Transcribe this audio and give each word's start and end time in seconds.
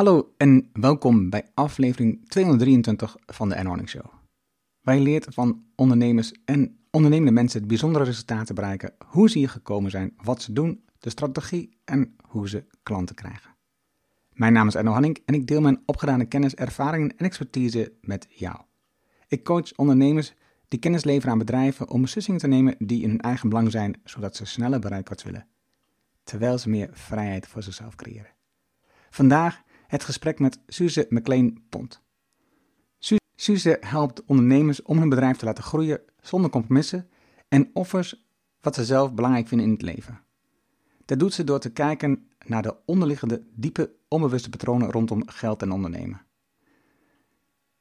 Hallo 0.00 0.34
en 0.36 0.70
welkom 0.72 1.30
bij 1.30 1.46
aflevering 1.54 2.28
223 2.28 3.16
van 3.26 3.48
de 3.48 3.62
N-Horning 3.62 3.88
Show. 3.88 4.04
Wij 4.80 5.00
leert 5.00 5.26
van 5.30 5.64
ondernemers 5.74 6.32
en 6.44 6.78
ondernemende 6.90 7.32
mensen 7.32 7.66
bijzondere 7.66 8.04
resultaten 8.04 8.54
bereiken, 8.54 8.94
hoe 9.06 9.30
ze 9.30 9.38
hier 9.38 9.48
gekomen 9.48 9.90
zijn, 9.90 10.12
wat 10.16 10.42
ze 10.42 10.52
doen, 10.52 10.84
de 10.98 11.10
strategie 11.10 11.78
en 11.84 12.16
hoe 12.26 12.48
ze 12.48 12.64
klanten 12.82 13.14
krijgen. 13.14 13.56
Mijn 14.32 14.52
naam 14.52 14.66
is 14.66 14.74
Erno 14.74 14.92
Hanning 14.92 15.18
en 15.24 15.34
ik 15.34 15.46
deel 15.46 15.60
mijn 15.60 15.82
opgedane 15.86 16.24
kennis, 16.24 16.54
ervaringen 16.54 17.16
en 17.16 17.26
expertise 17.26 17.92
met 18.00 18.26
jou. 18.28 18.56
Ik 19.28 19.44
coach 19.44 19.76
ondernemers 19.76 20.34
die 20.68 20.78
kennis 20.78 21.04
leveren 21.04 21.32
aan 21.32 21.38
bedrijven 21.38 21.90
om 21.90 22.02
beslissingen 22.02 22.40
te 22.40 22.48
nemen 22.48 22.74
die 22.78 23.02
in 23.02 23.08
hun 23.08 23.20
eigen 23.20 23.48
belang 23.48 23.70
zijn, 23.70 24.00
zodat 24.04 24.36
ze 24.36 24.44
sneller 24.44 24.80
bereiken 24.80 25.10
wat 25.10 25.20
ze 25.20 25.26
willen, 25.26 25.46
terwijl 26.22 26.58
ze 26.58 26.68
meer 26.68 26.88
vrijheid 26.92 27.46
voor 27.46 27.62
zichzelf 27.62 27.94
creëren. 27.94 28.38
Vandaag 29.10 29.62
het 29.90 30.04
gesprek 30.04 30.38
met 30.38 30.58
Suze 30.66 31.06
McLean 31.08 31.62
Pont. 31.68 32.02
Suze 33.40 33.76
helpt 33.80 34.24
ondernemers 34.24 34.82
om 34.82 34.98
hun 34.98 35.08
bedrijf 35.08 35.36
te 35.36 35.44
laten 35.44 35.64
groeien 35.64 36.00
zonder 36.20 36.50
compromissen 36.50 37.08
en 37.48 37.70
offers 37.72 38.28
wat 38.60 38.74
ze 38.74 38.84
zelf 38.84 39.14
belangrijk 39.14 39.48
vinden 39.48 39.66
in 39.66 39.72
het 39.72 39.82
leven. 39.82 40.20
Dat 41.04 41.18
doet 41.18 41.34
ze 41.34 41.44
door 41.44 41.60
te 41.60 41.72
kijken 41.72 42.28
naar 42.46 42.62
de 42.62 42.76
onderliggende, 42.84 43.42
diepe, 43.54 43.92
onbewuste 44.08 44.50
patronen 44.50 44.90
rondom 44.90 45.28
geld 45.28 45.62
en 45.62 45.70
ondernemen. 45.70 46.22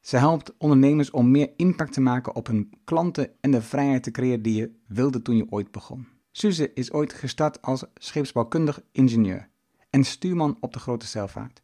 Ze 0.01 0.17
helpt 0.17 0.53
ondernemers 0.57 1.11
om 1.11 1.31
meer 1.31 1.51
impact 1.55 1.93
te 1.93 2.01
maken 2.01 2.35
op 2.35 2.47
hun 2.47 2.73
klanten 2.83 3.31
en 3.41 3.51
de 3.51 3.61
vrijheid 3.61 4.03
te 4.03 4.11
creëren 4.11 4.41
die 4.41 4.55
je 4.55 4.71
wilde 4.87 5.21
toen 5.21 5.35
je 5.35 5.49
ooit 5.49 5.71
begon. 5.71 6.07
Suze 6.31 6.73
is 6.73 6.91
ooit 6.91 7.13
gestart 7.13 7.61
als 7.61 7.83
scheepsbouwkundig 7.95 8.81
ingenieur 8.91 9.49
en 9.89 10.03
stuurman 10.03 10.57
op 10.59 10.73
de 10.73 10.79
grote 10.79 11.05
zeilvaart. 11.05 11.61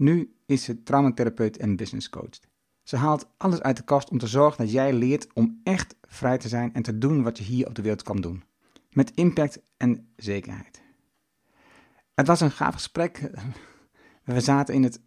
Nu 0.00 0.34
is 0.46 0.64
ze 0.64 0.82
traumatherapeut 0.82 1.56
en 1.56 1.76
business 1.76 2.10
coach. 2.10 2.40
Ze 2.82 2.96
haalt 2.96 3.28
alles 3.36 3.60
uit 3.60 3.76
de 3.76 3.84
kast 3.84 4.10
om 4.10 4.18
te 4.18 4.26
zorgen 4.26 4.64
dat 4.64 4.72
jij 4.72 4.92
leert 4.92 5.32
om 5.32 5.60
echt 5.62 5.96
vrij 6.02 6.38
te 6.38 6.48
zijn 6.48 6.74
en 6.74 6.82
te 6.82 6.98
doen 6.98 7.22
wat 7.22 7.38
je 7.38 7.44
hier 7.44 7.66
op 7.66 7.74
de 7.74 7.82
wereld 7.82 8.02
kan 8.02 8.20
doen. 8.20 8.42
Met 8.90 9.12
impact 9.14 9.62
en 9.76 10.08
zekerheid. 10.16 10.82
Het 12.14 12.26
was 12.26 12.40
een 12.40 12.50
gaaf 12.50 12.74
gesprek. 12.74 13.30
We 14.24 14.40
zaten 14.40 14.74
in 14.74 14.82
het 14.82 15.00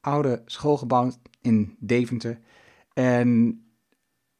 oude 0.00 0.42
schoolgebouw 0.46 1.12
in 1.40 1.76
Deventer. 1.78 2.38
En 2.92 3.62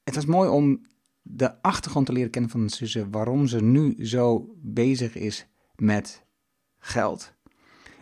het 0.05 0.15
was 0.15 0.27
mooi 0.27 0.49
om 0.49 0.87
de 1.23 1.63
achtergrond 1.63 2.07
te 2.07 2.13
leren 2.13 2.31
kennen 2.31 2.51
van 2.51 2.69
Suze, 2.69 3.11
waarom 3.11 3.47
ze 3.47 3.63
nu 3.63 4.07
zo 4.07 4.55
bezig 4.57 5.15
is 5.15 5.47
met 5.75 6.25
geld. 6.79 7.33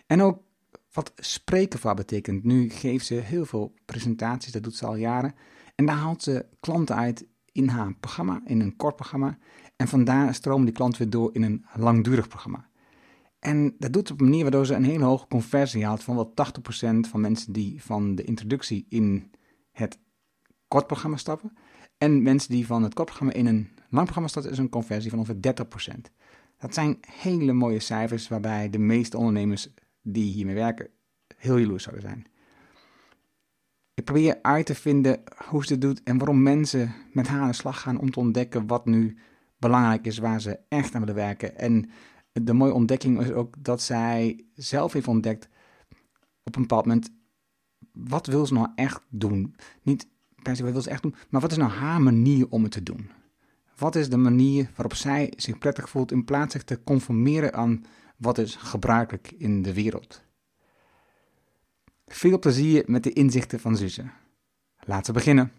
En 0.06 0.22
ook 0.22 0.47
wat 0.92 1.12
spreken 1.17 1.78
voor 1.78 1.94
betekent. 1.94 2.44
Nu 2.44 2.70
geeft 2.70 3.06
ze 3.06 3.14
heel 3.14 3.44
veel 3.44 3.75
presentaties, 3.84 4.53
dat 4.53 4.62
doet 4.62 4.77
ze 4.77 4.86
al 4.86 4.97
jaren. 4.97 5.34
En 5.75 5.86
daar 5.86 5.97
haalt 5.97 6.22
ze 6.22 6.47
klanten 6.61 6.97
uit 6.97 7.27
in 7.53 7.69
haar 7.69 7.94
programma, 7.94 8.41
in 8.44 8.61
een 8.61 8.77
kort 8.77 8.97
programma. 8.97 9.39
En 9.77 9.89
vandaar 9.89 10.34
stromen 10.34 10.64
die 10.64 10.75
klanten 10.75 10.98
weer 10.98 11.11
door 11.11 11.34
in 11.34 11.42
een 11.42 11.64
langdurig 11.75 12.28
programma. 12.28 12.69
En 13.39 13.75
dat 13.78 13.92
doet 13.92 14.06
ze 14.06 14.12
op 14.12 14.20
een 14.20 14.27
manier 14.27 14.42
waardoor 14.42 14.66
ze 14.66 14.75
een 14.75 14.84
hele 14.84 15.05
hoge 15.05 15.27
conversie 15.28 15.84
haalt 15.84 16.03
van 16.03 16.14
wel 16.14 16.34
80% 16.34 17.09
van 17.09 17.20
mensen 17.20 17.53
die 17.53 17.83
van 17.83 18.14
de 18.14 18.25
introductie 18.25 18.86
in 18.89 19.31
het 19.72 19.98
kort 20.69 20.86
programma 20.86 21.16
stappen. 21.16 21.53
En 21.98 22.22
mensen 22.22 22.50
die 22.50 22.66
van 22.66 22.83
het 22.83 22.94
kort 22.94 23.06
programma 23.06 23.34
in 23.34 23.47
een 23.47 23.69
lang 23.91 24.05
programma 24.05 24.28
stappen, 24.28 24.53
is 24.53 24.59
een 24.59 24.69
conversie 24.69 25.11
van 25.11 25.19
ongeveer 25.19 25.55
30%. 25.97 26.00
Dat 26.59 26.75
zijn 26.75 26.98
hele 27.11 27.53
mooie 27.53 27.81
cijfers 27.81 28.28
waarbij 28.28 28.70
de 28.70 28.78
meeste 28.78 29.16
ondernemers 29.16 29.69
die 30.12 30.32
hiermee 30.32 30.54
werken 30.54 30.88
heel 31.36 31.56
jaloers 31.56 31.82
zouden 31.82 32.04
zijn. 32.04 32.26
Ik 33.94 34.04
probeer 34.04 34.38
uit 34.42 34.66
te 34.66 34.74
vinden 34.74 35.22
hoe 35.48 35.64
ze 35.64 35.72
dit 35.72 35.80
doet 35.80 36.02
en 36.02 36.18
waarom 36.18 36.42
mensen 36.42 36.94
met 37.12 37.26
haar 37.26 37.40
aan 37.40 37.48
de 37.48 37.54
slag 37.54 37.80
gaan 37.80 37.98
om 37.98 38.10
te 38.10 38.20
ontdekken 38.20 38.66
wat 38.66 38.86
nu 38.86 39.18
belangrijk 39.56 40.06
is, 40.06 40.18
waar 40.18 40.41
ze 40.41 40.58
echt 40.68 40.94
aan 40.94 41.00
willen 41.00 41.14
werken. 41.14 41.58
En 41.58 41.91
de 42.32 42.52
mooie 42.52 42.72
ontdekking 42.72 43.20
is 43.20 43.32
ook 43.32 43.54
dat 43.58 43.82
zij 43.82 44.44
zelf 44.54 44.92
heeft 44.92 45.08
ontdekt 45.08 45.48
op 46.42 46.56
een 46.56 46.62
bepaald 46.62 46.86
moment, 46.86 47.10
wat 47.92 48.26
wil 48.26 48.47
ze 48.47 48.54
nou 48.54 48.68
echt 48.74 49.02
doen? 49.08 49.54
Niet 49.82 50.08
per 50.42 50.56
se 50.56 50.62
wat 50.62 50.72
wil 50.72 50.82
ze 50.82 50.91
echt 50.91 51.02
doen, 51.02 51.14
maar 51.28 51.41
wat 51.41 51.50
is 51.50 51.56
nou 51.56 51.70
haar 51.70 52.02
manier 52.02 52.47
om 52.48 52.62
het 52.62 52.72
te 52.72 52.82
doen? 52.82 53.10
Wat 53.76 53.97
is 53.97 54.10
de 54.10 54.16
manier 54.16 54.70
waarop 54.74 54.94
zij 54.94 55.32
zich 55.36 55.58
prettig 55.58 55.88
voelt 55.88 56.12
in 56.12 56.24
plaats 56.24 56.52
zich 56.52 56.64
te 56.64 56.82
conformeren 56.82 57.54
aan 57.54 57.84
wat 58.18 58.38
is 58.38 58.56
gebruikelijk 58.58 59.30
in 59.38 59.62
de 59.62 59.74
wereld? 59.74 60.20
Veel 62.06 62.38
plezier 62.38 62.82
met 62.86 63.02
de 63.02 63.12
inzichten 63.12 63.60
van 63.60 63.76
Suze. 63.76 64.04
Laten 64.84 65.06
we 65.06 65.12
beginnen. 65.12 65.52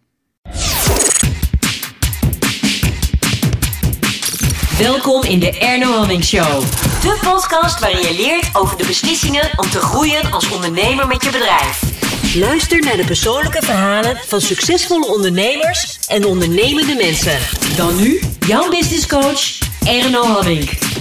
Welkom 4.77 5.23
in 5.23 5.39
de 5.39 5.57
Erno 5.59 5.91
Hamming 5.91 6.23
Show. 6.23 6.61
De 7.01 7.19
podcast 7.23 7.79
waarin 7.79 7.99
je 7.99 8.15
leert 8.15 8.55
over 8.55 8.77
de 8.77 8.85
beslissingen 8.85 9.49
om 9.55 9.69
te 9.69 9.79
groeien 9.79 10.31
als 10.31 10.51
ondernemer 10.51 11.07
met 11.07 11.23
je 11.23 11.31
bedrijf. 11.31 11.97
Luister 12.35 12.79
naar 12.79 12.97
de 12.97 13.05
persoonlijke 13.05 13.61
verhalen 13.61 14.17
van 14.17 14.41
succesvolle 14.41 15.07
ondernemers 15.07 15.99
en 16.07 16.25
ondernemende 16.25 16.95
mensen. 16.95 17.39
Dan 17.75 17.95
nu 17.95 18.21
jouw 18.47 18.69
business 18.69 19.07
coach 19.07 19.57
Erno 19.85 20.23
Hamming. 20.23 20.98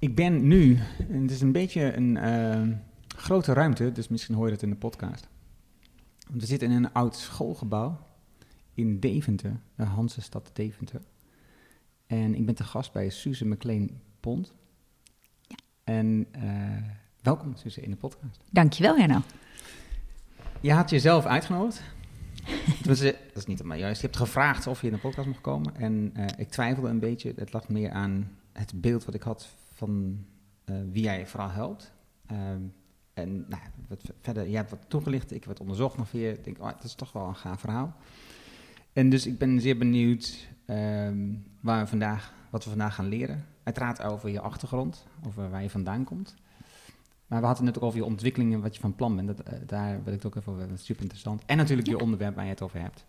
Ik 0.00 0.14
ben 0.14 0.46
nu, 0.46 0.78
en 1.08 1.22
het 1.22 1.30
is 1.30 1.40
een 1.40 1.52
beetje 1.52 1.96
een 1.96 2.16
uh, 2.16 2.76
grote 3.16 3.52
ruimte, 3.52 3.92
dus 3.92 4.08
misschien 4.08 4.34
hoor 4.34 4.46
je 4.46 4.52
het 4.52 4.62
in 4.62 4.70
de 4.70 4.76
podcast. 4.76 5.28
We 6.30 6.46
zitten 6.46 6.70
in 6.70 6.76
een 6.76 6.92
oud 6.92 7.16
schoolgebouw 7.16 7.98
in 8.74 9.00
Deventer, 9.00 9.60
de 9.74 9.82
Hansestad 9.82 10.50
Deventer. 10.52 11.00
En 12.06 12.34
ik 12.34 12.46
ben 12.46 12.54
te 12.54 12.64
gast 12.64 12.92
bij 12.92 13.10
Suze 13.10 13.46
McLean 13.46 13.90
Pont. 14.20 14.52
Ja. 15.46 15.56
En 15.84 16.26
uh, 16.36 16.76
welkom 17.22 17.56
Suze 17.56 17.80
in 17.80 17.90
de 17.90 17.96
podcast. 17.96 18.40
Dankjewel 18.50 18.96
Herno. 18.96 19.20
Je 20.60 20.72
had 20.72 20.90
jezelf 20.90 21.26
uitgenodigd. 21.26 21.82
dat 22.82 23.00
is 23.34 23.46
niet 23.46 23.62
maar 23.62 23.78
juist. 23.78 24.00
Je 24.00 24.06
hebt 24.06 24.18
gevraagd 24.18 24.66
of 24.66 24.80
je 24.80 24.86
in 24.86 24.92
de 24.92 24.98
podcast 24.98 25.26
mocht 25.26 25.40
komen. 25.40 25.76
En 25.76 26.12
uh, 26.16 26.24
ik 26.36 26.48
twijfelde 26.48 26.88
een 26.88 27.00
beetje. 27.00 27.32
Het 27.36 27.52
lag 27.52 27.68
meer 27.68 27.90
aan 27.90 28.38
het 28.52 28.80
beeld 28.80 29.04
wat 29.04 29.14
ik 29.14 29.22
had 29.22 29.58
van 29.80 30.24
uh, 30.64 30.76
wie 30.92 31.02
jij 31.02 31.26
vooral 31.26 31.50
helpt. 31.50 31.92
Um, 32.32 32.72
en 33.14 33.44
nou, 33.48 33.62
wat 33.88 34.02
verder, 34.20 34.48
jij 34.48 34.56
hebt 34.56 34.70
wat 34.70 34.84
toegelicht, 34.88 35.30
ik 35.30 35.40
heb 35.40 35.44
wat 35.44 35.60
onderzocht 35.60 35.96
nog 35.96 36.10
weer. 36.10 36.32
Ik 36.32 36.44
denk, 36.44 36.58
oh, 36.58 36.66
dat 36.66 36.84
is 36.84 36.94
toch 36.94 37.12
wel 37.12 37.26
een 37.26 37.36
gaaf 37.36 37.60
verhaal. 37.60 37.96
En 38.92 39.10
dus 39.10 39.26
ik 39.26 39.38
ben 39.38 39.60
zeer 39.60 39.78
benieuwd 39.78 40.48
um, 40.66 41.44
waar 41.60 41.82
we 41.82 41.86
vandaag, 41.86 42.32
wat 42.50 42.64
we 42.64 42.70
vandaag 42.70 42.94
gaan 42.94 43.08
leren. 43.08 43.44
Uiteraard 43.62 44.02
over 44.02 44.30
je 44.30 44.40
achtergrond, 44.40 45.06
over 45.26 45.50
waar 45.50 45.62
je 45.62 45.70
vandaan 45.70 46.04
komt. 46.04 46.34
Maar 47.26 47.40
we 47.40 47.46
hadden 47.46 47.66
het 47.66 47.76
ook 47.76 47.82
over 47.82 47.98
je 47.98 48.04
ontwikkelingen, 48.04 48.60
wat 48.60 48.74
je 48.74 48.80
van 48.80 48.94
plan 48.94 49.16
bent. 49.16 49.36
Dat, 49.36 49.52
uh, 49.52 49.58
daar 49.66 50.04
wil 50.04 50.12
ik 50.12 50.22
het 50.22 50.26
ook 50.26 50.36
even 50.36 50.48
over 50.48 50.60
hebben. 50.60 50.78
Super 50.78 51.02
interessant. 51.02 51.42
En 51.46 51.56
natuurlijk 51.56 51.88
je 51.88 51.98
onderwerp 51.98 52.34
waar 52.34 52.44
je 52.44 52.50
het 52.50 52.62
over 52.62 52.80
hebt. 52.80 53.06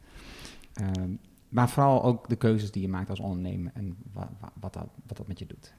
Um, 0.81 1.19
maar 1.49 1.69
vooral 1.69 2.03
ook 2.03 2.29
de 2.29 2.35
keuzes 2.35 2.71
die 2.71 2.81
je 2.81 2.87
maakt 2.87 3.09
als 3.09 3.19
ondernemer 3.19 3.71
en 3.73 3.97
wa, 4.13 4.29
wa, 4.39 4.51
wat, 4.59 4.73
dat, 4.73 4.87
wat 5.07 5.17
dat 5.17 5.27
met 5.27 5.39
je 5.39 5.45
doet 5.45 5.73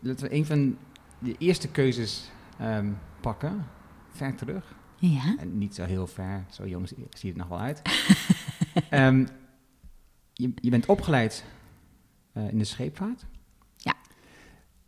laten 0.00 0.28
we 0.28 0.34
een 0.34 0.46
van 0.46 0.76
de 1.18 1.34
eerste 1.38 1.68
keuzes 1.68 2.30
um, 2.60 2.98
pakken. 3.20 3.66
Ver 4.08 4.34
terug. 4.34 4.76
Ja. 4.96 5.36
En 5.38 5.58
niet 5.58 5.74
zo 5.74 5.84
heel 5.84 6.06
ver, 6.06 6.44
zo 6.50 6.66
jong 6.66 6.88
zie 6.88 7.06
je 7.20 7.28
het 7.28 7.36
nog 7.36 7.48
wel 7.48 7.58
uit. 7.58 7.82
um, 8.90 9.18
je, 10.32 10.52
je, 10.54 10.70
bent 10.70 10.86
opgeleid 10.86 11.44
uh, 12.32 12.50
in 12.50 12.58
de 12.58 12.64
scheepvaart. 12.64 13.26
Ja. 13.76 13.94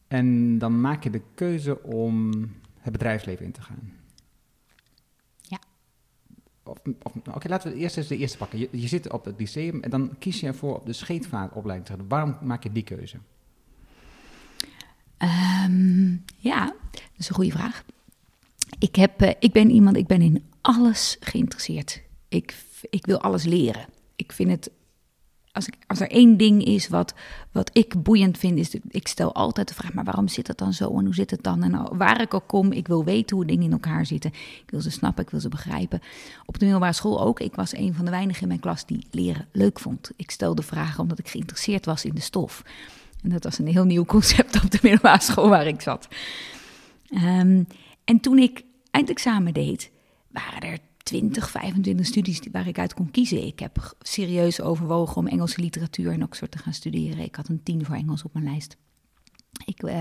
En 0.08 0.58
dan 0.58 0.80
maak 0.80 1.04
je 1.04 1.10
de 1.10 1.22
keuze 1.34 1.82
om 1.82 2.30
het 2.78 2.92
bedrijfsleven 2.92 3.44
in 3.44 3.52
te 3.52 3.62
gaan. 3.62 3.92
Ja. 5.40 5.58
Oké, 6.62 6.94
okay, 7.08 7.50
laten 7.50 7.72
we 7.72 7.78
eerst 7.78 7.96
eens 7.96 8.08
de 8.08 8.16
eerste 8.16 8.38
pakken. 8.38 8.58
Je, 8.58 8.68
je, 8.70 8.88
zit 8.88 9.12
op 9.12 9.24
het 9.24 9.38
lyceum 9.38 9.82
en 9.82 9.90
dan 9.90 10.18
kies 10.18 10.40
je 10.40 10.46
ervoor 10.46 10.76
op 10.76 10.86
de 10.86 10.92
scheepvaartopleiding 10.92 11.88
te 11.88 11.96
gaan. 11.96 12.08
Waarom 12.08 12.36
maak 12.42 12.62
je 12.62 12.72
die 12.72 12.82
keuze? 12.82 13.18
Um, 15.22 16.24
ja, 16.36 16.64
dat 16.90 17.02
is 17.16 17.28
een 17.28 17.34
goede 17.34 17.50
vraag. 17.50 17.84
Ik, 18.78 18.96
heb, 18.96 19.22
uh, 19.22 19.30
ik 19.38 19.52
ben 19.52 19.70
iemand, 19.70 19.96
ik 19.96 20.06
ben 20.06 20.22
in 20.22 20.44
alles 20.60 21.16
geïnteresseerd. 21.20 22.02
Ik, 22.28 22.54
ik 22.90 23.06
wil 23.06 23.20
alles 23.20 23.44
leren. 23.44 23.86
Ik 24.16 24.32
vind 24.32 24.50
het, 24.50 24.70
als, 25.52 25.66
ik, 25.66 25.74
als 25.86 26.00
er 26.00 26.10
één 26.10 26.36
ding 26.36 26.64
is 26.64 26.88
wat, 26.88 27.14
wat 27.52 27.70
ik 27.72 28.02
boeiend 28.02 28.38
vind, 28.38 28.58
is, 28.58 28.70
de, 28.70 28.80
ik 28.88 29.08
stel 29.08 29.34
altijd 29.34 29.68
de 29.68 29.74
vraag, 29.74 29.92
maar 29.92 30.04
waarom 30.04 30.28
zit 30.28 30.46
het 30.46 30.58
dan 30.58 30.72
zo 30.72 30.98
en 30.98 31.04
hoe 31.04 31.14
zit 31.14 31.30
het 31.30 31.42
dan? 31.42 31.62
En 31.62 31.96
waar 31.96 32.20
ik 32.20 32.34
ook 32.34 32.46
kom, 32.46 32.72
ik 32.72 32.86
wil 32.86 33.04
weten 33.04 33.36
hoe 33.36 33.46
dingen 33.46 33.64
in 33.64 33.72
elkaar 33.72 34.06
zitten. 34.06 34.30
Ik 34.64 34.70
wil 34.70 34.80
ze 34.80 34.90
snappen, 34.90 35.24
ik 35.24 35.30
wil 35.30 35.40
ze 35.40 35.48
begrijpen. 35.48 36.00
Op 36.46 36.58
de 36.58 36.64
middelbare 36.64 36.92
school 36.92 37.22
ook. 37.22 37.40
Ik 37.40 37.54
was 37.54 37.74
een 37.74 37.94
van 37.94 38.04
de 38.04 38.10
weinigen 38.10 38.42
in 38.42 38.48
mijn 38.48 38.60
klas 38.60 38.86
die 38.86 39.06
leren 39.10 39.48
leuk 39.52 39.80
vond. 39.80 40.10
Ik 40.16 40.30
stelde 40.30 40.62
vragen 40.62 41.00
omdat 41.00 41.18
ik 41.18 41.28
geïnteresseerd 41.28 41.84
was 41.84 42.04
in 42.04 42.14
de 42.14 42.20
stof. 42.20 42.62
En 43.22 43.30
dat 43.30 43.44
was 43.44 43.58
een 43.58 43.66
heel 43.66 43.84
nieuw 43.84 44.04
concept 44.04 44.62
op 44.64 44.70
de 44.70 44.78
middelbare 44.82 45.22
school 45.22 45.48
waar 45.48 45.66
ik 45.66 45.80
zat. 45.80 46.08
Ehm, 47.08 47.62
en 48.04 48.20
toen 48.20 48.38
ik 48.38 48.62
eindexamen 48.90 49.54
deed, 49.54 49.90
waren 50.28 50.60
er 50.60 50.78
20, 51.02 51.50
25 51.50 52.06
studies 52.06 52.40
waar 52.52 52.66
ik 52.66 52.78
uit 52.78 52.94
kon 52.94 53.10
kiezen. 53.10 53.46
Ik 53.46 53.58
heb 53.58 53.94
serieus 54.00 54.60
overwogen 54.60 55.16
om 55.16 55.26
Engelse 55.26 55.60
literatuur 55.60 56.12
in 56.12 56.22
Oxford 56.22 56.50
te 56.50 56.58
gaan 56.58 56.74
studeren. 56.74 57.24
Ik 57.24 57.34
had 57.34 57.48
een 57.48 57.62
tien 57.62 57.84
voor 57.84 57.94
Engels 57.94 58.22
op 58.22 58.32
mijn 58.32 58.44
lijst. 58.44 58.76
Ik 59.64 59.82
uh, 59.82 60.00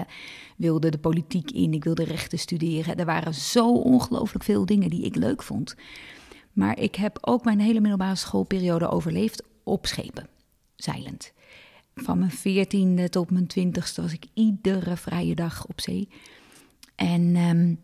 wilde 0.58 0.90
de 0.90 0.98
politiek 0.98 1.52
in, 1.52 1.74
ik 1.74 1.84
wilde 1.84 2.04
rechten 2.04 2.40
studeren. 2.40 2.96
Er 2.96 3.06
waren 3.06 3.34
zo 3.34 3.74
ongelooflijk 3.74 4.44
veel 4.44 4.66
dingen 4.66 4.90
die 4.90 5.04
ik 5.04 5.16
leuk 5.16 5.44
vond. 5.44 5.76
Maar 6.54 6.80
ik 6.80 6.96
heb 6.96 7.18
ook 7.22 7.44
mijn 7.44 7.60
hele 7.60 7.80
middelbare 7.80 8.16
schoolperiode 8.16 8.90
overleefd 8.90 9.44
op 9.64 9.86
schepen, 9.86 10.28
zeilend. 10.76 11.32
Van 12.04 12.20
mijn 12.20 12.32
veertiende 12.32 13.10
tot 13.10 13.32
mijn 13.32 13.48
twintigste 13.48 14.02
was 14.02 14.14
ik 14.14 14.26
iedere 14.34 14.98
vrije 14.98 15.36
dag 15.36 15.66
op 15.66 15.82
zee. 15.82 16.10
En 16.96 17.36
um, 17.36 17.80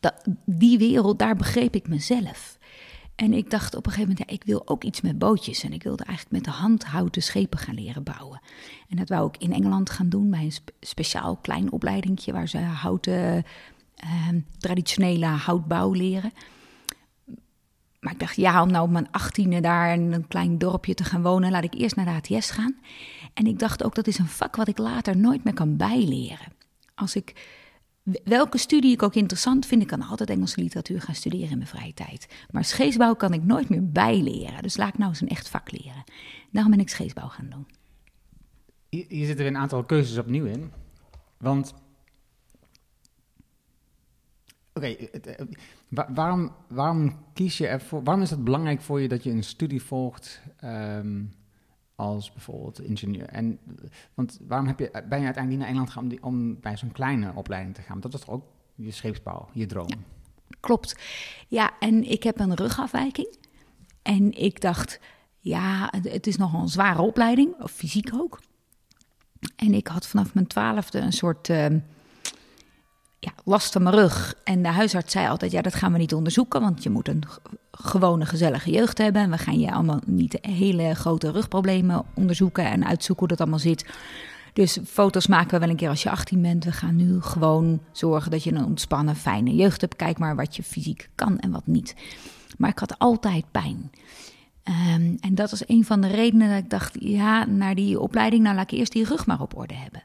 dat, 0.00 0.24
die 0.44 0.78
wereld, 0.78 1.18
daar 1.18 1.36
begreep 1.36 1.74
ik 1.74 1.88
mezelf. 1.88 2.58
En 3.14 3.32
ik 3.32 3.50
dacht 3.50 3.74
op 3.74 3.86
een 3.86 3.92
gegeven 3.92 4.14
moment, 4.18 4.30
ik 4.30 4.44
wil 4.44 4.68
ook 4.68 4.84
iets 4.84 5.00
met 5.00 5.18
bootjes. 5.18 5.62
En 5.62 5.72
ik 5.72 5.82
wilde 5.82 6.04
eigenlijk 6.04 6.36
met 6.36 6.54
de 6.54 6.60
hand 6.60 6.84
houten 6.84 7.22
schepen 7.22 7.58
gaan 7.58 7.74
leren 7.74 8.02
bouwen. 8.02 8.40
En 8.88 8.96
dat 8.96 9.08
wou 9.08 9.28
ik 9.28 9.36
in 9.36 9.52
Engeland 9.52 9.90
gaan 9.90 10.08
doen 10.08 10.30
bij 10.30 10.42
een 10.42 10.74
speciaal 10.80 11.36
klein 11.36 11.72
opleidingje... 11.72 12.32
waar 12.32 12.48
ze 12.48 12.58
houten, 12.58 13.44
eh, 13.94 14.28
traditionele 14.58 15.26
houtbouw 15.26 15.92
leren. 15.92 16.32
Maar 18.00 18.12
ik 18.12 18.18
dacht, 18.18 18.36
ja, 18.36 18.62
om 18.62 18.70
nou 18.70 18.84
op 18.84 18.90
mijn 18.90 19.10
achttiende 19.10 19.60
daar 19.60 19.92
in 19.92 20.12
een 20.12 20.28
klein 20.28 20.58
dorpje 20.58 20.94
te 20.94 21.04
gaan 21.04 21.22
wonen... 21.22 21.50
laat 21.50 21.64
ik 21.64 21.74
eerst 21.74 21.96
naar 21.96 22.22
de 22.22 22.34
ATS 22.34 22.50
gaan. 22.50 22.76
En 23.34 23.46
ik 23.46 23.58
dacht 23.58 23.84
ook, 23.84 23.94
dat 23.94 24.06
is 24.06 24.18
een 24.18 24.26
vak 24.26 24.56
wat 24.56 24.68
ik 24.68 24.78
later 24.78 25.16
nooit 25.16 25.44
meer 25.44 25.54
kan 25.54 25.76
bijleren. 25.76 26.52
Als 26.94 27.16
ik 27.16 27.34
welke 28.24 28.58
studie 28.58 28.92
ik 28.92 29.02
ook 29.02 29.14
interessant 29.14 29.66
vind, 29.66 29.82
ik 29.82 29.88
kan 29.88 30.02
altijd 30.02 30.30
Engelse 30.30 30.60
literatuur 30.60 31.00
gaan 31.00 31.14
studeren 31.14 31.50
in 31.50 31.56
mijn 31.56 31.68
vrije 31.68 31.94
tijd. 31.94 32.46
Maar 32.50 32.64
scheepsbouw 32.64 33.14
kan 33.14 33.32
ik 33.32 33.44
nooit 33.44 33.68
meer 33.68 33.90
bijleren. 33.90 34.62
Dus 34.62 34.76
laat 34.76 34.88
ik 34.88 34.98
nou 34.98 35.10
eens 35.10 35.20
een 35.20 35.28
echt 35.28 35.48
vak 35.48 35.70
leren. 35.70 36.04
Daarom 36.50 36.72
ben 36.72 36.80
ik 36.80 36.88
scheepsbouw 36.88 37.28
gaan 37.28 37.48
doen. 37.50 37.66
Hier, 38.88 39.26
zitten 39.26 39.44
er 39.44 39.50
een 39.50 39.56
aantal 39.56 39.84
keuzes 39.84 40.18
opnieuw 40.18 40.44
in. 40.44 40.72
Want. 41.38 41.74
Oké, 44.72 44.86
eh, 44.86 45.46
waarom, 46.14 46.52
waarom 46.68 47.18
kies 47.32 47.58
je 47.58 47.66
ervoor? 47.66 48.02
Waarom 48.02 48.22
is 48.22 48.30
het 48.30 48.44
belangrijk 48.44 48.80
voor 48.80 49.00
je 49.00 49.08
dat 49.08 49.22
je 49.22 49.30
een 49.30 49.44
studie 49.44 49.82
volgt? 49.82 50.42
Ehm, 50.56 51.22
als 51.96 52.32
bijvoorbeeld 52.32 52.80
ingenieur. 52.80 53.26
En, 53.26 53.58
want 54.14 54.38
waarom 54.46 54.66
heb 54.66 54.78
je, 54.78 54.90
ben 55.08 55.18
je 55.18 55.24
uiteindelijk 55.24 55.56
naar 55.56 55.68
Engeland 55.68 55.90
gegaan 55.90 56.10
om, 56.10 56.18
om 56.20 56.60
bij 56.60 56.76
zo'n 56.76 56.92
kleine 56.92 57.32
opleiding 57.34 57.74
te 57.74 57.82
gaan? 57.82 58.00
Dat 58.00 58.12
was 58.12 58.20
toch 58.20 58.34
ook 58.34 58.44
je 58.74 58.90
scheepsbouw, 58.90 59.48
je 59.52 59.66
droom? 59.66 59.88
klopt. 60.60 60.96
Ja, 61.48 61.70
en 61.78 62.10
ik 62.10 62.22
heb 62.22 62.38
een 62.38 62.54
rugafwijking. 62.54 63.36
En 64.02 64.32
ik 64.32 64.60
dacht, 64.60 65.00
ja, 65.38 65.92
het 66.02 66.26
is 66.26 66.36
nogal 66.36 66.60
een 66.60 66.68
zware 66.68 67.02
opleiding, 67.02 67.54
of 67.60 67.70
fysiek 67.70 68.10
ook. 68.14 68.40
En 69.56 69.74
ik 69.74 69.86
had 69.86 70.06
vanaf 70.06 70.34
mijn 70.34 70.46
twaalfde 70.46 70.98
een 70.98 71.12
soort 71.12 71.48
uh, 71.48 71.66
ja, 73.24 73.32
last 73.44 73.72
van 73.72 73.82
mijn 73.82 73.94
rug. 73.94 74.34
En 74.44 74.62
de 74.62 74.68
huisarts 74.68 75.12
zei 75.12 75.28
altijd, 75.28 75.52
ja, 75.52 75.62
dat 75.62 75.74
gaan 75.74 75.92
we 75.92 75.98
niet 75.98 76.14
onderzoeken, 76.14 76.60
want 76.60 76.82
je 76.82 76.90
moet 76.90 77.08
een 77.08 77.24
gewone 77.70 78.26
gezellige 78.26 78.70
jeugd 78.70 78.98
hebben. 78.98 79.22
En 79.22 79.30
we 79.30 79.38
gaan 79.38 79.60
je 79.60 79.72
allemaal 79.72 80.00
niet 80.06 80.38
hele 80.40 80.94
grote 80.94 81.30
rugproblemen 81.30 82.04
onderzoeken 82.14 82.64
en 82.64 82.86
uitzoeken 82.86 83.26
hoe 83.26 83.36
dat 83.36 83.40
allemaal 83.40 83.58
zit. 83.58 83.86
Dus 84.52 84.78
foto's 84.86 85.26
maken 85.26 85.50
we 85.50 85.58
wel 85.58 85.68
een 85.68 85.76
keer 85.76 85.88
als 85.88 86.02
je 86.02 86.10
18 86.10 86.42
bent. 86.42 86.64
We 86.64 86.72
gaan 86.72 86.96
nu 86.96 87.20
gewoon 87.20 87.80
zorgen 87.92 88.30
dat 88.30 88.42
je 88.42 88.52
een 88.52 88.64
ontspannen, 88.64 89.16
fijne 89.16 89.54
jeugd 89.54 89.80
hebt. 89.80 89.96
Kijk 89.96 90.18
maar 90.18 90.36
wat 90.36 90.56
je 90.56 90.62
fysiek 90.62 91.08
kan 91.14 91.38
en 91.38 91.50
wat 91.50 91.66
niet. 91.66 91.94
Maar 92.58 92.70
ik 92.70 92.78
had 92.78 92.98
altijd 92.98 93.44
pijn. 93.50 93.90
Um, 94.68 95.16
en 95.20 95.34
dat 95.34 95.50
was 95.50 95.68
een 95.68 95.84
van 95.84 96.00
de 96.00 96.06
redenen 96.06 96.48
dat 96.48 96.58
ik 96.58 96.70
dacht: 96.70 96.96
ja, 97.00 97.44
naar 97.44 97.74
die 97.74 98.00
opleiding, 98.00 98.42
nou 98.42 98.54
laat 98.54 98.72
ik 98.72 98.78
eerst 98.78 98.92
die 98.92 99.04
rug 99.04 99.26
maar 99.26 99.40
op 99.40 99.56
orde 99.56 99.74
hebben. 99.74 100.02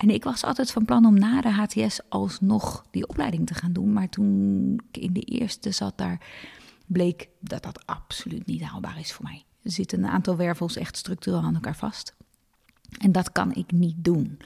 En 0.00 0.10
ik 0.10 0.24
was 0.24 0.44
altijd 0.44 0.70
van 0.70 0.84
plan 0.84 1.04
om 1.04 1.18
na 1.18 1.40
de 1.40 1.50
HTS 1.50 2.00
alsnog 2.08 2.84
die 2.90 3.08
opleiding 3.08 3.46
te 3.46 3.54
gaan 3.54 3.72
doen. 3.72 3.92
Maar 3.92 4.08
toen 4.08 4.80
ik 4.90 5.02
in 5.02 5.12
de 5.12 5.20
eerste 5.20 5.70
zat 5.70 5.98
daar, 5.98 6.20
bleek 6.86 7.28
dat 7.40 7.62
dat 7.62 7.86
absoluut 7.86 8.46
niet 8.46 8.62
haalbaar 8.62 8.98
is 8.98 9.12
voor 9.12 9.24
mij. 9.24 9.44
Er 9.62 9.70
zitten 9.70 9.98
een 9.98 10.10
aantal 10.10 10.36
wervels 10.36 10.76
echt 10.76 10.96
structureel 10.96 11.40
aan 11.40 11.54
elkaar 11.54 11.76
vast. 11.76 12.14
En 12.98 13.12
dat 13.12 13.32
kan 13.32 13.54
ik 13.54 13.72
niet 13.72 13.96
doen. 13.98 14.38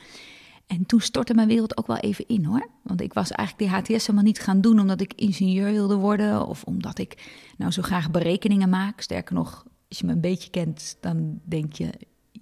En 0.66 0.86
toen 0.86 1.00
stortte 1.00 1.34
mijn 1.34 1.48
wereld 1.48 1.76
ook 1.76 1.86
wel 1.86 1.96
even 1.96 2.28
in 2.28 2.44
hoor. 2.44 2.68
Want 2.82 3.00
ik 3.00 3.12
was 3.12 3.30
eigenlijk 3.30 3.70
die 3.70 3.96
HTS 3.96 4.06
helemaal 4.06 4.28
niet 4.28 4.40
gaan 4.40 4.60
doen 4.60 4.80
omdat 4.80 5.00
ik 5.00 5.14
ingenieur 5.14 5.70
wilde 5.70 5.96
worden. 5.96 6.46
Of 6.46 6.64
omdat 6.64 6.98
ik 6.98 7.30
nou 7.56 7.70
zo 7.70 7.82
graag 7.82 8.10
berekeningen 8.10 8.68
maak. 8.68 9.00
Sterker 9.00 9.34
nog, 9.34 9.66
als 9.88 9.98
je 9.98 10.06
me 10.06 10.12
een 10.12 10.20
beetje 10.20 10.50
kent, 10.50 10.96
dan 11.00 11.40
denk 11.44 11.72
je... 11.72 11.90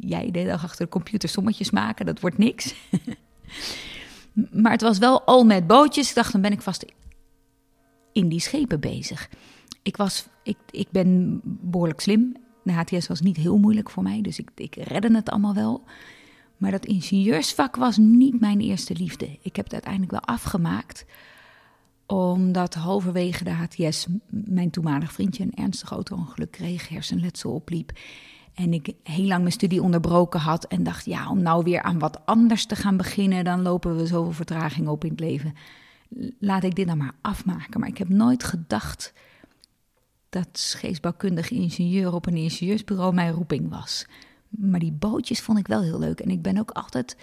jij 0.07 0.31
de 0.31 0.45
dag 0.45 0.65
achter 0.65 0.85
de 0.85 0.91
computer 0.91 1.29
sommetjes 1.29 1.71
maken, 1.71 2.07
dat 2.07 2.21
wordt 2.21 2.39
niks. 2.39 2.75
maar 4.63 4.73
het 4.73 4.83
was 4.83 4.99
wel 4.99 5.23
al 5.23 5.45
met 5.45 5.67
bootjes. 5.67 6.09
Ik 6.09 6.15
dacht, 6.15 6.33
dan 6.33 6.41
ben 6.41 6.53
ik 6.53 6.63
vast 6.63 6.85
in 8.13 8.29
die 8.29 8.41
schepen 8.41 8.81
bezig 8.81 9.29
ik, 9.83 9.97
was, 9.97 10.27
ik, 10.43 10.57
ik 10.71 10.91
ben 10.91 11.41
behoorlijk 11.45 12.01
slim. 12.01 12.37
De 12.63 12.73
HTS 12.73 13.07
was 13.07 13.21
niet 13.21 13.37
heel 13.37 13.59
moeilijk 13.59 13.91
voor 13.91 14.03
mij, 14.03 14.21
dus 14.21 14.39
ik, 14.39 14.51
ik 14.55 14.75
redde 14.75 15.15
het 15.15 15.31
allemaal 15.31 15.55
wel. 15.55 15.85
Maar 16.57 16.71
dat 16.71 16.87
ingenieursvak 16.87 17.77
was 17.77 17.97
niet 17.97 18.41
mijn 18.41 18.61
eerste 18.61 18.95
liefde. 18.95 19.39
Ik 19.43 19.57
heb 19.57 19.65
het 19.65 19.73
uiteindelijk 19.73 20.13
wel 20.13 20.21
afgemaakt, 20.21 21.05
omdat 22.07 22.75
halverwege 22.75 23.45
de 23.45 23.51
HTS 23.51 24.07
mijn 24.29 24.71
toenmalig 24.71 25.13
vriendje 25.13 25.43
een 25.43 25.65
ernstig 25.65 25.91
auto-ongeluk 25.91 26.51
kreeg, 26.51 26.89
hersenletsel 26.89 27.53
opliep. 27.53 27.93
En 28.55 28.73
ik 28.73 28.93
heel 29.03 29.27
lang 29.27 29.41
mijn 29.41 29.53
studie 29.53 29.83
onderbroken 29.83 30.41
had 30.41 30.65
en 30.65 30.83
dacht, 30.83 31.05
ja, 31.05 31.31
om 31.31 31.43
nou 31.43 31.65
weer 31.65 31.83
aan 31.83 31.99
wat 31.99 32.27
anders 32.27 32.67
te 32.67 32.77
gaan 32.77 32.97
beginnen, 32.97 33.45
dan 33.45 33.63
lopen 33.63 33.97
we 33.97 34.07
zoveel 34.07 34.33
vertraging 34.33 34.89
op 34.89 35.05
in 35.05 35.11
het 35.11 35.21
leven. 35.21 35.55
Laat 36.39 36.65
ik 36.65 36.75
dit 36.75 36.87
dan 36.87 36.99
maar 36.99 37.15
afmaken. 37.21 37.81
Maar 37.81 37.89
ik 37.89 37.99
heb 37.99 38.09
nooit 38.09 38.45
gedacht 38.45 39.13
dat 40.29 40.49
scheepsbouwkundig 40.53 41.51
ingenieur 41.51 42.15
op 42.15 42.27
een 42.27 42.37
ingenieursbureau 42.37 43.15
mijn 43.15 43.33
roeping 43.33 43.71
was. 43.71 44.07
Maar 44.49 44.81
die 44.81 44.93
bootjes 44.93 45.41
vond 45.41 45.59
ik 45.59 45.67
wel 45.67 45.83
heel 45.83 45.99
leuk. 45.99 46.21
En 46.21 46.31
ik 46.31 46.43
ben 46.43 46.59
ook 46.59 46.71
altijd 46.71 47.17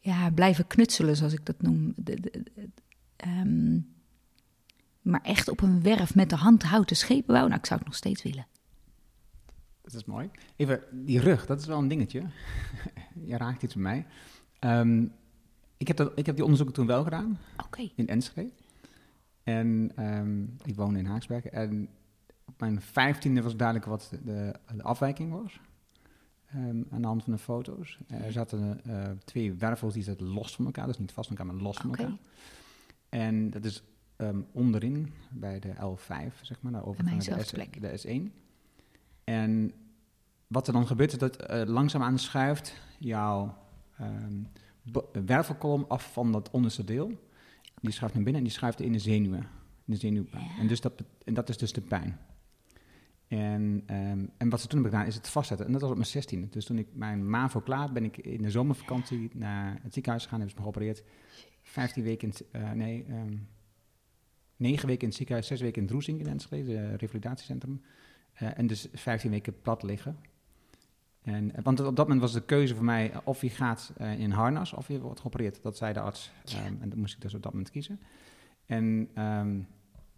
ja, 0.00 0.30
blijven 0.30 0.66
knutselen, 0.66 1.16
zoals 1.16 1.32
ik 1.32 1.46
dat 1.46 1.62
noem. 1.62 1.94
Ehm, 3.16 3.78
maar 5.02 5.22
echt 5.22 5.48
op 5.48 5.60
een 5.60 5.82
werf 5.82 6.14
met 6.14 6.30
de 6.30 6.36
hand 6.36 6.62
houten 6.62 6.96
schepen 6.96 7.26
bouwen, 7.26 7.48
nou, 7.48 7.60
ik 7.60 7.66
zou 7.66 7.78
het 7.78 7.88
nog 7.88 7.96
steeds 7.96 8.22
willen. 8.22 8.46
Dat 9.86 9.94
is 9.94 10.04
mooi. 10.04 10.30
Even, 10.56 10.82
die 10.92 11.20
rug, 11.20 11.46
dat 11.46 11.60
is 11.60 11.66
wel 11.66 11.78
een 11.78 11.88
dingetje. 11.88 12.22
Je 13.30 13.36
raakt 13.36 13.62
iets 13.62 13.74
bij 13.74 13.82
mij. 13.82 14.06
Ehm, 14.58 15.06
ik, 15.76 15.88
heb 15.88 15.96
dat, 15.96 16.12
ik 16.14 16.26
heb 16.26 16.34
die 16.34 16.44
onderzoeken 16.44 16.76
toen 16.76 16.86
wel 16.86 17.04
gedaan. 17.04 17.38
Okay. 17.64 17.92
In 17.96 18.06
Enschede. 18.06 18.50
En 19.42 19.92
um, 19.98 20.56
ik 20.64 20.76
woon 20.76 20.96
in 20.96 21.06
Haaksberg. 21.06 21.44
En 21.44 21.88
op 22.44 22.60
mijn 22.60 22.80
vijftiende 22.80 23.42
was 23.42 23.56
duidelijk 23.56 23.86
wat 23.86 24.10
de, 24.24 24.52
de 24.74 24.82
afwijking 24.82 25.32
was. 25.32 25.60
Um, 26.54 26.86
aan 26.90 27.00
de 27.00 27.06
hand 27.06 27.22
van 27.22 27.32
de 27.32 27.38
foto's. 27.38 27.98
er 28.06 28.32
zaten 28.32 28.80
uh, 28.86 29.04
twee 29.24 29.52
wervels 29.52 29.94
die 29.94 30.02
zaten 30.02 30.26
los 30.26 30.54
van 30.54 30.64
elkaar, 30.64 30.86
dus 30.86 30.98
niet 30.98 31.12
vast 31.12 31.28
van 31.28 31.36
elkaar, 31.36 31.54
maar 31.54 31.62
los 31.62 31.76
van 31.76 31.90
elkaar. 31.90 32.16
En 33.08 33.50
dat 33.50 33.64
is 33.64 33.82
um, 34.16 34.46
onderin 34.52 35.12
bij 35.30 35.58
de 35.58 35.74
L5, 35.74 36.40
zeg 36.42 36.60
maar, 36.60 36.72
daarover 36.72 37.04
de, 37.04 37.20
S, 37.20 37.50
de 37.50 38.30
S1. 38.30 38.45
En 39.26 39.72
wat 40.46 40.66
er 40.66 40.72
dan 40.72 40.86
gebeurt, 40.86 41.12
is 41.12 41.18
dat 41.18 41.50
uh, 41.50 41.62
langzaam 41.64 42.02
aanschuift 42.02 42.74
jouw 42.98 43.56
um, 44.00 44.46
wervelkolom 45.26 45.84
af 45.88 46.12
van 46.12 46.32
dat 46.32 46.50
onderste 46.50 46.84
deel. 46.84 47.12
Die 47.80 47.92
schuift 47.92 48.14
naar 48.14 48.22
binnen 48.22 48.42
en 48.42 48.48
die 48.48 48.56
schuift 48.56 48.80
in 48.80 48.92
de 48.92 48.98
zenuwen. 48.98 49.48
In 49.84 49.92
de 49.92 49.96
zenuwpijn. 49.96 50.50
En, 50.58 50.66
dus 50.66 50.80
dat, 50.80 50.92
en 51.24 51.34
dat 51.34 51.48
is 51.48 51.58
dus 51.58 51.72
de 51.72 51.80
pijn. 51.80 52.18
En, 53.28 53.82
um, 53.90 54.30
en 54.36 54.48
wat 54.48 54.60
ze 54.60 54.66
toen 54.66 54.80
hebben 54.80 54.98
gedaan 54.98 55.12
is 55.12 55.14
het 55.14 55.28
vastzetten. 55.28 55.66
En 55.66 55.72
dat 55.72 55.80
was 55.80 55.90
op 55.90 55.96
mijn 55.96 56.08
16 56.08 56.48
Dus 56.50 56.64
toen 56.64 56.78
ik 56.78 56.86
mijn 56.92 57.30
MAVO 57.30 57.60
klaar 57.60 57.92
ben 57.92 58.04
ik 58.04 58.16
in 58.16 58.42
de 58.42 58.50
zomervakantie 58.50 59.30
naar 59.34 59.78
het 59.82 59.92
ziekenhuis 59.92 60.22
gegaan. 60.22 60.40
Hebben 60.40 60.56
ze 60.56 60.62
me 60.62 60.70
geopereerd. 60.70 61.02
15 61.62 62.02
weken, 62.02 62.32
uh, 62.52 62.70
nee, 62.70 63.06
um, 63.08 63.14
ehm, 63.14 63.36
9 64.56 64.86
weken 64.86 65.02
in 65.02 65.08
het 65.08 65.16
ziekenhuis, 65.16 65.46
6 65.46 65.60
weken 65.60 65.82
in 65.82 65.88
Droesing 65.88 66.20
in 66.20 66.26
Enschede, 66.26 66.76
het 66.76 67.00
revalidatiecentrum. 67.00 67.82
Uh, 68.42 68.58
en 68.58 68.66
dus 68.66 68.88
15 68.92 69.30
weken 69.30 69.60
plat 69.60 69.82
liggen. 69.82 70.18
En, 71.22 71.52
want 71.62 71.80
op 71.80 71.96
dat 71.96 72.06
moment 72.06 72.20
was 72.20 72.32
de 72.32 72.44
keuze 72.44 72.74
voor 72.74 72.84
mij 72.84 73.12
of 73.24 73.40
je 73.40 73.50
gaat 73.50 73.92
uh, 74.00 74.18
in 74.18 74.30
harnas 74.30 74.72
of 74.72 74.88
je 74.88 75.00
wordt 75.00 75.20
geopereerd. 75.20 75.62
Dat 75.62 75.76
zei 75.76 75.92
de 75.92 76.00
arts. 76.00 76.32
Um, 76.66 76.78
en 76.80 76.88
dat 76.88 76.98
moest 76.98 77.14
ik 77.14 77.20
dus 77.20 77.34
op 77.34 77.42
dat 77.42 77.52
moment 77.52 77.70
kiezen. 77.70 78.00
En 78.66 79.10
um, 79.22 79.66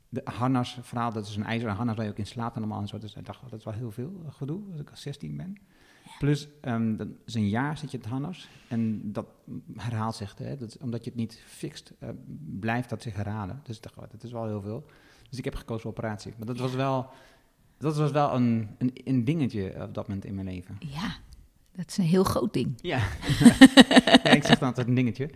de 0.09 0.21
harnas 0.25 0.79
verhaal, 0.83 1.13
dat 1.13 1.27
is 1.27 1.37
een 1.37 1.45
ijzeren 1.45 1.75
harnas 1.75 1.97
waar 1.97 2.05
je 2.05 2.11
ook 2.11 2.19
in 2.19 2.27
slaapt 2.27 2.57
en 2.57 2.63
allemaal 2.63 2.81
en 2.81 2.89
zo. 2.89 2.99
Dus 2.99 3.15
ik 3.15 3.27
dacht, 3.27 3.51
dat 3.51 3.59
is 3.59 3.65
wel 3.65 3.75
heel 3.75 3.91
veel 3.91 4.23
gedoe 4.29 4.63
als 4.71 4.81
ik 4.81 4.91
al 4.91 4.97
16 4.97 5.37
ben. 5.37 5.57
Plus, 6.19 6.49
um, 6.63 6.97
dat 6.97 7.09
is 7.25 7.35
een 7.35 7.49
jaar 7.49 7.79
zit 7.79 7.91
je 7.91 7.97
het 7.97 8.07
harnas 8.07 8.49
en 8.69 9.13
dat 9.13 9.27
herhaalt 9.77 10.15
zich. 10.15 10.39
Hè? 10.39 10.57
Dat, 10.57 10.79
omdat 10.81 11.05
je 11.05 11.11
het 11.11 11.19
niet 11.19 11.43
fixt, 11.47 11.93
uh, 12.01 12.09
blijft 12.61 12.89
dat 12.89 13.03
zich 13.03 13.15
herhalen. 13.15 13.61
Dus 13.63 13.81
dat, 13.81 13.93
dat 14.11 14.23
is 14.23 14.33
wel 14.33 14.47
heel 14.47 14.61
veel. 14.61 14.87
Dus 15.29 15.39
ik 15.39 15.45
heb 15.45 15.55
gekozen 15.55 15.83
voor 15.83 15.91
operatie. 15.91 16.35
Maar 16.37 16.47
dat 16.47 16.59
was 16.59 16.75
wel, 16.75 17.11
dat 17.79 17.97
was 17.97 18.11
wel 18.11 18.35
een, 18.35 18.69
een, 18.79 18.91
een 19.05 19.25
dingetje 19.25 19.83
op 19.83 19.95
dat 19.95 20.09
moment 20.09 20.25
in 20.25 20.35
mijn 20.35 20.47
leven. 20.47 20.77
Ja, 20.79 21.17
dat 21.73 21.89
is 21.89 21.99
een 21.99 22.05
heel 22.05 22.25
groot 22.25 22.53
ding. 22.53 22.79
Ja, 22.81 22.99
ja 24.25 24.31
ik 24.31 24.45
zeg 24.45 24.59
dan 24.59 24.69
altijd 24.69 24.87
een 24.89 24.95
dingetje. 24.95 25.31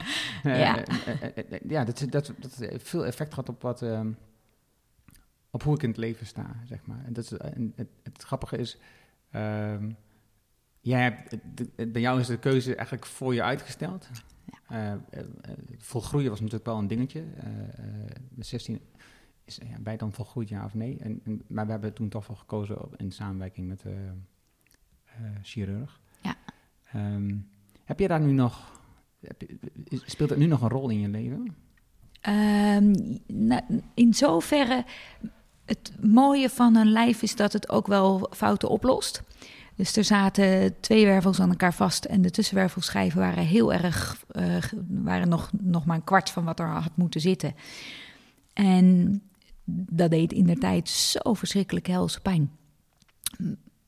Uh, 0.45 0.59
ja, 0.59 0.79
uh, 0.79 1.61
ja 1.69 1.85
dat, 1.85 2.07
dat, 2.09 2.33
dat 2.39 2.55
heeft 2.55 2.89
veel 2.89 3.07
effect 3.07 3.35
gehad 3.35 3.49
op 3.49 3.63
wat... 3.63 3.83
Um, 3.83 4.17
op 5.51 5.63
hoe 5.63 5.75
ik 5.75 5.83
in 5.83 5.89
het 5.89 5.99
leven 5.99 6.27
sta, 6.27 6.57
zeg 6.65 6.87
maar. 6.87 7.05
En 7.05 7.13
dat 7.13 7.25
is, 7.25 7.31
het, 7.31 7.89
het, 8.03 8.23
grappige 8.23 8.57
is... 8.57 8.79
Um, 9.35 9.97
jij 10.81 11.03
hebt, 11.03 11.37
bij 11.93 12.01
jou 12.01 12.21
is 12.21 12.27
de 12.27 12.39
keuze 12.39 12.75
eigenlijk 12.75 13.07
voor 13.07 13.35
je 13.35 13.43
uitgesteld. 13.43 14.09
Ja. 14.69 15.01
volgroeien 15.79 16.31
was 16.31 16.41
natuurlijk 16.41 16.67
wel 16.67 16.79
een 16.79 16.87
dingetje. 16.87 17.25
de 18.31 18.45
16 18.45 18.81
is 19.45 19.59
ja, 19.69 19.79
bij 19.81 19.97
dan 19.97 20.13
volgroeid, 20.13 20.49
ja 20.49 20.65
of 20.65 20.75
nee. 20.75 20.99
En, 21.01 21.21
en, 21.25 21.43
maar 21.47 21.65
we 21.65 21.71
hebben 21.71 21.93
toen 21.93 22.09
toch 22.09 22.27
wel 22.27 22.37
gekozen 22.37 22.77
in 22.97 23.13
samenwerking 23.13 23.69
met 23.69 23.81
de 23.81 24.11
chirurg. 25.43 26.01
Ja. 26.23 26.37
Um, 26.95 27.49
heb 27.85 27.99
je 27.99 28.09
daar 28.09 28.21
nu 28.21 28.33
nog, 28.33 28.81
speelt 29.91 30.31
het 30.31 30.39
nu 30.39 30.47
nog 30.47 30.63
een 30.63 30.69
rol 30.69 30.89
in 30.89 31.01
je 31.01 31.09
leven? 31.09 31.57
Um, 32.29 33.19
nou, 33.27 33.63
in 33.95 34.15
zoverre, 34.15 34.85
het 35.65 35.93
mooie 36.01 36.51
van 36.51 36.77
een 36.77 36.91
lijf 36.91 37.23
is 37.23 37.37
dat 37.37 37.53
het 37.53 37.69
ook 37.69 37.87
wel 37.87 38.29
fouten 38.31 38.69
oplost. 38.69 39.23
Dus 39.75 39.97
er 39.97 40.05
zaten 40.05 40.81
twee 40.81 41.07
wervels 41.07 41.41
aan 41.41 41.51
elkaar 41.51 41.75
vast 41.75 42.05
en 42.05 42.23
de 42.23 42.31
tussenwervelschijven 42.31 43.21
waren 43.21 43.45
heel 43.45 43.73
erg, 43.73 44.25
uh, 44.33 44.57
waren 44.89 45.29
nog, 45.29 45.51
nog 45.61 45.85
maar 45.85 45.97
een 45.97 46.05
kwart 46.05 46.31
van 46.31 46.45
wat 46.45 46.61
er 46.61 46.67
had 46.67 46.97
moeten 46.97 47.21
zitten. 47.21 47.55
En 48.53 49.23
dat 49.65 50.11
deed 50.11 50.33
in 50.33 50.45
de 50.45 50.59
tijd 50.59 50.89
zo 50.89 51.35
verschrikkelijk 51.35 51.87
helse 51.87 52.21
pijn. 52.21 52.51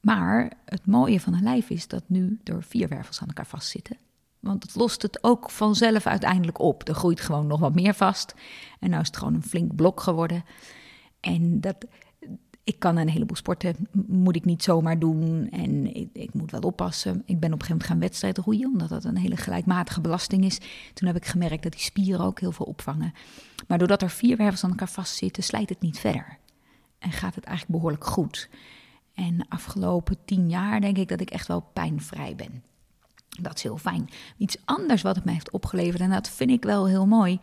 Maar 0.01 0.53
het 0.65 0.87
mooie 0.87 1.21
van 1.21 1.35
een 1.35 1.43
lijf 1.43 1.71
is 1.71 1.89
dat 1.89 2.03
nu 2.07 2.41
er 2.45 2.63
vier 2.63 2.89
wervels 2.89 3.21
aan 3.21 3.29
elkaar 3.29 3.47
vastzitten. 3.47 3.97
Want 4.41 4.63
het 4.63 4.75
lost 4.75 5.03
het 5.03 5.25
ook 5.25 5.51
vanzelf 5.51 6.07
uiteindelijk 6.07 6.59
op. 6.59 6.89
Er 6.89 6.95
groeit 6.95 7.21
gewoon 7.21 7.47
nog 7.47 7.61
wat 7.61 7.75
meer 7.75 7.95
vast. 7.95 8.35
En 8.81 8.91
nu 8.91 9.01
is 9.01 9.07
het 9.07 9.17
gewoon 9.17 9.35
een 9.35 9.43
flink 9.43 9.75
blok 9.75 10.01
geworden. 10.01 10.45
En 11.21 11.61
dat, 11.61 11.77
ik 12.65 12.79
kan 12.79 12.97
een 12.97 13.09
heleboel 13.09 13.37
sporten, 13.37 13.89
moet 14.07 14.37
ik 14.37 14.45
niet 14.45 14.63
zomaar 14.63 14.99
doen. 14.99 15.49
En 15.51 15.97
ik, 15.97 16.09
ik, 16.13 16.35
moet 16.35 16.51
wel 16.51 16.61
oppassen. 16.61 17.23
Ik 17.27 17.41
ben 17.41 17.53
op 17.53 17.61
een 17.61 17.67
gegeven 17.67 17.69
moment 17.69 17.89
gaan 17.89 17.99
wedstrijden 17.99 18.45
roeien, 18.45 18.73
omdat 18.73 18.89
dat 18.89 19.05
een 19.05 19.17
hele 19.17 19.37
gelijkmatige 19.37 20.01
belasting 20.01 20.45
is. 20.45 20.61
Toen 20.95 21.07
heb 21.07 21.17
ik 21.17 21.27
gemerkt 21.27 21.63
dat 21.63 21.73
die 21.73 21.81
spieren 21.81 22.25
ook 22.25 22.41
heel 22.41 22.53
veel 22.53 22.67
opvangen. 22.67 23.15
Maar 23.69 23.79
doordat 23.79 24.03
er 24.03 24.11
vier 24.11 24.37
wervels 24.37 24.65
aan 24.65 24.71
elkaar 24.71 24.89
vastzitten, 24.89 25.43
slijt 25.43 25.69
het 25.69 25.81
niet 25.81 25.99
verder. 25.99 26.39
En 26.99 27.13
gaat 27.13 27.35
het 27.35 27.45
eigenlijk 27.45 27.79
behoorlijk 27.79 28.07
goed. 28.07 28.49
En 29.15 29.37
de 29.37 29.45
afgelopen 29.49 30.17
tien 30.25 30.49
jaar 30.49 30.81
denk 30.81 30.97
ik 30.97 31.09
dat 31.09 31.21
ik 31.21 31.31
echt 31.31 31.47
wel 31.47 31.61
pijnvrij 31.73 32.35
ben. 32.37 32.63
Dat 33.41 33.57
is 33.57 33.63
heel 33.63 33.79
fijn. 33.79 34.09
Iets 34.37 34.57
anders 34.65 35.03
wat 35.03 35.17
het 35.17 35.25
mij 35.25 35.35
heeft 35.35 35.51
opgeleverd, 35.51 36.01
en 36.01 36.11
dat 36.11 36.31
vind 36.31 36.51
ik 36.51 36.63
wel 36.63 36.87
heel 36.87 37.07
mooi, 37.07 37.39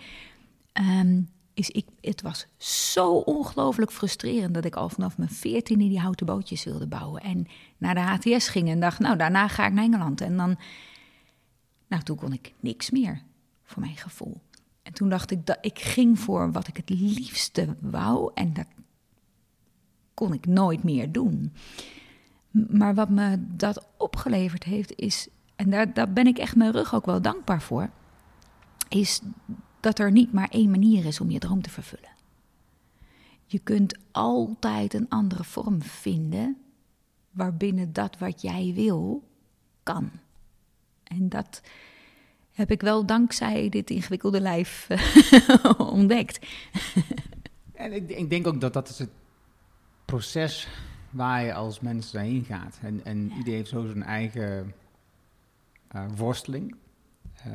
um, 0.73 1.29
is 1.53 1.69
ik, 1.69 1.85
het 2.01 2.21
was 2.21 2.47
zo 2.57 3.11
ongelooflijk 3.13 3.91
frustrerend 3.91 4.53
dat 4.53 4.65
ik 4.65 4.75
al 4.75 4.89
vanaf 4.89 5.17
mijn 5.17 5.29
veertiende 5.29 5.87
die 5.87 5.99
houten 5.99 6.25
bootjes 6.25 6.63
wilde 6.63 6.87
bouwen. 6.87 7.21
En 7.21 7.47
naar 7.77 7.93
de 7.93 8.31
HTS 8.31 8.47
ging 8.47 8.69
en 8.69 8.79
dacht, 8.79 8.99
nou 8.99 9.17
daarna 9.17 9.47
ga 9.47 9.65
ik 9.65 9.73
naar 9.73 9.83
Engeland. 9.83 10.21
En 10.21 10.37
dan, 10.37 10.57
nou 11.87 12.03
toen 12.03 12.17
kon 12.17 12.33
ik 12.33 12.53
niks 12.59 12.89
meer, 12.89 13.21
voor 13.63 13.81
mijn 13.81 13.97
gevoel. 13.97 14.41
En 14.83 14.93
toen 14.93 15.09
dacht 15.09 15.31
ik 15.31 15.45
dat 15.45 15.57
ik 15.61 15.79
ging 15.79 16.19
voor 16.19 16.51
wat 16.51 16.67
ik 16.67 16.77
het 16.77 16.89
liefste 16.89 17.75
wou. 17.79 18.31
En 18.33 18.53
dat 18.53 18.67
kon 20.13 20.33
ik 20.33 20.45
nooit 20.45 20.83
meer 20.83 21.11
doen. 21.11 21.53
Maar 22.51 22.95
wat 22.95 23.09
me 23.09 23.37
dat 23.55 23.87
opgeleverd 23.97 24.63
heeft 24.63 24.95
is, 24.95 25.27
en 25.55 25.69
daar, 25.69 25.93
daar 25.93 26.13
ben 26.13 26.27
ik 26.27 26.37
echt 26.37 26.55
mijn 26.55 26.71
rug 26.71 26.93
ook 26.95 27.05
wel 27.05 27.21
dankbaar 27.21 27.61
voor, 27.61 27.89
is 28.89 29.21
dat 29.81 29.99
er 29.99 30.11
niet 30.11 30.33
maar 30.33 30.49
één 30.49 30.69
manier 30.69 31.05
is 31.05 31.19
om 31.19 31.29
je 31.29 31.39
droom 31.39 31.61
te 31.61 31.69
vervullen. 31.69 32.09
Je 33.45 33.59
kunt 33.59 33.97
altijd 34.11 34.93
een 34.93 35.09
andere 35.09 35.43
vorm 35.43 35.81
vinden 35.81 36.57
waarbinnen 37.31 37.93
dat 37.93 38.17
wat 38.17 38.41
jij 38.41 38.71
wil 38.75 39.23
kan. 39.83 40.11
En 41.03 41.29
dat 41.29 41.61
heb 42.51 42.71
ik 42.71 42.81
wel 42.81 43.05
dankzij 43.05 43.69
dit 43.69 43.89
ingewikkelde 43.89 44.41
lijf 44.41 44.87
ontdekt. 45.77 46.47
en 47.73 47.93
ik, 47.93 48.09
ik, 48.09 48.29
denk 48.29 48.47
ook 48.47 48.61
dat 48.61 48.73
dat 48.73 48.89
is 48.89 48.99
het 48.99 49.09
proces 50.05 50.67
waar 51.09 51.43
je 51.43 51.53
als 51.53 51.79
mens 51.79 52.11
heen 52.11 52.43
gaat. 52.43 52.79
En, 52.81 53.05
en 53.05 53.27
ja. 53.29 53.35
iedereen 53.35 53.53
heeft 53.53 53.69
zo 53.69 53.85
zijn 53.85 54.03
eigen 54.03 54.73
uh, 55.95 56.05
worsteling. 56.15 56.75
Uh, 57.47 57.53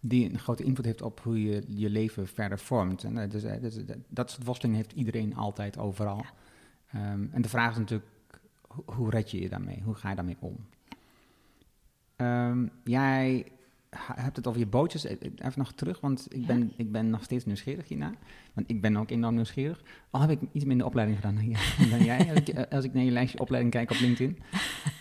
die 0.00 0.30
een 0.30 0.38
grote 0.38 0.62
invloed 0.62 0.84
heeft 0.84 1.02
op 1.02 1.20
hoe 1.20 1.42
je 1.42 1.62
je 1.66 1.90
leven 1.90 2.26
verder 2.26 2.58
vormt. 2.58 3.04
En 3.04 3.16
uh, 3.16 3.30
dus, 3.30 3.42
dus, 3.42 3.78
dat 4.08 4.30
soort 4.30 4.46
worsteling 4.46 4.76
heeft 4.76 4.92
iedereen 4.92 5.36
altijd 5.36 5.78
overal. 5.78 6.24
Ja. 6.92 7.12
Um, 7.12 7.28
en 7.32 7.42
de 7.42 7.48
vraag 7.48 7.70
is 7.70 7.78
natuurlijk, 7.78 8.10
hoe, 8.60 8.84
hoe 8.94 9.10
red 9.10 9.30
je 9.30 9.40
je 9.40 9.48
daarmee? 9.48 9.82
Hoe 9.84 9.94
ga 9.94 10.08
je 10.08 10.14
daarmee 10.14 10.36
om? 10.38 10.66
Um, 12.16 12.70
jij 12.84 13.46
hebt 13.98 14.36
het 14.36 14.46
over 14.46 14.60
je 14.60 14.66
bootjes. 14.66 15.04
E, 15.04 15.08
e, 15.08 15.16
even 15.20 15.52
nog 15.56 15.72
terug, 15.72 16.00
want 16.00 16.26
ik 16.28 16.46
ben, 16.46 16.72
ik 16.76 16.92
ben 16.92 17.10
nog 17.10 17.24
steeds 17.24 17.44
nieuwsgierig 17.44 17.88
hierna. 17.88 18.12
Want 18.52 18.70
ik 18.70 18.80
ben 18.80 18.96
ook 18.96 19.10
enorm 19.10 19.34
nieuwsgierig. 19.34 19.82
Al 20.10 20.20
heb 20.20 20.30
ik 20.30 20.40
iets 20.52 20.64
minder 20.64 20.86
opleiding 20.86 21.18
gedaan 21.20 21.34
dan, 21.34 21.88
dan 21.90 22.04
jij, 22.04 22.30
als 22.30 22.38
ik, 22.38 22.72
als 22.72 22.84
ik, 22.84 22.94
naar 22.94 23.04
je 23.04 23.10
lijstje 23.10 23.38
opleiding 23.38 23.74
kijk 23.74 23.90
op 23.90 23.98
LinkedIn. 24.00 24.38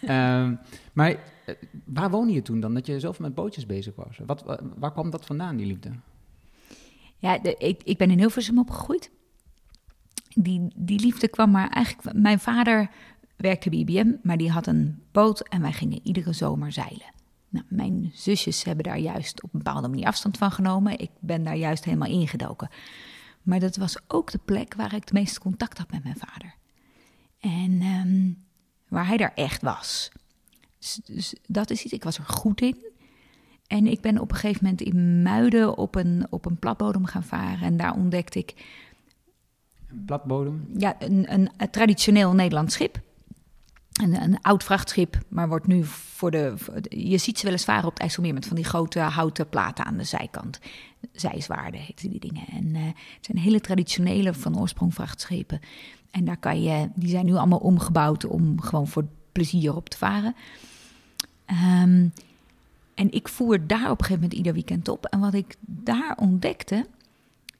Um, 0.02 0.60
maar 0.94 1.10
eh, 1.10 1.56
waar 1.86 2.10
woonde 2.10 2.34
je 2.34 2.42
toen 2.42 2.60
dan, 2.60 2.74
dat 2.74 2.86
je 2.86 3.00
zoveel 3.00 3.26
met 3.26 3.36
bootjes 3.36 3.66
bezig 3.66 3.96
was? 3.96 4.20
Wat, 4.26 4.60
waar 4.78 4.92
kwam 4.92 5.10
dat 5.10 5.26
vandaan, 5.26 5.56
die 5.56 5.66
liefde? 5.66 5.92
Ja, 7.18 7.38
de, 7.38 7.56
ik, 7.58 7.84
ik 7.84 7.98
ben 7.98 8.12
in 8.12 8.18
Hilversum 8.18 8.60
opgegroeid. 8.60 9.12
Die, 10.34 10.68
die 10.76 11.00
liefde 11.00 11.28
kwam 11.28 11.52
maar 11.52 11.70
eigenlijk... 11.70 12.18
Mijn 12.18 12.40
vader 12.40 12.90
werkte 13.36 13.70
bij 13.70 13.80
IBM, 13.80 14.12
maar 14.24 14.38
die 14.38 14.52
had 14.52 14.68
een 14.68 15.04
boot 15.12 15.48
en 15.48 15.62
wij 15.62 15.72
gingen 15.72 16.00
iedere 16.04 16.34
zomer 16.34 16.72
zeilen. 16.72 17.15
Nou, 17.56 17.66
mijn 17.70 18.12
zusjes 18.14 18.64
hebben 18.64 18.84
daar 18.84 19.00
juist 19.00 19.44
op 19.44 19.54
een 19.54 19.64
bepaalde 19.64 19.88
manier 19.88 20.06
afstand 20.06 20.38
van 20.38 20.52
genomen. 20.52 21.00
Ik 21.00 21.10
ben 21.20 21.44
daar 21.44 21.56
juist 21.56 21.86
helemaal 21.86 22.10
ingedoken. 22.10 22.70
Maar 23.42 23.60
dat 23.60 23.76
was 23.76 23.98
ook 24.08 24.32
de 24.32 24.40
plek 24.46 24.74
waar 24.74 24.94
ik 24.94 25.02
het 25.02 25.14
meeste 25.14 25.40
contact 25.40 25.78
had 25.78 25.92
met 25.92 26.04
mijn 26.04 26.18
vader. 26.18 26.56
En 27.40 27.82
um, 27.82 28.44
waar 28.88 29.08
hij 29.08 29.18
daar 29.18 29.34
echt 29.36 29.62
was. 29.62 30.12
Dus, 30.80 31.00
dus, 31.06 31.36
dat 31.48 31.70
is 31.70 31.84
iets, 31.84 31.94
ik 31.94 32.04
was 32.04 32.18
er 32.18 32.24
goed 32.24 32.62
in. 32.62 32.78
En 33.68 33.88
ik 33.88 34.02
ben 34.02 34.20
op 34.20 34.32
een 34.32 34.38
gegeven 34.38 34.64
moment 34.64 34.82
in 34.82 35.22
Muiden 35.22 35.78
op 35.78 35.96
een, 35.96 36.28
op 36.30 36.46
een 36.46 36.58
platbodem 36.58 37.06
gaan 37.06 37.24
varen. 37.24 37.62
En 37.62 37.78
daar 37.78 37.96
ontdekte 37.96 38.40
ik... 38.40 38.54
Een 39.88 40.06
platbodem? 40.06 40.68
Ja, 40.78 40.96
een, 41.00 41.34
een, 41.34 41.50
een 41.58 41.70
traditioneel 41.70 42.34
Nederlands 42.34 42.74
schip. 42.74 43.02
Een, 44.04 44.22
een, 44.22 44.42
oud 44.42 44.64
vrachtschip, 44.64 45.18
maar 45.28 45.48
wordt 45.48 45.68
nu 45.68 45.84
voor 45.84 46.32
de. 46.32 46.56
Je 46.90 47.18
ziet 47.18 47.38
ze 47.38 47.44
wel 47.44 47.54
eens 47.54 47.64
varen 47.64 47.86
op 47.86 47.94
het 47.94 48.02
IJsselmeer 48.02 48.34
met 48.34 48.46
van 48.46 48.56
die 48.56 48.66
grote 48.66 49.00
houten 49.00 49.50
platen 49.50 49.86
aan 49.86 49.98
de 49.98 50.04
zijkant. 50.04 50.60
Zijzwaarden 51.12 51.80
heten 51.80 52.10
die 52.10 52.20
dingen. 52.20 52.48
En 52.48 52.66
uh, 52.66 52.86
het 52.86 53.26
zijn 53.26 53.38
hele 53.38 53.60
traditionele 53.60 54.34
van 54.34 54.60
oorsprong 54.60 54.94
vrachtschepen. 54.94 55.60
En 56.12 56.26
daar 56.26 56.38
kan 56.38 56.62
je, 56.62 56.90
die 56.96 57.10
zijn 57.10 57.26
nu 57.26 57.34
allemaal 57.34 57.60
omgebouwd 57.60 58.26
om 58.26 58.62
gewoon 58.62 58.88
voor 58.88 59.06
plezier 59.32 59.76
op 59.76 59.90
te 59.90 59.98
varen. 59.98 60.36
Um, 61.82 62.12
en 62.96 63.12
ik 63.12 63.28
voer 63.28 63.68
daar 63.68 63.92
op 63.92 64.00
een 64.00 64.06
gegeven 64.06 64.14
moment 64.14 64.34
ieder 64.34 64.54
weekend 64.54 64.88
op. 64.88 65.06
En 65.06 65.20
wat 65.20 65.34
ik 65.34 65.56
daar 65.60 66.18
ontdekte, 66.20 66.88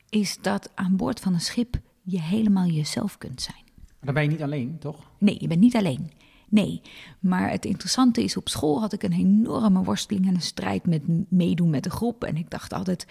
is 0.10 0.38
dat 0.42 0.72
aan 0.74 0.96
boord 0.96 1.20
van 1.20 1.34
een 1.34 1.42
schip 1.42 1.80
je 2.02 2.22
helemaal 2.22 2.66
jezelf 2.66 3.18
kunt 3.18 3.42
zijn. 3.42 3.64
Maar 3.86 4.14
dan 4.14 4.14
ben 4.14 4.24
je 4.24 4.30
niet 4.30 4.42
alleen, 4.42 4.78
toch? 4.80 5.12
Nee, 5.18 5.38
je 5.40 5.48
bent 5.48 5.60
niet 5.60 5.76
alleen. 5.76 6.12
Nee, 6.50 6.82
maar 7.20 7.50
het 7.50 7.66
interessante 7.66 8.24
is, 8.24 8.38
op 8.38 8.50
school 8.50 8.80
had 8.80 8.94
ik 8.94 9.04
een 9.04 9.12
enorme 9.12 9.84
worsteling 9.84 10.28
en 10.28 10.36
een 10.36 10.42
strijd 10.42 10.86
met 10.86 11.32
meedoen 11.32 11.70
met 11.70 11.84
de 11.84 11.90
groep. 11.90 12.24
En 12.24 12.38
ik 12.38 12.50
dacht 12.50 12.74
altijd 12.74 13.08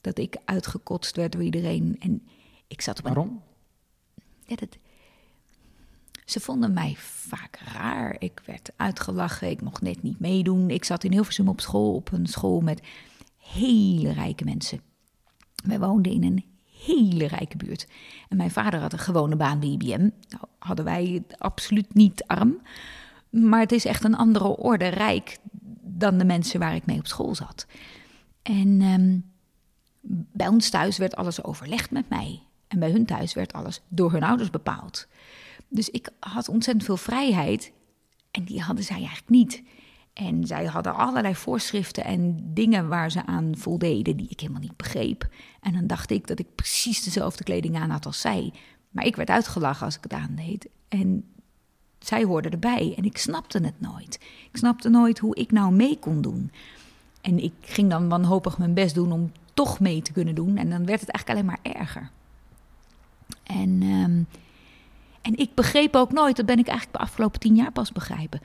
dat 0.00 0.18
ik 0.18 0.36
uitgekotst 0.44 1.16
werd 1.16 1.32
door 1.32 1.42
iedereen. 1.42 1.96
En 1.98 2.22
ik 2.66 2.80
zat 2.80 2.98
op 2.98 3.04
Waarom? 3.04 3.42
Ja, 4.46 4.56
dat... 4.56 4.78
Ze 6.24 6.40
vonden 6.40 6.72
mij 6.72 6.94
vaak 6.98 7.56
raar. 7.56 8.16
Ik 8.18 8.42
werd 8.44 8.72
uitgelachen, 8.76 9.50
ik 9.50 9.62
mocht 9.62 9.82
net 9.82 10.02
niet 10.02 10.20
meedoen. 10.20 10.70
Ik 10.70 10.84
zat 10.84 11.04
in 11.04 11.12
Hilversum 11.12 11.48
op 11.48 11.60
school, 11.60 11.94
op 11.94 12.12
een 12.12 12.26
school 12.26 12.60
met 12.60 12.82
hele 13.36 14.12
rijke 14.12 14.44
mensen. 14.44 14.80
Wij 15.64 15.78
woonden 15.78 16.12
in 16.12 16.24
een 16.24 16.44
hele 16.86 17.26
rijke 17.26 17.56
buurt. 17.56 17.86
En 18.28 18.36
mijn 18.36 18.50
vader 18.50 18.80
had 18.80 18.92
een 18.92 18.98
gewone 18.98 19.36
baan 19.36 19.60
bij 19.60 19.68
IBM. 19.68 20.08
Nou, 20.28 20.44
hadden 20.58 20.84
wij 20.84 21.22
absoluut 21.38 21.94
niet 21.94 22.24
arm. 22.26 22.60
maar 23.30 23.60
het 23.60 23.72
is 23.72 23.84
echt 23.84 24.04
een 24.04 24.16
andere 24.16 24.56
orde 24.56 24.88
rijk 24.88 25.38
dan 25.82 26.18
de 26.18 26.24
mensen 26.24 26.60
waar 26.60 26.74
ik 26.74 26.86
mee 26.86 26.98
op 26.98 27.06
school 27.06 27.34
zat. 27.34 27.66
En 28.42 28.80
ehm, 28.80 29.18
bij 30.32 30.48
ons 30.48 30.70
thuis 30.70 30.98
werd 30.98 31.16
alles 31.16 31.44
overlegd 31.44 31.90
met 31.90 32.08
mij. 32.08 32.42
En 32.68 32.78
bij 32.78 32.90
hun 32.90 33.06
thuis 33.06 33.34
werd 33.34 33.52
alles 33.52 33.80
door 33.88 34.12
hun 34.12 34.22
ouders 34.22 34.50
bepaald. 34.50 35.06
Dus 35.68 35.90
ik 35.90 36.08
had 36.20 36.48
ontzettend 36.48 36.84
veel 36.84 36.96
vrijheid. 36.96 37.72
En 38.30 38.44
die 38.44 38.60
hadden 38.60 38.84
zij 38.84 38.96
eigenlijk 38.96 39.28
niet. 39.28 39.62
En 40.14 40.46
zij 40.46 40.64
hadden 40.64 40.94
allerlei 40.94 41.34
voorschriften 41.34 42.04
en 42.04 42.36
dingen 42.54 42.88
waar 42.88 43.10
ze 43.10 43.26
aan 43.26 43.52
voldeden 43.56 44.16
die 44.16 44.28
ik 44.28 44.40
helemaal 44.40 44.60
niet 44.60 44.76
begreep. 44.76 45.28
En 45.60 45.72
dan 45.72 45.86
dacht 45.86 46.10
ik 46.10 46.26
dat 46.26 46.38
ik 46.38 46.54
precies 46.54 47.02
dezelfde 47.02 47.44
kleding 47.44 47.76
aan 47.76 47.90
had 47.90 48.06
als 48.06 48.20
zij. 48.20 48.52
Maar 48.90 49.04
ik 49.04 49.16
werd 49.16 49.28
uitgelachen 49.28 49.84
als 49.84 49.96
ik 49.96 50.02
het 50.02 50.12
aandeed. 50.12 50.68
En 50.88 51.24
zij 51.98 52.24
hoorden 52.24 52.50
erbij 52.50 52.94
en 52.96 53.04
ik 53.04 53.18
snapte 53.18 53.58
het 53.58 53.80
nooit. 53.80 54.14
Ik 54.50 54.56
snapte 54.56 54.88
nooit 54.88 55.18
hoe 55.18 55.36
ik 55.36 55.50
nou 55.50 55.72
mee 55.72 55.98
kon 55.98 56.20
doen. 56.20 56.50
En 57.20 57.38
ik 57.38 57.52
ging 57.60 57.90
dan 57.90 58.08
wanhopig 58.08 58.58
mijn 58.58 58.74
best 58.74 58.94
doen 58.94 59.12
om 59.12 59.32
toch 59.54 59.80
mee 59.80 60.02
te 60.02 60.12
kunnen 60.12 60.34
doen. 60.34 60.56
En 60.56 60.70
dan 60.70 60.86
werd 60.86 61.00
het 61.00 61.10
eigenlijk 61.10 61.28
alleen 61.28 61.58
maar 61.62 61.72
erger. 61.80 62.10
En, 63.42 63.82
ehm, 63.82 64.22
en 65.22 65.36
ik 65.36 65.54
begreep 65.54 65.94
ook 65.94 66.12
nooit, 66.12 66.36
dat 66.36 66.46
ben 66.46 66.58
ik 66.58 66.66
eigenlijk 66.66 66.98
de 66.98 67.04
afgelopen 67.04 67.40
tien 67.40 67.54
jaar 67.54 67.72
pas 67.72 67.92
begrijpen, 67.92 68.40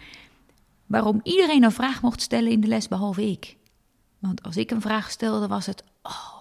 waarom 0.90 1.20
iedereen 1.24 1.64
een 1.64 1.72
vraag 1.72 2.02
mocht 2.02 2.22
stellen 2.22 2.52
in 2.52 2.62
de 2.62 2.68
les 2.68 2.88
behalve 2.88 3.30
ik. 3.30 3.58
Want 4.20 4.44
als 4.44 4.58
ik 4.58 4.72
een 4.72 4.82
vraag 4.82 5.12
stelde, 5.12 5.48
was 5.48 5.66
het, 5.66 5.84
oh, 6.02 6.34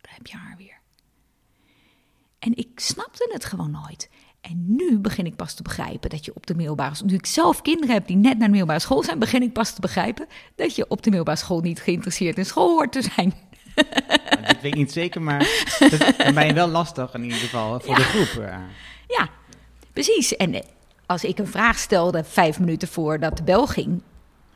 daar 0.00 0.14
heb 0.14 0.26
je 0.26 0.36
haar 0.36 0.54
weer. 0.56 0.80
En 2.38 2.56
ik 2.56 2.68
snapte 2.80 3.30
het 3.32 3.44
gewoon 3.44 3.70
nooit. 3.70 4.10
En 4.40 4.64
nu 4.66 4.98
begin 4.98 5.26
ik 5.26 5.36
pas 5.36 5.54
te 5.54 5.62
begrijpen 5.62 6.10
dat 6.10 6.24
je 6.24 6.34
op 6.34 6.46
de 6.46 6.54
middelbare 6.54 6.94
school. 6.94 7.08
Nu 7.08 7.14
ik 7.14 7.26
zelf 7.26 7.62
kinderen 7.62 7.94
heb 7.94 8.06
die 8.06 8.16
net 8.16 8.32
naar 8.32 8.46
de 8.46 8.48
middelbare 8.48 8.80
school 8.80 9.02
zijn, 9.02 9.18
begin 9.18 9.42
ik 9.42 9.52
pas 9.52 9.74
te 9.74 9.80
begrijpen 9.80 10.26
dat 10.54 10.76
je 10.76 10.84
op 10.88 11.02
de 11.02 11.08
middelbare 11.08 11.38
school 11.38 11.60
niet 11.60 11.80
geïnteresseerd 11.80 12.38
in 12.38 12.46
school 12.46 12.68
hoort 12.68 12.92
te 12.92 13.02
zijn. 13.02 13.34
Dat 13.74 14.60
weet 14.60 14.64
ik 14.64 14.74
niet 14.74 14.92
zeker, 14.92 15.22
maar 15.22 15.48
dan 16.16 16.34
ben 16.34 16.46
je 16.46 16.52
wel 16.52 16.68
lastig 16.68 17.14
in 17.14 17.22
ieder 17.22 17.38
geval 17.38 17.80
voor 17.80 17.94
de 17.94 18.02
groep. 18.02 18.44
Ja, 19.06 19.28
precies. 19.92 20.36
En 20.36 20.54
eh, 20.54 20.62
als 21.12 21.24
ik 21.24 21.38
een 21.38 21.46
vraag 21.46 21.78
stelde 21.78 22.24
vijf 22.24 22.58
minuten 22.60 22.88
voordat 22.88 23.36
de 23.36 23.42
bel 23.42 23.66
ging, 23.66 24.02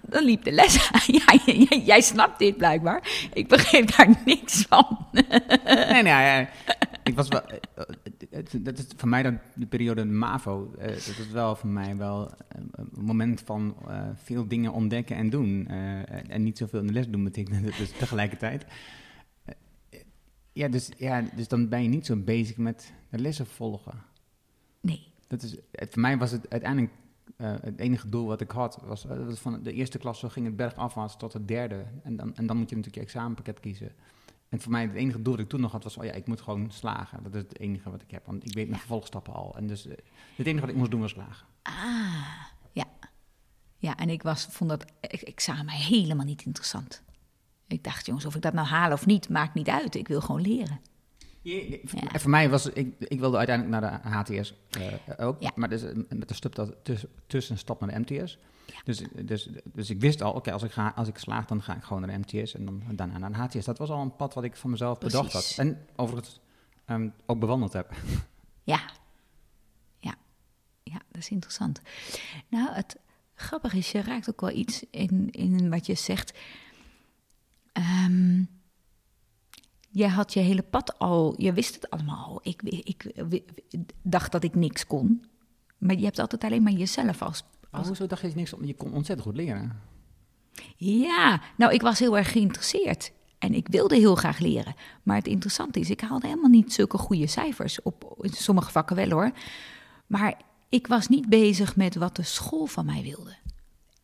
dan 0.01 0.25
liep 0.25 0.45
de 0.45 0.53
les 0.53 0.91
aan. 0.93 1.01
Ja, 1.15 1.39
jij, 1.45 1.83
jij 1.85 2.01
snapt 2.01 2.39
dit 2.39 2.57
blijkbaar. 2.57 3.29
Ik 3.33 3.49
begreep 3.49 3.97
daar 3.97 4.23
niks 4.25 4.63
van. 4.69 5.07
Nee, 5.13 6.03
nee, 6.03 6.05
ja, 6.05 6.49
ik 7.05 7.15
was 7.15 7.29
wel. 7.29 7.43
eh, 7.47 7.57
eh, 8.31 8.45
Dat 8.61 8.79
is 8.79 8.87
voor 8.97 9.09
mij 9.09 9.23
dan 9.23 9.39
de 9.55 9.67
periode 9.67 10.05
MAVO. 10.05 10.75
eh, 10.79 10.87
Dat 10.89 10.97
is 11.19 11.31
wel 11.33 11.57
voor 11.57 11.69
mij 11.69 11.97
wel 11.97 12.31
een 12.51 12.89
moment 12.95 13.41
van 13.45 13.77
veel 14.15 14.49
dingen 14.49 14.73
ontdekken 14.73 15.17
en 15.17 15.31
doen. 15.31 15.67
en- 16.29 16.43
niet 16.43 16.59
zoveel 16.59 16.81
in 16.81 16.87
de 16.87 16.93
les 16.93 17.09
doen 17.09 17.25
betekent 17.25 17.77
dus 17.79 17.91
tegelijkertijd. 17.99 18.65
Ja 20.53 20.69
dus, 20.69 20.91
ja, 20.97 21.23
dus 21.35 21.49
dan 21.49 21.69
ben 21.69 21.83
je 21.83 21.89
niet 21.89 22.07
zo 22.07 22.17
bezig 22.17 22.57
met 22.57 22.93
de 23.11 23.19
lessen 23.19 23.47
volgen. 23.47 24.03
Dat 25.27 25.43
is, 25.43 25.57
het, 25.71 25.93
voor 25.93 26.03
mij 26.03 26.19
was 26.19 26.31
het 26.31 26.51
uiteindelijk 26.51 26.93
eh, 27.37 27.55
het 27.61 27.79
enige 27.79 28.09
doel 28.09 28.27
wat 28.27 28.41
ik 28.41 28.51
had. 28.51 28.79
Was, 28.85 29.07
eh, 29.07 29.27
was 29.27 29.39
van 29.39 29.63
de 29.63 29.73
eerste 29.73 29.99
klas 29.99 30.19
zo 30.19 30.29
ging 30.29 30.47
het 30.47 30.57
bergafwaarts 30.57 31.17
tot 31.17 31.33
het 31.33 31.49
derde. 31.49 31.85
En 32.03 32.17
dan, 32.17 32.37
en 32.37 32.47
dan 32.47 32.57
moet 32.57 32.71
je 32.71 32.77
natuurlijk 32.77 33.05
je 33.05 33.13
examenpakket 33.13 33.61
kiezen. 33.61 33.93
En 34.49 34.61
voor 34.61 34.73
mij 34.73 34.83
het 34.83 34.95
enige 34.95 35.23
doel 35.23 35.33
dat 35.33 35.43
ik 35.43 35.49
toen 35.49 35.61
nog 35.61 35.73
had 35.73 35.83
was, 35.83 35.97
oh 35.97 36.05
ja, 36.05 36.13
ik 36.13 36.27
moet 36.27 36.41
gewoon 36.41 36.71
slagen. 36.71 37.23
Dat 37.23 37.35
is 37.35 37.41
het 37.41 37.59
enige 37.59 37.91
wat 37.91 38.03
ik 38.03 38.11
heb, 38.11 38.27
want 38.27 38.45
ik 38.45 38.55
weet 38.55 38.69
mijn 38.69 38.81
vervolgstappen 38.81 39.35
al. 39.35 39.57
En 39.57 39.67
dus 39.67 39.87
eh, 39.87 39.97
het 40.37 40.47
enige 40.47 40.61
wat 40.61 40.71
ik 40.71 40.77
moest 40.77 40.91
doen 40.91 41.01
was 41.01 41.11
slagen. 41.11 41.47
Ah, 41.63 42.45
ja. 42.73 42.85
Ja, 43.77 43.97
en 43.97 44.09
ik 44.09 44.23
was, 44.23 44.47
vond 44.51 44.71
dat 44.71 44.85
examen 45.01 45.69
helemaal 45.75 46.27
niet 46.27 46.45
interessant. 46.45 47.03
Ik 47.67 47.85
dacht, 47.85 48.07
jongens, 48.07 48.25
of 48.25 48.35
ik 48.35 48.43
dat 48.43 48.53
nou 48.53 48.67
haal 48.67 48.93
of 48.93 49.07
niet, 49.07 49.29
maakt 49.29 49.55
niet 49.55 49.69
uit. 49.69 49.95
Ik 49.95 50.09
wil 50.09 50.21
gewoon 50.21 50.41
leren. 50.41 50.81
Ja. 51.47 52.19
Voor 52.19 52.31
mij 52.31 52.51
was, 52.51 52.67
ik, 52.67 52.95
ik 52.99 53.21
wilde 53.21 53.37
uiteindelijk 53.37 53.81
naar 53.81 54.03
de 54.03 54.09
HTS 54.09 54.55
eh, 54.71 55.27
ook, 55.27 55.43
Ja. 55.43 55.51
maar 55.55 55.69
dus, 55.69 55.83
eh, 55.83 55.97
met 56.09 56.29
de 56.29 56.35
stap 56.35 56.55
dat 56.55 56.75
tussen, 56.83 57.09
tussenstap 57.27 57.81
naar 57.81 58.05
de 58.05 58.15
MTS. 58.15 58.39
Dus, 58.85 59.03
dus, 59.25 59.49
dus 59.65 59.91
ik 59.91 60.01
wist 60.01 60.23
al, 60.23 60.33
oké, 60.33 60.53
als 60.53 60.63
ik 60.63 60.71
ga, 60.71 60.93
als 60.97 61.09
ik 61.09 61.19
slaag, 61.19 61.47
dan 61.47 61.63
ga 61.63 61.77
ik 61.77 61.83
gewoon 61.83 62.03
naar 62.07 62.21
de 62.21 62.39
MTS 62.39 62.55
en 62.55 62.65
dan 62.65 62.83
daarna 62.91 63.19
naar 63.19 63.33
de 63.33 63.37
HTS. 63.37 63.65
Dat 63.65 63.79
was 63.79 63.91
al 63.91 64.01
een 64.03 64.17
pad 64.17 64.35
wat 64.35 64.45
ik 64.45 64.57
van 64.57 64.71
mezelf 64.71 64.99
bedacht 64.99 65.33
had. 65.33 65.55
En 65.57 65.87
overigens 65.97 66.41
ehm, 66.85 67.09
ook 67.27 67.41
bewandeld 67.41 67.73
heb. 67.73 67.93
Ja. 68.63 68.81
Ja. 69.99 70.15
Ja, 70.83 71.01
dat 71.09 71.23
is 71.23 71.31
interessant. 71.31 71.81
Nou, 72.49 72.75
het 72.75 72.97
grappige 73.35 73.77
is, 73.77 73.93
je 73.93 74.03
raakt 74.03 74.29
ook 74.31 74.41
wel 74.41 74.51
iets 74.51 74.85
in, 74.91 75.31
in 75.31 75.71
wat 75.71 75.87
je 75.87 75.95
zegt. 75.95 76.39
Ehm 77.73 78.43
jij 79.97 80.09
had 80.09 80.33
je 80.33 80.41
hele 80.41 80.63
pad 80.63 80.99
al, 80.99 81.35
je 81.37 81.53
wist 81.53 81.75
het 81.75 81.91
allemaal 81.91 82.25
al. 82.25 82.41
Ik, 82.43 82.63
ik, 82.63 83.05
ik 83.69 83.91
dacht 84.03 84.33
dat 84.33 84.45
ik 84.45 84.55
niks 84.55 84.87
kon. 84.87 85.25
Maar 85.79 85.97
je 85.97 86.05
hebt 86.05 86.19
altijd 86.19 86.45
alleen 86.45 86.63
maar 86.63 86.73
jezelf 86.73 87.23
als, 87.23 87.45
Oh, 87.71 87.87
hoezo 87.87 88.07
dacht 88.07 88.21
je 88.21 88.33
niks 88.35 88.53
om? 88.53 88.65
Je 88.65 88.75
kon 88.75 88.93
ontzettend 88.93 89.29
goed 89.29 89.37
leren. 89.37 89.81
Ja, 90.77 91.41
nou, 91.57 91.73
ik 91.73 91.83
was 91.83 91.99
heel 91.99 92.17
erg 92.17 92.33
geïnteresseerd. 92.33 93.13
En 93.39 93.55
ik 93.55 93.69
wilde 93.69 93.97
heel 93.97 94.15
graag 94.15 94.39
leren. 94.39 94.75
Maar 95.03 95.17
het 95.17 95.27
interessante 95.27 95.81
is, 95.81 95.91
ik 95.91 96.01
haalde 96.01 96.27
helemaal 96.27 96.51
niet 96.51 96.73
zulke 96.73 96.99
goede 96.99 97.27
cijfers. 97.27 97.83
Op 97.83 98.17
in 98.21 98.33
sommige 98.33 98.71
vakken 98.71 98.97
wel 98.97 99.11
hoor. 99.11 99.31
Maar 100.07 100.41
ik 100.69 100.87
was 100.87 101.09
niet 101.09 101.29
bezig 101.29 101.77
met 101.77 101.95
wat 101.95 102.17
de 102.17 102.23
school 102.23 102.67
van 102.67 102.85
mij 102.85 103.03
wilde. 103.03 103.37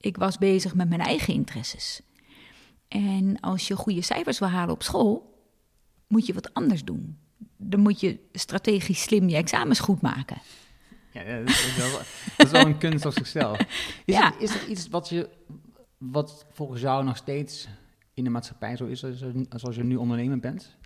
Ik 0.01 0.17
was 0.17 0.39
bezig 0.39 0.75
met 0.75 0.89
mijn 0.89 1.01
eigen 1.01 1.35
interesses. 1.35 2.01
En 2.89 3.41
als 3.41 3.69
je 3.69 3.77
goede 3.77 4.03
cijfers 4.03 4.39
wil 4.39 4.49
halen 4.49 4.75
op 4.75 4.83
school, 4.83 5.32
moet 6.13 6.27
je 6.27 6.33
wat 6.35 6.55
anders 6.55 6.85
doen. 6.85 7.17
Dan 7.57 7.81
moet 7.81 8.01
je 8.01 8.19
strategisch 8.33 9.03
slim 9.03 9.29
je 9.29 9.37
examens 9.37 9.81
goed 9.81 10.01
maken. 10.01 10.37
Ja, 11.13 11.39
dat 11.39 11.49
is 11.49 11.77
wel, 11.77 11.91
dat 12.37 12.47
is 12.47 12.53
wel 12.53 12.67
een 12.67 12.79
kunst 12.79 13.05
op 13.07 13.13
zichzelf. 13.13 13.59
Is, 14.05 14.15
Ja. 14.15 14.35
er, 14.35 14.41
is 14.41 14.55
er 14.55 14.69
iets 14.69 14.89
wat, 14.89 15.09
je, 15.09 15.29
wat 15.99 16.47
volgens 16.53 16.81
jou 16.81 17.05
nog 17.05 17.17
steeds 17.17 17.69
in 18.15 18.25
de 18.25 18.31
maatschappij 18.31 18.77
zo 18.77 18.87
is, 18.87 18.99
zoals 19.01 19.21
zoals 19.49 19.77
je 19.77 19.85
nu 19.85 19.97
ondernemer 19.97 20.39
bent? 20.41 20.77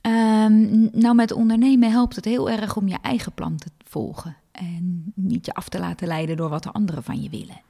Ehm, 0.00 0.80
nou, 1.00 1.14
met 1.14 1.32
ondernemen 1.32 1.90
helpt 1.90 2.16
het 2.16 2.24
heel 2.24 2.50
erg 2.50 2.76
om 2.76 2.88
je 2.88 2.98
eigen 3.02 3.32
plan 3.32 3.56
te 3.56 3.68
volgen. 3.84 4.36
En 4.52 5.12
niet 5.14 5.46
je 5.46 5.52
af 5.54 5.68
te 5.68 5.78
laten 5.78 6.06
leiden 6.06 6.36
door 6.36 6.48
wat 6.48 6.62
de 6.62 6.70
anderen 6.72 7.02
van 7.02 7.22
je 7.22 7.30
willen. 7.30 7.60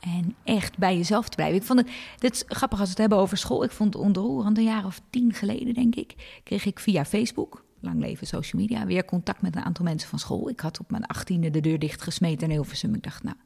En 0.00 0.34
echt 0.44 0.78
bij 0.78 0.96
jezelf 0.96 1.28
te 1.28 1.36
blijven. 1.36 1.56
Ik 1.56 1.66
vond 1.66 1.78
het, 1.78 1.90
dit 2.18 2.34
is 2.34 2.42
grappig 2.46 2.78
als 2.78 2.88
we 2.88 2.92
het 2.92 3.00
hebben 3.00 3.18
over 3.18 3.36
school. 3.36 3.64
Ik 3.64 3.70
vond 3.70 3.94
het 3.94 4.02
ontroerend, 4.02 4.58
een 4.58 4.64
jaar 4.64 4.84
of 4.84 5.00
tien 5.10 5.32
geleden 5.32 5.74
denk 5.74 5.94
ik, 5.94 6.40
kreeg 6.44 6.64
ik 6.64 6.78
via 6.78 7.04
Facebook, 7.04 7.64
lang 7.80 8.00
leven 8.00 8.26
social 8.26 8.62
media, 8.62 8.86
weer 8.86 9.04
contact 9.04 9.42
met 9.42 9.56
een 9.56 9.64
aantal 9.64 9.84
mensen 9.84 10.08
van 10.08 10.18
school. 10.18 10.48
Ik 10.48 10.60
had 10.60 10.80
op 10.80 10.90
mijn 10.90 11.06
achttiende 11.06 11.50
de 11.50 11.60
deur 11.60 11.78
dichtgesmeten 11.78 12.46
in 12.46 12.52
Hilversum. 12.52 12.94
Ik 12.94 13.02
dacht, 13.02 13.22
nou, 13.22 13.36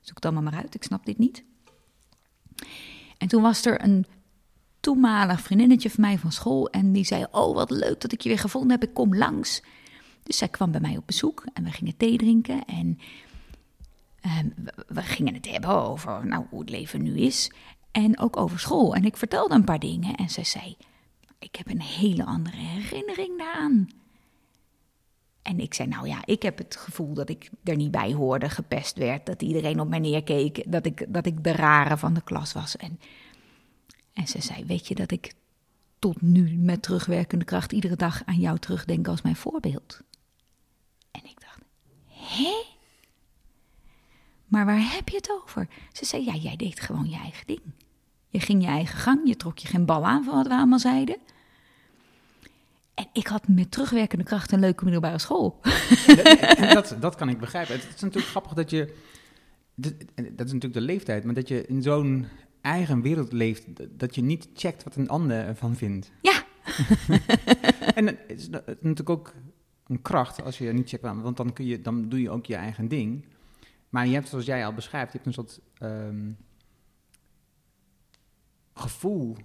zoek 0.00 0.14
het 0.14 0.24
allemaal 0.24 0.42
maar 0.42 0.60
uit, 0.60 0.74
ik 0.74 0.82
snap 0.82 1.06
dit 1.06 1.18
niet. 1.18 1.44
En 3.18 3.28
toen 3.28 3.42
was 3.42 3.64
er 3.64 3.84
een 3.84 4.06
toenmalig 4.84 5.40
vriendinnetje 5.40 5.90
van 5.90 6.00
mij 6.00 6.18
van 6.18 6.32
school. 6.32 6.70
En 6.70 6.92
die 6.92 7.04
zei: 7.04 7.26
Oh, 7.30 7.54
wat 7.54 7.70
leuk 7.70 8.00
dat 8.00 8.12
ik 8.12 8.20
je 8.20 8.28
weer 8.28 8.38
gevonden 8.38 8.70
heb. 8.70 8.82
Ik 8.82 8.94
kom 8.94 9.16
langs. 9.16 9.62
Dus 10.22 10.36
zij 10.36 10.48
kwam 10.48 10.70
bij 10.70 10.80
mij 10.80 10.96
op 10.96 11.06
bezoek 11.06 11.44
en 11.52 11.64
we 11.64 11.70
gingen 11.70 11.96
thee 11.96 12.16
drinken. 12.16 12.64
En 12.64 12.98
ehm, 14.24 14.48
we, 14.86 15.02
gingen 15.02 15.34
het 15.34 15.50
hebben 15.50 15.70
over 15.70 16.26
nou, 16.26 16.46
hoe 16.50 16.60
het 16.60 16.70
leven 16.70 17.02
nu 17.02 17.18
is. 17.18 17.52
En 17.90 18.18
ook 18.18 18.36
over 18.36 18.58
school. 18.58 18.94
En 18.94 19.04
ik 19.04 19.16
vertelde 19.16 19.54
een 19.54 19.64
paar 19.64 19.78
dingen. 19.78 20.14
En 20.14 20.30
zij 20.30 20.44
zei: 20.44 20.76
Ik 21.38 21.56
heb 21.56 21.70
een 21.70 21.82
hele 21.82 22.24
andere 22.24 22.56
herinnering 22.56 23.38
daaraan. 23.38 23.88
En 25.42 25.60
ik 25.60 25.74
zei, 25.74 25.88
nou 25.88 26.08
ja, 26.08 26.18
ik 26.24 26.42
heb 26.42 26.58
het 26.58 26.76
gevoel 26.76 27.14
dat 27.14 27.28
ik 27.28 27.50
er 27.64 27.76
niet 27.76 27.90
bij 27.90 28.12
hoorde, 28.12 28.48
gepest 28.48 28.96
werd, 28.96 29.26
dat 29.26 29.42
iedereen 29.42 29.80
op 29.80 29.88
mij 29.88 29.98
neerkeek, 29.98 30.72
dat 30.72 30.86
ik, 30.86 31.06
dat 31.08 31.26
ik 31.26 31.44
de 31.44 31.52
rare 31.52 31.96
van 31.96 32.14
de 32.14 32.22
klas 32.22 32.52
was. 32.52 32.76
En 32.76 32.98
en 34.14 34.26
ze 34.26 34.40
zei: 34.40 34.64
Weet 34.64 34.88
je 34.88 34.94
dat 34.94 35.10
ik 35.10 35.34
tot 35.98 36.22
nu 36.22 36.56
met 36.56 36.82
terugwerkende 36.82 37.44
kracht 37.44 37.72
iedere 37.72 37.96
dag 37.96 38.22
aan 38.24 38.38
jou 38.38 38.58
terugdenk 38.58 39.08
als 39.08 39.22
mijn 39.22 39.36
voorbeeld? 39.36 40.00
En 41.10 41.24
ik 41.24 41.40
dacht: 41.40 41.60
Hé? 42.06 42.73
Maar 44.54 44.66
waar 44.66 44.94
heb 44.94 45.08
je 45.08 45.16
het 45.16 45.40
over? 45.42 45.68
Ze 45.92 46.04
zei: 46.04 46.24
Ja, 46.24 46.34
jij 46.34 46.56
deed 46.56 46.80
gewoon 46.80 47.10
je 47.10 47.16
eigen 47.16 47.46
ding. 47.46 47.60
Je 48.28 48.40
ging 48.40 48.62
je 48.62 48.68
eigen 48.68 48.98
gang, 48.98 49.20
je 49.28 49.36
trok 49.36 49.58
je 49.58 49.68
geen 49.68 49.84
bal 49.84 50.04
aan 50.04 50.24
van 50.24 50.34
wat 50.34 50.46
we 50.46 50.54
allemaal 50.54 50.78
zeiden. 50.78 51.16
En 52.94 53.06
ik 53.12 53.26
had 53.26 53.48
met 53.48 53.70
terugwerkende 53.70 54.24
kracht 54.24 54.52
een 54.52 54.60
leuke 54.60 54.84
middelbare 54.84 55.18
school. 55.18 55.60
En 56.56 56.74
dat, 56.74 56.96
dat 57.00 57.14
kan 57.14 57.28
ik 57.28 57.38
begrijpen. 57.38 57.74
Het 57.74 57.94
is 57.94 58.00
natuurlijk 58.00 58.30
grappig 58.30 58.52
dat 58.52 58.70
je... 58.70 58.94
Dat 59.74 60.46
is 60.46 60.52
natuurlijk 60.52 60.74
de 60.74 60.80
leeftijd, 60.80 61.24
maar 61.24 61.34
dat 61.34 61.48
je 61.48 61.66
in 61.66 61.82
zo'n 61.82 62.26
eigen 62.60 63.02
wereld 63.02 63.32
leeft... 63.32 63.64
dat 63.98 64.14
je 64.14 64.22
niet 64.22 64.48
checkt 64.54 64.84
wat 64.84 64.96
een 64.96 65.08
ander 65.08 65.46
ervan 65.46 65.76
vindt. 65.76 66.10
Ja, 66.22 66.44
En 67.94 68.06
het 68.06 68.18
is 68.26 68.48
na- 68.48 68.62
het 68.66 68.76
is 68.76 68.82
natuurlijk 68.82 69.10
ook 69.10 69.34
een 69.86 70.02
kracht 70.02 70.42
als 70.42 70.58
je 70.58 70.72
niet 70.72 70.88
checkt, 70.88 71.02
want 71.02 71.36
dan, 71.36 71.52
kun 71.52 71.66
je, 71.66 71.80
dan 71.80 72.08
doe 72.08 72.20
je 72.20 72.30
ook 72.30 72.46
je 72.46 72.54
eigen 72.54 72.88
ding. 72.88 73.24
Maar 73.94 74.06
je 74.06 74.14
hebt, 74.14 74.28
zoals 74.28 74.44
jij 74.44 74.66
al 74.66 74.74
beschrijft, 74.74 75.12
je 75.12 75.18
hebt 75.18 75.26
een 75.26 75.44
soort 75.44 75.60
ehm, 75.78 76.32
gevoel 78.74 79.36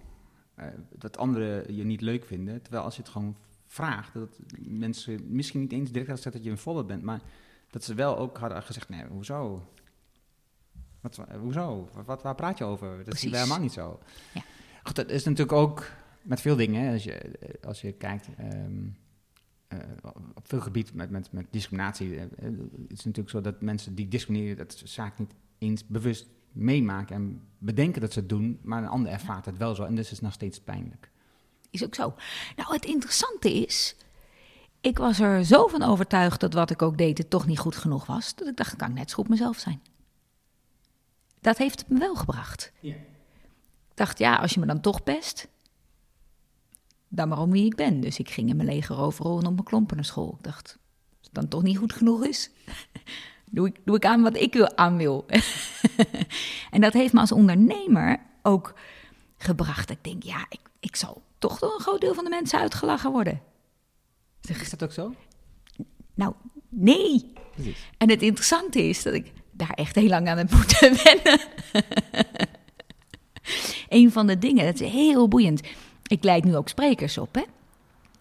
uh, 0.59 0.65
dat 0.89 1.17
anderen 1.17 1.75
je 1.75 1.83
niet 1.83 2.01
leuk 2.01 2.25
vinden. 2.25 2.61
Terwijl 2.61 2.83
als 2.83 2.95
je 2.95 3.01
het 3.01 3.11
gewoon 3.11 3.37
vraagt, 3.65 4.13
dat 4.13 4.39
mensen 4.59 5.35
misschien 5.35 5.59
niet 5.59 5.71
eens 5.71 5.91
direct 5.91 6.07
hadden 6.07 6.17
gezegd 6.17 6.35
dat 6.35 6.43
je 6.43 6.51
een 6.51 6.57
voorbeeld 6.57 6.87
bent, 6.87 7.03
maar 7.03 7.21
dat 7.69 7.83
ze 7.83 7.93
wel 7.93 8.17
ook 8.17 8.37
hadden 8.37 8.63
gezegd, 8.63 8.89
nee, 8.89 9.05
hoezo? 9.05 9.67
Wat, 11.01 11.19
hoezo? 11.39 11.89
Wat, 12.05 12.21
waar 12.21 12.35
praat 12.35 12.57
je 12.57 12.63
over? 12.63 13.03
Dat 13.03 13.13
is 13.13 13.21
helemaal 13.21 13.59
niet 13.59 13.73
zo. 13.73 13.99
Ja. 14.33 14.41
Goed, 14.83 14.95
dat 14.95 15.09
is 15.09 15.23
natuurlijk 15.23 15.57
ook 15.57 15.91
met 16.21 16.41
veel 16.41 16.55
dingen. 16.55 16.93
Als, 16.93 17.03
je, 17.03 17.31
als 17.61 17.81
je 17.81 17.91
kijkt 17.91 18.27
ehm, 18.37 18.87
eh, 19.69 19.79
op 20.33 20.47
veel 20.47 20.61
gebieden 20.61 20.95
met, 20.95 21.09
met, 21.09 21.31
met 21.31 21.45
discriminatie. 21.49 22.09
Uh, 22.09 22.21
het 22.21 22.31
is 22.87 23.03
natuurlijk 23.05 23.29
zo 23.29 23.41
dat 23.41 23.61
mensen 23.61 23.95
die 23.95 24.07
discrimineren, 24.07 24.57
dat 24.57 24.81
zaak 24.85 25.19
niet 25.19 25.33
eens 25.57 25.87
bewust 25.87 26.27
meemaken 26.51 27.15
en 27.15 27.41
bedenken 27.57 28.01
dat 28.01 28.13
ze 28.13 28.19
het 28.19 28.29
doen, 28.29 28.59
maar 28.61 28.83
een 28.83 28.89
ander 28.89 29.11
ervaart 29.11 29.45
het 29.45 29.57
wel 29.57 29.75
zo 29.75 29.83
en 29.83 29.95
dus 29.95 30.05
is 30.05 30.11
het 30.11 30.21
nog 30.21 30.33
steeds 30.33 30.59
pijnlijk. 30.59 31.11
Is 31.69 31.83
ook 31.83 31.95
zo. 31.95 32.13
Nou, 32.55 32.73
het 32.73 32.85
interessante 32.85 33.53
is, 33.53 33.95
ik 34.81 34.97
was 34.97 35.19
er 35.19 35.45
zo 35.45 35.67
van 35.67 35.83
overtuigd 35.83 36.39
dat 36.39 36.53
wat 36.53 36.69
ik 36.69 36.81
ook 36.81 36.97
deed 36.97 37.17
het 37.17 37.29
toch 37.29 37.45
niet 37.45 37.59
goed 37.59 37.75
genoeg 37.75 38.05
was, 38.05 38.35
dat 38.35 38.47
ik 38.47 38.57
dacht, 38.57 38.75
kan 38.75 38.89
ik 38.89 38.95
net 38.95 39.09
zo 39.09 39.15
goed 39.15 39.29
mezelf 39.29 39.57
zijn. 39.57 39.81
Dat 41.41 41.57
heeft 41.57 41.79
het 41.79 41.89
me 41.89 41.99
wel 41.99 42.15
gebracht. 42.15 42.71
Ja. 42.79 42.93
Ik 42.93 43.95
dacht, 44.05 44.17
ja, 44.19 44.35
als 44.35 44.53
je 44.53 44.59
me 44.59 44.65
dan 44.65 44.81
toch 44.81 45.03
pest, 45.03 45.47
dan 47.09 47.27
maar 47.27 47.39
om 47.39 47.51
wie 47.51 47.65
ik 47.65 47.75
ben. 47.75 47.99
Dus 47.99 48.19
ik 48.19 48.29
ging 48.29 48.49
in 48.49 48.55
mijn 48.55 48.69
leger 48.69 48.99
overal 48.99 49.39
en 49.39 49.45
op 49.45 49.53
mijn 49.53 49.63
klompen 49.63 49.95
naar 49.95 50.05
school. 50.05 50.35
Ik 50.37 50.43
dacht, 50.43 50.77
als 51.17 51.25
het 51.25 51.33
dan 51.33 51.47
toch 51.47 51.63
niet 51.63 51.77
goed 51.77 51.93
genoeg 51.93 52.25
is, 52.25 52.49
doe 53.45 53.67
ik, 53.67 53.75
doe 53.85 53.95
ik 53.95 54.05
aan 54.05 54.21
wat 54.21 54.35
ik 54.35 54.53
wil, 54.53 54.77
aan 54.77 54.97
wil. 54.97 55.25
en 56.71 56.81
dat 56.81 56.93
heeft 56.93 57.13
me 57.13 57.19
als 57.19 57.31
ondernemer 57.31 58.19
ook 58.41 58.73
gebracht. 59.37 59.89
Ik 59.89 60.03
denk, 60.03 60.23
ja, 60.23 60.45
ik, 60.49 60.59
ik 60.79 60.95
zal 60.95 61.21
toch 61.37 61.59
door 61.59 61.73
een 61.73 61.81
groot 61.81 62.01
deel 62.01 62.13
van 62.13 62.23
de 62.23 62.29
mensen 62.29 62.59
uitgelachen 62.59 63.11
worden. 63.11 63.41
Is 64.41 64.69
dat 64.69 64.83
ook 64.83 64.91
zo? 64.91 65.13
Nou, 66.13 66.33
nee. 66.69 67.33
Precies. 67.53 67.89
En 67.97 68.09
het 68.09 68.21
interessante 68.21 68.83
is 68.83 69.03
dat 69.03 69.13
ik 69.13 69.31
daar 69.51 69.69
echt 69.69 69.95
heel 69.95 70.07
lang 70.07 70.27
aan 70.27 70.37
heb 70.37 70.51
moeten 70.51 70.97
wennen. 71.03 71.39
een 73.89 74.11
van 74.11 74.27
de 74.27 74.37
dingen, 74.37 74.65
dat 74.65 74.79
is 74.79 74.91
heel 74.91 75.27
boeiend. 75.27 75.61
Ik 76.09 76.23
leid 76.23 76.43
nu 76.43 76.55
ook 76.55 76.69
sprekers 76.69 77.17
op, 77.17 77.35
hè. 77.35 77.43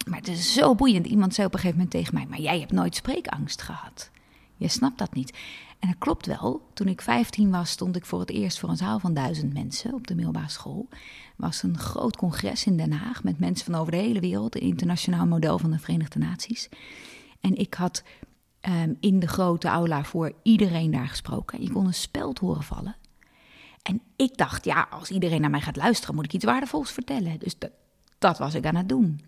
Maar 0.07 0.18
het 0.18 0.29
is 0.29 0.53
zo 0.53 0.74
boeiend. 0.74 1.07
Iemand 1.07 1.35
zei 1.35 1.46
op 1.46 1.53
een 1.53 1.59
gegeven 1.59 1.81
moment 1.81 1.96
tegen 1.96 2.14
mij: 2.14 2.27
Maar 2.27 2.40
jij 2.40 2.59
hebt 2.61 2.72
nooit 2.72 2.94
spreekangst 2.94 3.62
gehad. 3.62 4.11
Je 4.57 4.68
snapt 4.68 4.98
dat 4.98 5.14
niet. 5.14 5.38
En 5.79 5.88
dat 5.88 5.98
klopt 5.98 6.27
wel. 6.27 6.62
Toen 6.74 6.88
ik 6.88 7.01
15 7.01 7.51
was, 7.51 7.70
stond 7.70 7.96
ik 7.96 8.07
voor 8.07 8.20
het 8.20 8.31
eerst 8.31 8.59
voor 8.59 8.68
een 8.68 8.77
zaal 8.77 8.98
van 8.98 9.14
duizend 9.14 9.53
mensen 9.53 9.94
op 9.94 10.07
de 10.07 10.14
middelbare 10.14 10.48
school. 10.48 10.88
was 11.37 11.62
een 11.62 11.79
groot 11.79 12.16
congres 12.16 12.66
in 12.66 12.77
Den 12.77 12.92
Haag 12.92 13.22
met 13.22 13.38
mensen 13.38 13.64
van 13.72 13.81
over 13.81 13.92
de 13.92 13.98
hele 13.98 14.20
wereld, 14.20 14.55
het 14.55 14.62
internationaal 14.62 15.27
model 15.27 15.59
van 15.59 15.70
de 15.70 15.79
Verenigde 15.79 16.18
Naties. 16.18 16.68
En 17.40 17.57
ik 17.57 17.74
had 17.74 18.03
um, 18.68 18.96
in 19.01 19.18
de 19.18 19.29
grote 19.29 19.68
aula 19.68 20.05
voor 20.05 20.33
iedereen 20.42 20.90
daar 20.90 21.09
gesproken. 21.09 21.62
Je 21.62 21.72
kon 21.72 21.87
een 21.87 21.94
speld 21.94 22.38
horen 22.38 22.62
vallen. 22.62 22.96
En 23.82 24.02
ik 24.16 24.36
dacht, 24.36 24.64
ja, 24.64 24.86
als 24.90 25.10
iedereen 25.10 25.40
naar 25.40 25.50
mij 25.50 25.60
gaat 25.60 25.76
luisteren, 25.76 26.14
moet 26.14 26.24
ik 26.24 26.32
iets 26.32 26.44
waardevols 26.44 26.90
vertellen. 26.90 27.38
Dus 27.38 27.54
dat, 28.18 28.38
was 28.38 28.54
ik 28.54 28.66
aan 28.66 28.74
het 28.74 28.88
doen. 28.88 29.20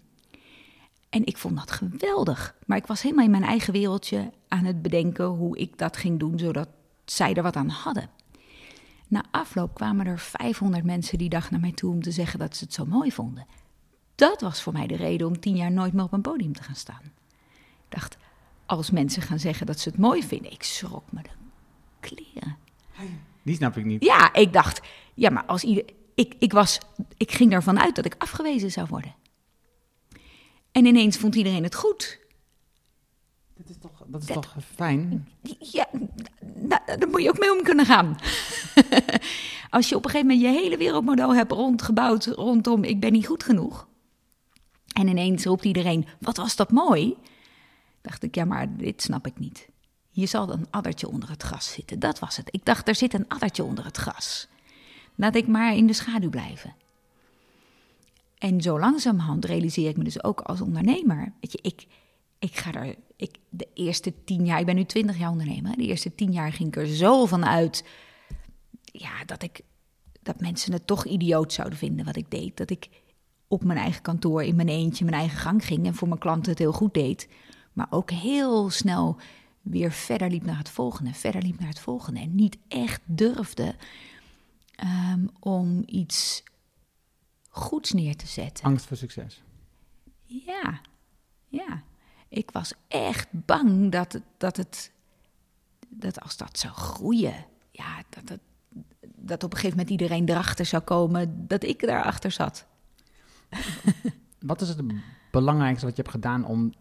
En 1.08 1.26
ik 1.26 1.36
vond 1.36 1.56
dat 1.56 1.70
geweldig. 1.70 2.54
Maar 2.66 2.76
ik 2.76 2.86
was 2.86 3.02
helemaal 3.02 3.24
in 3.24 3.30
mijn 3.30 3.42
eigen 3.42 3.72
wereldje 3.72 4.30
aan 4.48 4.64
het 4.64 4.82
bedenken 4.82 5.24
hoe 5.24 5.58
ik 5.58 5.78
dat 5.78 5.96
ging 5.96 6.18
doen, 6.18 6.38
zodat 6.38 6.68
zij 7.04 7.34
er 7.34 7.42
wat 7.42 7.56
aan 7.56 7.68
hadden. 7.68 8.10
Na 9.08 9.24
afloop 9.30 9.74
kwamen 9.74 10.06
er 10.06 10.18
500 10.18 10.84
mensen 10.84 11.18
die 11.18 11.28
dag 11.28 11.50
naar 11.50 11.60
mij 11.60 11.72
toe 11.72 11.92
om 11.92 12.02
te 12.02 12.10
zeggen 12.10 12.38
dat 12.38 12.56
ze 12.56 12.64
het 12.64 12.72
zo 12.74 12.86
mooi 12.86 13.12
vonden. 13.12 13.46
Dat 14.14 14.40
was 14.40 14.62
voor 14.62 14.72
mij 14.72 14.86
de 14.86 14.96
reden 14.96 15.26
om 15.26 15.40
tien 15.40 15.56
jaar 15.56 15.72
nooit 15.72 15.92
meer 15.92 16.04
op 16.04 16.12
een 16.12 16.20
podium 16.20 16.52
te 16.52 16.62
gaan 16.62 16.74
staan. 16.74 17.02
Ik 17.84 17.96
dacht, 17.96 18.16
als 18.66 18.90
mensen 18.90 19.22
gaan 19.22 19.38
zeggen 19.38 19.66
dat 19.66 19.78
ze 19.78 19.88
het 19.88 19.98
mooi 19.98 20.22
vinden, 20.22 20.52
ik 20.52 20.62
schrok 20.62 21.12
me 21.12 21.22
de 21.22 21.28
kleren. 22.00 22.56
Die 23.42 23.54
snap 23.54 23.76
ik 23.76 23.84
niet. 23.84 24.04
Ja, 24.04 24.34
ik 24.34 24.52
dacht, 24.52 24.80
ja, 25.14 25.30
maar 25.30 25.44
als 25.44 25.62
ieder. 25.62 25.84
Ik, 26.14 26.34
ik, 26.38 26.52
was, 26.52 26.78
ik 27.16 27.32
ging 27.32 27.52
ervan 27.52 27.80
uit 27.80 27.96
dat 27.96 28.04
ik 28.04 28.14
afgewezen 28.18 28.70
zou 28.70 28.86
worden. 28.90 29.14
En 30.72 30.84
ineens 30.84 31.16
vond 31.16 31.34
iedereen 31.34 31.62
het 31.62 31.74
goed. 31.74 32.18
Dat 33.56 33.68
is 33.68 33.76
toch, 33.80 34.02
dat 34.06 34.22
is 34.22 34.26
toch 34.26 34.56
fijn? 34.74 35.28
Ja, 35.58 35.86
daar 36.98 37.08
moet 37.08 37.22
je 37.22 37.28
ook 37.28 37.38
mee 37.38 37.52
om 37.52 37.62
kunnen 37.62 37.86
gaan. 37.86 38.16
Als 39.70 39.88
je 39.88 39.96
op 39.96 40.04
een 40.04 40.10
gegeven 40.10 40.32
moment 40.32 40.46
je 40.54 40.60
hele 40.60 40.76
wereldmodel 40.76 41.34
hebt 41.34 41.52
rondgebouwd 41.52 42.26
rondom 42.26 42.84
ik 42.84 43.00
ben 43.00 43.12
niet 43.12 43.26
goed 43.26 43.44
genoeg. 43.44 43.88
En 44.92 45.08
ineens 45.08 45.44
roept 45.44 45.64
iedereen, 45.64 46.06
wat 46.18 46.36
was 46.36 46.56
dat 46.56 46.70
mooi? 46.70 47.16
Dacht 48.00 48.22
ik, 48.22 48.34
ja, 48.34 48.44
maar 48.44 48.76
dit 48.76 49.02
snap 49.02 49.26
ik 49.26 49.38
niet. 49.38 49.68
Hier 50.10 50.28
zal 50.28 50.52
een 50.52 50.66
addertje 50.70 51.08
onder 51.08 51.28
het 51.28 51.42
gras 51.42 51.72
zitten. 51.72 51.98
Dat 51.98 52.18
was 52.18 52.36
het. 52.36 52.48
Ik 52.50 52.64
dacht, 52.64 52.88
er 52.88 52.94
zit 52.94 53.14
een 53.14 53.28
addertje 53.28 53.64
onder 53.64 53.84
het 53.84 53.96
gras. 53.96 54.48
Laat 55.14 55.34
ik 55.34 55.46
maar 55.46 55.76
in 55.76 55.86
de 55.86 55.92
schaduw 55.92 56.30
blijven. 56.30 56.74
En 58.38 58.60
zo 58.60 58.78
langzamerhand 58.78 59.44
realiseer 59.44 59.88
ik 59.88 59.96
me 59.96 60.04
dus 60.04 60.24
ook 60.24 60.40
als 60.40 60.60
ondernemer. 60.60 61.32
Weet 61.40 61.52
je, 61.52 61.58
ik, 61.62 61.86
ik 62.38 62.56
ga 62.56 62.72
er. 62.72 62.96
Ik, 63.16 63.36
de 63.48 63.68
eerste 63.74 64.24
tien 64.24 64.44
jaar, 64.44 64.60
ik 64.60 64.66
ben 64.66 64.74
nu 64.74 64.84
twintig 64.84 65.18
jaar 65.18 65.30
ondernemer. 65.30 65.76
De 65.76 65.86
eerste 65.86 66.14
tien 66.14 66.32
jaar 66.32 66.52
ging 66.52 66.68
ik 66.68 66.76
er 66.76 66.86
zo 66.86 67.26
van 67.26 67.46
uit. 67.46 67.84
Ja, 68.84 69.24
dat 69.26 69.42
ik. 69.42 69.60
Dat 70.22 70.40
mensen 70.40 70.72
het 70.72 70.86
toch 70.86 71.06
idioot 71.06 71.52
zouden 71.52 71.78
vinden 71.78 72.04
wat 72.04 72.16
ik 72.16 72.30
deed. 72.30 72.56
Dat 72.56 72.70
ik 72.70 72.88
op 73.48 73.64
mijn 73.64 73.78
eigen 73.78 74.02
kantoor 74.02 74.42
in 74.42 74.56
mijn 74.56 74.68
eentje 74.68 75.04
mijn 75.04 75.16
eigen 75.16 75.38
gang 75.38 75.64
ging 75.64 75.86
en 75.86 75.94
voor 75.94 76.08
mijn 76.08 76.20
klanten 76.20 76.50
het 76.50 76.58
heel 76.58 76.72
goed 76.72 76.94
deed. 76.94 77.28
Maar 77.72 77.86
ook 77.90 78.10
heel 78.10 78.70
snel 78.70 79.16
weer 79.62 79.92
verder 79.92 80.30
liep 80.30 80.44
naar 80.44 80.58
het 80.58 80.70
volgende, 80.70 81.14
verder 81.14 81.42
liep 81.42 81.58
naar 81.58 81.68
het 81.68 81.80
volgende. 81.80 82.20
En 82.20 82.34
niet 82.34 82.58
echt 82.68 83.00
durfde 83.04 83.74
um, 84.84 85.30
om 85.40 85.82
iets 85.86 86.42
goeds 87.48 87.92
neer 87.92 88.16
te 88.16 88.26
zetten. 88.26 88.64
Angst 88.64 88.86
voor 88.86 88.96
succes. 88.96 89.42
Ja, 90.24 90.80
ja. 91.48 91.82
Ik 92.28 92.50
was 92.50 92.72
echt 92.88 93.28
bang 93.30 93.92
dat 93.92 94.12
het, 94.12 94.22
dat 94.36 94.56
het, 94.56 94.92
dat 95.88 96.20
als 96.20 96.36
dat 96.36 96.58
zou 96.58 96.74
groeien, 96.74 97.46
ja, 97.70 98.02
dat 98.08 98.28
het, 98.28 98.40
dat 99.16 99.44
op 99.44 99.52
een 99.52 99.58
gegeven 99.58 99.76
moment 99.78 99.90
iedereen 99.90 100.28
erachter 100.28 100.66
zou 100.66 100.82
komen 100.82 101.46
dat 101.46 101.62
ik 101.62 101.86
daarachter 101.86 102.30
zat. 102.30 102.66
Wat 104.38 104.60
is 104.60 104.68
het 104.68 104.82
belangrijkste 105.30 105.86
wat 105.86 105.96
je 105.96 106.02
hebt 106.02 106.14
gedaan 106.14 106.44
om, 106.44 106.72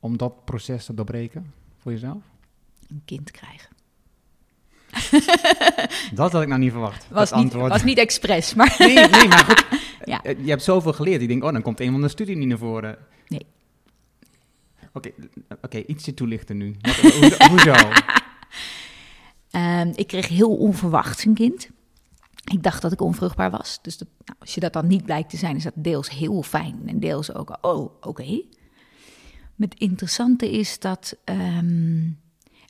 om 0.00 0.16
dat 0.16 0.44
proces 0.44 0.84
te 0.84 0.94
doorbreken 0.94 1.52
voor 1.82 1.92
jezelf? 1.92 2.22
Een 2.88 3.02
kind 3.04 3.30
krijgen. 3.30 3.70
dat 6.14 6.32
had 6.32 6.42
ik 6.42 6.48
nou 6.48 6.60
niet 6.60 6.70
verwacht. 6.70 7.06
Was, 7.10 7.32
niet, 7.32 7.52
was 7.52 7.82
niet 7.82 7.98
expres, 7.98 8.54
maar... 8.54 8.74
nee, 8.78 8.94
nee, 8.94 9.28
maar 9.28 9.44
goed. 9.44 9.64
Ja. 10.04 10.20
Je 10.24 10.50
hebt 10.50 10.62
zoveel 10.62 10.92
geleerd. 10.92 11.22
Ik 11.22 11.28
denk, 11.28 11.44
oh, 11.44 11.52
dan 11.52 11.62
komt 11.62 11.80
een 11.80 11.92
van 11.92 12.00
de 12.00 12.08
studie 12.08 12.36
niet 12.36 12.48
naar 12.48 12.58
voren. 12.58 12.98
Nee. 13.28 13.46
Oké, 14.92 15.10
okay, 15.62 15.84
ietsje 15.86 16.14
toelichten 16.14 16.56
nu. 16.56 16.76
Wat, 16.80 17.48
hoezo? 17.48 17.74
Um, 19.50 19.92
ik 20.02 20.06
kreeg 20.06 20.28
heel 20.28 20.56
onverwachts 20.56 21.24
een 21.24 21.34
kind. 21.34 21.68
Ik 22.52 22.62
dacht 22.62 22.82
dat 22.82 22.92
ik 22.92 23.00
onvruchtbaar 23.00 23.50
was. 23.50 23.78
Dus 23.82 23.98
dat, 23.98 24.08
nou, 24.24 24.38
als 24.40 24.54
je 24.54 24.60
dat 24.60 24.72
dan 24.72 24.86
niet 24.86 25.04
blijkt 25.04 25.30
te 25.30 25.36
zijn, 25.36 25.56
is 25.56 25.62
dat 25.62 25.72
deels 25.76 26.10
heel 26.10 26.42
fijn. 26.42 26.82
En 26.86 27.00
deels 27.00 27.34
ook, 27.34 27.58
oh, 27.60 27.90
oké. 28.00 28.42
Het 29.56 29.74
interessante 29.74 30.50
is 30.50 30.78
dat 30.78 31.16
um, 31.24 32.20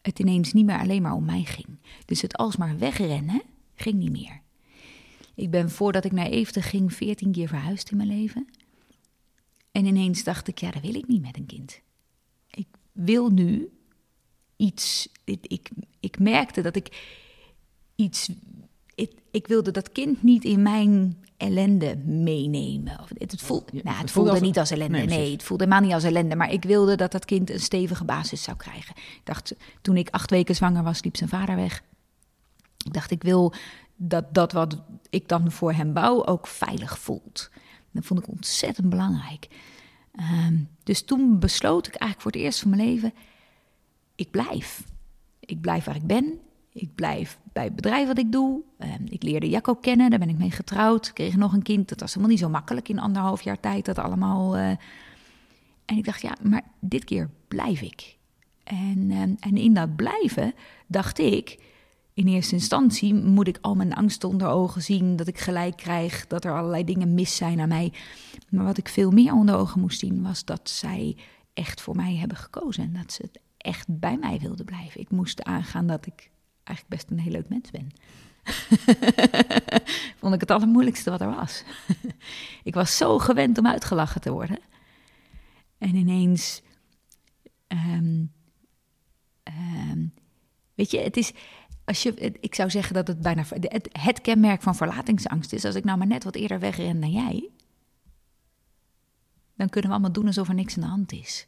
het 0.02 0.18
ineens 0.18 0.52
niet 0.52 0.66
meer 0.66 0.78
alleen 0.78 1.02
maar 1.02 1.14
om 1.14 1.24
mij 1.24 1.44
ging. 1.44 1.68
Dus 2.04 2.22
het 2.22 2.36
alsmaar 2.36 2.78
wegrennen 2.78 3.42
ging 3.74 3.94
niet 3.94 4.12
meer. 4.12 4.40
Ik 5.34 5.50
ben 5.50 5.70
voordat 5.70 6.04
ik 6.04 6.12
naar 6.12 6.26
Eefde 6.26 6.62
ging 6.62 6.92
veertien 6.92 7.32
keer 7.32 7.48
verhuisd 7.48 7.90
in 7.90 7.96
mijn 7.96 8.08
leven. 8.08 8.48
En 9.72 9.84
ineens 9.84 10.24
dacht 10.24 10.48
ik, 10.48 10.58
ja, 10.58 10.70
dat 10.70 10.82
wil 10.82 10.94
ik 10.94 11.08
niet 11.08 11.22
met 11.22 11.36
een 11.36 11.46
kind. 11.46 11.80
Ik 12.50 12.66
wil 12.92 13.30
nu 13.30 13.68
iets. 14.56 15.08
Ik, 15.24 15.46
ik, 15.46 15.70
ik 16.00 16.18
merkte 16.18 16.60
dat 16.60 16.76
ik 16.76 17.16
iets. 17.94 18.30
Ik, 19.02 19.12
ik, 19.30 19.46
wilde 19.46 19.70
dat 19.70 19.92
kind 19.92 20.22
niet 20.22 20.44
in 20.44 20.62
mijn 20.62 21.22
ellende 21.36 21.96
meenemen. 21.96 23.00
Of, 23.00 23.08
het, 23.18 23.30
het, 23.30 23.42
voel, 23.42 23.64
nou, 23.72 23.96
het, 23.96 24.10
voelde, 24.10 24.40
niet 24.40 24.58
als 24.58 24.70
ellende. 24.70 24.98
Nee, 24.98 25.06
nee, 25.06 25.32
het 25.32 25.42
voelde 25.42 25.64
helemaal 25.64 25.86
niet 25.86 25.94
als 25.94 26.04
ellende. 26.04 26.36
Maar 26.36 26.52
ik 26.52 26.64
wilde 26.64 26.96
dat 26.96 27.12
dat 27.12 27.24
kind 27.24 27.50
een 27.50 27.60
stevige 27.60 28.04
basis 28.04 28.42
zou 28.42 28.56
krijgen. 28.56 28.94
Ik 28.96 29.20
dacht, 29.24 29.54
toen 29.80 29.96
ik 29.96 30.08
acht 30.10 30.30
weken 30.30 30.54
zwanger 30.54 30.82
was, 30.82 31.02
liep 31.02 31.16
zijn 31.16 31.28
vader 31.28 31.56
weg. 31.56 31.82
Ik 32.84 32.92
dacht, 32.92 33.10
ik 33.10 33.22
wil 33.22 33.54
dat 33.96 34.34
dat 34.34 34.52
wat 34.52 34.82
ik 35.10 35.28
dan 35.28 35.52
voor 35.52 35.72
hem 35.72 35.92
bouw 35.92 36.26
ook 36.26 36.46
veilig 36.46 36.98
voelt. 36.98 37.50
Dat 37.90 38.04
vond 38.04 38.20
ik 38.20 38.28
ontzettend 38.28 38.88
belangrijk. 38.88 39.48
Ehm, 40.12 40.56
dus 40.82 41.02
toen 41.02 41.38
besloot 41.38 41.86
ik 41.86 41.94
eigenlijk 41.94 42.22
voor 42.22 42.30
het 42.30 42.40
eerst 42.40 42.60
van 42.60 42.70
mijn 42.70 42.88
leven: 42.88 43.14
ik 44.14 44.30
blijf. 44.30 44.84
Ik 45.40 45.60
blijf 45.60 45.84
waar 45.84 45.96
ik 45.96 46.06
ben. 46.06 46.40
Ik 46.72 46.94
blijf 46.94 47.38
bij 47.52 47.64
het 47.64 47.74
bedrijf 47.76 48.06
wat 48.06 48.18
ik 48.18 48.32
doe. 48.32 48.61
Ehm, 48.78 49.04
ik 49.08 49.22
leerde 49.22 49.48
Jacco 49.48 49.74
kennen, 49.74 50.11
daar 50.11 50.18
ben 50.18 50.28
ik 50.28 50.38
mee 50.38 50.50
getrouwd. 50.50 51.12
Kreeg 51.12 51.37
nog 51.37 51.52
een 51.52 51.62
kind. 51.62 51.88
Dat 51.88 52.00
was 52.00 52.08
helemaal 52.08 52.30
niet 52.30 52.42
zo 52.42 52.48
makkelijk 52.48 52.88
in 52.88 52.98
anderhalf 52.98 53.42
jaar 53.42 53.61
tijd. 53.61 53.85
Dat 53.85 53.98
allemaal. 53.98 54.56
eh. 54.56 54.68
En 55.85 55.96
ik 55.96 56.04
dacht, 56.04 56.22
ja, 56.22 56.37
maar 56.42 56.62
dit 56.80 57.04
keer 57.04 57.30
blijf 57.48 57.80
ik. 57.80 58.16
En, 58.64 59.11
ehm, 59.11 59.35
en 59.40 59.56
in 59.56 59.74
dat 59.74 59.96
blijven 59.96 60.54
dacht 60.87 61.18
ik, 61.18 61.58
in 62.14 62.26
eerste 62.26 62.54
instantie 62.54 63.14
moet 63.14 63.48
ik 63.48 63.58
al 63.61 63.74
mijn 63.74 63.94
angsten 63.94 64.28
onder 64.28 64.48
ogen 64.48 64.82
zien, 64.82 65.16
dat 65.16 65.26
ik 65.28 65.38
gelijk 65.38 65.76
krijg, 65.76 66.26
dat 66.26 66.44
er 66.44 66.56
allerlei 66.56 66.85
dingen 66.85 67.14
mis 67.14 67.37
zijn 67.37 67.61
aan 67.61 67.68
mij. 67.68 67.92
Maar 68.48 68.64
wat 68.64 68.78
ik 68.78 68.88
veel 68.88 69.11
meer 69.11 69.32
onder 69.32 69.54
ogen 69.56 69.80
moest 69.80 69.98
zien, 69.98 70.22
was 70.22 70.44
dat 70.44 70.70
zij 70.70 71.16
echt 71.54 71.80
voor 71.80 71.96
mij 71.96 72.14
hebben 72.16 72.37
gekozen 72.37 72.82
en 72.85 72.92
dat 72.92 73.12
ze 73.12 73.30
echt 73.56 73.87
bij 73.88 74.16
mij 74.16 74.38
wilden 74.38 74.64
blijven. 74.64 75.00
Ik 75.00 75.11
moest 75.11 75.42
aangaan 75.42 75.87
dat 75.87 76.06
ik 76.06 76.30
eigenlijk 76.72 76.88
best 76.88 77.11
een 77.11 77.18
heel 77.18 77.32
leuk 77.32 77.48
mens 77.48 77.70
ben. 77.70 77.90
Vond 80.18 80.35
ik 80.35 80.40
het 80.40 80.50
allermoeilijkste 80.50 81.11
wat 81.11 81.20
er 81.20 81.35
was. 81.35 81.64
ik 82.64 82.74
was 82.74 82.96
zo 82.96 83.18
gewend 83.18 83.58
om 83.58 83.66
uitgelachen 83.66 84.20
te 84.20 84.32
worden. 84.32 84.58
En 85.78 85.94
ineens. 85.94 86.62
ehm, 87.66 88.24
ehm, 89.42 90.06
weet 90.74 90.90
je, 90.90 90.98
het 90.98 91.16
is. 91.16 91.32
Als 91.85 92.02
je, 92.02 92.38
ik 92.40 92.54
zou 92.54 92.70
zeggen 92.70 92.94
dat 92.94 93.08
het 93.08 93.20
bijna 93.20 93.44
het, 93.48 93.88
het 93.92 94.20
kenmerk 94.20 94.62
van 94.62 94.74
verlatingsangst 94.74 95.52
is. 95.52 95.64
Als 95.64 95.74
ik 95.74 95.85
nou 95.85 95.98
maar 95.98 96.06
net 96.06 96.24
wat 96.24 96.35
eerder 96.35 96.58
wegren 96.58 97.00
dan 97.00 97.11
jij. 97.11 97.50
Dan 99.56 99.68
kunnen 99.68 99.90
we 99.90 99.96
allemaal 99.96 100.12
doen 100.12 100.26
alsof 100.26 100.48
er 100.48 100.54
niks 100.54 100.74
aan 100.74 100.82
de 100.82 100.88
hand 100.88 101.12
is. 101.12 101.46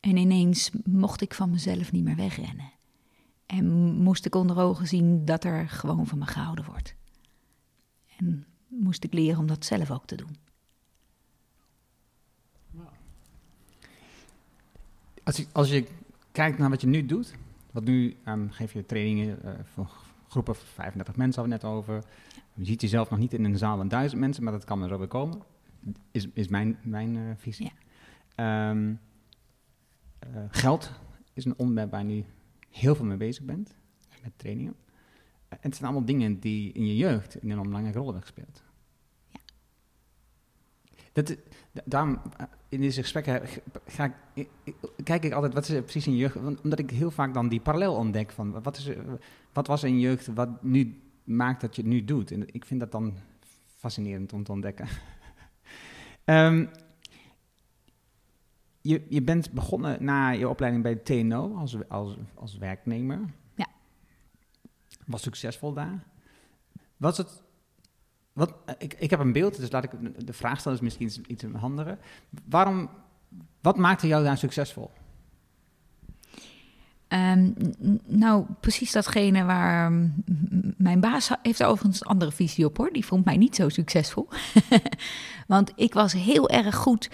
En 0.00 0.16
ineens 0.16 0.70
mocht 0.84 1.20
ik 1.20 1.34
van 1.34 1.50
mezelf 1.50 1.92
niet 1.92 2.04
meer 2.04 2.16
wegrennen. 2.16 2.71
En 3.52 3.94
moest 3.94 4.26
ik 4.26 4.34
onder 4.34 4.58
ogen 4.58 4.86
zien 4.86 5.24
dat 5.24 5.44
er 5.44 5.68
gewoon 5.68 6.06
van 6.06 6.18
me 6.18 6.26
gehouden 6.26 6.64
wordt. 6.64 6.94
En 8.16 8.46
moest 8.66 9.04
ik 9.04 9.12
leren 9.12 9.38
om 9.38 9.46
dat 9.46 9.64
zelf 9.64 9.90
ook 9.90 10.06
te 10.06 10.16
doen. 10.16 10.36
Als 15.22 15.36
je, 15.36 15.46
als 15.52 15.70
je 15.70 15.86
kijkt 16.32 16.58
naar 16.58 16.70
wat 16.70 16.80
je 16.80 16.86
nu 16.86 17.06
doet, 17.06 17.34
wat 17.70 17.84
nu 17.84 18.16
ehm, 18.24 18.48
geef 18.48 18.72
je 18.72 18.86
trainingen 18.86 19.42
eh, 19.42 19.52
voor 19.64 19.90
groepen 20.28 20.54
van 20.54 20.66
35 20.66 21.16
mensen 21.16 21.40
hadden 21.40 21.60
we 21.60 21.64
net 21.64 21.76
over. 21.76 22.04
Je 22.54 22.64
ziet 22.64 22.80
jezelf 22.80 23.10
nog 23.10 23.18
niet 23.18 23.32
in 23.32 23.44
een 23.44 23.58
zaal 23.58 23.76
van 23.76 23.88
duizend 23.88 24.20
mensen, 24.20 24.44
maar 24.44 24.52
dat 24.52 24.64
kan 24.64 24.82
er 24.82 24.88
zo 24.88 24.98
weer 24.98 25.08
komen. 25.08 25.42
Is, 26.10 26.28
is 26.32 26.48
mijn, 26.48 26.78
mijn 26.82 27.16
eh, 27.16 27.22
visie. 27.36 27.72
Ehm, 28.34 28.94
eh, 30.18 30.28
geld 30.50 30.92
is 31.32 31.44
een 31.44 31.58
onderwerp 31.58 31.90
waar 31.90 32.04
nu 32.04 32.24
heel 32.72 32.94
veel 32.94 33.04
mee 33.04 33.16
bezig 33.16 33.44
bent, 33.44 33.74
met 34.22 34.32
trainingen. 34.36 34.74
En 35.48 35.58
het 35.60 35.74
zijn 35.76 35.84
allemaal 35.90 36.06
dingen 36.06 36.40
die 36.40 36.72
in 36.72 36.86
je 36.86 36.96
jeugd 36.96 37.34
een 37.34 37.50
enorm 37.50 37.66
belangrijke 37.66 37.98
rol 37.98 38.06
hebben 38.12 38.22
gespeeld. 38.26 38.62
Ja. 39.30 39.40
Dat, 41.12 41.36
da- 41.72 41.82
daarom, 41.84 42.20
eh, 42.36 42.46
in 42.68 42.80
deze 42.80 43.00
gesprekken 43.00 43.42
ga 43.86 44.04
ik, 44.04 44.12
ik- 44.34 44.48
ik- 44.64 45.04
kijk 45.04 45.24
ik 45.24 45.32
altijd, 45.32 45.54
wat 45.54 45.62
is 45.62 45.70
er 45.70 45.82
precies 45.82 46.06
in 46.06 46.12
je 46.12 46.18
jeugd? 46.18 46.36
Omdat 46.62 46.78
ik 46.78 46.90
heel 46.90 47.10
vaak 47.10 47.34
dan 47.34 47.48
die 47.48 47.60
parallel 47.60 47.94
ontdek 47.94 48.30
van, 48.30 48.62
wat, 48.62 48.76
is 48.76 48.86
er- 48.86 49.18
wat 49.52 49.66
was 49.66 49.82
in 49.82 49.94
je 49.94 50.00
jeugd 50.00 50.26
wat 50.26 50.62
nu 50.62 51.00
maakt 51.24 51.60
dat 51.60 51.76
je 51.76 51.82
het 51.82 51.90
nu 51.90 52.04
doet? 52.04 52.30
En 52.30 52.54
ik 52.54 52.64
vind 52.64 52.80
dat 52.80 52.92
dan 52.92 53.14
fascinerend 53.76 54.32
om 54.32 54.44
te 54.44 54.52
ontdekken. 54.52 54.88
Ehm, 56.24 56.66
je, 58.82 59.06
je 59.08 59.22
bent 59.22 59.52
begonnen 59.52 60.04
na 60.04 60.30
je 60.30 60.48
opleiding 60.48 60.82
bij 60.82 60.94
TNO 60.94 61.56
als, 61.56 61.76
als, 61.88 62.16
als 62.34 62.58
werknemer. 62.58 63.20
Ja. 63.54 63.66
Was 65.06 65.22
succesvol 65.22 65.72
daar. 65.72 66.04
Was 66.96 67.16
het... 67.16 67.42
Wat, 68.32 68.54
ik, 68.78 68.94
ik 68.98 69.10
heb 69.10 69.20
een 69.20 69.32
beeld, 69.32 69.56
dus 69.56 69.70
laat 69.70 69.84
ik 69.84 70.26
de 70.26 70.32
vraag 70.32 70.60
stellen, 70.60 70.78
is 70.78 70.84
misschien 70.84 71.06
iets, 71.06 71.20
iets 71.20 71.44
handiger. 71.56 71.98
Waarom, 72.44 72.90
wat 73.60 73.76
maakte 73.76 74.06
jou 74.06 74.24
daar 74.24 74.38
succesvol? 74.38 74.90
Ehm, 77.08 77.50
nou, 78.06 78.44
precies 78.60 78.92
datgene 78.92 79.44
waar 79.44 79.92
mijn 80.76 81.00
baas 81.00 81.30
heeft 81.42 81.60
er 81.60 81.66
overigens 81.66 82.00
een 82.00 82.06
andere 82.06 82.32
visie 82.32 82.64
op 82.64 82.76
hoor. 82.76 82.92
Die 82.92 83.04
vond 83.04 83.24
mij 83.24 83.36
niet 83.36 83.54
zo 83.54 83.68
succesvol. 83.68 84.28
Want 85.46 85.72
ik 85.74 85.94
was 85.94 86.12
heel 86.12 86.48
erg 86.48 86.76
goed 86.76 87.10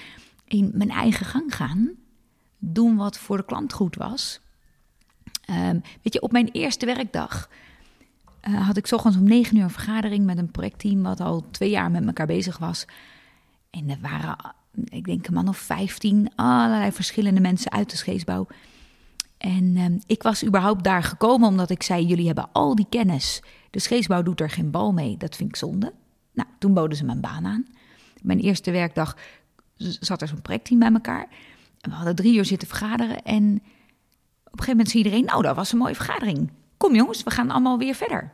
in 0.48 0.70
mijn 0.74 0.90
eigen 0.90 1.26
gang 1.26 1.54
gaan. 1.54 1.90
Doen 2.58 2.96
wat 2.96 3.18
voor 3.18 3.36
de 3.36 3.44
klant 3.44 3.72
goed 3.72 3.96
was. 3.96 4.40
Ehm, 5.44 5.78
weet 6.02 6.12
je, 6.12 6.22
op 6.22 6.32
mijn 6.32 6.48
eerste 6.48 6.86
werkdag 6.86 7.48
eh, 8.40 8.66
had 8.66 8.76
ik 8.76 8.86
's 8.86 8.92
ochtends 8.92 9.16
om 9.16 9.24
negen 9.24 9.56
uur 9.56 9.62
een 9.62 9.70
vergadering 9.70 10.24
met 10.24 10.38
een 10.38 10.50
projectteam 10.50 11.02
wat 11.02 11.20
al 11.20 11.44
twee 11.50 11.70
jaar 11.70 11.90
met 11.90 12.06
elkaar 12.06 12.26
bezig 12.26 12.58
was. 12.58 12.84
En 13.70 13.90
er 13.90 13.98
waren, 14.00 14.36
ik 14.84 15.04
denk, 15.04 15.26
een 15.26 15.34
man 15.34 15.48
of 15.48 15.56
vijftien, 15.58 16.30
allerlei 16.34 16.92
verschillende 16.92 17.40
mensen 17.40 17.72
uit 17.72 17.90
de 17.90 17.96
scheepsbouw. 17.96 18.46
En 19.38 19.76
ehm, 19.76 19.98
ik 20.06 20.22
was 20.22 20.44
überhaupt 20.44 20.84
daar 20.84 21.02
gekomen 21.02 21.48
omdat 21.48 21.70
ik 21.70 21.82
zei: 21.82 22.06
Jullie 22.06 22.26
hebben 22.26 22.48
al 22.52 22.74
die 22.74 22.86
kennis. 22.88 23.42
De 23.70 23.78
scheepsbouw 23.78 24.22
doet 24.22 24.40
er 24.40 24.50
geen 24.50 24.70
bal 24.70 24.92
mee. 24.92 25.16
Dat 25.16 25.36
vind 25.36 25.48
ik 25.48 25.56
zonde. 25.56 25.92
Nou, 26.32 26.48
toen 26.58 26.74
boden 26.74 26.96
ze 26.96 27.04
mijn 27.04 27.20
baan 27.20 27.46
aan. 27.46 27.66
Mijn 28.22 28.38
eerste 28.38 28.70
werkdag 28.70 29.16
zat 29.78 30.22
er 30.22 30.28
zo'n 30.28 30.42
projectteam 30.42 30.78
bij 30.78 30.92
elkaar. 30.92 31.28
En 31.80 31.90
we 31.90 31.96
hadden 31.96 32.16
drie 32.16 32.36
uur 32.36 32.44
zitten 32.44 32.68
vergaderen. 32.68 33.22
En 33.22 33.44
op 33.54 34.52
een 34.52 34.64
gegeven 34.64 34.70
moment 34.70 34.90
zei 34.90 35.04
iedereen: 35.04 35.24
Nou, 35.24 35.42
dat 35.42 35.56
was 35.56 35.72
een 35.72 35.78
mooie 35.78 35.94
vergadering. 35.94 36.50
Kom 36.76 36.94
jongens, 36.94 37.22
we 37.22 37.30
gaan 37.30 37.50
allemaal 37.50 37.78
weer 37.78 37.94
verder. 37.94 38.32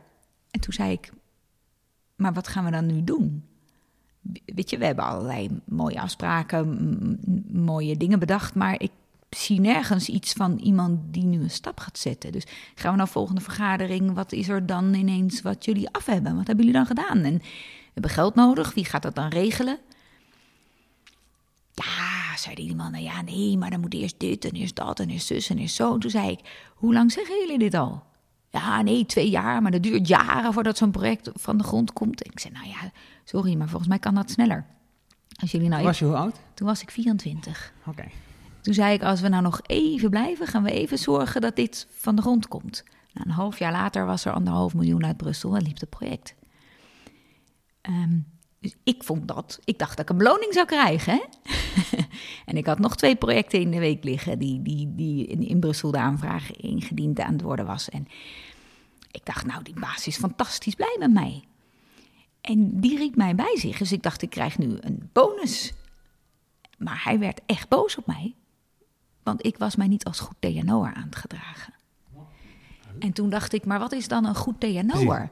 En 0.51 0.59
toen 0.59 0.73
zei 0.73 0.91
ik: 0.91 1.11
Maar 2.15 2.33
wat 2.33 2.47
gaan 2.47 2.65
we 2.65 2.71
dan 2.71 2.85
nu 2.85 3.03
doen? 3.03 3.43
Weet 4.45 4.69
je, 4.69 4.77
we 4.77 4.85
hebben 4.85 5.05
allerlei 5.05 5.59
mooie 5.65 6.01
afspraken, 6.01 7.19
mooie 7.51 7.97
dingen 7.97 8.19
bedacht. 8.19 8.55
Maar 8.55 8.81
ik 8.81 8.91
zie 9.29 9.59
nergens 9.59 10.09
iets 10.09 10.33
van 10.33 10.57
iemand 10.57 11.13
die 11.13 11.23
nu 11.23 11.41
een 11.41 11.49
stap 11.49 11.79
gaat 11.79 11.97
zetten. 11.97 12.31
Dus 12.31 12.43
gaan 12.75 12.91
we 12.91 12.97
naar 12.97 13.05
de 13.05 13.11
volgende 13.11 13.41
vergadering? 13.41 14.13
Wat 14.13 14.31
is 14.31 14.49
er 14.49 14.65
dan 14.65 14.93
ineens 14.93 15.41
wat 15.41 15.65
jullie 15.65 15.89
af 15.91 16.05
hebben? 16.05 16.35
Wat 16.35 16.47
hebben 16.47 16.65
jullie 16.65 16.85
dan 16.85 16.97
gedaan? 16.97 17.17
En 17.23 17.37
we 17.37 17.91
hebben 17.93 18.11
geld 18.11 18.35
nodig. 18.35 18.73
Wie 18.73 18.85
gaat 18.85 19.01
dat 19.01 19.15
dan 19.15 19.27
regelen? 19.27 19.77
Ja, 21.75 22.37
zei 22.37 22.55
die 22.55 22.75
man. 22.75 22.91
Nou 22.91 23.03
ja, 23.03 23.21
nee, 23.21 23.57
maar 23.57 23.69
dan 23.69 23.79
moet 23.79 23.93
eerst 23.93 24.19
dit 24.19 24.45
en 24.45 24.51
eerst 24.51 24.75
dat 24.75 24.99
en 24.99 25.09
eerst 25.09 25.27
zus 25.27 25.49
en 25.49 25.57
eerst 25.57 25.75
zo. 25.75 25.93
En 25.93 25.99
toen 25.99 26.09
zei 26.09 26.29
ik, 26.29 26.71
hoe 26.75 26.93
lang 26.93 27.11
zeggen 27.11 27.39
jullie 27.39 27.59
dit 27.59 27.73
al? 27.73 28.03
Ja, 28.49 28.81
nee, 28.81 29.05
twee 29.05 29.29
jaar, 29.29 29.61
maar 29.61 29.71
dat 29.71 29.83
duurt 29.83 30.07
jaren 30.07 30.53
voordat 30.53 30.77
zo'n 30.77 30.91
project 30.91 31.29
van 31.33 31.57
de 31.57 31.63
grond 31.63 31.93
komt. 31.93 32.23
En 32.23 32.31
ik 32.31 32.39
zei, 32.39 32.53
nou 32.53 32.67
ja, 32.67 32.91
sorry, 33.23 33.55
maar 33.55 33.67
volgens 33.67 33.89
mij 33.89 33.99
kan 33.99 34.15
dat 34.15 34.31
sneller. 34.31 34.65
Als 35.41 35.51
jullie 35.51 35.69
nou 35.69 35.83
Was 35.83 35.99
je 35.99 36.05
hoe 36.05 36.15
oud? 36.15 36.39
Toen 36.53 36.67
was 36.67 36.81
ik 36.81 36.91
24. 36.91 37.73
Oké. 37.85 38.05
Toen 38.61 38.73
zei 38.73 38.93
ik, 38.93 39.03
als 39.03 39.21
we 39.21 39.27
nou 39.27 39.43
nog 39.43 39.59
even 39.61 40.09
blijven, 40.09 40.47
gaan 40.47 40.63
we 40.63 40.71
even 40.71 40.97
zorgen 40.97 41.41
dat 41.41 41.55
dit 41.55 41.87
van 41.89 42.15
de 42.15 42.21
grond 42.21 42.47
komt. 42.47 42.83
Nou, 43.13 43.27
een 43.27 43.33
half 43.33 43.59
jaar 43.59 43.71
later 43.71 44.05
was 44.05 44.25
er 44.25 44.33
anderhalf 44.33 44.73
miljoen 44.73 45.05
uit 45.05 45.17
Brussel 45.17 45.55
en 45.55 45.63
liep 45.63 45.79
het 45.79 45.89
project. 45.89 46.35
Ehm, 47.81 48.17
dus 48.65 48.75
ik 48.83 49.03
vond 49.03 49.27
dat, 49.27 49.59
ik 49.63 49.79
dacht 49.79 49.97
dat 49.97 49.99
ik 49.99 50.09
een 50.09 50.17
beloning 50.17 50.53
zou 50.53 50.65
krijgen. 50.65 51.13
Hè? 51.13 51.23
en 52.49 52.57
ik 52.57 52.65
had 52.65 52.79
nog 52.79 52.95
twee 52.95 53.15
projecten 53.15 53.59
in 53.59 53.71
de 53.71 53.79
week 53.79 54.03
liggen 54.03 54.39
die, 54.39 54.61
die, 54.61 54.95
die 54.95 55.25
in, 55.25 55.47
in 55.47 55.59
Brussel 55.59 55.91
de 55.91 55.97
aanvraag 55.97 56.51
ingediend 56.51 57.19
aan 57.19 57.33
het 57.33 57.41
worden 57.41 57.65
was. 57.65 57.89
En 57.89 58.07
ik 59.11 59.25
dacht, 59.25 59.45
nou, 59.45 59.63
die 59.63 59.79
baas 59.79 60.07
is 60.07 60.17
fantastisch 60.17 60.75
blij 60.75 60.95
met 60.99 61.13
mij. 61.13 61.43
En 62.41 62.79
die 62.79 62.97
riep 62.97 63.15
mij 63.15 63.35
bij 63.35 63.57
zich, 63.57 63.77
dus 63.77 63.91
ik 63.91 64.03
dacht, 64.03 64.21
ik 64.21 64.29
krijg 64.29 64.57
nu 64.57 64.77
een 64.79 65.09
bonus. 65.13 65.73
Maar 66.77 67.01
hij 67.03 67.19
werd 67.19 67.41
echt 67.45 67.69
boos 67.69 67.97
op 67.97 68.05
mij. 68.05 68.35
Want 69.23 69.45
ik 69.45 69.57
was 69.57 69.75
mij 69.75 69.87
niet 69.87 70.05
als 70.05 70.19
goed 70.19 70.35
TNO'er 70.39 70.93
aan 70.93 71.05
het 71.05 71.15
gedragen. 71.15 71.73
En 72.99 73.13
toen 73.13 73.29
dacht 73.29 73.53
ik, 73.53 73.65
maar 73.65 73.79
wat 73.79 73.91
is 73.91 74.07
dan 74.07 74.25
een 74.25 74.35
goed 74.35 74.59
TNO'er? 74.59 75.29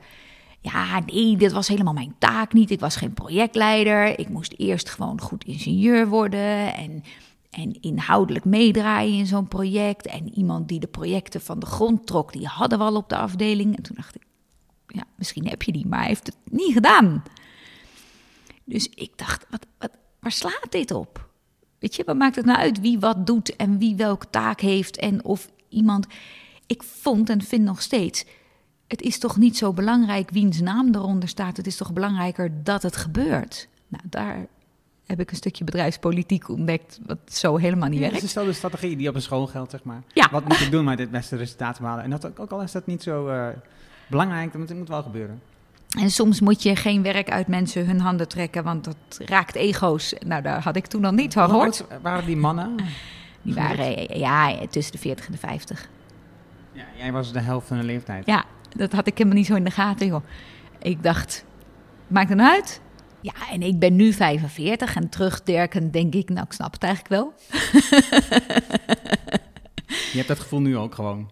Ja, 0.63 0.99
nee, 1.06 1.38
dit 1.38 1.52
was 1.52 1.67
helemaal 1.67 1.93
mijn 1.93 2.15
taak 2.17 2.54
niet. 2.54 2.71
Ik 2.71 2.80
was 2.80 2.95
geen 2.95 3.13
projectleider. 3.13 4.19
Ik 4.19 4.30
moest 4.30 4.54
eerst 4.58 4.89
gewoon 4.89 5.21
goed 5.21 5.43
ingenieur 5.43 6.08
worden 6.08 6.76
en, 6.76 7.04
en 7.49 7.82
inhoudelijk 7.82 8.45
meedraaien 8.45 9.17
in 9.17 9.26
zo'n 9.26 9.47
project. 9.47 10.06
En 10.06 10.38
iemand 10.38 10.67
die 10.67 10.80
de 10.80 10.88
projecten 10.88 11.41
van 11.41 11.60
de 11.60 11.65
grond 11.65 12.08
trok, 12.08 12.34
die 12.34 12.47
hadden 12.47 12.78
we 12.78 12.84
al 12.84 12.95
op 12.95 13.10
de 13.10 13.17
afdeling. 13.17 13.78
En 13.78 13.84
toen 13.84 13.95
dacht 13.95 14.15
ik, 14.15 14.21
ja, 14.88 15.04
misschien 15.15 15.47
heb 15.47 15.62
je 15.62 15.71
die, 15.71 15.88
maar 15.88 15.99
hij 15.99 16.08
heeft 16.08 16.28
het 16.28 16.38
niet 16.49 16.73
gedaan. 16.73 17.23
Dus 18.63 18.89
ik 18.89 19.17
dacht, 19.17 19.45
wat, 19.49 19.65
wat, 19.78 19.91
waar 20.19 20.32
slaat 20.32 20.67
dit 20.69 20.91
op? 20.91 21.30
Weet 21.80 21.95
je, 21.95 22.04
wat 22.04 22.17
maakt 22.17 22.36
het 22.36 22.45
nou 22.45 22.58
uit 22.58 22.80
wie 22.80 22.99
wat 22.99 23.28
doet 23.28 23.56
en 23.56 23.78
wie 23.78 23.95
welke 23.95 24.30
taak 24.30 24.62
heeft 24.62 24.97
en 24.97 25.23
of 25.23 25.49
iemand. 25.69 26.08
Ik 26.67 26.84
vond 26.84 27.30
en 27.30 27.41
vind 27.41 27.63
nog 27.63 27.82
steeds, 27.82 28.26
het 28.93 29.01
is 29.01 29.19
toch 29.19 29.38
niet 29.38 29.58
zo 29.58 29.73
belangrijk 29.73 30.29
wiens 30.29 30.62
naam 30.62 30.95
eronder 30.95 31.29
staat. 31.29 31.58
Het 31.58 31.67
is 31.67 31.75
toch 31.75 31.93
belangrijker 31.93 32.51
dat 32.63 32.84
het 32.84 32.95
gebeurt. 32.95 33.67
Nou, 33.88 34.03
daar 34.10 34.45
heb 35.06 35.19
ik 35.19 35.32
een 35.32 35.36
stukje 35.36 35.63
bedrijfspolitiek 35.63 36.49
ontdekt, 36.49 36.99
wat 37.06 37.17
zo 37.25 37.58
helemaal 37.58 37.89
niet 37.89 37.99
Ja, 37.99 38.03
werkt. 38.06 38.15
dat 38.19 38.29
is 38.29 38.34
wel 38.36 38.45
de 38.45 38.53
strategie 38.53 38.95
die 38.97 39.10
op 39.10 39.15
een 39.15 39.21
school 39.21 39.47
geldt, 39.47 39.71
zeg 39.71 39.84
maar. 39.84 40.01
Ja. 40.13 40.29
Wat 40.32 40.47
moet 40.47 40.58
je 40.58 40.69
doen 40.69 40.84
met 40.86 40.99
het 40.99 41.12
beste 41.12 41.36
resultaat 41.36 41.75
te 41.75 41.84
halen? 41.84 42.03
En 42.03 42.10
dat, 42.10 42.39
ook 42.39 42.51
al 42.51 42.62
is 42.62 42.71
dat 42.71 42.86
niet 42.86 43.03
zo 43.03 43.27
eh, 43.27 43.47
belangrijk, 44.08 44.53
moet 44.53 44.69
het 44.69 44.77
moet 44.77 44.88
wel 44.88 45.03
gebeuren. 45.03 45.41
En 45.99 46.12
soms 46.12 46.39
moet 46.39 46.63
je 46.63 46.75
geen 46.75 47.01
werk 47.03 47.29
uit 47.29 47.47
mensen 47.47 47.86
hun 47.86 47.99
handen 47.99 48.27
trekken, 48.27 48.63
want 48.63 48.84
dat 48.84 48.95
raakt 49.25 49.56
ego's. 49.56 50.13
Nou, 50.25 50.41
daar 50.41 50.63
had 50.63 50.75
ik 50.75 50.86
toen 50.86 51.01
nog 51.01 51.12
niet 51.12 51.34
van 51.34 51.49
gehoord. 51.49 51.86
waren 52.01 52.25
die 52.25 52.38
mannen? 52.38 52.75
Die 53.41 53.53
waren 53.53 54.17
ja, 54.19 54.67
tussen 54.69 54.91
de 54.91 54.97
40 54.97 55.25
en 55.25 55.32
de 55.32 55.38
50. 55.38 55.89
Ja, 56.71 56.86
jij 56.97 57.12
was 57.12 57.34
de 57.34 57.39
helft 57.39 57.67
van 57.67 57.77
de 57.77 57.84
leeftijd. 57.84 58.25
Ja, 58.25 58.45
dat 58.75 58.91
had 58.91 59.07
ik 59.07 59.17
helemaal 59.17 59.38
niet 59.38 59.47
zo 59.47 59.55
in 59.55 59.63
de 59.63 59.71
gaten, 59.71 60.07
joh. 60.07 60.23
Ik 60.81 61.03
dacht, 61.03 61.45
maakt 62.07 62.29
het 62.29 62.38
nou 62.38 62.51
uit? 62.55 62.81
Ja, 63.21 63.33
en 63.51 63.62
ik 63.62 63.79
ben 63.79 63.95
nu 63.95 64.13
45 64.13 64.95
en 64.95 65.09
terugderkend 65.09 65.93
denk 65.93 66.13
ik, 66.13 66.29
nou, 66.29 66.45
ik 66.45 66.51
snap 66.51 66.73
het 66.73 66.83
eigenlijk 66.83 67.13
wel. 67.13 67.33
Je 70.12 70.19
hebt 70.19 70.27
dat 70.27 70.39
gevoel 70.39 70.62
nu 70.62 70.77
ook 70.77 70.95
gewoon. 70.95 71.31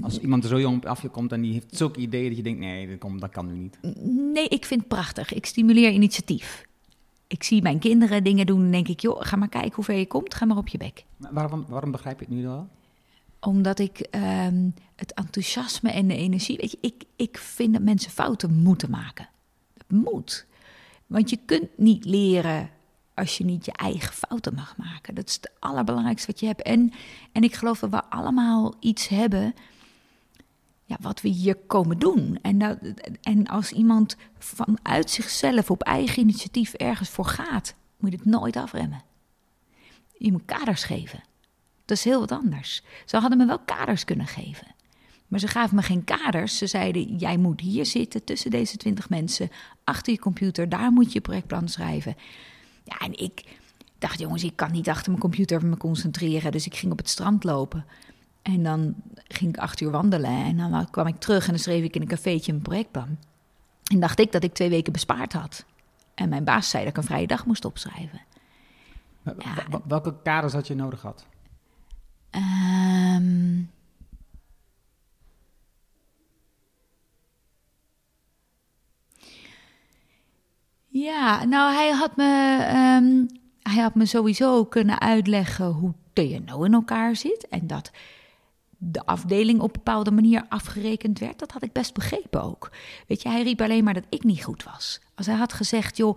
Als 0.00 0.18
iemand 0.18 0.42
er 0.42 0.48
zo 0.48 0.60
jong 0.60 0.76
op 0.76 0.86
af 0.86 1.02
je 1.02 1.08
komt 1.08 1.32
en 1.32 1.40
die 1.40 1.52
heeft 1.52 1.76
zulke 1.76 2.00
ideeën 2.00 2.28
dat 2.28 2.36
je 2.36 2.42
denkt, 2.42 2.60
nee, 2.60 2.88
dat, 2.88 2.98
komt, 2.98 3.20
dat 3.20 3.30
kan 3.30 3.46
nu 3.46 3.58
niet. 3.58 3.78
Nee, 4.32 4.48
ik 4.48 4.64
vind 4.64 4.80
het 4.80 4.88
prachtig. 4.88 5.32
Ik 5.32 5.46
stimuleer 5.46 5.90
initiatief. 5.90 6.66
Ik 7.26 7.42
zie 7.42 7.62
mijn 7.62 7.78
kinderen 7.78 8.24
dingen 8.24 8.46
doen 8.46 8.64
en 8.64 8.70
denk 8.70 8.88
ik, 8.88 9.00
joh, 9.00 9.16
ga 9.20 9.36
maar 9.36 9.48
kijken 9.48 9.74
hoe 9.74 9.84
ver 9.84 9.94
je 9.94 10.06
komt. 10.06 10.34
Ga 10.34 10.44
maar 10.44 10.56
op 10.56 10.68
je 10.68 10.78
bek. 10.78 11.04
Maar 11.16 11.32
waarom, 11.32 11.64
waarom 11.68 11.90
begrijp 11.90 12.18
je 12.18 12.24
het 12.24 12.34
nu 12.34 12.42
wel? 12.42 12.68
Omdat 13.40 13.78
ik 13.78 13.98
ehm, 13.98 14.68
het 14.98 15.14
enthousiasme 15.14 15.90
en 15.90 16.08
de 16.08 16.16
energie. 16.16 16.56
Weet 16.56 16.70
je, 16.70 16.78
ik, 16.80 17.04
ik 17.16 17.38
vind 17.38 17.72
dat 17.72 17.82
mensen 17.82 18.10
fouten 18.10 18.54
moeten 18.54 18.90
maken. 18.90 19.28
Het 19.74 19.90
moet. 19.90 20.46
Want 21.06 21.30
je 21.30 21.38
kunt 21.44 21.78
niet 21.78 22.04
leren 22.04 22.70
als 23.14 23.38
je 23.38 23.44
niet 23.44 23.64
je 23.64 23.72
eigen 23.72 24.12
fouten 24.12 24.54
mag 24.54 24.76
maken. 24.76 25.14
Dat 25.14 25.28
is 25.28 25.34
het 25.34 25.50
allerbelangrijkste 25.58 26.26
wat 26.26 26.40
je 26.40 26.46
hebt. 26.46 26.62
En, 26.62 26.92
en 27.32 27.42
ik 27.42 27.54
geloof 27.54 27.78
dat 27.78 27.90
we 27.90 28.04
allemaal 28.04 28.74
iets 28.80 29.08
hebben. 29.08 29.54
Ja, 30.84 30.96
wat 31.00 31.20
we 31.20 31.28
hier 31.28 31.56
komen 31.56 31.98
doen. 31.98 32.38
En, 32.42 32.58
dat, 32.58 32.78
en 33.22 33.46
als 33.46 33.72
iemand 33.72 34.16
vanuit 34.38 35.10
zichzelf 35.10 35.70
op 35.70 35.82
eigen 35.82 36.22
initiatief 36.22 36.72
ergens 36.72 37.08
voor 37.08 37.26
gaat, 37.26 37.74
moet 37.96 38.10
je 38.10 38.16
het 38.16 38.26
nooit 38.26 38.56
afremmen. 38.56 39.02
Je 40.12 40.32
moet 40.32 40.44
kaders 40.44 40.84
geven. 40.84 41.22
Dat 41.84 41.96
is 41.96 42.04
heel 42.04 42.20
wat 42.20 42.32
anders. 42.32 42.82
Ze 43.04 43.16
hadden 43.16 43.38
me 43.38 43.46
wel 43.46 43.58
kaders 43.58 44.04
kunnen 44.04 44.26
geven. 44.26 44.76
Maar 45.28 45.40
ze 45.40 45.48
gaven 45.48 45.76
me 45.76 45.82
geen 45.82 46.04
kaders. 46.04 46.58
Ze 46.58 46.66
zeiden: 46.66 47.16
jij 47.16 47.36
moet 47.36 47.60
hier 47.60 47.86
zitten 47.86 48.24
tussen 48.24 48.50
deze 48.50 48.76
twintig 48.76 49.08
mensen, 49.08 49.50
achter 49.84 50.12
je 50.12 50.18
computer, 50.18 50.68
daar 50.68 50.92
moet 50.92 51.06
je 51.06 51.12
je 51.12 51.20
projectplan 51.20 51.68
schrijven. 51.68 52.16
Ja, 52.84 52.98
en 52.98 53.18
ik 53.18 53.44
dacht: 53.98 54.18
jongens, 54.18 54.44
ik 54.44 54.56
kan 54.56 54.72
niet 54.72 54.88
achter 54.88 55.10
mijn 55.10 55.22
computer 55.22 55.66
me 55.66 55.76
concentreren. 55.76 56.52
Dus 56.52 56.66
ik 56.66 56.76
ging 56.76 56.92
op 56.92 56.98
het 56.98 57.08
strand 57.08 57.44
lopen. 57.44 57.84
En 58.42 58.62
dan 58.62 58.94
ging 59.28 59.54
ik 59.54 59.60
acht 59.60 59.80
uur 59.80 59.90
wandelen. 59.90 60.44
En 60.44 60.56
dan 60.56 60.90
kwam 60.90 61.06
ik 61.06 61.18
terug 61.18 61.44
en 61.44 61.50
dan 61.50 61.58
schreef 61.58 61.84
ik 61.84 61.94
in 61.94 62.00
een 62.00 62.08
cafeetje 62.08 62.52
een 62.52 62.62
projectplan. 62.62 63.18
En 63.92 64.00
dacht 64.00 64.18
ik 64.18 64.32
dat 64.32 64.42
ik 64.42 64.54
twee 64.54 64.68
weken 64.68 64.92
bespaard 64.92 65.32
had. 65.32 65.64
En 66.14 66.28
mijn 66.28 66.44
baas 66.44 66.70
zei 66.70 66.84
dat 66.84 66.92
ik 66.92 66.98
een 66.98 67.08
vrije 67.08 67.26
dag 67.26 67.46
moest 67.46 67.64
opschrijven. 67.64 68.20
Ja. 69.22 69.80
welke 69.86 70.14
kaders 70.22 70.52
had 70.52 70.66
je 70.66 70.74
nodig 70.74 71.00
gehad? 71.00 71.26
Ehm 72.30 73.62
ja, 81.02 81.44
nou, 81.44 81.74
hij 81.74 81.90
had, 81.90 82.16
me, 82.16 82.58
ehm, 82.62 83.26
hij 83.62 83.82
had 83.82 83.94
me 83.94 84.06
sowieso 84.06 84.64
kunnen 84.64 85.00
uitleggen 85.00 85.66
hoe 85.66 85.92
TNO 86.12 86.62
in 86.62 86.72
elkaar 86.72 87.16
zit. 87.16 87.48
En 87.48 87.66
dat 87.66 87.90
de 88.78 89.06
afdeling 89.06 89.60
op 89.60 89.66
een 89.66 89.82
bepaalde 89.82 90.10
manier 90.10 90.44
afgerekend 90.48 91.18
werd. 91.18 91.38
Dat 91.38 91.52
had 91.52 91.62
ik 91.62 91.72
best 91.72 91.94
begrepen 91.94 92.42
ook. 92.42 92.70
Weet 93.06 93.22
je, 93.22 93.28
hij 93.28 93.42
riep 93.42 93.60
alleen 93.60 93.84
maar 93.84 93.94
dat 93.94 94.06
ik 94.08 94.24
niet 94.24 94.44
goed 94.44 94.64
was. 94.64 95.00
Als 95.14 95.26
hij 95.26 95.36
had 95.36 95.52
gezegd, 95.52 95.96
joh, 95.96 96.16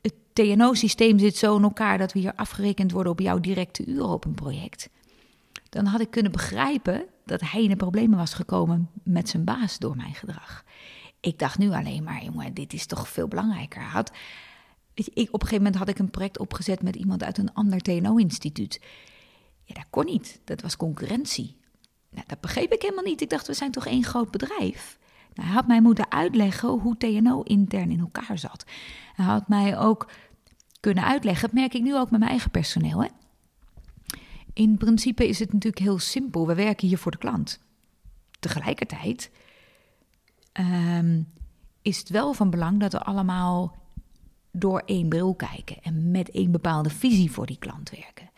het 0.00 0.14
TNO-systeem 0.32 1.18
zit 1.18 1.36
zo 1.36 1.56
in 1.56 1.62
elkaar 1.62 1.98
dat 1.98 2.12
we 2.12 2.18
hier 2.18 2.34
afgerekend 2.34 2.92
worden 2.92 3.12
op 3.12 3.20
jouw 3.20 3.40
directe 3.40 3.86
uren 3.86 4.08
op 4.08 4.24
een 4.24 4.34
project 4.34 4.88
dan 5.72 5.86
had 5.86 6.00
ik 6.00 6.10
kunnen 6.10 6.32
begrijpen 6.32 7.04
dat 7.24 7.40
hij 7.40 7.62
in 7.62 7.68
de 7.68 7.76
problemen 7.76 8.18
was 8.18 8.34
gekomen 8.34 8.90
met 9.02 9.28
zijn 9.28 9.44
baas 9.44 9.78
door 9.78 9.96
mijn 9.96 10.14
gedrag. 10.14 10.64
Ik 11.22 11.38
dacht 11.38 11.58
nu 11.58 11.70
alleen 11.70 12.02
maar, 12.02 12.24
jongen, 12.24 12.54
dit 12.54 12.72
is 12.72 12.86
toch 12.86 13.08
veel 13.08 13.28
belangrijker. 13.28 13.82
Had, 13.82 14.12
ik, 14.94 15.08
op 15.08 15.16
een 15.16 15.30
gegeven 15.32 15.56
moment 15.56 15.76
had 15.76 15.88
ik 15.88 15.98
een 15.98 16.10
project 16.10 16.38
opgezet 16.38 16.82
met 16.82 16.96
iemand 16.96 17.22
uit 17.22 17.38
een 17.38 17.54
ander 17.54 17.80
TNO-instituut. 17.80 18.80
Ja, 19.64 19.74
dat 19.74 19.86
kon 19.90 20.04
niet. 20.04 20.40
Dat 20.44 20.62
was 20.62 20.76
concurrentie. 20.76 21.56
Nou, 22.10 22.24
dat 22.26 22.40
begreep 22.40 22.72
ik 22.72 22.82
helemaal 22.82 23.04
niet. 23.04 23.20
Ik 23.20 23.30
dacht, 23.30 23.46
we 23.46 23.54
zijn 23.54 23.70
toch 23.70 23.86
één 23.86 24.04
groot 24.04 24.30
bedrijf? 24.30 24.98
Nou, 25.34 25.48
hij 25.48 25.56
had 25.56 25.66
mij 25.66 25.80
moeten 25.80 26.10
uitleggen 26.10 26.68
hoe 26.68 26.96
TNO 26.96 27.42
intern 27.42 27.90
in 27.90 28.00
elkaar 28.00 28.38
zat. 28.38 28.64
Hij 29.14 29.24
had 29.24 29.48
mij 29.48 29.78
ook 29.78 30.10
kunnen 30.80 31.04
uitleggen, 31.04 31.48
dat 31.48 31.58
merk 31.58 31.74
ik 31.74 31.82
nu 31.82 31.96
ook 31.96 32.10
met 32.10 32.18
mijn 32.18 32.30
eigen 32.30 32.50
personeel. 32.50 33.02
Hè? 33.02 33.08
In 34.52 34.76
principe 34.76 35.28
is 35.28 35.38
het 35.38 35.52
natuurlijk 35.52 35.82
heel 35.82 35.98
simpel. 35.98 36.46
We 36.46 36.54
werken 36.54 36.88
hier 36.88 36.98
voor 36.98 37.10
de 37.10 37.18
klant. 37.18 37.60
Tegelijkertijd 38.40 39.30
ehm, 40.52 41.22
is 41.82 41.98
het 41.98 42.08
wel 42.08 42.32
van 42.32 42.50
belang 42.50 42.80
dat 42.80 42.92
we 42.92 43.02
allemaal 43.02 43.76
door 44.50 44.82
één 44.86 45.08
bril 45.08 45.34
kijken 45.34 45.82
en 45.82 46.10
met 46.10 46.30
één 46.30 46.50
bepaalde 46.50 46.90
visie 46.90 47.30
voor 47.30 47.46
die 47.46 47.58
klant 47.58 47.90
werken. 47.90 48.30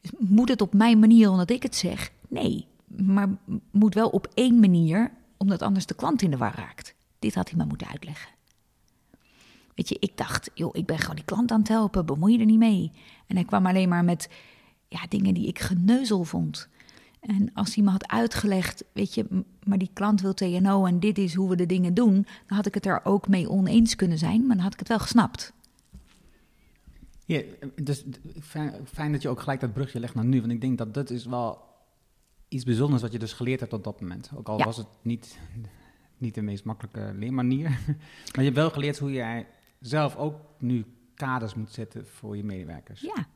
Dus 0.00 0.10
moet 0.18 0.48
het 0.48 0.60
op 0.60 0.74
mijn 0.74 0.98
manier 0.98 1.30
omdat 1.30 1.50
ik 1.50 1.62
het 1.62 1.76
zeg? 1.76 2.12
Nee, 2.28 2.66
maar 2.86 3.28
moet 3.70 3.94
wel 3.94 4.08
op 4.08 4.28
één 4.34 4.60
manier, 4.60 5.12
omdat 5.36 5.62
anders 5.62 5.86
de 5.86 5.94
klant 5.94 6.22
in 6.22 6.30
de 6.30 6.36
war 6.36 6.54
raakt. 6.56 6.94
Dit 7.18 7.34
had 7.34 7.48
hij 7.48 7.58
me 7.58 7.64
moeten 7.64 7.88
uitleggen. 7.88 8.32
Weet 9.74 9.88
je, 9.88 9.96
ik 9.98 10.16
dacht, 10.16 10.50
joh, 10.54 10.70
ik 10.72 10.86
ben 10.86 10.98
gewoon 10.98 11.16
die 11.16 11.24
klant 11.24 11.50
aan 11.50 11.58
het 11.58 11.68
helpen, 11.68 12.06
bemoei 12.06 12.32
je 12.32 12.38
er 12.38 12.44
niet 12.44 12.58
mee. 12.58 12.92
En 13.26 13.36
hij 13.36 13.44
kwam 13.44 13.66
alleen 13.66 13.88
maar 13.88 14.04
met 14.04 14.28
ja, 14.88 15.00
dingen 15.08 15.34
die 15.34 15.46
ik 15.46 15.58
geneuzel 15.58 16.24
vond. 16.24 16.68
En 17.26 17.50
als 17.54 17.74
hij 17.74 17.84
me 17.84 17.90
had 17.90 18.08
uitgelegd, 18.08 18.84
weet 18.92 19.14
je, 19.14 19.44
maar 19.64 19.78
die 19.78 19.90
klant 19.92 20.20
wil 20.20 20.34
TNO 20.34 20.84
en 20.86 21.00
dit 21.00 21.18
is 21.18 21.34
hoe 21.34 21.48
we 21.48 21.56
de 21.56 21.66
dingen 21.66 21.94
doen, 21.94 22.12
dan 22.46 22.56
had 22.56 22.66
ik 22.66 22.74
het 22.74 22.86
er 22.86 23.00
ook 23.04 23.28
mee 23.28 23.50
oneens 23.50 23.96
kunnen 23.96 24.18
zijn, 24.18 24.46
maar 24.46 24.54
dan 24.56 24.64
had 24.64 24.72
ik 24.72 24.78
het 24.78 24.88
wel 24.88 24.98
gesnapt. 24.98 25.52
Ja, 27.26 27.42
dus 27.82 28.04
fijn, 28.40 28.72
fijn 28.92 29.12
dat 29.12 29.22
je 29.22 29.28
ook 29.28 29.40
gelijk 29.40 29.60
dat 29.60 29.72
brugje 29.72 30.00
legt 30.00 30.14
naar 30.14 30.24
nu. 30.24 30.40
Want 30.40 30.52
ik 30.52 30.60
denk 30.60 30.78
dat 30.78 30.94
dat 30.94 31.10
is 31.10 31.26
wel 31.26 31.62
iets 32.48 32.64
bijzonders 32.64 33.02
wat 33.02 33.12
je 33.12 33.18
dus 33.18 33.32
geleerd 33.32 33.60
hebt 33.60 33.72
op 33.72 33.84
dat 33.84 34.00
moment. 34.00 34.30
Ook 34.34 34.48
al 34.48 34.58
Ja. 34.58 34.64
was 34.64 34.76
het 34.76 34.86
niet, 35.02 35.38
niet 36.18 36.34
de 36.34 36.42
meest 36.42 36.64
makkelijke 36.64 37.12
leermanier. 37.14 37.68
maar 38.32 38.38
je 38.38 38.42
hebt 38.42 38.56
wel 38.56 38.70
geleerd 38.70 38.98
hoe 38.98 39.12
jij 39.12 39.46
zelf 39.80 40.16
ook 40.16 40.36
nu 40.58 40.84
kaders 41.14 41.54
moet 41.54 41.70
zetten 41.72 42.06
voor 42.06 42.36
je 42.36 42.44
medewerkers. 42.44 43.00
Ja. 43.00 43.26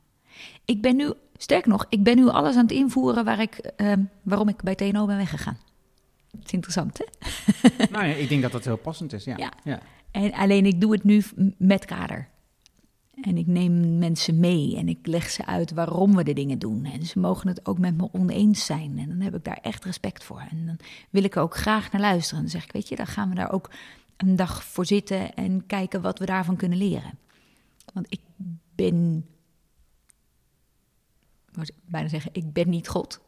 Ik 0.64 0.82
ben 0.82 0.96
nu, 0.96 1.12
sterker 1.36 1.70
nog, 1.70 1.86
ik 1.88 2.02
ben 2.02 2.16
nu 2.16 2.28
alles 2.28 2.56
aan 2.56 2.62
het 2.62 2.72
invoeren 2.72 3.24
waar 3.24 3.40
ik, 3.40 3.54
ehm, 3.54 4.02
waarom 4.22 4.48
ik 4.48 4.62
bij 4.62 4.74
TNO 4.74 5.06
ben 5.06 5.16
weggegaan. 5.16 5.58
Dat 6.30 6.44
is 6.44 6.52
interessant, 6.52 6.98
hè? 6.98 7.04
nou 7.90 8.06
ja, 8.06 8.14
ik 8.14 8.28
denk 8.28 8.42
dat 8.42 8.52
dat 8.52 8.64
heel 8.64 8.76
passend 8.76 9.12
is, 9.12 9.24
ja. 9.24 9.36
Ja. 9.36 9.52
ja. 9.64 9.80
En 10.10 10.32
alleen 10.32 10.66
ik 10.66 10.80
doe 10.80 10.92
het 10.92 11.04
nu 11.04 11.22
met 11.56 11.84
kader. 11.84 12.28
En 13.22 13.36
ik 13.36 13.46
neem 13.46 13.98
mensen 13.98 14.40
mee 14.40 14.76
en 14.76 14.88
ik 14.88 15.06
leg 15.06 15.30
ze 15.30 15.46
uit 15.46 15.72
waarom 15.72 16.16
we 16.16 16.24
de 16.24 16.32
dingen 16.32 16.58
doen. 16.58 16.84
En 16.84 17.06
ze 17.06 17.18
mogen 17.18 17.48
het 17.48 17.66
ook 17.66 17.78
met 17.78 17.96
me 17.96 18.08
oneens 18.12 18.64
zijn. 18.64 18.98
En 18.98 19.08
dan 19.08 19.20
heb 19.20 19.34
ik 19.34 19.44
daar 19.44 19.58
echt 19.62 19.84
respect 19.84 20.24
voor. 20.24 20.42
En 20.50 20.66
dan 20.66 20.76
wil 21.10 21.24
ik 21.24 21.36
er 21.36 21.42
ook 21.42 21.56
graag 21.56 21.92
naar 21.92 22.00
luisteren. 22.00 22.36
En 22.36 22.42
dan 22.42 22.50
zeg 22.50 22.64
ik, 22.64 22.72
weet 22.72 22.88
je, 22.88 22.96
dan 22.96 23.06
gaan 23.06 23.28
we 23.28 23.34
daar 23.34 23.52
ook 23.52 23.70
een 24.16 24.36
dag 24.36 24.64
voor 24.64 24.86
zitten 24.86 25.34
en 25.34 25.66
kijken 25.66 26.00
wat 26.00 26.18
we 26.18 26.26
daarvan 26.26 26.56
kunnen 26.56 26.78
leren. 26.78 27.18
Want 27.94 28.06
ik 28.08 28.20
ben, 28.74 29.26
wou 31.66 31.78
bijna 31.84 32.08
zeggen, 32.08 32.30
ik 32.34 32.52
ben 32.52 32.68
niet 32.68 32.88
God. 32.88 33.20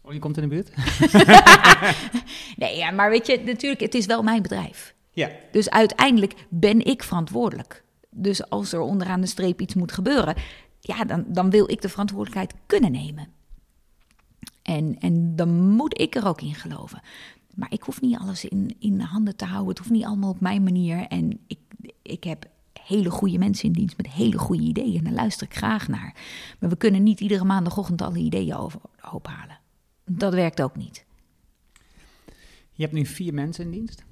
Oh, 0.00 0.12
je 0.12 0.18
komt 0.18 0.36
in 0.36 0.42
de 0.42 0.48
buurt? 0.48 0.70
Nee, 2.56 2.76
ja, 2.76 2.90
maar 2.90 3.10
weet 3.10 3.26
je, 3.26 3.42
natuurlijk, 3.44 3.80
het 3.80 3.94
is 3.94 4.06
wel 4.06 4.22
mijn 4.22 4.42
bedrijf. 4.42 4.94
ja. 5.12 5.30
Dus 5.52 5.70
uiteindelijk 5.70 6.34
ben 6.48 6.84
ik 6.84 7.02
verantwoordelijk. 7.02 7.84
Dus 8.10 8.48
als 8.48 8.72
er 8.72 8.80
onderaan 8.80 9.20
de 9.20 9.26
streep 9.26 9.60
iets 9.60 9.74
moet 9.74 9.92
gebeuren, 9.92 10.34
ja, 10.80 11.04
dan, 11.04 11.24
dan 11.28 11.50
wil 11.50 11.70
ik 11.70 11.82
de 11.82 11.88
verantwoordelijkheid 11.88 12.54
kunnen 12.66 12.92
nemen. 12.92 13.28
En, 14.62 14.98
en 14.98 15.36
dan 15.36 15.68
moet 15.68 16.00
ik 16.00 16.14
er 16.14 16.26
ook 16.26 16.40
in 16.40 16.54
geloven. 16.54 17.02
Maar 17.54 17.72
ik 17.72 17.82
hoef 17.82 18.00
niet 18.00 18.18
alles 18.18 18.44
in, 18.44 18.76
in 18.78 19.00
handen 19.00 19.36
te 19.36 19.44
houden. 19.44 19.68
Het 19.68 19.78
hoeft 19.78 19.90
niet 19.90 20.04
allemaal 20.04 20.30
op 20.30 20.40
mijn 20.40 20.62
manier. 20.62 21.06
En 21.06 21.40
ik, 21.46 21.58
ik 22.02 22.24
heb 22.24 22.46
hele 22.92 23.10
goede 23.10 23.38
mensen 23.38 23.64
in 23.64 23.72
dienst 23.72 23.96
met 23.96 24.08
hele 24.08 24.38
goede 24.38 24.62
ideeën. 24.62 24.98
En 24.98 25.04
daar 25.04 25.12
luister 25.12 25.46
ik 25.46 25.56
graag 25.56 25.88
naar. 25.88 26.14
Maar 26.58 26.70
we 26.70 26.76
kunnen 26.76 27.02
niet 27.02 27.20
iedere 27.20 27.44
maandagochtend 27.44 28.02
alle 28.02 28.18
ideeën 28.18 28.54
overhoop 28.54 29.26
halen. 29.26 29.58
Dat 30.04 30.34
werkt 30.34 30.62
ook 30.62 30.76
niet. 30.76 31.04
Je 32.72 32.82
hebt 32.82 32.92
nu 32.92 33.06
vier 33.06 33.34
mensen 33.34 33.64
in 33.64 33.70
dienst. 33.70 34.04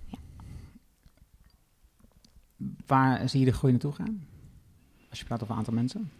Waar 2.87 3.29
zie 3.29 3.41
je 3.41 3.47
de 3.47 3.53
groei 3.53 3.73
naartoe 3.73 3.93
gaan? 3.93 4.27
Als 5.11 5.19
je 5.19 5.25
praat 5.25 5.43
over 5.43 5.55
aantal 5.55 5.75
mensen. 5.75 6.11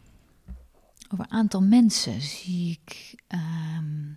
Over 1.13 1.27
aantal 1.29 1.63
mensen 1.63 2.21
zie 2.21 2.71
ik. 2.71 3.15
ehm, 3.27 4.13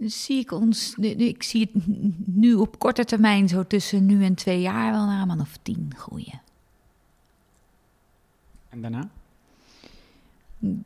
zie 0.00 0.40
ik 0.40 0.52
ons. 0.52 0.94
Ik 0.98 1.42
zie 1.42 1.70
het 1.72 1.86
nu 2.26 2.54
op 2.54 2.78
korte 2.78 3.04
termijn, 3.04 3.48
zo 3.48 3.66
tussen 3.66 4.06
nu 4.06 4.24
en 4.24 4.34
twee 4.34 4.60
jaar, 4.60 4.92
wel 4.92 5.06
naar 5.06 5.20
een 5.20 5.26
man 5.26 5.40
of 5.40 5.58
tien 5.62 5.92
groeien. 5.96 6.40
En 8.68 8.80
daarna? 8.80 9.08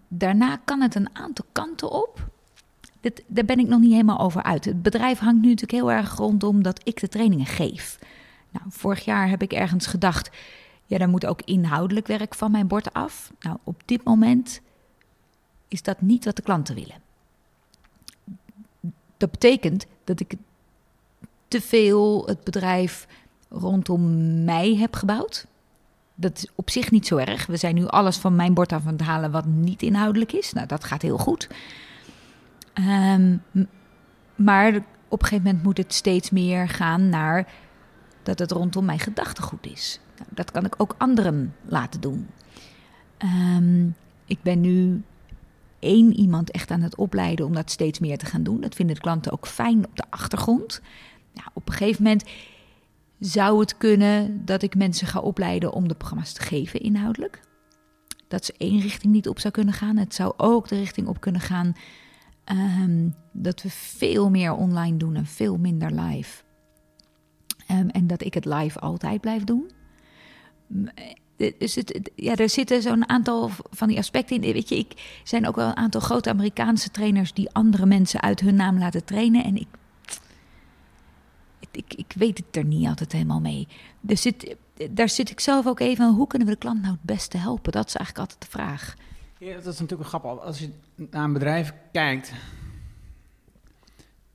Daarna 0.09 0.57
kan 0.65 0.81
het 0.81 0.95
een 0.95 1.17
aantal 1.17 1.45
kanten 1.53 1.91
op. 1.91 2.31
Dit, 3.01 3.23
daar 3.27 3.45
ben 3.45 3.59
ik 3.59 3.67
nog 3.67 3.81
niet 3.81 3.91
helemaal 3.91 4.19
over 4.19 4.43
uit. 4.43 4.65
Het 4.65 4.83
bedrijf 4.83 5.19
hangt 5.19 5.43
nu 5.43 5.49
natuurlijk 5.49 5.73
heel 5.73 5.93
erg 5.93 6.17
rondom 6.17 6.63
dat 6.63 6.81
ik 6.85 7.01
de 7.01 7.09
trainingen 7.09 7.47
geef. 7.47 7.99
Nou, 8.51 8.67
vorig 8.69 9.05
jaar 9.05 9.29
heb 9.29 9.43
ik 9.43 9.53
ergens 9.53 9.87
gedacht, 9.87 10.31
ja, 10.87 10.99
daar 10.99 11.09
moet 11.09 11.27
ook 11.27 11.43
inhoudelijk 11.43 12.07
werk 12.07 12.35
van 12.35 12.51
mijn 12.51 12.67
bord 12.67 12.93
af. 12.93 13.33
Nou, 13.41 13.57
op 13.65 13.83
dit 13.85 14.05
moment 14.05 14.61
is 15.69 15.83
dat 15.83 16.01
niet 16.01 16.25
wat 16.25 16.37
de 16.37 16.43
klanten 16.43 16.75
willen. 16.75 17.02
Dat 19.23 19.31
betekent 19.31 19.87
dat 20.05 20.21
ik 20.21 20.35
te 21.49 21.61
veel 21.61 22.27
het 22.27 22.45
bedrijf 22.45 23.07
rondom 23.49 24.45
mij 24.45 24.77
heb 24.77 24.95
gebouwd. 24.95 25.47
Dat 26.15 26.37
is 26.37 26.47
op 26.55 26.71
zich 26.71 26.91
niet 26.91 27.07
zo 27.07 27.17
erg. 27.17 27.47
We 27.47 27.57
zijn 27.57 27.75
nu 27.75 27.87
alles 27.87 28.17
van 28.17 28.37
mijn 28.37 28.55
bord 28.55 28.73
af 28.73 28.87
aan 28.87 28.93
het 28.93 29.03
halen 29.03 29.31
wat 29.31 29.45
niet 29.45 29.83
inhoudelijk 29.83 30.33
is. 30.33 30.53
Nou, 30.53 30.67
dat 30.67 30.85
gaat 30.85 31.03
heel 31.03 31.19
goed. 31.19 31.49
Ehm, 32.73 33.37
maar 34.35 34.77
op 35.09 35.23
een 35.23 35.27
gegeven 35.27 35.45
moment 35.45 35.63
moet 35.65 35.77
het 35.77 35.93
steeds 35.93 36.31
meer 36.31 36.69
gaan 36.69 37.09
naar 37.09 37.53
dat 38.23 38.39
het 38.39 38.51
rondom 38.51 38.85
mijn 38.85 38.99
gedachtegoed 38.99 39.67
is. 39.67 40.01
Nou, 40.17 40.29
dat 40.31 40.51
kan 40.51 40.65
ik 40.65 40.75
ook 40.77 40.95
anderen 40.99 41.55
laten 41.65 42.01
doen. 42.01 42.29
Ehm, 43.17 43.87
ik 44.25 44.43
ben 44.43 44.61
nu 44.61 45.03
één 45.83 46.17
iemand 46.17 46.51
echt 46.51 46.71
aan 46.71 46.81
het 46.81 46.97
opleiden 46.97 47.47
om 47.47 47.55
dat 47.55 47.71
steeds 47.71 47.99
meer 47.99 48.19
te 48.19 48.27
gaan 48.27 48.43
doen. 48.43 48.61
Dat 48.61 48.75
vinden 48.75 48.95
de 48.95 49.01
klanten 49.01 49.33
ook 49.33 49.47
fijn 49.47 49.87
op 49.87 49.97
de 49.97 50.05
achtergrond. 50.11 50.81
Nou, 51.35 51.49
op 51.53 51.69
een 51.69 51.75
gegeven 51.75 52.03
moment 52.03 52.25
zou 53.19 53.61
het 53.61 53.77
kunnen 53.77 54.45
dat 54.45 54.63
ik 54.63 54.75
mensen 54.75 55.07
ga 55.07 55.21
opleiden 55.21 55.73
om 55.73 55.89
de 55.89 55.95
programma's 55.95 56.33
te 56.33 56.43
geven 56.43 56.81
inhoudelijk. 56.81 57.41
Dat 58.29 58.45
ze 58.45 58.55
één 58.57 58.81
richting 58.81 59.13
niet 59.13 59.29
op 59.29 59.39
zou 59.39 59.53
kunnen 59.53 59.75
gaan. 59.75 59.97
Het 59.97 60.15
zou 60.15 60.35
ook 60.37 60.69
de 60.69 60.77
richting 60.77 61.07
op 61.07 61.21
kunnen 61.21 61.41
gaan 61.41 61.73
ehm, 62.45 63.09
dat 63.33 63.63
we 63.63 63.71
veel 63.71 64.31
meer 64.31 64.53
online 64.55 64.97
doen 64.97 65.15
en 65.15 65.27
veel 65.27 65.57
minder 65.57 66.01
live. 66.01 66.43
Ehm, 67.67 67.89
en 67.89 68.07
dat 68.07 68.25
ik 68.25 68.35
het 68.35 68.45
live 68.45 68.79
altijd 68.79 69.21
blijf 69.21 69.45
doen. 69.45 69.71
Het, 71.59 71.75
het- 71.75 72.11
ja, 72.15 72.35
er 72.35 72.49
zitten 72.49 72.83
zo'n 72.83 73.09
aantal 73.09 73.51
van 73.71 73.89
die 73.89 73.99
aspecten 73.99 74.43
in. 74.43 74.53
Weet 74.53 74.69
je, 74.69 74.77
ik 74.79 74.93
er 74.93 74.99
zijn 75.29 75.47
ook 75.49 75.57
wel 75.57 75.69
een 75.69 75.77
aantal 75.77 76.01
grote 76.01 76.31
Amerikaanse 76.31 76.91
trainers 76.91 77.33
die 77.33 77.51
andere 77.53 77.87
mensen 77.87 78.21
uit 78.23 78.41
hun 78.41 78.55
naam 78.55 78.79
laten 78.79 79.05
trainen. 79.05 79.45
En 79.45 79.57
ik 79.57 79.67
ik, 81.71 81.95
ik 81.95 82.13
weet 82.17 82.39
het 82.39 82.57
er 82.57 82.65
niet 82.65 82.87
altijd 82.87 83.13
helemaal 83.13 83.41
mee. 83.41 83.69
Dus 84.01 84.23
zit, 84.23 84.57
daar 84.91 85.09
zit 85.09 85.31
ik 85.31 85.41
zelf 85.41 85.67
ook 85.67 85.81
even 85.81 86.05
aan. 86.05 86.15
Hoe 86.15 86.27
kunnen 86.27 86.49
we 86.49 86.55
de 86.55 86.59
klant 86.61 86.81
nou 86.81 86.93
het 86.93 87.03
beste 87.03 87.37
helpen? 87.39 87.73
Dat 87.73 87.87
is 87.87 87.95
eigenlijk 87.95 88.19
altijd 88.31 88.51
de 88.51 88.59
vraag. 88.59 88.95
Ja, 89.39 89.55
dat 89.55 89.73
is 89.73 89.81
natuurlijk 89.81 90.11
wel 90.11 90.21
grappig. 90.21 90.45
Als 90.45 90.59
je 90.59 90.71
naar 90.97 91.25
een 91.25 91.33
bedrijf 91.33 91.75
kijkt, 91.93 92.33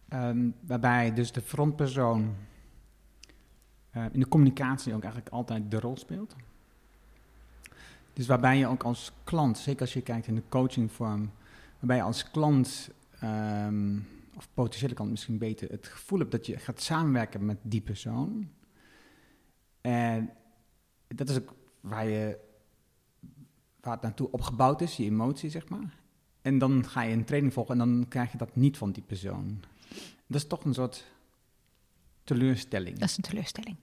ehm, 0.09 0.49
waarbij 0.61 1.13
dus 1.13 1.31
de 1.31 1.41
frontpersoon 1.41 2.35
eh, 3.91 4.05
in 4.11 4.19
de 4.19 4.27
communicatie 4.27 4.93
ook 4.93 5.03
eigenlijk 5.03 5.33
altijd 5.33 5.71
de 5.71 5.79
rol 5.79 5.97
speelt. 5.97 6.35
Dus 8.17 8.27
waarbij 8.27 8.57
je 8.57 8.67
ook 8.67 8.83
als 8.83 9.11
klant, 9.23 9.57
zeker 9.57 9.81
als 9.81 9.93
je 9.93 10.01
kijkt 10.01 10.27
in 10.27 10.35
de 10.35 10.43
coachingvorm, 10.49 11.31
waarbij 11.79 11.97
je 11.97 12.03
als 12.03 12.31
klant, 12.31 12.89
ehm, 13.19 13.99
of 14.35 14.49
potentiële 14.53 14.93
klant 14.93 15.09
misschien 15.09 15.37
beter, 15.37 15.69
het 15.69 15.87
gevoel 15.87 16.19
hebt 16.19 16.31
dat 16.31 16.45
je 16.45 16.57
gaat 16.57 16.81
samenwerken 16.81 17.45
met 17.45 17.57
die 17.61 17.81
persoon. 17.81 18.49
En 19.81 20.29
dat 21.07 21.29
is 21.29 21.37
ook 21.37 21.53
waar 21.81 22.07
je 22.07 22.39
waar 23.81 23.93
het 23.93 24.01
naartoe 24.01 24.31
opgebouwd 24.31 24.81
is, 24.81 24.97
je 24.97 25.03
emotie, 25.03 25.49
zeg 25.49 25.69
maar. 25.69 25.99
En 26.41 26.57
dan 26.57 26.85
ga 26.85 27.01
je 27.01 27.13
een 27.13 27.25
training 27.25 27.53
volgen 27.53 27.79
en 27.79 27.91
dan 27.91 28.05
krijg 28.07 28.31
je 28.31 28.37
dat 28.37 28.55
niet 28.55 28.77
van 28.77 28.91
die 28.91 29.03
persoon. 29.03 29.59
Dat 30.27 30.41
is 30.41 30.47
toch 30.47 30.65
een 30.65 30.73
soort 30.73 31.05
teleurstelling. 32.23 32.97
Dat 32.97 33.09
is 33.09 33.17
een 33.17 33.23
teleurstelling. 33.23 33.77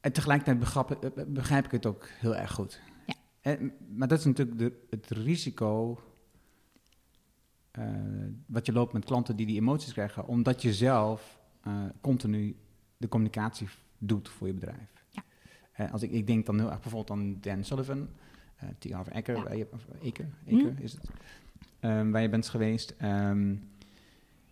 En 0.00 0.12
tegelijkertijd 0.12 0.58
begrijp, 0.58 0.90
eh, 0.90 1.24
begrijp 1.26 1.64
ik 1.64 1.70
het 1.70 1.86
ook 1.86 2.08
heel 2.08 2.36
erg 2.36 2.52
goed. 2.52 2.80
Ja. 3.06 3.14
En, 3.40 3.72
maar 3.94 4.08
dat 4.08 4.18
is 4.18 4.24
natuurlijk 4.24 4.58
de, 4.58 4.86
het 4.90 5.10
risico 5.10 6.00
eh, 7.70 7.84
wat 8.46 8.66
je 8.66 8.72
loopt 8.72 8.92
met 8.92 9.04
klanten 9.04 9.36
die 9.36 9.46
die 9.46 9.56
emoties 9.60 9.92
krijgen, 9.92 10.26
omdat 10.26 10.62
je 10.62 10.74
zelf 10.74 11.38
eh, 11.62 11.84
continu 12.00 12.56
de 12.96 13.08
communicatie 13.08 13.68
doet 13.98 14.28
voor 14.28 14.46
je 14.46 14.52
bedrijf. 14.54 15.04
Ja. 15.76 15.84
Als 15.86 16.02
ik, 16.02 16.10
ik 16.10 16.26
denk 16.26 16.46
dan 16.46 16.58
heel 16.58 16.70
erg 16.70 16.80
bijvoorbeeld 16.80 17.18
aan 17.18 17.36
Dan 17.40 17.64
Sullivan, 17.64 18.08
uh, 18.64 18.68
T. 18.78 18.90
Harv 18.92 19.08
Eker, 19.08 19.36
Ja. 19.36 19.42
waar 19.42 19.56
je, 19.56 19.68
of 19.72 19.86
Eker, 20.02 20.28
Eker 20.46 20.74
Hm. 20.76 20.82
is 20.82 20.92
het, 20.92 21.10
Ehm, 21.80 22.10
waar 22.10 22.22
je 22.22 22.28
bent 22.28 22.48
geweest. 22.48 22.94
Ehm, 22.98 23.56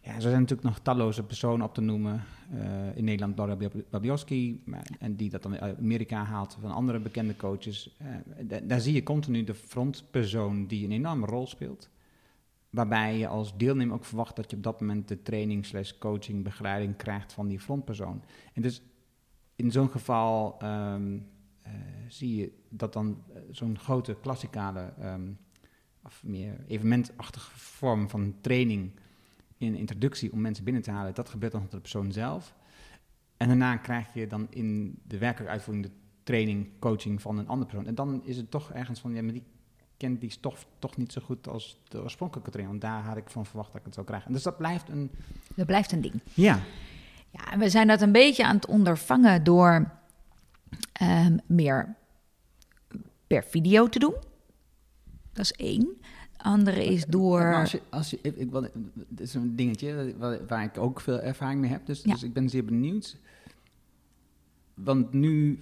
ja, 0.06 0.14
er 0.14 0.20
zijn 0.20 0.32
natuurlijk 0.40 0.68
nog 0.68 0.78
talloze 0.78 1.22
personen 1.22 1.66
op 1.66 1.74
te 1.74 1.80
noemen. 1.80 2.24
Eh, 2.52 2.96
in 2.96 3.04
Nederland 3.04 3.36
Laura 3.36 3.56
Bab- 3.56 3.84
Babiowski, 3.90 4.62
maar- 4.64 4.86
en 4.98 5.16
die 5.16 5.30
dat 5.30 5.42
dan 5.42 5.58
uit 5.58 5.78
Amerika 5.78 6.24
haalt 6.24 6.56
van 6.60 6.70
andere 6.70 6.98
bekende 6.98 7.36
coaches. 7.36 7.96
Eh, 7.98 8.06
da- 8.46 8.60
daar 8.60 8.80
zie 8.80 8.94
je 8.94 9.02
continu 9.02 9.44
de 9.44 9.54
frontpersoon 9.54 10.66
die 10.66 10.84
een 10.84 10.92
enorme 10.92 11.26
rol 11.26 11.46
speelt. 11.46 11.88
Waarbij 12.70 13.18
je 13.18 13.28
als 13.28 13.56
deelnemer 13.56 13.94
ook 13.94 14.04
verwacht 14.04 14.36
dat 14.36 14.50
je 14.50 14.56
op 14.56 14.62
dat 14.62 14.80
moment 14.80 15.08
de 15.08 15.22
training 15.22 15.66
slash 15.66 15.92
coaching 15.98 16.44
begeleiding 16.44 16.96
krijgt 16.96 17.32
van 17.32 17.46
die 17.46 17.60
frontpersoon. 17.60 18.22
En 18.52 18.62
dus 18.62 18.82
in 19.56 19.70
zo'n 19.70 19.88
geval 19.90 20.56
ehm, 20.58 21.18
eh, 21.62 21.72
zie 22.08 22.36
je 22.36 22.52
dat 22.68 22.92
dan 22.92 23.22
zo'n 23.50 23.78
grote 23.78 24.16
klassikale 24.20 24.92
ehm, 25.00 25.28
of 26.02 26.22
meer 26.24 26.64
evenementachtige 26.66 27.50
vorm 27.58 28.08
van 28.08 28.34
training 28.40 28.90
in 29.58 29.74
introductie 29.74 30.32
om 30.32 30.40
mensen 30.40 30.64
binnen 30.64 30.82
te 30.82 30.90
halen, 30.90 31.14
dat 31.14 31.28
gebeurt 31.28 31.52
dan 31.52 31.60
door 31.60 31.70
de 31.70 31.80
persoon 31.80 32.12
zelf. 32.12 32.54
En 33.36 33.48
daarna 33.48 33.76
krijg 33.76 34.14
je 34.14 34.26
dan 34.26 34.46
in 34.50 34.98
de 35.06 35.18
werkelijke 35.18 35.52
uitvoering 35.52 35.86
de 35.86 35.92
training, 36.22 36.68
coaching 36.78 37.22
van 37.22 37.38
een 37.38 37.48
andere 37.48 37.70
persoon. 37.70 37.86
En 37.86 37.94
dan 37.94 38.24
is 38.24 38.36
het 38.36 38.50
toch 38.50 38.72
ergens 38.72 39.00
van, 39.00 39.14
ja, 39.14 39.22
maar 39.22 39.32
die 39.32 39.44
kent 39.96 40.20
die 40.20 40.30
stof 40.30 40.66
toch 40.78 40.96
niet 40.96 41.12
zo 41.12 41.20
goed 41.20 41.48
als 41.48 41.80
de 41.88 42.02
oorspronkelijke 42.02 42.50
training. 42.50 42.80
Want 42.80 42.92
daar 42.92 43.04
had 43.04 43.16
ik 43.16 43.30
van 43.30 43.46
verwacht 43.46 43.68
dat 43.68 43.78
ik 43.78 43.84
het 43.84 43.94
zou 43.94 44.06
krijgen. 44.06 44.28
En 44.28 44.34
dus 44.34 44.42
dat 44.42 44.56
blijft 44.56 44.88
een... 44.88 45.10
Dat 45.54 45.66
blijft 45.66 45.92
een 45.92 46.00
ding. 46.00 46.20
Ja, 46.34 46.60
Ja, 47.30 47.52
en 47.52 47.58
we 47.58 47.70
zijn 47.70 47.86
dat 47.86 48.00
een 48.00 48.12
beetje 48.12 48.44
aan 48.44 48.56
het 48.56 48.66
ondervangen 48.66 49.44
door 49.44 49.90
ehm, 50.92 51.36
meer 51.46 51.96
per 53.26 53.44
video 53.44 53.88
te 53.88 53.98
doen. 53.98 54.14
Dat 55.32 55.44
is 55.44 55.52
één. 55.52 56.00
Andere 56.36 56.84
is 56.84 57.06
door. 57.06 57.40
Maar 57.40 57.60
als 57.60 57.72
je, 57.72 57.80
als 57.90 58.10
je, 58.10 58.18
ik, 58.22 58.50
wat, 58.50 58.70
dit 59.08 59.26
is 59.26 59.34
een 59.34 59.56
dingetje 59.56 60.14
waar, 60.48 60.62
ik 60.64 60.78
ook 60.78 61.00
veel 61.00 61.20
ervaring 61.20 61.60
mee 61.60 61.70
heb. 61.70 61.86
Dus, 61.86 62.02
Ja. 62.02 62.12
dus 62.12 62.22
ik 62.22 62.32
ben 62.32 62.48
zeer 62.48 62.64
benieuwd. 62.64 63.16
Want 64.74 65.12
nu, 65.12 65.58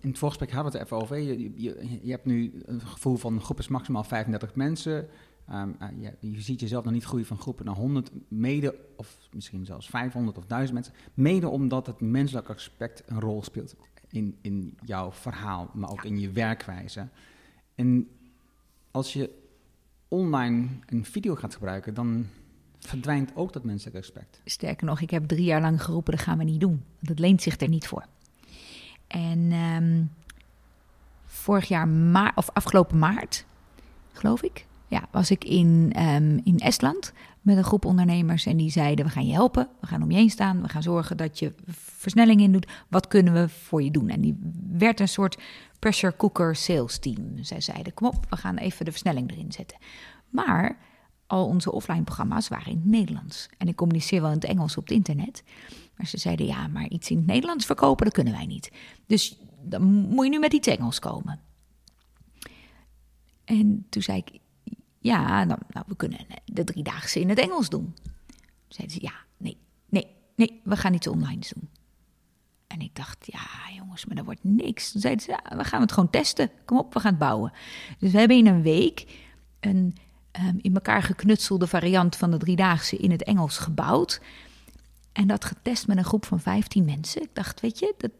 in 0.00 0.08
het 0.08 0.18
voorgesprek 0.18 0.52
hadden 0.52 0.72
we 0.72 0.78
het 0.78 0.86
even 0.86 1.02
over. 1.02 1.18
Je, 1.18 1.52
je, 1.56 1.98
je 2.02 2.10
hebt 2.10 2.24
nu 2.24 2.62
een 2.64 2.80
gevoel 2.80 3.16
van 3.16 3.40
groep 3.40 3.58
is 3.58 3.68
maximaal 3.68 4.04
35 4.04 4.54
mensen. 4.54 5.08
Ehm, 5.48 5.70
eh, 5.78 5.88
je, 6.00 6.28
je 6.30 6.40
ziet 6.40 6.60
jezelf 6.60 6.84
nog 6.84 6.92
niet 6.92 7.04
groeien 7.04 7.26
van 7.26 7.38
groepen 7.38 7.64
naar 7.64 7.74
100. 7.74 8.10
Mede, 8.28 8.74
of 8.96 9.18
misschien 9.32 9.64
zelfs 9.64 9.88
500 9.88 10.38
of 10.38 10.44
1000 10.46 10.72
mensen. 10.74 10.94
Mede 11.14 11.48
omdat 11.48 11.86
het 11.86 12.00
menselijk 12.00 12.48
aspect 12.48 13.02
een 13.06 13.20
rol 13.20 13.42
speelt 13.42 13.74
in, 14.10 14.36
in 14.40 14.76
jouw 14.84 15.12
verhaal, 15.12 15.70
maar 15.74 15.90
ook 15.90 16.04
in 16.04 16.20
je 16.20 16.30
werkwijze. 16.30 17.08
En 17.74 18.08
als 18.90 19.12
je 19.12 19.30
online 20.08 20.66
een 20.86 21.04
video 21.04 21.34
gaat 21.34 21.54
gebruiken, 21.54 21.94
dan 21.94 22.26
verdwijnt 22.78 23.30
ook 23.34 23.52
dat 23.52 23.64
menselijk 23.64 23.96
aspect. 23.96 24.40
Sterker 24.44 24.86
nog, 24.86 25.00
ik 25.00 25.10
heb 25.10 25.28
drie 25.28 25.44
jaar 25.44 25.60
lang 25.60 25.82
geroepen: 25.82 26.12
dat 26.12 26.22
gaan 26.22 26.38
we 26.38 26.44
niet 26.44 26.60
doen. 26.60 26.82
Want 27.00 27.18
leent 27.18 27.42
zich 27.42 27.60
er 27.60 27.68
niet 27.68 27.86
voor. 27.86 28.06
En 29.06 29.52
ehm, 29.52 30.02
vorig 31.26 31.68
jaar, 31.68 31.88
ma 31.88 32.32
of 32.34 32.50
afgelopen 32.50 32.98
maart, 32.98 33.44
geloof 34.12 34.42
ik, 34.42 34.66
ja, 34.86 35.08
was 35.10 35.30
ik 35.30 35.44
in, 35.44 35.90
ehm, 35.94 36.38
in 36.44 36.58
Estland 36.58 37.12
met 37.40 37.56
een 37.56 37.64
groep 37.64 37.84
ondernemers. 37.84 38.46
En 38.46 38.56
die 38.56 38.70
zeiden: 38.70 39.04
We 39.04 39.10
gaan 39.10 39.26
je 39.26 39.32
helpen, 39.32 39.68
we 39.80 39.86
gaan 39.86 40.02
om 40.02 40.10
je 40.10 40.16
heen 40.16 40.30
staan, 40.30 40.62
we 40.62 40.68
gaan 40.68 40.82
zorgen 40.82 41.16
dat 41.16 41.38
je 41.38 41.52
versnelling 41.98 42.40
in 42.40 42.52
doet. 42.52 42.66
Wat 42.88 43.08
kunnen 43.08 43.32
we 43.32 43.48
voor 43.48 43.82
je 43.82 43.90
doen? 43.90 44.08
En 44.08 44.20
die 44.20 44.38
werd 44.72 45.00
een 45.00 45.08
soort 45.08 45.38
pressure 45.78 46.16
cooker 46.16 46.56
sales 46.56 46.98
team. 46.98 47.44
Zij 47.44 47.60
zeiden: 47.60 47.94
Kom 47.94 48.06
op, 48.06 48.26
we 48.30 48.36
gaan 48.36 48.56
even 48.56 48.84
de 48.84 48.90
versnelling 48.90 49.30
erin 49.30 49.52
zetten. 49.52 49.78
Maar 50.28 50.78
al 51.26 51.46
onze 51.46 51.72
offline 51.72 52.02
programma's 52.02 52.48
waren 52.48 52.72
in 52.72 52.76
het 52.76 52.86
Nederlands. 52.86 53.48
En 53.58 53.68
ik 53.68 53.76
communiceer 53.76 54.20
wel 54.20 54.30
in 54.30 54.36
het 54.36 54.44
Engels 54.44 54.76
op 54.76 54.82
het 54.82 54.92
internet. 54.92 55.42
Maar 55.96 56.06
ze 56.06 56.18
zeiden, 56.18 56.46
ja, 56.46 56.66
maar 56.66 56.88
iets 56.88 57.10
in 57.10 57.16
het 57.16 57.26
Nederlands 57.26 57.66
verkopen, 57.66 58.04
dat 58.04 58.14
kunnen 58.14 58.32
wij 58.32 58.46
niet. 58.46 58.72
Dus 59.06 59.38
dan 59.62 59.82
moet 59.82 60.24
je 60.24 60.30
nu 60.30 60.38
met 60.38 60.52
iets 60.52 60.68
Engels 60.68 60.98
komen. 60.98 61.40
En 63.44 63.86
toen 63.88 64.02
zei 64.02 64.18
ik, 64.18 64.40
ja, 64.98 65.44
nou, 65.44 65.60
nou 65.68 65.84
we 65.88 65.96
kunnen 65.96 66.26
de 66.44 66.64
driedaagse 66.64 67.20
in 67.20 67.28
het 67.28 67.38
Engels 67.38 67.68
doen. 67.68 67.94
Zeiden 68.68 68.96
ze, 68.96 69.02
ja, 69.02 69.14
nee, 69.36 69.56
nee, 69.88 70.06
nee, 70.36 70.60
we 70.64 70.76
gaan 70.76 70.94
iets 70.94 71.06
online 71.06 71.42
doen. 71.54 71.68
En 72.68 72.80
ik 72.80 72.94
dacht, 72.94 73.26
ja 73.26 73.74
jongens, 73.76 74.06
maar 74.06 74.16
dat 74.16 74.24
wordt 74.24 74.44
niks. 74.44 74.92
Toen 74.92 75.00
zeiden 75.00 75.24
ze, 75.24 75.56
we 75.56 75.64
gaan 75.64 75.80
het 75.80 75.92
gewoon 75.92 76.10
testen. 76.10 76.50
Kom 76.64 76.78
op, 76.78 76.94
we 76.94 77.00
gaan 77.00 77.10
het 77.10 77.20
bouwen. 77.20 77.52
Dus 77.98 78.12
we 78.12 78.18
hebben 78.18 78.36
in 78.36 78.46
een 78.46 78.62
week 78.62 79.06
een 79.60 79.96
um, 80.32 80.58
in 80.60 80.74
elkaar 80.74 81.02
geknutselde 81.02 81.66
variant 81.66 82.16
van 82.16 82.30
de 82.30 82.36
driedaagse 82.36 82.96
in 82.96 83.10
het 83.10 83.22
Engels 83.22 83.58
gebouwd. 83.58 84.20
En 85.12 85.26
dat 85.26 85.44
getest 85.44 85.86
met 85.86 85.96
een 85.96 86.04
groep 86.04 86.26
van 86.26 86.40
15 86.40 86.84
mensen. 86.84 87.22
Ik 87.22 87.30
dacht, 87.32 87.60
weet 87.60 87.78
je, 87.78 87.94
dat, 87.96 88.10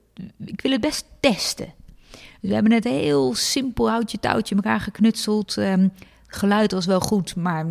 ik 0.44 0.60
wil 0.60 0.72
het 0.72 0.80
best 0.80 1.04
testen. 1.20 1.74
Dus 2.10 2.48
we 2.48 2.54
hebben 2.54 2.72
het 2.72 2.84
heel 2.84 3.34
simpel 3.34 3.90
houtje 3.90 4.20
touwtje 4.20 4.54
elkaar 4.54 4.80
geknutseld. 4.80 5.56
Um, 5.56 5.92
geluid 6.26 6.72
was 6.72 6.86
wel 6.86 7.00
goed, 7.00 7.36
maar 7.36 7.66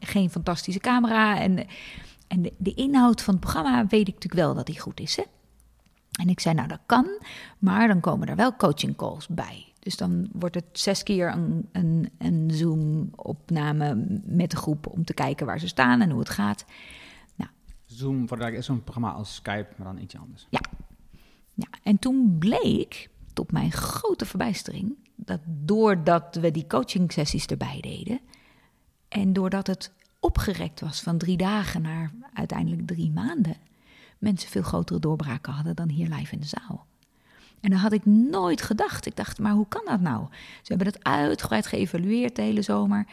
geen 0.00 0.30
fantastische 0.30 0.80
camera. 0.80 1.40
En, 1.40 1.66
en 2.28 2.42
de, 2.42 2.52
de, 2.58 2.74
inhoud 2.74 3.22
van 3.22 3.34
het 3.34 3.42
programma 3.42 3.86
weet 3.86 4.08
ik 4.08 4.14
natuurlijk 4.14 4.42
wel 4.42 4.54
dat 4.54 4.66
die 4.66 4.80
goed 4.80 5.00
is. 5.00 5.16
Hè? 5.16 5.22
En 6.20 6.28
ik 6.28 6.40
zei, 6.40 6.54
nou 6.54 6.68
dat 6.68 6.80
kan, 6.86 7.06
maar 7.58 7.88
dan 7.88 8.00
komen 8.00 8.28
er 8.28 8.36
wel 8.36 8.56
coaching 8.56 8.96
calls 8.96 9.28
bij. 9.28 9.72
Dus 9.78 9.96
dan 9.96 10.28
wordt 10.32 10.54
het 10.54 10.64
zes 10.72 11.02
keer 11.02 11.32
een, 11.32 11.68
een, 11.72 12.10
een 12.18 12.50
Zoom-opname 12.50 14.20
met 14.24 14.50
de 14.50 14.56
groep 14.56 14.86
om 14.86 15.04
te 15.04 15.14
kijken 15.14 15.46
waar 15.46 15.58
ze 15.58 15.68
staan 15.68 16.00
en 16.00 16.10
hoe 16.10 16.18
het 16.18 16.30
gaat. 16.30 16.64
Nou, 17.36 17.50
Zoom 17.86 18.28
is 18.28 18.64
zo'n 18.64 18.82
programma 18.82 19.10
als 19.10 19.34
Skype, 19.34 19.68
maar 19.76 19.86
dan 19.86 20.02
iets 20.02 20.16
anders. 20.16 20.46
Ja. 20.50 20.60
ja. 21.54 21.68
En 21.82 21.98
toen 21.98 22.36
bleek, 22.38 23.10
tot 23.32 23.52
mijn 23.52 23.72
grote 23.72 24.26
verbijstering, 24.26 24.96
dat 25.16 25.40
doordat 25.44 26.38
we 26.40 26.50
die 26.50 26.66
coaching 26.66 27.12
sessies 27.12 27.46
erbij 27.46 27.80
deden 27.80 28.20
en 29.08 29.32
doordat 29.32 29.66
het 29.66 29.92
opgerekt 30.20 30.80
was 30.80 31.00
van 31.00 31.18
drie 31.18 31.36
dagen 31.36 31.82
naar 31.82 32.12
uiteindelijk 32.32 32.86
drie 32.86 33.10
maanden, 33.10 33.56
mensen 34.22 34.50
veel 34.50 34.62
grotere 34.62 34.98
doorbraken 34.98 35.52
hadden 35.52 35.76
dan 35.76 35.88
hier 35.88 36.08
live 36.08 36.32
in 36.32 36.40
de 36.40 36.46
zaal. 36.46 36.86
En 37.60 37.70
dat 37.70 37.80
had 37.80 37.92
ik 37.92 38.06
nooit 38.06 38.62
gedacht. 38.62 39.06
Ik 39.06 39.16
dacht, 39.16 39.38
maar 39.38 39.52
hoe 39.52 39.68
kan 39.68 39.82
dat 39.84 40.00
nou? 40.00 40.26
Ze 40.62 40.74
hebben 40.74 40.86
het 40.86 41.04
uitgebreid 41.04 41.66
geëvalueerd 41.66 42.36
de 42.36 42.42
hele 42.42 42.62
zomer. 42.62 43.06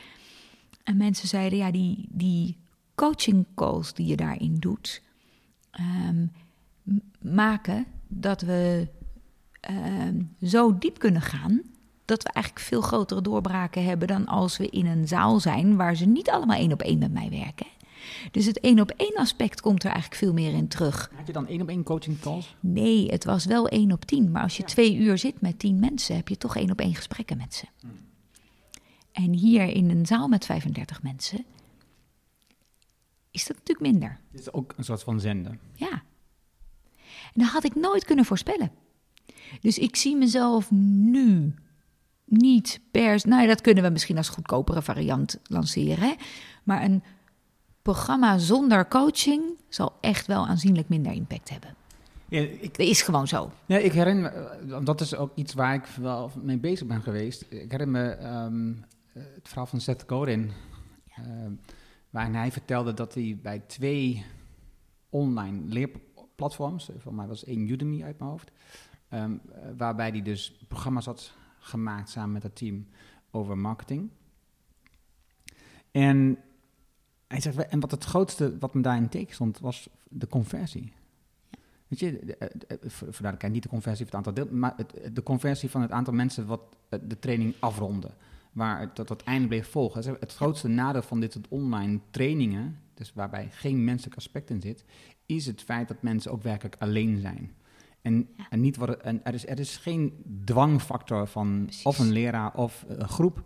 En 0.84 0.98
mensen 0.98 1.28
zeiden, 1.28 1.58
ja, 1.58 1.72
die, 1.72 2.08
die 2.10 2.58
coaching 2.96 3.46
calls 3.56 3.94
die 3.94 4.06
je 4.06 4.16
daarin 4.16 4.56
doet, 4.56 5.02
ehm, 5.72 6.26
maken 7.22 7.86
dat 8.08 8.42
we 8.42 8.88
ehm, 9.60 10.22
zo 10.42 10.78
diep 10.78 11.00
kunnen 11.00 11.22
gaan 11.22 11.62
dat 12.10 12.24
we 12.24 12.30
eigenlijk 12.30 12.66
veel 12.66 12.82
grotere 12.82 13.22
doorbraken 13.22 13.86
hebben 13.86 14.08
dan 14.08 14.28
als 14.28 14.58
we 14.58 14.70
in 14.70 14.86
een 14.86 15.08
zaal 15.08 15.40
zijn 15.40 15.76
waar 15.76 15.96
ze 15.96 16.06
niet 16.06 16.30
allemaal 16.30 16.58
één 16.58 16.72
op 16.72 16.82
één 16.82 17.00
met 17.00 17.14
mij 17.14 17.30
werken. 17.30 17.68
Dus 18.32 18.46
het 18.46 18.60
één 18.60 18.80
op 18.80 18.90
één 18.90 19.16
aspect 19.16 19.62
komt 19.62 19.84
er 19.84 19.92
eigenlijk 19.92 20.22
veel 20.22 20.34
meer 20.34 20.54
in 20.54 20.68
terug. 20.68 21.12
Had 21.16 21.28
je 21.28 21.34
dan 21.34 21.48
één 21.48 21.62
op 21.62 21.70
één 21.70 21.84
coaching 21.84 22.20
calls? 22.20 22.56
Nee, 22.60 23.12
het 23.12 23.24
was 23.24 23.46
wel 23.46 23.68
één 23.68 23.92
op 23.92 24.06
tien. 24.06 24.32
Maar 24.32 24.44
als 24.44 24.58
je 24.58 24.64
twee 24.64 24.96
uur 24.96 25.18
zit 25.18 25.42
met 25.42 25.60
tien 25.60 25.80
mensen, 25.80 26.16
heb 26.16 26.28
je 26.28 26.38
toch 26.38 26.56
één 26.56 26.72
op 26.72 26.80
één 26.80 26.96
gesprekken 26.96 27.38
met 27.38 27.54
ze. 27.54 27.66
Hmm. 27.80 27.92
En 29.12 29.34
hier 29.34 29.68
in 29.68 29.90
een 29.90 30.06
zaal 30.06 30.28
met 30.28 30.46
35 30.46 31.04
mensen 31.04 31.46
is 33.32 33.48
dat 33.48 33.58
natuurlijk 33.58 33.92
minder. 33.92 34.20
Dit 34.32 34.42
is 34.42 34.54
ook 34.54 34.74
een 34.78 34.84
soort 34.84 35.04
van 35.04 35.20
zenden. 35.20 35.60
Ja. 35.74 36.04
En 37.34 37.42
dat 37.42 37.50
had 37.50 37.64
ik 37.64 37.76
nooit 37.76 38.06
kunnen 38.06 38.26
voorspellen. 38.26 38.72
Dus 39.62 39.78
ik 39.78 39.96
zie 39.96 40.16
mezelf 40.16 40.72
nu 40.72 41.54
niet 42.26 42.80
per... 42.92 43.22
Nou, 43.24 43.48
dat 43.48 43.62
kunnen 43.62 43.84
we 43.84 43.90
misschien 43.90 44.18
als 44.18 44.30
goedkopere 44.30 44.82
variant 44.82 45.40
lanceren. 45.44 46.04
Hè? 46.04 46.14
Maar 46.64 46.84
een 46.84 47.04
programma 47.90 48.38
zonder 48.38 48.88
coaching 48.88 49.44
zal 49.70 49.94
echt 50.02 50.28
wel 50.28 50.48
aanzienlijk 50.48 50.90
minder 50.90 51.12
impact 51.12 51.50
hebben. 51.50 51.76
Ja, 52.28 52.40
ik, 52.40 52.78
dat 52.78 52.88
is 52.88 53.02
gewoon 53.02 53.28
zo. 53.28 53.52
Ja, 53.66 53.78
ik 53.78 53.92
herinner 53.92 54.32
me, 54.32 54.74
eh, 54.76 54.86
dat 54.86 55.02
is 55.02 55.16
ook 55.16 55.32
iets 55.36 55.54
waar 55.54 55.74
ik 55.74 55.86
wel 55.86 56.32
mee 56.42 56.58
bezig 56.58 56.88
ben 56.88 57.02
geweest. 57.02 57.46
Ik 57.50 57.72
herinner 57.72 57.88
me 57.88 58.28
um, 58.28 58.86
het 59.14 59.48
verhaal 59.48 59.66
van 59.66 59.82
Seth 59.82 60.04
Godin, 60.08 60.52
ja. 61.04 61.24
uh, 61.24 61.52
waarin 62.10 62.36
hij 62.36 62.52
vertelde 62.52 62.94
dat 62.94 63.14
hij 63.14 63.40
bij 63.42 63.60
twee 63.60 64.26
online 65.10 65.62
leerplatforms, 65.68 66.90
voor 66.98 67.14
mij 67.14 67.28
was 67.28 67.44
één 67.44 67.70
Udemy 67.70 68.04
uit 68.04 68.20
mijn 68.20 68.32
hoofd, 68.32 68.52
um, 69.14 69.42
waarbij 69.78 70.10
hij 70.10 70.22
dus 70.22 70.66
programma's 70.68 71.06
had 71.06 71.34
gemaakt 71.60 72.10
samen 72.10 72.32
met 72.32 72.44
het 72.44 72.56
team 72.56 72.88
over 73.32 73.58
marketing. 73.58 74.10
En 75.92 76.38
hij 77.30 77.42
zegt, 77.42 77.58
en 77.68 77.80
wat 77.80 77.92
het 77.92 78.04
grootste 78.04 78.58
wat 78.58 78.74
me 78.74 78.82
daarin 78.82 79.10
teken 79.10 79.34
stond, 79.34 79.60
was 79.60 79.90
de 80.08 80.28
conversie. 80.28 80.94
Weet 81.88 82.00
je, 82.00 82.20
de, 82.26 82.52
de, 82.68 83.38
de, 83.38 83.50
niet 83.50 83.64
de 83.64 83.70
conversie 83.70 84.06
van 84.06 84.20
het 84.20 84.28
aantal 84.28 84.34
deel, 84.34 84.58
maar 84.58 84.74
het, 84.76 85.16
de 85.16 85.24
conversie 85.24 85.70
van 85.70 85.82
het 85.82 85.92
aantal 85.92 86.14
mensen 86.14 86.46
wat 86.46 86.62
de 86.90 87.20
training 87.20 87.54
afronden. 87.60 88.14
Waar 88.52 88.80
het 88.80 88.96
tot 88.96 89.24
einde 89.24 89.48
bleef 89.48 89.68
volgen. 89.68 90.18
Het 90.20 90.36
grootste 90.36 90.68
nadeel 90.68 91.02
van 91.02 91.20
dit 91.20 91.32
soort 91.32 91.48
online 91.48 92.00
trainingen, 92.12 92.80
dus 92.94 93.14
waarbij 93.14 93.48
geen 93.52 93.84
menselijk 93.84 94.16
aspect 94.16 94.50
in 94.50 94.62
zit, 94.62 94.84
is 95.26 95.46
het 95.46 95.62
feit 95.62 95.88
dat 95.88 96.02
mensen 96.02 96.32
ook 96.32 96.44
werkelijk 96.44 96.76
alleen 96.80 97.20
zijn. 97.22 97.54
En, 98.02 98.30
en, 98.50 98.62
niet 98.62 98.76
worden, 98.76 99.04
en 99.04 99.24
er, 99.24 99.34
is, 99.34 99.48
er 99.48 99.60
is 99.60 99.78
geen 99.78 100.24
dwangfactor 100.46 101.28
van 101.28 101.70
of 101.84 102.00
een 102.00 102.12
leraar 102.12 102.54
of 102.56 102.86
een 102.88 103.08
groep 103.08 103.44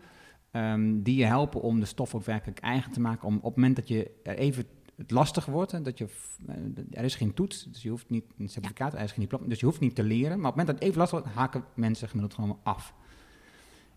Ehm, 0.53 1.01
die 1.01 1.15
je 1.15 1.25
helpen 1.25 1.61
om 1.61 1.79
de 1.79 1.85
stof 1.85 2.15
ook 2.15 2.23
werkelijk 2.23 2.59
eigen 2.59 2.91
te 2.91 2.99
maken. 2.99 3.27
Om 3.27 3.35
op 3.35 3.43
het 3.43 3.55
moment 3.55 3.75
dat 3.75 3.87
je 3.87 4.11
er 4.23 4.37
even 4.37 4.65
het 4.95 5.11
lastig 5.11 5.45
wordt, 5.45 5.71
hè, 5.71 5.81
dat 5.81 5.97
je, 5.97 6.07
eh, 6.47 6.55
er 6.91 7.03
is 7.03 7.15
geen 7.15 7.33
toets, 7.33 7.63
dus 7.71 7.81
je 7.81 7.89
hoeft 7.89 8.09
niet 8.09 8.23
een 8.37 8.49
certificaat, 8.49 8.93
er 8.93 9.01
is 9.01 9.11
geen 9.11 9.21
diploma, 9.21 9.47
dus 9.47 9.59
je 9.59 9.65
hoeft 9.65 9.79
niet 9.79 9.95
te 9.95 10.03
leren. 10.03 10.39
Maar 10.39 10.51
op 10.51 10.57
het 10.57 10.65
moment 10.65 10.67
dat 10.67 10.75
het 10.75 10.83
even 10.83 10.97
lastig 10.97 11.19
wordt, 11.19 11.35
haken 11.35 11.63
mensen 11.73 12.07
gemiddeld 12.07 12.33
gewoon 12.33 12.59
af. 12.63 12.93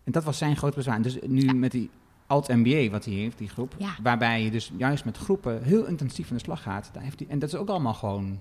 En 0.03 0.11
dat 0.11 0.23
was 0.23 0.37
zijn 0.37 0.55
groot 0.55 0.75
bezwaar. 0.75 1.01
Dus 1.01 1.17
nu 1.21 1.53
met 1.53 1.71
die 1.71 1.89
Alt-MBA 2.27 2.89
wat 2.89 3.05
hij 3.05 3.13
heeft, 3.13 3.37
die 3.37 3.49
groep, 3.49 3.75
waarbij 4.01 4.43
je 4.43 4.51
dus 4.51 4.71
juist 4.77 5.05
met 5.05 5.17
groepen 5.17 5.63
heel 5.63 5.85
intensief 5.85 6.29
aan 6.29 6.37
de 6.37 6.43
slag 6.43 6.61
gaat. 6.61 6.89
Daar 6.93 7.03
heeft 7.03 7.19
hij, 7.19 7.27
en 7.27 7.39
dat 7.39 7.49
is 7.49 7.55
ook 7.55 7.69
allemaal 7.69 7.93
gewoon 7.93 8.39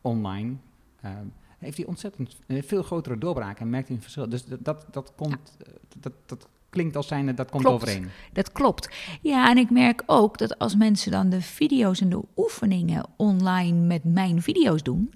online. 0.00 0.56
Um, 1.04 1.32
heeft 1.58 1.76
hij 1.76 1.86
ontzettend 1.86 2.38
eh, 2.46 2.62
veel 2.62 2.82
grotere 2.82 3.18
doorbraken 3.18 3.60
en 3.60 3.70
merkt 3.70 3.86
hij 3.86 3.96
een 3.96 4.02
verschil. 4.02 4.28
Dus 4.28 4.44
dat, 4.44 4.64
dat, 4.64 4.86
dat 4.90 5.12
komt, 5.16 5.56
eh, 5.66 5.72
dat, 6.00 6.12
dat 6.26 6.48
klinkt 6.76 6.96
als 6.96 7.06
zijnde 7.06 7.34
dat 7.34 7.50
komt 7.50 7.62
klopt, 7.62 7.82
overeen. 7.82 8.10
Dat 8.32 8.52
klopt. 8.52 8.88
Ja, 9.20 9.50
en 9.50 9.56
ik 9.56 9.70
merk 9.70 10.02
ook 10.06 10.38
dat 10.38 10.58
als 10.58 10.76
mensen 10.76 11.10
dan 11.10 11.28
de 11.28 11.42
video's 11.42 12.00
en 12.00 12.08
de 12.08 12.22
oefeningen 12.36 13.06
online 13.16 13.80
met 13.80 14.04
mijn 14.04 14.42
video's 14.42 14.82
doen, 14.82 15.14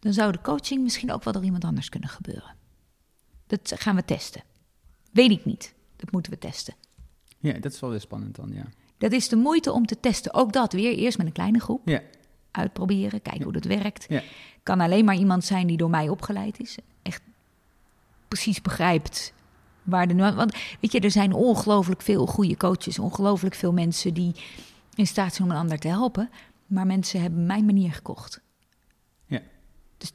dan 0.00 0.12
zou 0.12 0.32
de 0.32 0.40
coaching 0.40 0.82
misschien 0.82 1.12
ook 1.12 1.24
wel 1.24 1.32
door 1.32 1.44
iemand 1.44 1.64
anders 1.64 1.88
kunnen 1.88 2.08
gebeuren. 2.08 2.54
Dat 3.46 3.72
gaan 3.76 3.94
we 3.94 4.04
testen. 4.04 4.42
Weet 5.12 5.30
ik 5.30 5.44
niet. 5.44 5.74
Dat 5.96 6.12
moeten 6.12 6.32
we 6.32 6.38
testen. 6.38 6.74
Ja, 7.38 7.52
dat 7.52 7.72
is 7.72 7.80
wel 7.80 7.90
weer 7.90 8.00
spannend 8.00 8.36
dan, 8.36 8.50
ja. 8.52 8.64
Dat 8.98 9.12
is 9.12 9.28
de 9.28 9.36
moeite 9.36 9.72
om 9.72 9.86
te 9.86 10.00
testen. 10.00 10.34
Ook 10.34 10.52
dat 10.52 10.72
weer 10.72 10.92
eerst 10.92 11.18
met 11.18 11.26
een 11.26 11.32
kleine 11.32 11.60
groep. 11.60 11.88
Ja. 11.88 12.00
Uitproberen, 12.50 13.22
kijken 13.22 13.42
hoe 13.42 13.52
dat 13.52 13.64
werkt. 13.64 14.06
Ja. 14.08 14.22
Kan 14.62 14.80
alleen 14.80 15.04
maar 15.04 15.16
iemand 15.16 15.44
zijn 15.44 15.66
die 15.66 15.76
door 15.76 15.90
mij 15.90 16.08
opgeleid 16.08 16.60
is. 16.60 16.76
Echt 17.02 17.22
precies 18.28 18.62
begrijpt 18.62 19.32
waar 19.88 20.08
de 20.08 20.14
Want 20.14 20.56
weet 20.80 20.92
je, 20.92 21.00
er 21.00 21.10
zijn 21.10 21.32
ongelooflijk 21.32 22.02
veel 22.02 22.26
goede 22.26 22.56
coaches, 22.56 22.98
ongelooflijk 22.98 23.54
veel 23.54 23.72
mensen 23.72 24.14
die 24.14 24.34
in 24.94 25.06
staat 25.06 25.34
zijn 25.34 25.48
om 25.48 25.54
een 25.54 25.60
ander 25.60 25.78
te 25.78 25.88
helpen. 25.88 26.30
Maar 26.66 26.86
mensen 26.86 27.20
hebben 27.20 27.46
mijn 27.46 27.64
manier 27.64 27.92
gekocht. 27.92 28.40
Ja. 29.26 29.40
Dus 29.96 30.12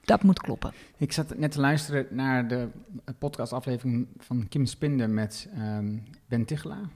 dat 0.00 0.22
moet 0.22 0.40
kloppen. 0.40 0.72
Ik 0.96 1.12
zat 1.12 1.38
net 1.38 1.52
te 1.52 1.60
luisteren 1.60 2.06
naar 2.10 2.48
de 2.48 2.68
podcastaflevering 3.18 4.08
van 4.18 4.48
Kim 4.48 4.66
Spinder 4.66 5.10
met 5.10 5.48
um, 5.58 6.02
Ben 6.26 6.44
Tichelaar. 6.44 6.88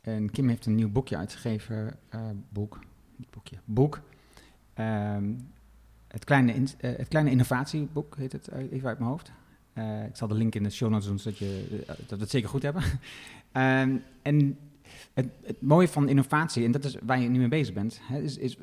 En 0.00 0.30
Kim 0.30 0.48
heeft 0.48 0.66
een 0.66 0.74
nieuw 0.74 0.90
boekje 0.90 1.16
uitgegeven, 1.16 1.98
uh, 2.14 2.20
boek, 2.48 2.78
boekje, 3.30 3.56
boek. 3.64 4.00
Um, 4.74 5.52
het, 6.08 6.24
kleine 6.24 6.54
in, 6.54 6.62
uh, 6.62 6.96
het 6.96 7.08
kleine 7.08 7.30
innovatieboek 7.30 8.16
heet 8.16 8.32
het, 8.32 8.50
even 8.52 8.88
uit 8.88 8.98
mijn 8.98 9.10
hoofd. 9.10 9.32
Uh, 9.78 10.04
ik 10.04 10.16
zal 10.16 10.28
de 10.28 10.34
link 10.34 10.54
in 10.54 10.62
de 10.62 10.70
show 10.70 10.90
notes 10.90 11.06
doen, 11.06 11.18
zodat, 11.18 11.38
je, 11.38 11.66
uh, 11.70 11.86
dat 11.86 12.08
we 12.08 12.16
het 12.16 12.30
zeker 12.30 12.48
goed 12.48 12.62
hebben. 12.62 12.82
um, 12.82 14.02
en 14.22 14.58
het, 15.14 15.28
het, 15.42 15.62
mooie 15.62 15.88
van 15.88 16.08
innovatie, 16.08 16.64
en 16.64 16.70
dat 16.72 16.84
is 16.84 16.96
waar 17.02 17.20
je 17.20 17.28
nu 17.28 17.38
mee 17.38 17.48
bezig 17.48 17.74
bent, 17.74 18.00
hè, 18.02 18.20
is, 18.20 18.36
is, 18.36 18.56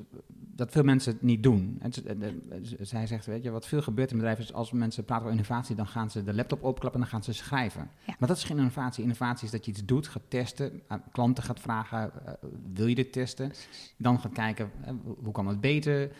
dat 0.56 0.72
veel 0.72 0.84
mensen 0.84 1.14
het 1.14 1.22
niet 1.22 1.44
doen. 1.44 1.80
Eh, 1.82 2.28
eh, 2.28 2.34
zij 2.80 3.08
zegt, 3.08 3.26
weet 3.26 3.44
je, 3.44 3.50
wat 3.50 3.68
veel 3.68 3.82
gebeurt 3.82 4.12
in 4.12 4.18
bedrijven 4.18 4.44
is 4.44 4.54
als 4.54 4.72
mensen 4.72 5.06
praten 5.06 5.26
over 5.26 5.38
innovatie, 5.38 5.76
dan 5.76 5.88
gaan 5.88 6.10
ze 6.10 6.24
de 6.24 6.34
laptop 6.34 6.64
opklappen 6.64 7.02
en 7.02 7.08
dan 7.10 7.20
gaan 7.20 7.34
ze 7.34 7.44
schrijven. 7.44 7.90
Ja. 8.06 8.16
Maar 8.20 8.28
dat 8.28 8.38
is 8.38 8.44
geen 8.44 8.58
innovatie. 8.58 9.04
Innovatie 9.04 9.46
is 9.46 9.52
dat 9.52 9.66
je 9.66 9.72
iets 9.72 9.86
doet, 9.86 10.08
gaat 10.08 10.24
testen, 10.28 10.82
aan 10.88 11.04
klanten 11.12 11.44
gaat 11.44 11.60
vragen, 11.60 12.26
eh, 12.26 12.34
wil 12.74 12.88
je 12.88 12.96
dit 12.96 13.14
testen? 13.14 13.52
Dan 13.98 14.20
gaat 14.20 14.34
kijken, 14.34 14.72
eh, 14.84 14.94
hoe 15.24 15.34
kan 15.34 15.48
het 15.48 15.62
beter? 15.62 16.12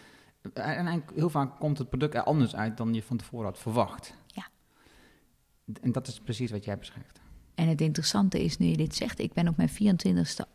Eh, 0.54 0.78
En 0.78 1.04
heel 1.16 1.30
vaak 1.30 1.60
komt 1.60 1.78
het 1.78 1.90
product 1.90 2.14
er 2.14 2.24
anders 2.24 2.56
uit 2.56 2.78
dan 2.78 2.94
je 2.94 3.04
van 3.04 3.18
tevoren 3.18 3.46
had 3.46 3.60
verwacht. 3.60 4.16
En 5.82 5.92
dat 5.92 6.08
is 6.08 6.20
precies 6.20 6.52
wat 6.52 6.66
jij 6.66 6.78
beschrijft. 6.78 7.22
En 7.56 7.68
het 7.68 7.82
interessante 7.82 8.44
is, 8.44 8.58
nu 8.58 8.68
je 8.68 8.78
dit 8.78 8.96
zegt, 8.96 9.20
ik 9.20 9.34
ben 9.34 9.48
op 9.48 9.58
mijn 9.58 9.70
24ste 9.70 10.50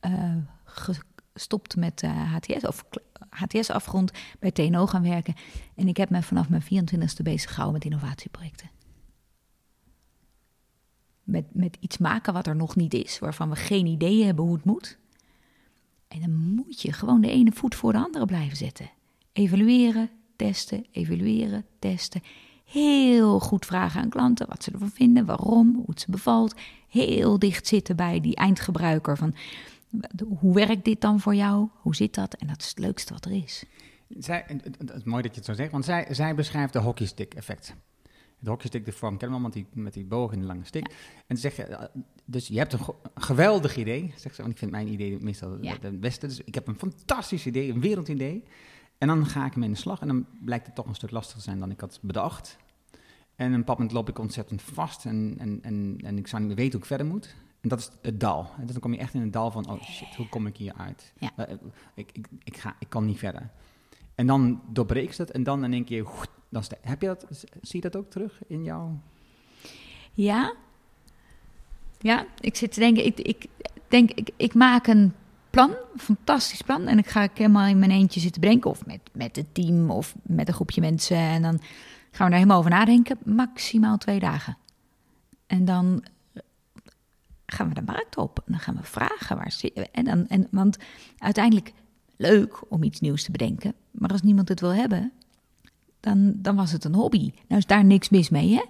eh, 0.00 0.36
gestopt 0.64 1.76
met 1.76 2.02
eh, 2.02 2.34
HTS, 2.34 2.66
of 2.66 2.84
HTS 3.28 3.70
afgerond 3.70 4.10
bij 4.38 4.50
TNO 4.50 4.86
gaan 4.86 5.02
werken. 5.02 5.34
En 5.74 5.88
ik 5.88 5.96
heb 5.96 6.10
me 6.10 6.22
vanaf 6.22 6.48
mijn 6.48 6.62
24ste 6.62 7.22
bezig 7.22 7.50
gehouden 7.54 7.72
met 7.82 7.92
innovatieprojecten. 7.92 8.70
Met, 11.22 11.44
met 11.54 11.76
iets 11.80 11.98
maken 11.98 12.32
wat 12.32 12.46
er 12.46 12.56
nog 12.56 12.76
niet 12.76 12.94
is, 12.94 13.18
waarvan 13.18 13.50
we 13.50 13.56
geen 13.56 13.86
idee 13.86 14.24
hebben 14.24 14.44
hoe 14.44 14.54
het 14.54 14.64
moet. 14.64 14.98
En 16.08 16.20
dan 16.20 16.34
moet 16.34 16.82
je 16.82 16.92
gewoon 16.92 17.20
de 17.20 17.30
ene 17.30 17.52
voet 17.52 17.74
voor 17.74 17.92
de 17.92 17.98
andere 17.98 18.24
blijven 18.24 18.56
zetten. 18.56 18.90
Evalueren, 19.32 20.10
testen, 20.36 20.86
evalueren, 20.90 21.66
testen. 21.78 22.22
Heel 22.66 23.40
goed 23.40 23.66
vragen 23.66 24.00
aan 24.00 24.08
klanten 24.08 24.48
wat 24.48 24.62
ze 24.62 24.70
ervan 24.70 24.90
vinden, 24.90 25.24
waarom, 25.26 25.74
hoe 25.74 25.84
het 25.86 26.00
ze 26.00 26.10
bevalt. 26.10 26.54
Heel 26.88 27.38
dicht 27.38 27.66
zitten 27.66 27.96
bij 27.96 28.20
die 28.20 28.36
eindgebruiker 28.36 29.16
van 29.16 29.34
hoe 30.38 30.54
werkt 30.54 30.84
dit 30.84 31.00
dan 31.00 31.20
voor 31.20 31.34
jou? 31.34 31.68
Hoe 31.80 31.94
zit 31.94 32.14
dat? 32.14 32.34
En 32.34 32.46
dat 32.46 32.60
is 32.60 32.68
het 32.68 32.78
leukste 32.78 33.12
wat 33.12 33.24
er 33.24 33.32
is. 33.32 33.64
Zij, 34.18 34.44
het, 34.46 34.92
is 34.94 35.04
mooi 35.04 35.22
dat 35.22 35.30
je 35.30 35.36
het 35.36 35.44
zo 35.44 35.54
zegt, 35.54 35.70
want 35.72 35.84
zij, 35.84 36.06
zij 36.10 36.34
beschrijft 36.34 36.72
de 36.72 36.78
hockeystick 36.78 37.34
effect. 37.34 37.74
De 38.38 38.50
hockeystick, 38.50 38.84
de 38.84 38.92
vorm 38.92 39.16
kennen 39.18 39.38
we 39.38 39.44
allemaal, 39.44 39.62
met 39.62 39.72
die, 39.74 39.82
met 39.82 39.94
die 39.94 40.04
boog 40.04 40.32
en 40.32 40.40
de 40.40 40.46
lange 40.46 40.64
stick. 40.64 40.86
En 41.26 41.36
ze 41.36 41.42
zegt, 41.50 41.58
eh, 41.68 41.82
dus 42.24 42.48
je 42.48 42.58
hebt 42.58 42.72
een 42.72 42.80
geweldig 43.14 43.76
idee, 43.76 44.12
zegt 44.16 44.34
ze, 44.34 44.40
want 44.40 44.52
ik 44.52 44.58
vind 44.58 44.70
mijn 44.70 44.88
idee 44.88 45.18
meestal 45.20 45.58
Ja. 45.60 45.76
het 45.80 46.00
beste. 46.00 46.26
Dus 46.26 46.40
ik 46.44 46.54
heb 46.54 46.68
een 46.68 46.78
fantastisch 46.78 47.46
idee, 47.46 47.70
een 47.70 47.80
wereldidee. 47.80 48.44
En 48.98 49.08
dan 49.08 49.26
ga 49.26 49.46
ik 49.46 49.54
hem 49.54 49.62
in 49.62 49.72
de 49.72 49.78
slag 49.78 50.00
en 50.00 50.06
dan 50.06 50.26
blijkt 50.44 50.66
het 50.66 50.74
toch 50.74 50.86
een 50.86 50.94
stuk 50.94 51.10
lastiger 51.10 51.38
te 51.38 51.44
zijn 51.44 51.58
dan 51.58 51.70
ik 51.70 51.80
had 51.80 51.98
bedacht. 52.02 52.56
En 53.36 53.46
op 53.46 53.52
een 53.52 53.58
bepaald 53.58 53.78
moment 53.78 53.96
loop 53.96 54.08
ik 54.08 54.18
ontzettend 54.18 54.62
vast 54.62 55.04
en, 55.04 55.34
en, 55.38 55.58
en, 55.62 55.98
en 56.02 56.18
ik 56.18 56.26
zou 56.26 56.40
niet 56.40 56.48
meer 56.48 56.58
weten 56.58 56.72
hoe 56.72 56.80
ik 56.80 56.86
verder 56.86 57.06
moet. 57.06 57.34
En 57.60 57.68
dat 57.68 57.78
is 57.78 57.90
het 58.02 58.20
dal. 58.20 58.50
En 58.58 58.66
dan 58.66 58.80
kom 58.80 58.92
je 58.92 58.98
echt 58.98 59.14
in 59.14 59.20
het 59.20 59.32
dal 59.32 59.50
van, 59.50 59.68
oh 59.70 59.82
shit, 59.82 60.14
hoe 60.14 60.28
kom 60.28 60.46
ik 60.46 60.56
hier 60.56 60.72
uit? 60.72 61.12
Ja. 61.18 61.30
Eh, 61.36 61.56
Ik, 61.94 62.10
ik, 62.12 62.26
ik, 62.44 62.56
ga, 62.56 62.76
ik 62.78 62.88
kan 62.88 63.04
niet 63.04 63.18
verder. 63.18 63.50
En 64.14 64.26
dan 64.26 64.62
doorbreekt 64.68 65.14
ze 65.14 65.22
het 65.22 65.30
en 65.30 65.42
dan 65.42 65.64
in 65.64 65.72
één 65.72 65.84
keer, 65.84 66.06
dan 66.48 66.62
heb 66.80 67.00
je 67.00 67.06
dat, 67.06 67.26
zie 67.62 67.82
je 67.82 67.90
dat 67.90 67.96
ook 67.96 68.10
terug 68.10 68.40
in 68.46 68.62
jouw... 68.62 69.00
Ja? 70.12 70.54
Ja, 71.98 72.26
ik 72.40 72.56
zit 72.56 72.72
te 72.72 72.80
denken, 72.80 73.06
ik, 73.06 73.18
ik 73.18 73.46
denk, 73.88 74.10
ik, 74.10 74.30
ik 74.36 74.54
maak 74.54 74.86
een 74.86 75.12
plan, 75.56 75.74
fantastisch 75.96 76.62
plan. 76.62 76.86
En 76.86 76.98
ik 76.98 77.06
ga 77.06 77.22
ik 77.22 77.30
helemaal 77.34 77.66
in 77.66 77.78
mijn 77.78 77.90
eentje 77.90 78.20
zitten 78.20 78.40
bedenken. 78.40 78.70
Of 78.70 78.86
met, 78.86 79.00
met 79.12 79.36
het 79.36 79.54
team 79.54 79.90
of 79.90 80.14
met 80.22 80.48
een 80.48 80.54
groepje 80.54 80.80
mensen. 80.80 81.16
En 81.16 81.42
dan 81.42 81.60
gaan 82.10 82.26
we 82.26 82.30
daar 82.30 82.32
helemaal 82.32 82.58
over 82.58 82.70
nadenken. 82.70 83.18
Maximaal 83.24 83.98
twee 83.98 84.18
dagen. 84.18 84.56
En 85.46 85.64
dan 85.64 86.04
gaan 87.46 87.68
we 87.68 87.74
de 87.74 87.82
markt 87.82 88.16
op. 88.16 88.38
En 88.38 88.52
dan 88.52 88.60
gaan 88.60 88.76
we 88.76 88.82
vragen 88.82 89.36
waar 89.36 89.52
zit 89.52 89.90
En 89.90 90.04
dan, 90.04 90.26
en, 90.26 90.48
want 90.50 90.76
uiteindelijk 91.18 91.72
leuk 92.16 92.70
om 92.72 92.82
iets 92.82 93.00
nieuws 93.00 93.24
te 93.24 93.30
bedenken. 93.30 93.74
Maar 93.90 94.10
als 94.10 94.22
niemand 94.22 94.48
het 94.48 94.60
wil 94.60 94.74
hebben, 94.74 95.12
dan, 96.00 96.32
dan 96.36 96.56
was 96.56 96.72
het 96.72 96.84
een 96.84 96.94
hobby. 96.94 97.32
Nou 97.48 97.60
is 97.60 97.66
daar 97.66 97.84
niks 97.84 98.08
mis 98.08 98.28
mee, 98.28 98.54
hè? 98.54 98.64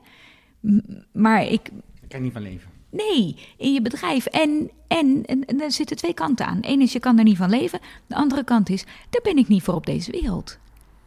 Maar 1.12 1.42
ik, 1.42 1.70
Daar 2.00 2.08
kan 2.08 2.22
niet 2.22 2.32
van 2.32 2.42
leven. 2.42 2.75
Nee, 2.96 3.36
in 3.56 3.72
je 3.72 3.82
bedrijf. 3.82 4.26
En, 4.26 4.70
en, 4.86 5.22
en, 5.26 5.44
en 5.44 5.60
er 5.60 5.72
zitten 5.72 5.96
twee 5.96 6.14
kanten 6.14 6.46
aan. 6.46 6.58
Eén 6.60 6.80
is, 6.80 6.92
je 6.92 6.98
kan 6.98 7.18
er 7.18 7.24
niet 7.24 7.36
van 7.36 7.50
leven. 7.50 7.80
De 8.06 8.14
andere 8.14 8.44
kant 8.44 8.68
is, 8.68 8.84
daar 9.10 9.22
ben 9.22 9.36
ik 9.36 9.48
niet 9.48 9.62
voor 9.62 9.74
op 9.74 9.86
deze 9.86 10.10
wereld. 10.10 10.58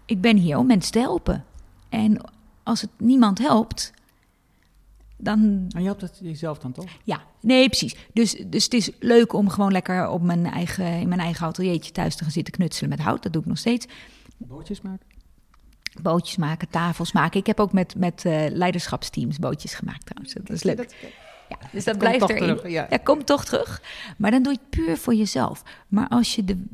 Ik 0.06 0.22
ben 0.22 0.38
hier 0.38 0.58
om 0.58 0.68
mensen 0.68 0.92
te 0.92 1.00
helpen. 1.00 1.46
En 1.90 2.22
als 2.64 2.82
het 2.82 2.90
niemand 2.98 3.40
helpt, 3.40 3.94
dan... 5.18 5.40
En 5.70 5.80
je 5.80 5.86
helpt 5.86 6.02
het 6.02 6.20
jezelf 6.22 6.60
dan 6.60 6.72
toch? 6.72 6.86
Ja, 7.04 7.22
nee, 7.42 7.68
precies. 7.68 7.96
Dus, 8.14 8.44
dus 8.46 8.64
het 8.64 8.74
is 8.74 8.92
leuk 9.00 9.34
om 9.34 9.50
gewoon 9.50 9.72
lekker 9.72 10.10
op 10.10 10.22
mijn 10.22 10.46
eigen, 10.46 11.00
in 11.00 11.08
mijn 11.08 11.22
eigen 11.22 11.48
ateliertje 11.48 11.92
thuis 11.92 12.16
te 12.16 12.24
gaan 12.24 12.32
zitten 12.32 12.54
knutselen 12.54 12.90
met 12.90 13.00
hout. 13.00 13.24
Dat 13.24 13.34
doe 13.34 13.42
ik 13.42 13.48
nog 13.48 13.58
steeds. 13.58 13.88
Bootjes 14.38 14.82
maken? 14.82 15.06
Bootjes 16.02 16.38
maken, 16.38 16.70
tafels 16.70 17.12
maken. 17.12 17.40
Ik 17.40 17.48
heb 17.48 17.60
ook 17.60 17.74
met, 17.74 17.96
met 17.96 18.26
eh, 18.26 18.46
leiderschapsteams 18.50 19.40
bootjes 19.40 19.74
gemaakt 19.74 20.06
trouwens. 20.06 20.34
Dat 20.34 20.50
is 20.50 20.64
leuk. 20.64 20.96
Ja, 21.50 21.58
dus 21.72 21.84
dat 21.84 21.98
blijft 21.98 22.20
toch 22.20 22.30
erin. 22.30 22.56
terug, 22.56 22.72
ja. 22.72 22.88
ja, 22.90 22.98
komt 22.98 23.26
toch 23.26 23.46
terug. 23.46 23.82
Maar 24.18 24.32
dan 24.32 24.44
doe 24.44 24.54
je 24.54 24.60
het 24.60 24.70
puur 24.70 24.98
voor 24.98 25.14
jezelf. 25.14 25.64
Maar 25.88 26.08
als 26.08 26.36
je 26.36 26.46
de, 26.46 26.66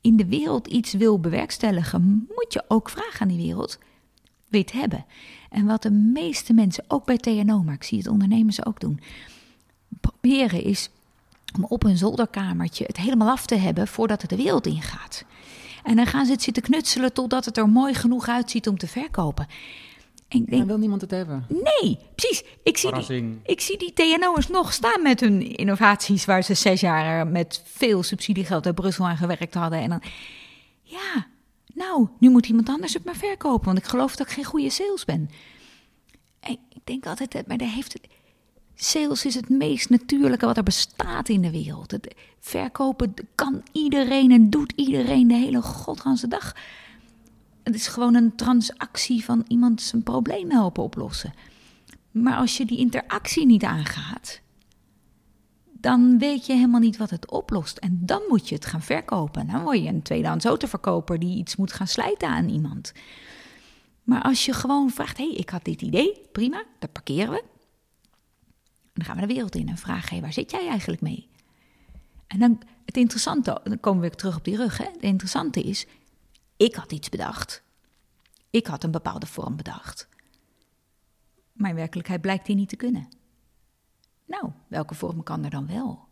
in 0.00 0.16
de 0.16 0.26
wereld 0.26 0.66
iets 0.66 0.92
wil 0.92 1.20
bewerkstelligen, 1.20 2.26
moet 2.28 2.52
je 2.52 2.64
ook 2.68 2.90
vragen 2.90 3.20
aan 3.20 3.28
die 3.28 3.46
wereld. 3.46 3.78
Wil 4.48 4.60
het 4.60 4.72
hebben? 4.72 5.04
En 5.50 5.66
wat 5.66 5.82
de 5.82 5.90
meeste 5.90 6.52
mensen, 6.52 6.84
ook 6.88 7.04
bij 7.04 7.16
TNO, 7.16 7.62
maar 7.62 7.74
ik 7.74 7.82
zie 7.82 7.98
het 7.98 8.06
ondernemers 8.06 8.66
ook 8.66 8.80
doen, 8.80 9.00
proberen 10.00 10.62
is 10.62 10.90
om 11.56 11.64
op 11.64 11.84
een 11.84 11.96
zolderkamertje 11.96 12.84
het 12.86 12.96
helemaal 12.96 13.30
af 13.30 13.46
te 13.46 13.54
hebben 13.54 13.88
voordat 13.88 14.20
het 14.20 14.30
de 14.30 14.36
wereld 14.36 14.66
ingaat. 14.66 15.24
En 15.82 15.96
dan 15.96 16.06
gaan 16.06 16.26
ze 16.26 16.32
het 16.32 16.42
zitten 16.42 16.62
knutselen 16.62 17.12
totdat 17.12 17.44
het 17.44 17.56
er 17.56 17.68
mooi 17.68 17.94
genoeg 17.94 18.28
uitziet 18.28 18.68
om 18.68 18.78
te 18.78 18.86
verkopen. 18.86 19.46
En 20.30 20.38
ik 20.38 20.50
denk, 20.50 20.66
wil 20.66 20.78
niemand 20.78 21.00
het 21.00 21.10
hebben. 21.10 21.46
Nee, 21.48 21.98
precies. 22.14 22.44
Ik 22.62 22.78
zie, 22.78 22.92
die, 22.92 23.40
ik 23.44 23.60
zie 23.60 23.78
die 23.78 23.92
TNO'ers 23.92 24.48
nog 24.48 24.72
staan 24.72 25.02
met 25.02 25.20
hun 25.20 25.56
innovaties... 25.56 26.24
waar 26.24 26.42
ze 26.42 26.54
zes 26.54 26.80
jaar 26.80 27.26
met 27.26 27.62
veel 27.64 28.02
subsidiegeld 28.02 28.66
uit 28.66 28.74
Brussel 28.74 29.06
aan 29.06 29.16
gewerkt 29.16 29.54
hadden. 29.54 29.78
En 29.78 29.88
dan, 29.88 30.02
ja, 30.82 31.26
nou, 31.74 32.08
nu 32.18 32.30
moet 32.30 32.46
iemand 32.46 32.68
anders 32.68 32.94
het 32.94 33.04
maar 33.04 33.16
verkopen... 33.16 33.66
want 33.66 33.78
ik 33.78 33.84
geloof 33.84 34.16
dat 34.16 34.26
ik 34.26 34.32
geen 34.32 34.44
goede 34.44 34.70
sales 34.70 35.04
ben. 35.04 35.30
En 36.40 36.58
ik 36.68 36.80
denk 36.84 37.06
altijd, 37.06 37.34
eh, 37.34 37.42
maar 37.46 37.58
daar 37.58 37.72
heeft 37.72 37.92
het... 37.92 38.08
Sales 38.74 39.24
is 39.24 39.34
het 39.34 39.48
meest 39.48 39.90
natuurlijke 39.90 40.46
wat 40.46 40.56
er 40.56 40.62
bestaat 40.62 41.28
in 41.28 41.42
de 41.42 41.50
wereld. 41.50 41.90
Het 41.90 42.14
verkopen 42.40 43.14
kan 43.34 43.62
iedereen 43.72 44.30
en 44.30 44.50
doet 44.50 44.72
iedereen 44.76 45.28
de 45.28 45.34
hele 45.34 45.62
godganse 45.62 46.28
dag. 46.28 46.54
Het 47.70 47.78
is 47.78 47.88
gewoon 47.88 48.14
een 48.14 48.36
transactie 48.36 49.24
van 49.24 49.44
iemand 49.48 49.82
zijn 49.82 50.02
probleem 50.02 50.50
helpen 50.50 50.82
oplossen. 50.82 51.34
Maar 52.10 52.36
als 52.36 52.56
je 52.56 52.66
die 52.66 52.78
interactie 52.78 53.46
niet 53.46 53.64
aangaat, 53.64 54.40
dan 55.72 56.18
weet 56.18 56.46
je 56.46 56.52
helemaal 56.52 56.80
niet 56.80 56.96
wat 56.96 57.10
het 57.10 57.30
oplost. 57.30 57.78
En 57.78 57.98
dan 58.02 58.22
moet 58.28 58.48
je 58.48 58.54
het 58.54 58.66
gaan 58.66 58.82
verkopen. 58.82 59.46
Dan 59.46 59.62
word 59.62 59.82
je 59.82 59.88
een 59.88 60.02
tweedehands 60.02 60.44
autoverkoper 60.44 61.18
die 61.18 61.36
iets 61.36 61.56
moet 61.56 61.72
gaan 61.72 61.86
slijten 61.86 62.28
aan 62.28 62.48
iemand. 62.48 62.92
Maar 64.02 64.22
als 64.22 64.44
je 64.44 64.52
gewoon 64.52 64.90
vraagt, 64.90 65.16
hé, 65.16 65.28
hey, 65.28 65.34
ik 65.34 65.50
had 65.50 65.64
dit 65.64 65.82
idee, 65.82 66.20
prima, 66.32 66.64
dat 66.78 66.92
parkeren 66.92 67.30
we. 67.30 67.44
Dan 68.92 69.04
gaan 69.04 69.14
we 69.14 69.26
de 69.26 69.32
wereld 69.34 69.54
in 69.54 69.68
en 69.68 69.78
vragen, 69.78 70.16
hé, 70.16 70.22
waar 70.22 70.32
zit 70.32 70.50
jij 70.50 70.68
eigenlijk 70.68 71.00
mee? 71.00 71.28
En 72.26 72.38
dan, 72.38 72.60
het 72.84 72.96
interessante, 72.96 73.60
dan 73.64 73.80
komen 73.80 74.00
we 74.00 74.06
weer 74.06 74.16
terug 74.16 74.36
op 74.36 74.44
die 74.44 74.56
rug, 74.56 74.78
hè. 74.78 74.84
Het 74.84 75.02
interessante 75.02 75.62
is, 75.62 75.86
ik 76.60 76.74
had 76.74 76.92
iets 76.92 77.08
bedacht. 77.08 77.62
Ik 78.50 78.66
had 78.66 78.84
een 78.84 78.90
bepaalde 78.90 79.26
vorm 79.26 79.56
bedacht. 79.56 80.08
Maar 81.52 81.70
in 81.70 81.76
werkelijkheid 81.76 82.20
blijkt 82.20 82.46
die 82.46 82.56
niet 82.56 82.68
te 82.68 82.76
kunnen. 82.76 83.08
Nou, 84.24 84.50
welke 84.68 84.94
vorm 84.94 85.22
kan 85.22 85.44
er 85.44 85.50
dan 85.50 85.66
wel? 85.66 86.08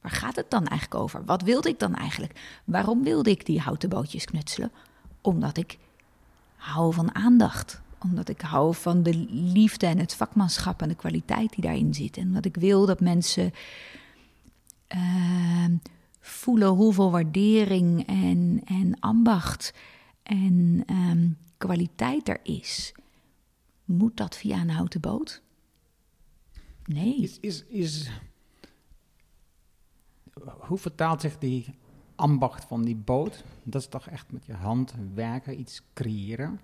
Waar 0.00 0.12
gaat 0.12 0.36
het 0.36 0.50
dan 0.50 0.66
eigenlijk 0.66 1.00
over? 1.00 1.24
Wat 1.24 1.42
wilde 1.42 1.68
ik 1.68 1.78
dan 1.78 1.94
eigenlijk? 1.94 2.60
Waarom 2.64 3.02
wilde 3.02 3.30
ik 3.30 3.46
die 3.46 3.60
houten 3.60 3.88
bootjes 3.88 4.24
knutselen? 4.24 4.72
Omdat 5.20 5.56
ik 5.56 5.78
hou 6.56 6.94
van 6.94 7.14
aandacht. 7.14 7.80
Omdat 7.98 8.28
ik 8.28 8.40
hou 8.40 8.74
van 8.74 9.02
de 9.02 9.14
liefde 9.28 9.86
en 9.86 9.98
het 9.98 10.14
vakmanschap 10.14 10.82
en 10.82 10.88
de 10.88 10.94
kwaliteit 10.94 11.52
die 11.52 11.64
daarin 11.64 11.94
zit. 11.94 12.16
En 12.16 12.26
omdat 12.26 12.44
ik 12.44 12.56
wil 12.56 12.86
dat 12.86 13.00
mensen 13.00 13.52
uh, 14.94 15.64
voelen 16.20 16.68
hoeveel 16.68 17.10
waardering 17.10 18.06
en, 18.06 18.60
en 18.64 19.00
ambacht 19.00 19.74
en 20.22 20.84
um, 20.90 21.36
kwaliteit 21.56 22.28
er 22.28 22.40
is. 22.42 22.94
Moet 23.84 24.16
dat 24.16 24.36
via 24.36 24.60
een 24.60 24.70
houten 24.70 25.00
boot? 25.00 25.42
Nee. 26.84 27.30
Is, 27.40 27.64
is, 27.68 28.10
hoe 30.58 30.78
vertaalt 30.78 31.20
zich 31.20 31.38
die 31.38 31.74
ambacht 32.14 32.64
van 32.64 32.82
die 32.82 32.96
boot? 32.96 33.44
Dat 33.62 33.80
is 33.80 33.88
toch 33.88 34.06
echt 34.08 34.32
met 34.32 34.46
je 34.46 34.54
hand 34.54 34.94
werken, 35.14 35.60
iets 35.60 35.82
creëren. 35.92 36.60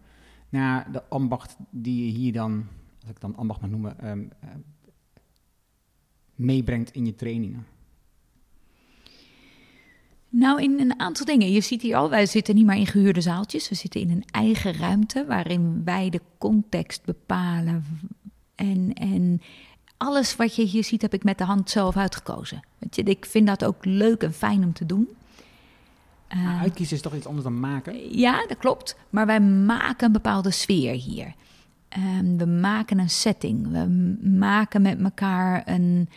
Naar 0.49 0.93
de 0.93 1.09
ambacht 1.09 1.57
die 1.71 2.07
je 2.07 2.13
hier 2.19 2.33
dan, 2.33 2.67
als 3.01 3.11
ik 3.11 3.21
dan 3.21 3.37
ambacht 3.37 3.61
mag 3.61 3.71
noemen, 3.71 4.09
um, 4.09 4.31
uh, 4.45 4.51
meebrengt 6.35 6.91
in 6.91 7.07
je 7.07 7.15
trainingen. 7.15 7.67
Nou, 10.47 10.63
in 10.63 10.81
een 10.81 11.01
aantal 11.01 11.27
dingen. 11.27 11.53
Je 11.53 11.61
ziet 11.61 11.83
hier 11.83 11.97
al, 11.97 12.11
wij 12.11 12.27
zitten 12.27 12.55
niet 12.55 12.67
meer 12.67 12.77
in 12.77 12.87
gehuurde 12.87 13.21
zaaltjes. 13.21 13.69
We 13.69 13.75
zitten 13.75 14.01
in 14.01 14.11
een 14.11 14.25
eigen 14.31 14.75
ruimte 14.75 15.25
waarin 15.27 15.83
wij 15.85 16.11
de 16.11 16.21
context 16.39 17.05
bepalen. 17.05 17.85
En, 18.55 18.93
en 18.93 19.43
alles 19.97 20.37
wat 20.37 20.57
je 20.57 20.63
hier 20.63 20.85
ziet, 20.85 21.03
heb 21.03 21.15
ik 21.15 21.25
met 21.25 21.39
de 21.39 21.45
hand 21.45 21.71
zelf 21.71 21.97
uitgekozen. 21.97 22.63
Weet 22.79 22.97
je, 22.97 23.03
ik 23.03 23.27
vind 23.27 23.47
dat 23.47 23.65
ook 23.65 23.85
leuk 23.85 24.23
en 24.23 24.33
fijn 24.33 24.65
om 24.65 24.73
te 24.73 24.87
doen. 24.87 25.09
Maar 26.35 26.61
uitkiezen 26.61 26.97
is 26.97 27.03
toch 27.03 27.15
iets 27.15 27.27
anders 27.27 27.45
dan 27.45 27.61
maken? 27.61 28.19
Ja, 28.19 28.47
dat 28.47 28.59
klopt. 28.59 28.97
Maar 29.11 29.27
wij 29.27 29.41
maken 29.41 30.07
een 30.07 30.13
bepaalde 30.13 30.51
sfeer 30.51 30.93
hier. 30.93 31.35
Ehm, 31.89 32.37
we 32.37 32.47
maken 32.47 32.99
een 32.99 33.11
setting. 33.11 33.71
We 33.71 33.87
maken 34.29 34.83
met 34.83 35.03
elkaar 35.03 35.63
een 35.69 36.09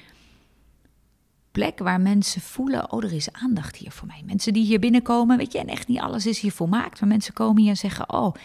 plek 1.60 1.80
waar 1.80 2.02
mensen 2.02 2.42
voelen: 2.42 2.92
oh, 2.92 3.04
er 3.04 3.14
is 3.14 3.32
aandacht 3.32 3.76
hier 3.76 3.92
voor 3.92 4.08
mij. 4.08 4.24
Mensen 4.26 4.54
die 4.54 4.66
hier 4.66 4.80
binnenkomen, 4.80 5.38
weet 5.38 5.52
je, 5.52 5.60
en 5.60 5.68
echt 5.68 5.88
niet 5.88 6.00
alles 6.00 6.26
is 6.26 6.40
hier 6.40 6.52
volmaakt. 6.52 7.00
Maar 7.00 7.10
mensen 7.10 7.34
komen 7.34 7.62
hier 7.62 7.72
en 7.72 7.78
zeggen: 7.78 8.14
oh, 8.14 8.36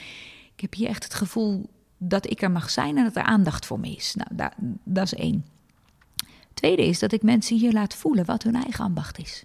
ik 0.54 0.60
heb 0.60 0.74
hier 0.74 0.88
echt 0.88 1.04
het 1.04 1.14
gevoel 1.14 1.70
dat 1.98 2.30
ik 2.30 2.42
er 2.42 2.50
mag 2.50 2.70
zijn 2.70 2.96
en 2.96 3.04
dat 3.04 3.16
er 3.16 3.22
aandacht 3.22 3.66
voor 3.66 3.80
me 3.80 3.94
is. 3.94 4.14
Nou, 4.14 4.28
da- 4.34 4.54
dat 4.84 5.04
is 5.04 5.14
één. 5.14 5.46
Tweede 6.54 6.86
is 6.86 6.98
dat 6.98 7.12
ik 7.12 7.22
mensen 7.22 7.56
hier 7.56 7.72
laat 7.72 7.94
voelen 7.94 8.24
wat 8.24 8.42
hun 8.42 8.54
eigen 8.54 8.84
ambacht 8.84 9.18
is. 9.18 9.44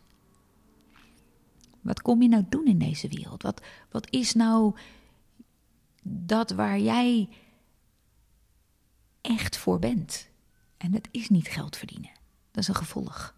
Wat 1.81 2.01
kom 2.01 2.21
je 2.21 2.29
nou 2.29 2.45
doen 2.49 2.65
in 2.65 2.79
deze 2.79 3.07
wereld? 3.07 3.43
Wat, 3.43 3.61
wat 3.91 4.07
is 4.09 4.33
nou 4.33 4.75
dat 6.03 6.51
waar 6.51 6.79
jij 6.79 7.29
echt 9.21 9.57
voor 9.57 9.79
bent? 9.79 10.29
En 10.77 10.91
dat 10.91 11.07
is 11.11 11.29
niet 11.29 11.47
geld 11.47 11.77
verdienen. 11.77 12.11
Dat 12.51 12.61
is 12.63 12.67
een 12.67 12.75
gevolg. 12.75 13.37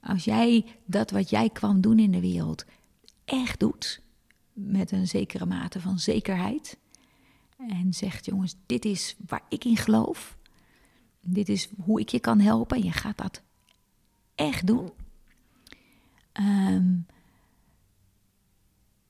Als 0.00 0.24
jij 0.24 0.64
dat 0.84 1.10
wat 1.10 1.30
jij 1.30 1.50
kwam 1.50 1.80
doen 1.80 1.98
in 1.98 2.10
de 2.10 2.20
wereld 2.20 2.64
echt 3.24 3.60
doet, 3.60 4.02
met 4.52 4.92
een 4.92 5.06
zekere 5.06 5.46
mate 5.46 5.80
van 5.80 5.98
zekerheid, 5.98 6.78
en 7.68 7.92
zegt: 7.92 8.26
jongens, 8.26 8.56
dit 8.66 8.84
is 8.84 9.16
waar 9.26 9.42
ik 9.48 9.64
in 9.64 9.76
geloof, 9.76 10.36
dit 11.20 11.48
is 11.48 11.68
hoe 11.82 12.00
ik 12.00 12.08
je 12.08 12.20
kan 12.20 12.40
helpen, 12.40 12.76
en 12.76 12.84
je 12.84 12.92
gaat 12.92 13.18
dat 13.18 13.42
echt 14.34 14.66
doen. 14.66 14.90
Ehm, 16.32 16.96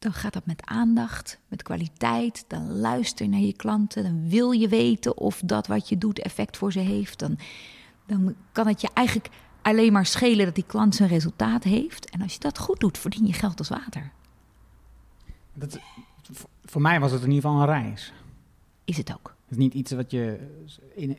dan 0.00 0.12
gaat 0.12 0.32
dat 0.32 0.46
met 0.46 0.62
aandacht, 0.64 1.38
met 1.48 1.62
kwaliteit. 1.62 2.44
Dan 2.48 2.72
luister 2.72 3.28
naar 3.28 3.40
je 3.40 3.52
klanten. 3.52 4.02
Dan 4.02 4.28
wil 4.28 4.50
je 4.50 4.68
weten 4.68 5.16
of 5.16 5.42
dat 5.44 5.66
wat 5.66 5.88
je 5.88 5.98
doet 5.98 6.18
effect 6.18 6.56
voor 6.56 6.72
ze 6.72 6.78
heeft. 6.78 7.18
Dan, 7.18 7.38
dan 8.06 8.34
kan 8.52 8.66
het 8.66 8.80
je 8.80 8.88
eigenlijk 8.94 9.28
alleen 9.62 9.92
maar 9.92 10.06
schelen 10.06 10.44
dat 10.44 10.54
die 10.54 10.64
klant 10.66 10.94
zijn 10.94 11.08
resultaat 11.08 11.64
heeft. 11.64 12.10
En 12.10 12.22
als 12.22 12.32
je 12.32 12.38
dat 12.38 12.58
goed 12.58 12.80
doet, 12.80 12.98
verdien 12.98 13.26
je 13.26 13.32
geld 13.32 13.58
als 13.58 13.68
water. 13.68 14.10
Dat, 15.54 15.78
voor 16.64 16.80
mij 16.80 17.00
was 17.00 17.12
het 17.12 17.22
in 17.22 17.30
ieder 17.30 17.42
geval 17.50 17.60
een 17.60 17.66
reis. 17.82 18.12
Is 18.84 18.96
het 18.96 19.12
ook. 19.12 19.34
Het 19.42 19.50
is 19.50 19.56
niet 19.56 19.74
iets 19.74 19.92
wat 19.92 20.10
je 20.10 20.38
in, 20.94 21.18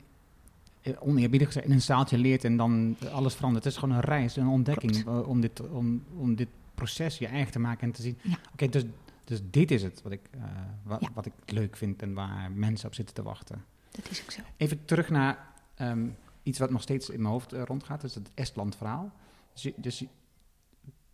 oneerbiedig 0.99 1.47
gezegd 1.47 1.65
in 1.65 1.71
een 1.71 1.81
zaaltje 1.81 2.17
leert 2.17 2.43
en 2.43 2.57
dan 2.57 2.95
alles 3.11 3.33
verandert. 3.35 3.63
Het 3.63 3.73
is 3.73 3.79
gewoon 3.79 3.95
een 3.95 4.01
reis, 4.01 4.35
een 4.35 4.47
ontdekking 4.47 5.03
Klopt. 5.03 5.27
om 5.27 5.41
dit, 5.41 5.69
om, 5.69 6.03
om 6.17 6.35
dit 6.35 6.47
proces 6.75 7.17
je 7.17 7.27
eigen 7.27 7.51
te 7.51 7.59
maken 7.59 7.87
en 7.87 7.91
te 7.93 8.01
zien. 8.01 8.17
Ja. 8.21 8.37
Oké, 8.53 8.67
dus, 8.69 8.83
dus 9.23 9.39
dit 9.49 9.71
is 9.71 9.83
het 9.83 10.01
wat 10.01 10.11
ik, 10.11 10.21
eh, 10.31 10.41
wa- 10.83 10.97
Ja. 10.99 11.09
wat 11.13 11.25
ik 11.25 11.33
leuk 11.45 11.77
vind 11.77 12.01
en 12.01 12.13
waar 12.13 12.51
mensen 12.51 12.87
op 12.87 12.93
zitten 12.95 13.15
te 13.15 13.21
wachten. 13.23 13.63
Dat 13.91 14.09
is 14.09 14.21
ook 14.21 14.31
zo. 14.31 14.41
Even 14.57 14.85
terug 14.85 15.09
naar 15.09 15.47
ehm, 15.75 16.07
iets 16.43 16.59
wat 16.59 16.69
nog 16.69 16.81
steeds 16.81 17.09
in 17.09 17.21
mijn 17.21 17.33
hoofd 17.33 17.53
eh, 17.53 17.61
rondgaat, 17.63 18.03
is 18.03 18.15
het 18.15 18.31
Estland-verhaal. 18.33 19.11
Dus, 19.53 19.71
dus 19.75 20.03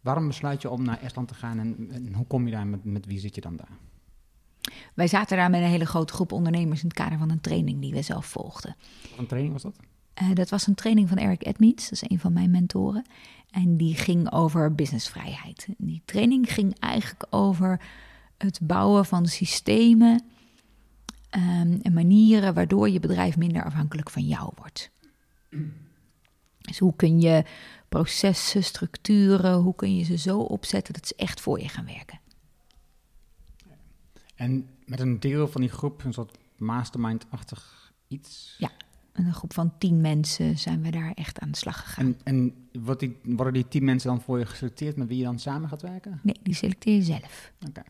waarom 0.01 0.27
besluit 0.27 0.61
je 0.61 0.69
om 0.69 0.83
naar 0.83 1.01
Estland 1.01 1.27
te 1.27 1.33
gaan 1.33 1.59
en, 1.59 1.87
en 1.91 2.13
hoe 2.13 2.25
kom 2.25 2.45
je 2.45 2.51
daar, 2.51 2.67
met, 2.67 2.83
met 2.83 3.05
wie 3.05 3.19
zit 3.19 3.35
je 3.35 3.41
dan 3.41 3.55
daar? 3.55 3.77
Wij 4.93 5.07
zaten 5.07 5.37
daar 5.37 5.49
met 5.49 5.61
een 5.61 5.67
hele 5.67 5.85
grote 5.85 6.13
groep 6.13 6.31
ondernemers 6.31 6.81
in 6.81 6.87
het 6.87 6.97
kader 6.97 7.17
van 7.17 7.29
een 7.29 7.41
training 7.41 7.81
die 7.81 7.93
we 7.93 8.01
zelf 8.01 8.25
volgden. 8.25 8.75
Wat 9.09 9.19
een 9.19 9.27
training 9.27 9.53
was 9.53 9.63
dat? 9.63 9.79
Eh, 10.13 10.33
dat 10.33 10.49
was 10.49 10.67
een 10.67 10.75
training 10.75 11.09
van 11.09 11.17
Eric 11.17 11.45
Edmeets, 11.45 11.83
dat 11.89 12.01
is 12.01 12.09
een 12.09 12.19
van 12.19 12.33
mijn 12.33 12.51
mentoren. 12.51 13.05
En 13.51 13.77
die 13.77 13.95
ging 13.95 14.31
over 14.31 14.75
businessvrijheid. 14.75 15.65
En 15.67 15.85
Die 15.85 16.01
training 16.05 16.53
ging 16.53 16.79
eigenlijk 16.79 17.25
over 17.29 17.81
het 18.37 18.59
bouwen 18.61 19.05
van 19.05 19.25
systemen 19.25 20.23
ehm, 21.29 21.77
en 21.81 21.93
manieren 21.93 22.53
waardoor 22.53 22.89
je 22.89 22.99
bedrijf 22.99 23.37
minder 23.37 23.63
afhankelijk 23.63 24.09
van 24.09 24.23
jou 24.23 24.51
wordt. 24.55 24.91
Dus 26.67 26.79
hoe 26.79 26.95
kun 26.95 27.21
je 27.21 27.43
processen, 27.89 28.63
structuren, 28.63 29.53
hoe 29.53 29.75
kun 29.75 29.95
je 29.95 30.03
ze 30.03 30.17
zo 30.17 30.39
opzetten 30.39 30.93
dat 30.93 31.07
ze 31.07 31.15
echt 31.15 31.41
voor 31.41 31.59
je 31.59 31.69
gaan 31.69 31.85
werken? 31.85 32.19
En 34.35 34.69
met 34.85 34.99
een 34.99 35.19
deel 35.19 35.47
van 35.47 35.61
die 35.61 35.69
groep, 35.69 36.03
een 36.03 36.13
soort 36.13 36.37
mastermind-achtig 36.57 37.91
iets. 38.07 38.55
Ja, 38.57 38.71
een 39.13 39.33
groep 39.33 39.53
van 39.53 39.77
tien 39.77 40.01
mensen 40.01 40.57
zijn 40.57 40.81
we 40.81 40.91
daar 40.91 41.11
echt 41.11 41.39
aan 41.39 41.51
de 41.51 41.57
slag 41.57 41.83
gegaan. 41.83 42.05
En, 42.05 42.53
en 42.71 42.97
die, 42.97 43.17
worden 43.23 43.53
die 43.53 43.67
tien 43.67 43.83
mensen 43.83 44.09
dan 44.09 44.21
voor 44.21 44.39
je 44.39 44.45
geselecteerd 44.45 44.95
met 44.95 45.07
wie 45.07 45.17
je 45.17 45.23
dan 45.23 45.39
samen 45.39 45.69
gaat 45.69 45.81
werken? 45.81 46.19
Nee, 46.23 46.39
die 46.43 46.53
selecteer 46.53 46.95
je 46.95 47.03
zelf. 47.03 47.51
Oké. 47.67 47.81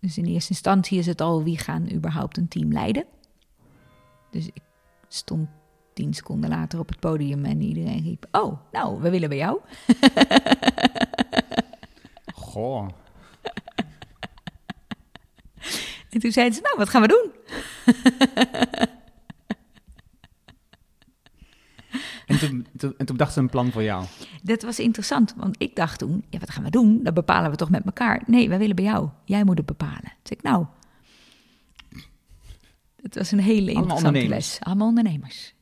Dus 0.00 0.18
in 0.18 0.24
eerste 0.24 0.50
instantie 0.50 0.98
is 0.98 1.06
het 1.06 1.20
al 1.20 1.42
wie 1.42 1.58
gaan 1.58 1.92
überhaupt 1.92 2.36
een 2.36 2.48
team 2.48 2.72
leiden. 2.72 3.04
Dus 4.30 4.46
ik 4.46 4.62
stond 5.08 5.48
tien 6.00 6.14
seconden 6.14 6.50
later 6.50 6.78
op 6.78 6.88
het 6.88 7.00
podium 7.00 7.44
en 7.44 7.62
iedereen 7.62 8.02
riep: 8.02 8.26
Oh, 8.30 8.60
nou, 8.72 9.00
we 9.00 9.10
willen 9.10 9.28
bij 9.28 9.38
jou. 9.38 9.60
Goh. 12.34 12.88
En 16.10 16.20
toen 16.20 16.32
zeiden 16.32 16.54
ze: 16.54 16.60
Nou, 16.62 16.76
wat 16.76 16.88
gaan 16.88 17.02
we 17.02 17.08
doen? 17.08 17.30
En 22.26 22.38
toen, 22.38 22.66
toen, 22.76 22.94
en 22.96 23.06
toen 23.06 23.16
dachten 23.16 23.34
ze 23.34 23.40
een 23.40 23.50
plan 23.50 23.72
voor 23.72 23.82
jou. 23.82 24.04
Dat 24.42 24.62
was 24.62 24.78
interessant, 24.78 25.34
want 25.36 25.54
ik 25.58 25.76
dacht 25.76 25.98
toen: 25.98 26.24
Ja, 26.28 26.38
wat 26.38 26.50
gaan 26.50 26.64
we 26.64 26.70
doen? 26.70 27.02
Dat 27.02 27.14
bepalen 27.14 27.50
we 27.50 27.56
toch 27.56 27.70
met 27.70 27.84
elkaar? 27.84 28.22
Nee, 28.26 28.48
wij 28.48 28.58
willen 28.58 28.76
bij 28.76 28.84
jou. 28.84 29.08
Jij 29.24 29.44
moet 29.44 29.56
het 29.56 29.66
bepalen. 29.66 30.00
Toen 30.00 30.12
zei 30.22 30.38
ik: 30.38 30.42
Nou, 30.42 30.66
het 33.02 33.14
was 33.14 33.30
een 33.30 33.40
hele 33.40 33.72
interessante 33.72 34.28
les. 34.28 34.58
Allemaal 34.60 34.88
ondernemers. 34.88 35.54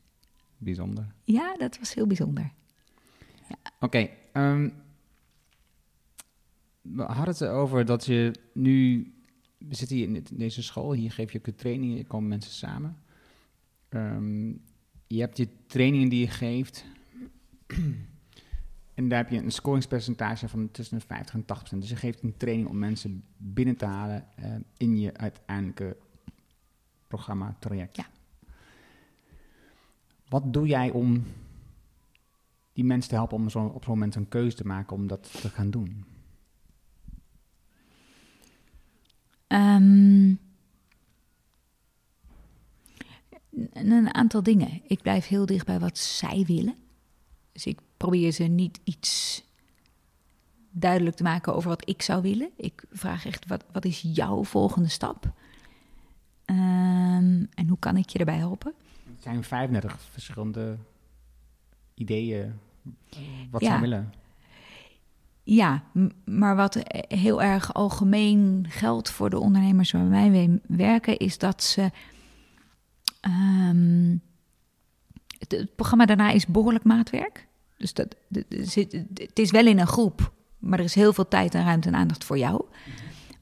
Bijzonder. 0.59 1.07
Ja, 1.23 1.55
dat 1.57 1.79
was 1.79 1.93
heel 1.93 2.07
bijzonder. 2.07 2.51
Oké. 3.79 4.09
ehm, 4.33 4.69
we 6.81 7.03
hadden 7.03 7.33
het 7.33 7.41
erover 7.41 7.85
dat 7.85 8.05
je 8.05 8.33
nu... 8.53 9.03
We 9.57 9.75
zitten 9.75 9.97
hier 9.97 10.07
in 10.07 10.25
deze 10.31 10.63
school, 10.63 10.93
hier 10.93 11.11
geef 11.11 11.31
je 11.31 11.37
ook 11.37 11.45
de 11.45 11.55
trainingen, 11.55 11.97
er 11.97 12.05
komen 12.05 12.29
mensen 12.29 12.51
samen. 12.51 12.97
Ehm, 13.89 14.47
je 15.07 15.19
hebt 15.19 15.37
je 15.37 15.47
trainingen 15.67 16.09
die 16.09 16.19
je 16.19 16.27
geeft. 16.27 16.85
en 18.93 19.09
daar 19.09 19.17
heb 19.17 19.29
je 19.29 19.37
een 19.37 19.51
scoringspercentage 19.51 20.47
van 20.47 20.71
tussen 20.71 20.97
de 20.99 21.05
50 21.05 21.35
en 21.35 21.45
80 21.45 21.57
procent. 21.57 21.81
Dus 21.81 21.89
je 21.89 22.07
geeft 22.07 22.23
een 22.23 22.37
training 22.37 22.67
om 22.67 22.79
mensen 22.79 23.23
binnen 23.37 23.75
te 23.75 23.85
halen 23.85 24.27
eh, 24.35 24.55
in 24.77 24.99
je 24.99 25.17
uiteindelijke 25.17 25.97
programma, 27.07 27.55
traject. 27.59 27.95
Ja. 27.95 28.05
Wat 30.29 30.53
doe 30.53 30.67
jij 30.67 30.91
om 30.91 31.23
die 32.73 32.83
mensen 32.83 33.09
te 33.09 33.15
helpen 33.15 33.37
om 33.37 33.49
zo, 33.49 33.59
op 33.59 33.83
zo'n 33.83 33.93
moment 33.93 34.15
een 34.15 34.27
keuze 34.27 34.55
te 34.55 34.67
maken 34.67 34.95
om 34.95 35.07
dat 35.07 35.41
te 35.41 35.49
gaan 35.49 35.69
doen? 35.69 36.05
Ehm, 39.47 40.35
een, 43.73 44.13
aantal 44.13 44.43
dingen. 44.43 44.81
Ik 44.87 45.01
blijf 45.01 45.27
heel 45.27 45.45
dicht 45.45 45.65
bij 45.65 45.79
wat 45.79 45.97
zij 45.97 46.43
willen. 46.47 46.75
Dus 47.51 47.65
ik 47.65 47.79
probeer 47.97 48.31
ze 48.31 48.43
niet 48.43 48.79
iets 48.83 49.43
duidelijk 50.71 51.15
te 51.15 51.23
maken 51.23 51.55
over 51.55 51.69
wat 51.69 51.89
ik 51.89 52.01
zou 52.01 52.21
willen. 52.21 52.49
Ik 52.55 52.85
vraag 52.91 53.25
echt, 53.25 53.47
wat, 53.47 53.65
wat 53.71 53.85
is 53.85 54.01
jouw 54.01 54.43
volgende 54.43 54.89
stap? 54.89 55.33
Ehm, 56.45 57.45
en 57.53 57.67
hoe 57.67 57.79
kan 57.79 57.97
ik 57.97 58.09
je 58.09 58.19
erbij 58.19 58.37
helpen? 58.37 58.73
Zijn 59.19 59.43
35 59.43 59.97
verschillende 60.11 60.77
ideeën 61.93 62.59
eh, 63.09 63.19
wat 63.51 63.61
Ja. 63.61 63.69
zij 63.69 63.79
willen. 63.79 64.13
Ja, 65.43 65.83
maar 66.25 66.55
wat 66.55 66.75
eh, 66.75 67.19
heel 67.19 67.41
erg 67.41 67.73
algemeen 67.73 68.65
geldt 68.69 69.09
voor 69.09 69.29
de 69.29 69.39
ondernemers 69.39 69.91
waarmee 69.91 70.31
wij 70.31 70.59
werken, 70.67 71.17
is 71.17 71.37
dat 71.37 71.63
ze. 71.63 71.91
ehm, 73.21 74.15
het, 75.39 75.51
het 75.51 75.75
programma 75.75 76.05
daarna 76.05 76.31
is 76.31 76.45
behoorlijk 76.47 76.83
maatwerk. 76.83 77.47
Dus 77.77 77.93
dat, 77.93 78.15
het 79.13 79.39
is 79.39 79.51
wel 79.51 79.65
in 79.67 79.79
een 79.79 79.87
groep, 79.87 80.31
maar 80.57 80.79
er 80.79 80.85
is 80.85 80.95
heel 80.95 81.13
veel 81.13 81.27
tijd 81.27 81.55
en 81.55 81.63
ruimte 81.63 81.87
en 81.87 81.95
aandacht 81.95 82.23
voor 82.23 82.37
jou. 82.37 82.65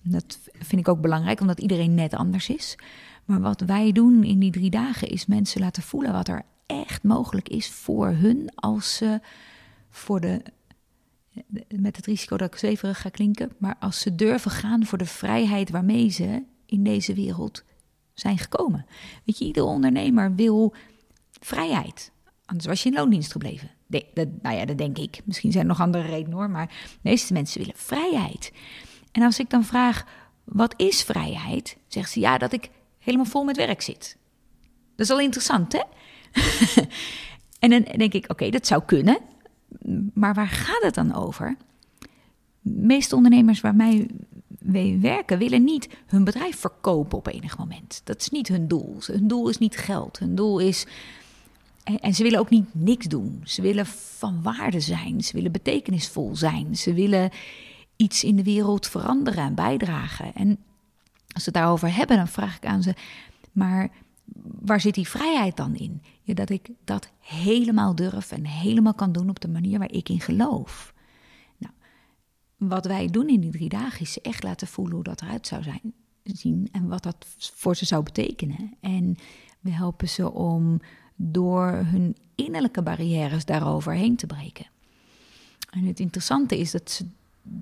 Dat 0.02 0.40
vind 0.54 0.82
ik 0.82 0.88
ook 0.88 1.02
belangrijk, 1.02 1.40
omdat 1.42 1.60
iedereen 1.60 1.94
net 1.96 2.14
anders 2.14 2.50
is. 2.50 2.76
Maar 3.28 3.42
wat 3.42 3.62
wij 3.62 3.92
doen 3.92 4.24
in 4.24 4.40
die 4.40 4.52
drie 4.52 4.70
dagen 4.70 5.08
is 5.08 5.26
mensen 5.26 5.62
laten 5.62 5.84
voelen 5.84 6.12
wat 6.12 6.28
er 6.28 6.46
echt 6.66 7.04
mogelijk 7.04 7.50
is 7.50 7.70
voor 7.70 8.08
hun 8.08 8.50
als 8.56 8.96
ze 8.96 9.20
voor 9.90 10.20
de 10.20 10.42
met 11.76 11.96
het 11.96 12.06
risico 12.06 12.38
dat 12.38 12.54
ik 12.54 12.60
zweverig 12.60 13.02
ga 13.02 13.10
klinken, 13.10 13.52
maar 13.58 13.76
als 13.80 14.00
ze 14.00 14.16
durven 14.16 14.52
gaan 14.52 14.86
voor 14.86 14.98
de 14.98 15.06
vrijheid 15.06 15.70
waarmee 15.70 16.10
ze 16.10 16.44
in 16.66 16.84
deze 16.84 17.14
wereld 17.14 17.64
zijn 18.14 18.38
gekomen. 18.38 18.86
Weet 19.24 19.38
je, 19.38 19.46
ieder 19.46 19.64
ondernemer 19.64 20.36
wil 20.36 20.74
vrijheid. 21.40 22.12
Anders 22.46 22.68
was 22.68 22.84
je 22.84 22.90
in 22.90 22.96
loondienst 22.96 23.32
gebleven. 23.32 23.72
De, 23.88 24.06
dat, 24.14 24.28
nou 24.42 24.56
ja, 24.56 24.66
dat 24.66 24.78
denk 24.78 24.98
ik. 24.98 25.22
Misschien 25.26 25.52
zijn 25.52 25.64
er 25.64 25.70
nog 25.70 25.82
andere 25.82 26.08
redenen 26.08 26.38
hoor, 26.38 26.50
maar 26.50 26.68
de 26.68 27.00
meeste 27.02 27.34
mensen 27.34 27.60
willen 27.60 27.76
vrijheid. 27.78 28.52
En 29.12 29.22
als 29.22 29.40
ik 29.40 29.50
dan 29.50 29.64
vraag, 29.64 30.06
wat 30.44 30.74
is 30.78 31.04
vrijheid? 31.04 31.78
Zegt 31.88 32.12
ze, 32.12 32.20
ja, 32.20 32.38
dat 32.38 32.54
ik 32.54 32.70
helemaal 33.08 33.32
vol 33.32 33.44
met 33.44 33.58
werk 33.58 33.82
zit. 33.82 34.18
Dat 34.96 35.06
is 35.06 35.12
al 35.12 35.20
interessant, 35.20 35.74
hè? 35.74 35.82
en 37.60 37.70
dan 37.70 37.98
denk 37.98 38.14
ik, 38.14 38.32
oké, 38.32 38.50
dat 38.50 38.68
zou 38.68 38.84
kunnen. 38.86 39.18
Maar 40.14 40.34
waar 40.34 40.48
gaat 40.48 40.84
het 40.84 40.96
dan 40.96 41.16
over? 41.16 41.56
De 42.62 42.86
meeste 42.86 43.16
ondernemers 43.16 43.62
waar 43.62 43.76
mij 43.76 44.08
mee 44.60 44.98
werken 44.98 45.38
willen 45.38 45.64
niet 45.64 45.90
hun 46.06 46.24
bedrijf 46.24 46.58
verkopen 46.60 47.18
op 47.18 47.28
enig 47.28 47.58
moment. 47.58 48.02
Dat 48.04 48.22
is 48.22 48.30
niet 48.30 48.48
hun 48.48 48.68
doel. 48.68 48.98
Hun 49.06 49.28
doel 49.28 49.50
is 49.50 49.58
niet 49.58 49.78
geld. 49.78 50.20
Hun 50.20 50.36
doel 50.36 50.60
is. 50.60 50.86
En 51.84 52.14
ze 52.14 52.24
willen 52.24 52.40
ook 52.40 52.50
niet 52.50 52.68
niks 52.72 53.06
doen. 53.06 53.42
Ze 53.44 53.62
willen 53.62 53.86
van 53.86 54.42
waarde 54.42 54.80
zijn. 54.80 55.24
Ze 55.24 55.34
willen 55.34 55.52
betekenisvol 55.52 56.36
zijn. 56.36 56.76
Ze 56.76 56.94
willen 56.94 57.30
iets 57.96 58.24
in 58.24 58.36
de 58.36 58.44
wereld 58.44 58.88
veranderen 58.88 59.44
en 59.44 59.56
bijdragen. 59.56 60.34
En 60.34 60.58
als 61.38 61.46
ze 61.46 61.52
het 61.52 61.62
daarover 61.62 61.96
hebben, 61.96 62.18
dan 62.18 62.28
vraag 62.28 62.56
ik 62.56 62.66
aan 62.66 62.84
ze: 62.84 62.94
maar 63.52 63.90
waar 64.42 64.82
zit 64.82 64.94
die 64.94 65.08
vrijheid 65.08 65.58
dan 65.58 65.76
in? 65.76 66.02
Ja, 66.22 66.34
dat 66.34 66.50
ik 66.50 66.70
dat 66.84 67.12
helemaal 67.20 67.96
durf 67.96 68.32
en 68.32 68.46
helemaal 68.46 68.94
kan 68.94 69.12
doen 69.12 69.30
op 69.30 69.40
de 69.40 69.48
manier 69.48 69.80
waar 69.80 69.92
ik 69.92 70.10
in 70.10 70.20
geloof. 70.20 70.94
Nou, 71.58 71.74
wat 72.58 72.86
wij 72.86 73.08
doen 73.08 73.28
in 73.28 73.40
die 73.40 73.52
drie 73.52 73.70
dagen 73.70 74.02
is 74.02 74.22
echt 74.22 74.44
laten 74.44 74.68
voelen 74.68 74.96
hoe 74.96 75.04
dat 75.04 75.22
eruit 75.22 75.48
zou 75.48 75.64
zijn, 75.64 75.94
zien 76.24 76.70
en 76.72 76.88
wat 76.88 77.04
dat 77.04 77.26
voor 77.38 77.76
ze 77.76 77.86
zou 77.86 78.04
betekenen. 78.04 78.74
En 78.80 79.16
we 79.60 79.72
helpen 79.72 80.10
ze 80.10 80.32
om 80.32 80.80
door 81.16 81.68
hun 81.72 82.16
innerlijke 82.36 82.82
barrières 82.82 83.46
daarover 83.46 83.94
heen 83.94 84.16
te 84.16 84.26
breken. 84.28 84.66
En 85.70 85.84
het 85.84 86.00
interessante 86.00 86.58
is 86.58 86.72
dat 86.72 86.92
ze 86.92 87.06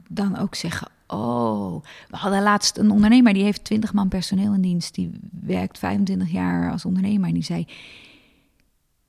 dan 0.10 0.38
ook 0.38 0.56
zeggen: 0.56 0.88
Oh, 1.08 1.84
we 2.08 2.18
hadden 2.18 2.42
laatst 2.42 2.78
een 2.78 2.92
ondernemer 2.92 3.34
die 3.34 3.44
heeft 3.44 3.64
20 3.64 3.94
man 3.94 4.08
personeel 4.08 4.54
in 4.54 4.62
dienst. 4.62 4.96
Die 4.96 5.12
werkt 5.32 5.78
25 5.78 6.32
jaar 6.32 6.72
als 6.72 6.86
ondernemer. 6.86 7.28
En 7.28 7.34
die 7.34 7.44
zei: 7.44 7.68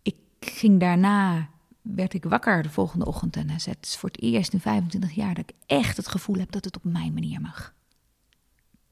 Ik 0.02 0.16
ging 0.40 0.80
daarna, 0.80 1.48
werd 1.82 2.14
ik 2.14 2.24
wakker 2.24 2.62
de 2.62 2.70
volgende 2.70 3.06
ochtend. 3.06 3.36
En 3.36 3.48
hij 3.48 3.58
zei: 3.58 3.76
Het 3.76 3.86
is 3.86 3.96
voor 3.96 4.08
het 4.08 4.22
eerst 4.22 4.52
in 4.52 4.60
25 4.60 5.12
jaar 5.12 5.34
dat 5.34 5.44
ik 5.48 5.56
echt 5.66 5.96
het 5.96 6.08
gevoel 6.08 6.36
heb 6.36 6.50
dat 6.50 6.64
het 6.64 6.76
op 6.76 6.84
mijn 6.84 7.12
manier 7.12 7.40
mag. 7.40 7.74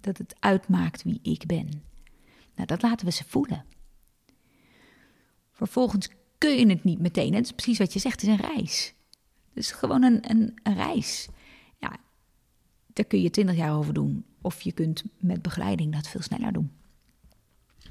Dat 0.01 0.19
het 0.19 0.35
uitmaakt 0.41 1.03
wie 1.03 1.21
ik 1.23 1.47
ben. 1.47 1.83
Nou, 2.55 2.67
dat 2.67 2.83
laten 2.83 3.07
we 3.07 3.13
ze 3.13 3.25
voelen. 3.27 3.65
Vervolgens 5.53 6.09
kun 6.39 6.59
je 6.59 6.67
het 6.67 6.85
niet 6.85 6.99
meteen. 6.99 7.35
Het 7.35 7.45
is 7.45 7.53
precies 7.53 7.79
wat 7.79 7.93
je 7.93 7.99
zegt, 7.99 8.21
het 8.21 8.31
is 8.31 8.39
een 8.39 8.55
reis. 8.55 8.95
Het 9.49 9.65
is 9.65 9.71
gewoon 9.71 10.03
een, 10.03 10.31
een, 10.31 10.59
een 10.63 10.75
reis. 10.75 11.29
Daar 12.95 13.05
kun 13.05 13.23
je 13.23 13.31
twintig 13.31 13.57
jaar 13.57 13.77
over 13.77 13.95
doen. 13.95 14.25
Of 14.41 14.61
je 14.61 14.73
kunt 14.73 15.05
met 15.19 15.43
begeleiding 15.43 15.93
dat 15.93 16.09
veel 16.09 16.23
sneller 16.23 16.53
doen. 16.53 16.71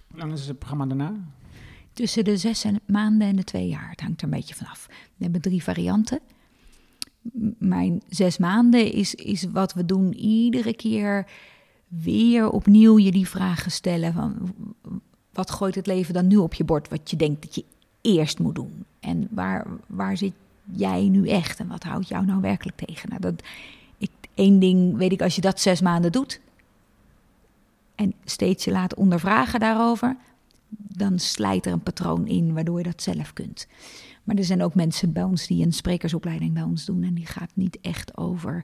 Hoe 0.08 0.20
lang 0.20 0.34
is 0.34 0.48
het 0.48 0.58
programma 0.58 0.86
daarna? 0.86 1.14
Tussen 1.94 2.24
de 2.24 2.38
zes 2.38 2.66
maanden 2.86 3.28
en 3.28 3.36
de 3.36 3.44
twee 3.44 3.68
jaar. 3.68 3.90
Het 3.90 4.02
hangt 4.02 4.22
er 4.22 4.28
een 4.28 4.34
beetje 4.34 4.56
vanaf. 4.56 4.88
We 4.90 5.24
hebben 5.24 5.42
drie 5.42 5.64
varianten. 5.64 6.20
Mijn 7.58 8.02
zes 8.10 8.38
maanden 8.38 8.92
is, 8.92 9.16
is 9.16 9.44
wat 9.44 9.74
we 9.74 9.86
doen 9.86 10.14
iedere 10.14 10.74
keer 10.76 11.28
weer 11.88 12.50
opnieuw 12.50 13.00
je 13.00 13.12
die 13.12 13.28
vragen 13.28 13.72
stellen 13.72 14.14
van 14.14 14.54
wat 15.32 15.52
gooit 15.52 15.76
het 15.76 15.88
leven 15.88 16.14
dan 16.14 16.28
nu 16.28 16.38
op 16.38 16.54
je 16.54 16.64
bord 16.64 16.90
wat 16.90 17.10
je 17.10 17.16
denkt 17.16 17.42
dat 17.42 17.56
je 17.56 17.66
eerst 18.02 18.40
moet 18.40 18.56
doen 18.56 18.86
en 19.00 19.28
waar, 19.32 19.68
waar 19.88 20.18
zit 20.18 20.34
jij 20.72 21.08
nu 21.08 21.28
echt 21.28 21.60
en 21.60 21.68
wat 21.68 21.84
houdt 21.84 22.08
jou 22.08 22.26
nou 22.26 22.42
werkelijk 22.42 22.78
tegen? 22.78 23.10
Nou, 23.10 23.22
dat, 23.22 23.44
Eén 24.36 24.60
ding 24.60 24.98
weet 24.98 25.12
ik, 25.12 25.22
als 25.22 25.36
je 25.36 25.42
dat 25.42 25.60
zes 25.60 25.82
maanden 25.82 26.12
doet 26.12 26.42
en 27.96 28.14
steeds 28.26 28.64
je 28.64 28.72
laat 28.72 28.96
ondervragen 28.96 29.60
daarover, 29.60 30.18
dan 30.78 31.20
slijt 31.20 31.66
er 31.66 31.72
een 31.72 31.84
patroon 31.84 32.28
in 32.28 32.54
waardoor 32.54 32.78
je 32.78 32.84
dat 32.84 33.02
zelf 33.02 33.34
kunt. 33.34 33.68
Maar 34.24 34.36
er 34.36 34.44
zijn 34.44 34.64
ook 34.64 34.76
mensen 34.76 35.14
bij 35.14 35.24
ons 35.24 35.48
die 35.48 35.66
een 35.66 35.74
sprekersopleiding 35.74 36.54
bij 36.54 36.64
ons 36.64 36.86
doen 36.86 37.04
en 37.04 37.14
die 37.14 37.26
gaat 37.26 37.52
niet 37.54 37.80
echt 37.82 38.18
over. 38.18 38.64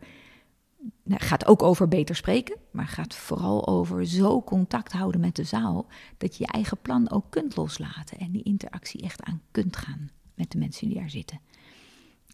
Nou, 1.03 1.21
gaat 1.23 1.45
ook 1.45 1.63
over 1.63 1.87
beter 1.87 2.15
spreken, 2.15 2.55
maar 2.71 2.87
gaat 2.87 3.15
vooral 3.15 3.67
over 3.67 4.07
zo 4.07 4.41
contact 4.41 4.91
houden 4.91 5.21
met 5.21 5.35
de 5.35 5.43
zaal 5.43 5.85
dat 6.17 6.37
je 6.37 6.43
je 6.43 6.51
eigen 6.51 6.77
plan 6.81 7.11
ook 7.11 7.25
kunt 7.29 7.55
loslaten 7.55 8.17
en 8.17 8.31
die 8.31 8.43
interactie 8.43 9.01
echt 9.01 9.23
aan 9.23 9.41
kunt 9.51 9.77
gaan 9.77 10.09
met 10.35 10.51
de 10.51 10.57
mensen 10.57 10.87
die 10.87 10.97
daar 10.97 11.09
zitten. 11.09 11.39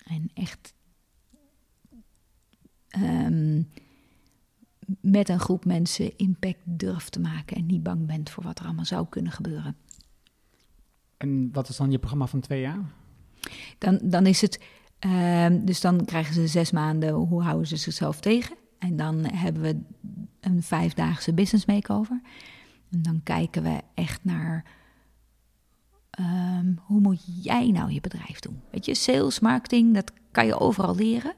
En 0.04 0.30
echt 0.34 0.74
Ehm, 2.96 3.62
met 5.02 5.30
een 5.30 5.40
groep 5.40 5.66
mensen 5.66 6.18
impact 6.18 6.60
durft 6.64 7.12
te 7.12 7.20
maken 7.20 7.58
en 7.58 7.66
niet 7.66 7.84
bang 7.84 8.06
bent 8.06 8.30
voor 8.30 8.44
wat 8.44 8.60
er 8.60 8.66
allemaal 8.66 8.86
zou 8.86 9.06
kunnen 9.10 9.32
gebeuren. 9.32 9.76
En 11.18 11.50
wat 11.52 11.70
is 11.70 11.78
dan 11.78 11.92
je 11.92 11.98
programma 11.98 12.28
van 12.28 12.40
twee 12.40 12.62
jaar? 12.62 12.80
Dan, 13.78 14.00
dan 14.04 14.26
is 14.26 14.42
het, 14.42 14.60
ehm, 15.00 15.66
dus 15.66 15.82
dan 15.82 16.06
krijgen 16.06 16.34
ze 16.34 16.48
zes 16.48 16.72
maanden, 16.72 17.14
hoe 17.14 17.44
houden 17.44 17.68
ze 17.68 17.76
zichzelf 17.76 18.20
tegen? 18.20 18.56
En 18.80 18.96
dan 18.96 19.26
hebben 19.26 19.62
we 19.62 19.80
een 20.40 20.64
vijfdaagse 20.64 21.34
business 21.34 21.66
makeover. 21.66 22.22
En 22.92 23.02
dan 23.02 23.24
kijken 23.24 23.64
we 23.64 23.82
echt 23.94 24.24
naar 24.24 24.66
ehm, 26.10 26.74
hoe 26.80 27.00
moet 27.00 27.44
jij 27.44 27.72
nou 27.72 27.92
je 27.92 28.02
bedrijf 28.02 28.40
doen? 28.40 28.62
Weet 28.72 28.86
je, 28.86 28.96
sales, 28.96 29.40
marketing, 29.40 29.94
dat 29.94 30.12
kan 30.32 30.46
je 30.46 30.60
overal 30.60 30.96
leren. 30.96 31.34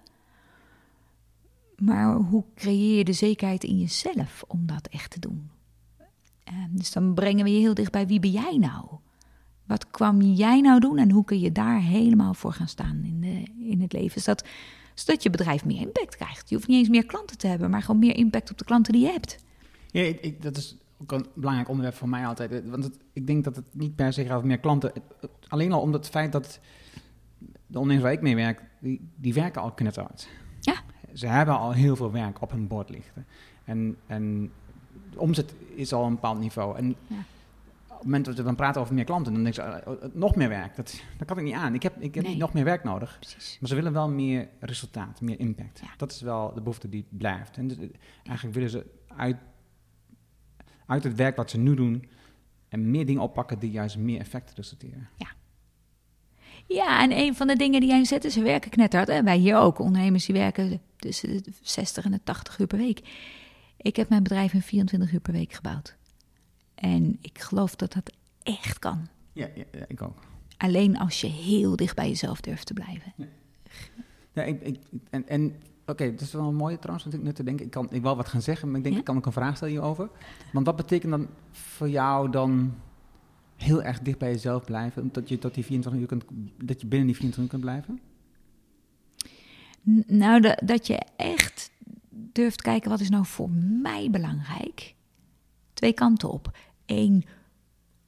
Maar 1.78 2.15
hoe 2.15 2.43
creëer 2.55 2.97
je 2.97 3.03
de 3.03 3.13
zekerheid 3.13 3.63
in 3.63 3.80
jezelf 3.80 4.43
om 4.47 4.65
dat 4.65 4.88
echt 4.88 5.11
te 5.11 5.19
doen? 5.19 5.49
Ehm, 6.43 6.69
dus 6.71 6.91
dan 6.91 7.13
brengen 7.13 7.43
we 7.43 7.51
je 7.51 7.59
heel 7.59 7.73
dicht 7.73 7.91
bij 7.91 8.07
wie 8.07 8.19
ben 8.19 8.32
jij 8.32 8.57
nou? 8.57 8.86
Wat 9.65 9.91
kwam 9.91 10.21
jij 10.21 10.61
nou 10.61 10.80
doen 10.80 10.97
en 10.97 11.11
hoe 11.11 11.23
kun 11.23 11.39
je 11.39 11.51
daar 11.51 11.82
helemaal 11.82 12.34
voor 12.34 12.53
gaan 12.53 12.67
staan 12.67 13.03
in, 13.03 13.21
de, 13.21 13.43
in 13.69 13.82
het 13.82 13.93
leven? 13.93 14.21
Zodat, 14.21 14.43
zodat 14.93 15.23
je 15.23 15.30
bedrijf 15.30 15.65
meer 15.65 15.82
impact 15.82 16.15
krijgt. 16.15 16.49
Je 16.49 16.55
hoeft 16.55 16.67
niet 16.67 16.78
eens 16.78 16.89
meer 16.89 17.05
klanten 17.05 17.38
te 17.38 17.47
hebben, 17.47 17.69
maar 17.69 17.82
gewoon 17.82 17.99
meer 17.99 18.15
impact 18.15 18.51
op 18.51 18.57
de 18.57 18.65
klanten 18.65 18.93
die 18.93 19.01
je 19.01 19.11
hebt. 19.11 19.38
Ja, 19.91 20.01
ik, 20.01 20.41
dat 20.41 20.57
is 20.57 20.78
ook 20.97 21.11
een 21.11 21.25
belangrijk 21.34 21.69
onderwerp 21.69 21.95
voor 21.95 22.09
mij 22.09 22.25
altijd. 22.25 22.69
Want 22.69 22.84
het, 22.84 22.97
ik 23.13 23.28
denk 23.28 23.43
dat 23.43 23.55
het 23.55 23.65
niet 23.71 23.95
per 23.95 24.13
se 24.13 24.23
gaat 24.25 24.36
over 24.36 24.47
meer 24.47 24.59
klanten. 24.59 24.91
Alleen 25.47 25.71
al 25.71 25.82
om 25.82 25.93
het 25.93 26.09
feit 26.09 26.32
dat 26.32 26.59
de 27.67 27.80
ondernemers 27.80 28.03
waar 28.03 28.11
ik 28.11 28.21
mee 28.21 28.36
werk, 28.36 28.61
die, 28.80 29.09
die 29.15 29.34
werken 29.34 29.61
al 29.61 29.71
knetterhard. 29.71 30.28
Ja 30.59 30.84
ze 31.14 31.28
hebben 31.28 31.58
al 31.58 31.72
heel 31.72 31.95
veel 31.95 32.12
werk 32.12 32.41
op 32.41 32.51
hun 32.51 32.68
bord 32.68 32.89
liggen. 32.89 33.26
En, 33.64 33.97
en 34.08 34.51
de 35.12 35.20
omzet 35.20 35.53
is 35.76 35.93
al 35.93 36.05
een 36.05 36.14
bepaald 36.14 36.39
niveau. 36.39 36.78
En 36.78 36.88
ja. 37.08 37.16
op 37.88 37.93
het 37.97 38.03
moment 38.03 38.26
dat 38.26 38.36
we 38.36 38.43
dan 38.43 38.55
praten 38.55 38.82
over 38.82 38.93
meer 38.93 39.03
klanten, 39.03 39.34
dan 39.34 39.43
denk 39.43 39.55
ze, 39.55 39.84
uh, 39.88 40.10
nog 40.14 40.36
meer 40.36 40.49
werk, 40.49 40.76
dat, 40.76 41.01
dat 41.18 41.28
kan 41.28 41.38
ik 41.38 41.43
niet 41.43 41.53
aan. 41.53 41.74
Ik 41.74 41.84
heb, 41.84 42.01
ik 42.01 42.16
heb 42.16 42.28
niet 42.28 42.38
nog 42.38 42.53
meer 42.53 42.64
werk 42.64 42.84
nodig. 42.84 43.18
Precies. 43.20 43.58
Maar 43.60 43.70
ze 43.70 43.76
willen 43.76 43.93
wel 43.93 44.10
meer 44.10 44.49
resultaat, 44.60 45.22
meer 45.22 45.39
impact. 45.39 45.82
Dat 45.97 46.12
is 46.12 46.22
wel 46.22 46.53
de 46.53 46.62
behoefte 46.62 46.89
die 46.89 47.05
blijft. 47.10 47.58
En 47.58 47.68
dus, 47.68 47.78
eigenlijk 48.24 48.55
willen 48.55 48.70
ze 48.70 48.86
uit, 49.08 49.38
uit 50.86 51.03
het 51.03 51.16
werk 51.16 51.36
wat 51.36 51.49
ze 51.49 51.58
nu 51.58 51.76
doen, 51.76 52.10
en 52.70 52.91
meer 52.91 53.05
dingen 53.05 53.22
oppakken 53.22 53.60
die 53.60 53.72
juist 53.72 53.97
meer 53.97 54.20
effect 54.20 54.53
resulteren. 54.53 55.10
Ja. 55.18 55.28
Ja, 56.68 57.01
en 57.01 57.11
een 57.11 57.36
van 57.36 57.47
de 57.47 57.55
dingen 57.55 57.80
die 57.80 57.89
jij 57.89 58.05
zet 58.05 58.26
is, 58.26 58.34
ze 58.34 58.41
werken 58.41 58.72
knetterhard. 58.72 59.09
En 59.09 59.24
wij 59.24 59.38
hier 59.38 59.57
ook, 59.57 59.80
ondernemers 59.80 60.26
die 60.26 60.36
werken 60.36 60.82
tussen 60.95 61.43
de 61.43 61.51
60 61.61 62.05
en 62.05 62.11
de 62.11 62.20
80 62.24 62.59
uur 62.59 62.68
per 62.68 62.78
week. 62.78 63.01
Ik 63.78 63.95
heb 63.95 64.09
mijn 64.09 64.24
bedrijf 64.24 64.53
in 64.53 64.61
24 64.61 65.11
uur 65.11 65.20
per 65.20 65.34
week 65.34 65.53
gebouwd. 65.53 65.95
En 66.76 67.18
ik 67.22 67.39
geloof 67.39 67.76
dat 67.76 67.93
dat 67.93 68.11
echt 68.43 68.80
kan. 68.80 69.07
Ja, 69.34 69.47
ja, 69.55 69.86
ik 69.88 70.01
ook. 70.01 70.20
Alleen 70.57 70.97
als 70.97 71.22
je 71.22 71.28
heel 71.28 71.76
dicht 71.76 71.95
bij 71.95 72.07
jezelf 72.07 72.41
durft 72.41 72.65
te 72.65 72.74
blijven. 72.74 73.13
Ja, 73.15 73.26
ja 74.34 74.43
ik, 74.43 74.61
ik, 74.61 74.80
en, 75.09 75.28
en 75.28 75.45
oké, 75.82 75.91
okay, 75.91 76.11
dat 76.11 76.22
is 76.22 76.32
wel 76.32 76.47
een 76.47 76.55
mooie 76.55 76.80
trouwens 76.80 77.05
natuurlijk 77.05 77.32
nu 77.32 77.38
te 77.38 77.43
denken. 77.43 77.65
Ik 77.65 77.72
kan 77.72 77.88
ik 77.91 78.01
wil 78.01 78.15
wat 78.15 78.28
gaan 78.28 78.41
zeggen, 78.41 78.68
maar 78.68 78.78
ik 78.78 78.84
denk 78.84 78.97
ik 78.97 79.03
kan 79.03 79.18
ook 79.18 79.26
een 79.26 79.32
vraag 79.32 79.55
stellen 79.55 79.74
hierover. 79.74 80.09
Want 80.53 80.65
wat 80.65 80.76
betekent 80.76 81.11
dan 81.11 81.28
voor 81.51 81.89
jou 81.89 82.30
dan 82.30 82.74
heel 83.58 83.84
erg 83.84 83.99
dicht 83.99 84.18
bij 84.18 84.32
jezelf 84.32 84.64
blijven? 84.64 85.10
Dat 85.12 85.30
je, 85.30 85.39
tot 85.39 85.53
die 85.53 85.66
24 85.66 86.01
uur 86.01 86.08
kunt, 86.08 86.24
dat 86.64 86.82
je 86.82 86.88
binnen 86.88 87.08
die 87.08 87.16
24 87.16 87.43
uur 87.43 87.49
kunt 87.49 87.62
blijven? 87.62 87.99
Nou, 90.08 90.55
dat 90.66 90.88
je 90.88 91.01
echt 91.16 91.72
durft 92.10 92.62
kijken, 92.62 92.89
wat 92.89 92.99
is 92.99 93.10
nou 93.10 93.26
voor 93.26 93.49
mij 93.82 94.10
belangrijk? 94.10 94.95
Twee 95.74 95.93
kanten 95.93 96.32
op. 96.32 96.58
Eén, 96.86 97.26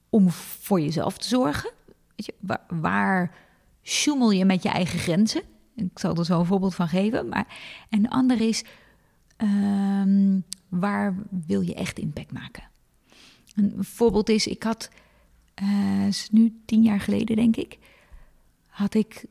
om 0.09 0.29
voor 0.29 0.81
jezelf 0.81 1.17
te 1.17 1.27
zorgen. 1.27 1.71
Weet 2.15 2.25
je, 2.25 2.33
waar, 2.39 2.65
waar 2.67 3.35
je 3.81 4.45
met 4.45 4.63
je 4.63 4.69
eigen 4.69 4.99
grenzen? 4.99 5.41
Ik 5.75 5.99
zal 5.99 6.15
er 6.15 6.25
zo 6.25 6.39
een 6.39 6.45
voorbeeld 6.45 6.75
van 6.75 6.87
geven. 6.87 7.29
Maar, 7.29 7.47
en 7.89 8.01
de 8.01 8.09
andere 8.09 8.47
is, 8.47 8.63
ehm, 9.37 10.39
waar 10.69 11.15
wil 11.29 11.61
je 11.61 11.73
echt 11.73 11.99
impact 11.99 12.31
maken? 12.31 12.63
Een 13.55 13.73
voorbeeld 13.79 14.29
is, 14.29 14.47
ik 14.47 14.63
had, 14.63 14.89
uh, 15.61 16.07
is 16.07 16.29
nu 16.31 16.53
tien 16.65 16.83
jaar 16.83 16.99
geleden 16.99 17.35
denk 17.35 17.55
ik, 17.55 17.77
had 18.67 18.93
ik 18.93 19.25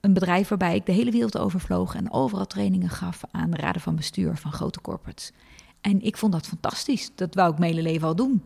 een 0.00 0.12
bedrijf 0.12 0.48
waarbij 0.48 0.74
ik 0.74 0.86
de 0.86 0.92
hele 0.92 1.10
wereld 1.10 1.38
overvloog 1.38 1.94
en 1.94 2.12
overal 2.12 2.46
trainingen 2.46 2.90
gaf 2.90 3.22
aan 3.30 3.50
de 3.50 3.56
raden 3.56 3.80
van 3.80 3.96
bestuur 3.96 4.36
van 4.36 4.52
grote 4.52 4.80
corporates. 4.80 5.32
En 5.80 6.02
ik 6.02 6.16
vond 6.16 6.32
dat 6.32 6.46
fantastisch. 6.46 7.10
Dat 7.14 7.34
wou 7.34 7.52
ik 7.52 7.58
mijn 7.58 7.70
hele 7.70 7.88
leven 7.88 8.08
al 8.08 8.16
doen. 8.16 8.42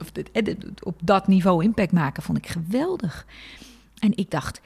Of 0.00 0.12
op 0.82 1.00
dat 1.02 1.26
niveau 1.26 1.64
impact 1.64 1.92
maken 1.92 2.22
vond 2.22 2.38
ik 2.38 2.46
geweldig. 2.46 3.26
En 3.98 4.16
ik 4.16 4.30
dacht, 4.30 4.60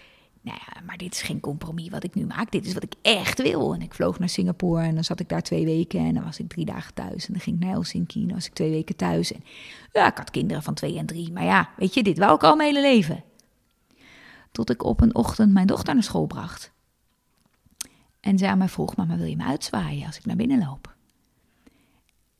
nou 0.44 0.58
ja, 0.66 0.80
maar 0.86 0.96
dit 0.96 1.14
is 1.14 1.22
geen 1.22 1.40
compromis 1.40 1.88
wat 1.88 2.04
ik 2.04 2.14
nu 2.14 2.26
maak. 2.26 2.50
Dit 2.50 2.66
is 2.66 2.74
wat 2.74 2.82
ik 2.82 2.94
echt 3.02 3.42
wil. 3.42 3.74
En 3.74 3.82
ik 3.82 3.94
vloog 3.94 4.18
naar 4.18 4.28
Singapore 4.28 4.82
en 4.82 4.94
dan 4.94 5.04
zat 5.04 5.20
ik 5.20 5.28
daar 5.28 5.42
twee 5.42 5.64
weken. 5.64 6.00
En 6.00 6.14
dan 6.14 6.24
was 6.24 6.38
ik 6.38 6.48
drie 6.48 6.64
dagen 6.64 6.94
thuis. 6.94 7.26
En 7.26 7.32
dan 7.32 7.42
ging 7.42 7.56
ik 7.56 7.62
naar 7.62 7.72
Helsinki 7.72 8.20
en 8.20 8.26
dan 8.26 8.36
was 8.36 8.46
ik 8.46 8.52
twee 8.52 8.70
weken 8.70 8.96
thuis. 8.96 9.32
En 9.32 9.44
ja, 9.92 10.10
ik 10.10 10.16
had 10.16 10.30
kinderen 10.30 10.62
van 10.62 10.74
twee 10.74 10.98
en 10.98 11.06
drie. 11.06 11.32
Maar 11.32 11.44
ja, 11.44 11.70
weet 11.76 11.94
je, 11.94 12.02
dit 12.02 12.18
wou 12.18 12.34
ik 12.34 12.42
al 12.42 12.56
mijn 12.56 12.74
hele 12.74 12.88
leven. 12.88 13.24
Tot 14.52 14.70
ik 14.70 14.84
op 14.84 15.00
een 15.00 15.14
ochtend 15.14 15.52
mijn 15.52 15.66
dochter 15.66 15.94
naar 15.94 16.02
school 16.02 16.26
bracht. 16.26 16.72
En 18.20 18.38
zij 18.38 18.48
aan 18.48 18.58
mij 18.58 18.68
vroeg, 18.68 18.96
mama 18.96 19.16
wil 19.16 19.26
je 19.26 19.36
me 19.36 19.44
uitzwaaien 19.44 20.06
als 20.06 20.16
ik 20.16 20.24
naar 20.24 20.36
binnen 20.36 20.58
loop? 20.58 20.94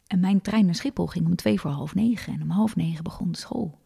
En 0.07 0.21
mijn 0.21 0.43
trein 0.43 0.65
naar 0.65 0.75
Schiphol 0.75 1.07
ging 1.07 1.27
om 1.27 1.37
twee 1.37 1.61
voor 1.61 1.71
half 1.71 1.95
negen. 1.95 2.33
En 2.33 2.43
om 2.43 2.51
half 2.51 2.77
negen 2.77 3.05
begon 3.05 3.33
de 3.33 3.39
school. 3.39 3.79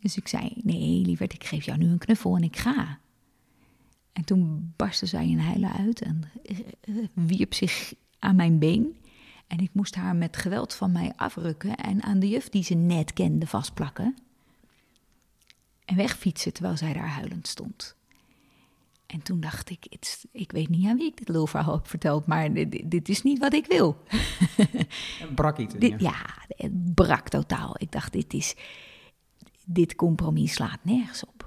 Dus 0.00 0.16
ik 0.16 0.28
zei, 0.28 0.52
nee 0.62 1.00
lieverd, 1.04 1.32
ik 1.32 1.44
geef 1.44 1.64
jou 1.64 1.78
nu 1.78 1.86
een 1.86 1.98
knuffel 1.98 2.36
en 2.36 2.42
ik 2.42 2.56
ga. 2.56 2.98
En 4.16 4.24
toen 4.24 4.72
barstte 4.76 5.06
zij 5.06 5.28
in 5.28 5.38
huilen 5.38 5.72
uit 5.72 6.02
en 6.02 6.22
wierp 7.12 7.54
zich 7.54 7.94
aan 8.18 8.36
mijn 8.36 8.58
been. 8.58 8.96
En 9.46 9.58
ik 9.58 9.70
moest 9.72 9.94
haar 9.94 10.16
met 10.16 10.36
geweld 10.36 10.74
van 10.74 10.92
mij 10.92 11.12
afrukken 11.16 11.76
en 11.76 12.02
aan 12.02 12.18
de 12.18 12.28
juf 12.28 12.48
die 12.48 12.62
ze 12.62 12.74
net 12.74 13.12
kende 13.12 13.46
vastplakken. 13.46 14.16
En 15.84 15.96
wegfietsen 15.96 16.52
terwijl 16.52 16.76
zij 16.76 16.92
daar 16.92 17.08
huilend 17.08 17.46
stond. 17.46 17.96
En 19.06 19.22
toen 19.22 19.40
dacht 19.40 19.70
ik, 19.70 19.86
ik 20.32 20.52
weet 20.52 20.68
niet 20.68 20.86
aan 20.86 20.96
wie 20.96 21.06
ik 21.06 21.16
dit 21.16 21.28
lulverhaal 21.28 21.74
heb 21.74 21.88
verteld, 21.88 22.26
maar 22.26 22.52
dit, 22.52 22.90
dit 22.90 23.08
is 23.08 23.22
niet 23.22 23.38
wat 23.38 23.52
ik 23.52 23.66
wil. 23.66 24.02
brak 25.34 25.58
iets. 25.58 25.74
Dit, 25.74 26.00
ja, 26.00 26.24
het 26.48 26.94
brak 26.94 27.28
totaal. 27.28 27.74
Ik 27.78 27.92
dacht, 27.92 28.12
dit 28.12 28.32
is, 28.32 28.54
dit 29.64 29.94
compromis 29.94 30.52
slaat 30.52 30.84
nergens 30.84 31.24
op. 31.26 31.45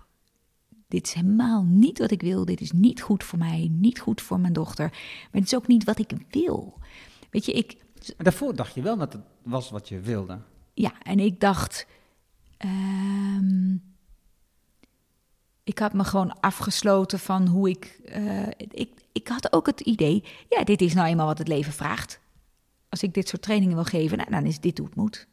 Dit 0.90 1.08
is 1.08 1.14
helemaal 1.14 1.64
niet 1.64 2.00
wat 2.00 2.12
ik 2.12 2.22
wil. 2.22 2.46
Dit 2.46 2.62
is 2.62 2.72
niet 2.72 3.02
goed 3.02 3.24
voor 3.24 3.40
mij, 3.40 3.68
niet 3.72 4.00
goed 4.00 4.22
voor 4.22 4.40
mijn 4.40 4.54
dochter. 4.54 4.90
Maar 4.90 5.42
het 5.42 5.44
is 5.44 5.56
ook 5.56 5.68
niet 5.68 5.84
wat 5.84 6.00
ik 6.00 6.12
wil. 6.30 6.80
Weet 7.30 7.46
je, 7.46 7.52
ik. 7.52 7.78
Maar 8.16 8.24
daarvoor 8.24 8.56
dacht 8.56 8.74
je 8.74 8.82
wel 8.82 8.98
dat 8.98 9.14
het 9.14 9.22
was 9.44 9.70
wat 9.70 9.90
je 9.90 10.00
wilde. 10.00 10.40
Ja, 10.74 11.02
en 11.02 11.20
ik 11.20 11.40
dacht. 11.40 11.88
Ehm, 12.58 13.76
ik 15.64 15.80
had 15.80 15.94
me 15.94 16.04
gewoon 16.04 16.40
afgesloten 16.40 17.20
van 17.20 17.48
hoe 17.48 17.70
ik, 17.70 18.00
uh, 18.06 18.48
ik. 18.58 18.94
Ik 19.12 19.28
had 19.28 19.54
ook 19.54 19.66
het 19.66 19.80
idee. 19.80 20.24
Ja, 20.50 20.64
dit 20.64 20.82
is 20.82 20.94
nou 20.94 21.08
eenmaal 21.08 21.26
wat 21.26 21.38
het 21.38 21.48
leven 21.48 21.74
vraagt. 21.74 22.20
Als 22.90 23.04
ik 23.04 23.14
dit 23.14 23.28
soort 23.28 23.42
trainingen 23.42 23.76
wil 23.76 23.84
geven, 23.84 24.18
nou, 24.18 24.30
dan 24.32 24.46
is 24.46 24.60
dit 24.60 24.78
hoe 24.78 24.88
het 24.88 24.96
moet. 24.96 25.28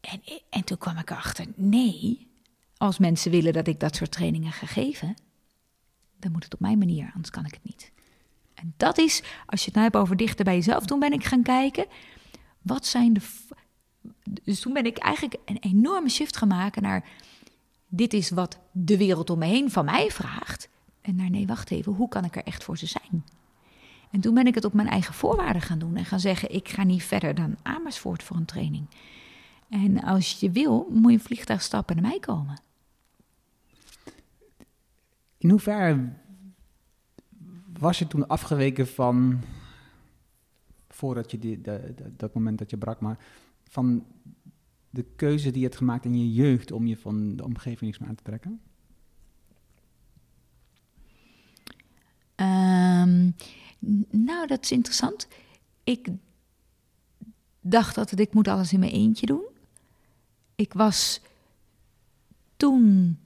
En, 0.00 0.22
en 0.50 0.64
toen 0.64 0.78
kwam 0.78 0.96
ik 0.96 1.10
erachter, 1.10 1.46
nee, 1.54 2.32
als 2.84 2.98
mensen 2.98 3.30
willen 3.30 3.52
dat 3.52 3.66
ik 3.66 3.80
dat 3.80 3.96
soort 3.96 4.10
trainingen 4.10 4.52
ga 4.52 4.66
geven, 4.66 5.14
dan 6.18 6.32
moet 6.32 6.44
het 6.44 6.54
op 6.54 6.60
mijn 6.60 6.78
manier, 6.78 7.10
anders 7.12 7.30
kan 7.30 7.44
ik 7.46 7.54
het 7.54 7.64
niet. 7.64 7.92
En 8.54 8.74
dat 8.76 8.98
is, 8.98 9.22
als 9.46 9.60
je 9.60 9.66
het 9.66 9.74
nou 9.74 9.84
hebt 9.84 9.96
over 9.96 10.16
dichter 10.16 10.44
bij 10.44 10.54
jezelf, 10.54 10.84
toen 10.84 10.98
ben 10.98 11.12
ik 11.12 11.24
gaan 11.24 11.42
kijken, 11.42 11.86
wat 12.62 12.86
zijn 12.86 13.12
de. 13.12 13.20
Dus 14.42 14.60
toen 14.60 14.72
ben 14.72 14.86
ik 14.86 14.98
eigenlijk 14.98 15.36
een 15.44 15.58
enorme 15.60 16.08
shift 16.08 16.36
gaan 16.36 16.48
maken 16.48 16.82
naar, 16.82 17.08
dit 17.88 18.12
is 18.12 18.30
wat 18.30 18.58
de 18.72 18.96
wereld 18.96 19.30
om 19.30 19.38
me 19.38 19.46
heen 19.46 19.70
van 19.70 19.84
mij 19.84 20.10
vraagt. 20.10 20.68
En 21.00 21.16
naar, 21.16 21.30
nee, 21.30 21.46
wacht 21.46 21.70
even, 21.70 21.92
hoe 21.92 22.08
kan 22.08 22.24
ik 22.24 22.36
er 22.36 22.44
echt 22.44 22.64
voor 22.64 22.78
ze 22.78 22.86
zijn? 22.86 23.24
En 24.10 24.20
toen 24.20 24.34
ben 24.34 24.46
ik 24.46 24.54
het 24.54 24.64
op 24.64 24.72
mijn 24.72 24.88
eigen 24.88 25.14
voorwaarden 25.14 25.62
gaan 25.62 25.78
doen 25.78 25.96
en 25.96 26.04
gaan 26.04 26.20
zeggen, 26.20 26.54
ik 26.54 26.68
ga 26.68 26.82
niet 26.82 27.02
verder 27.02 27.34
dan 27.34 27.56
Amersfoort 27.62 28.22
voor 28.22 28.36
een 28.36 28.44
training. 28.44 28.86
En 29.68 30.02
als 30.02 30.40
je 30.40 30.50
wil, 30.50 30.88
moet 30.90 31.10
je 31.10 31.18
een 31.18 31.24
vliegtuig 31.24 31.62
stappen 31.62 31.96
en 31.96 32.02
naar 32.02 32.10
mij 32.10 32.20
komen. 32.20 32.60
In 35.44 35.50
hoeverre 35.50 36.12
was 37.78 37.98
je 37.98 38.06
toen 38.06 38.26
afgeweken 38.26 38.86
van, 38.86 39.40
voordat 40.88 41.30
je 41.30 41.38
die, 41.38 41.60
dat 42.16 42.34
moment 42.34 42.58
dat 42.58 42.70
je 42.70 42.76
brak, 42.76 43.00
maar 43.00 43.18
van 43.68 44.06
de 44.90 45.04
keuze 45.16 45.50
die 45.50 45.58
je 45.60 45.66
hebt 45.66 45.76
gemaakt 45.76 46.04
in 46.04 46.18
je 46.18 46.32
jeugd 46.32 46.72
om 46.72 46.86
je 46.86 46.96
van 46.96 47.36
de 47.36 47.44
omgeving 47.44 47.80
niks 47.80 47.98
meer 47.98 48.08
aan 48.08 48.14
te 48.14 48.22
trekken? 48.22 48.60
Um, 52.36 53.34
nou, 54.24 54.46
dat 54.46 54.62
is 54.62 54.72
interessant. 54.72 55.28
Ik 55.84 56.08
dacht 57.60 57.94
dat 57.94 58.18
ik 58.18 58.34
moet 58.34 58.48
alles 58.48 58.72
in 58.72 58.80
mijn 58.80 58.92
eentje 58.92 59.26
doen 59.26 59.52
ik 60.54 60.72
was 60.72 61.20
toen 62.56 63.18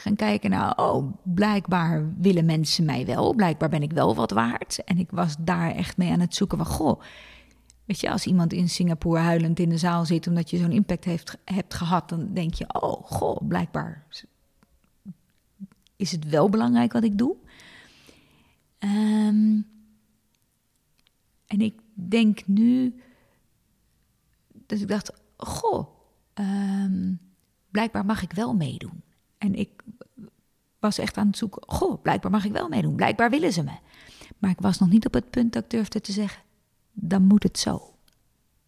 gaan 0.00 0.16
kijken 0.16 0.50
naar, 0.50 0.76
oh, 0.76 1.12
blijkbaar 1.22 2.14
willen 2.16 2.44
mensen 2.44 2.84
mij 2.84 3.06
wel, 3.06 3.34
blijkbaar 3.34 3.68
ben 3.68 3.82
ik 3.82 3.92
wel 3.92 4.14
wat 4.14 4.30
waard. 4.30 4.84
En 4.84 4.98
ik 4.98 5.10
was 5.10 5.36
daar 5.38 5.70
echt 5.70 5.96
mee 5.96 6.10
aan 6.10 6.20
het 6.20 6.34
zoeken 6.34 6.58
van, 6.58 6.66
goh, 6.66 7.00
weet 7.84 8.00
je, 8.00 8.10
als 8.10 8.26
iemand 8.26 8.52
in 8.52 8.68
Singapore 8.68 9.20
huilend 9.20 9.58
in 9.58 9.68
de 9.68 9.78
zaal 9.78 10.04
zit 10.04 10.26
omdat 10.26 10.50
je 10.50 10.58
zo'n 10.58 10.72
impact 10.72 11.04
heeft, 11.04 11.38
hebt 11.44 11.74
gehad, 11.74 12.08
dan 12.08 12.34
denk 12.34 12.54
je, 12.54 12.80
oh, 12.80 13.04
goh, 13.04 13.48
blijkbaar 13.48 14.06
is 15.96 16.12
het 16.12 16.28
wel 16.28 16.48
belangrijk 16.48 16.92
wat 16.92 17.04
ik 17.04 17.18
doe. 17.18 17.36
Um, 18.78 19.66
en 21.46 21.60
ik 21.60 21.74
denk 21.94 22.46
nu, 22.46 23.00
dat 24.66 24.80
ik 24.80 24.88
dacht, 24.88 25.12
goh, 25.36 25.98
Ehm, 26.38 27.12
blijkbaar 27.70 28.04
mag 28.04 28.22
ik 28.22 28.32
wel 28.32 28.54
meedoen. 28.54 29.02
En 29.38 29.54
ik 29.54 29.82
was 30.78 30.98
echt 30.98 31.16
aan 31.16 31.26
het 31.26 31.36
zoeken, 31.36 31.62
goh, 31.66 32.02
blijkbaar 32.02 32.30
mag 32.30 32.44
ik 32.44 32.52
wel 32.52 32.68
meedoen. 32.68 32.94
Blijkbaar 32.94 33.30
willen 33.30 33.52
ze 33.52 33.62
me. 33.62 33.76
Maar 34.38 34.50
ik 34.50 34.60
was 34.60 34.78
nog 34.78 34.88
niet 34.88 35.06
op 35.06 35.14
het 35.14 35.30
punt 35.30 35.52
dat 35.52 35.64
ik 35.64 35.70
durfde 35.70 36.00
te 36.00 36.12
zeggen, 36.12 36.42
dan 36.92 37.22
moet 37.22 37.42
het 37.42 37.58
zo. 37.58 37.94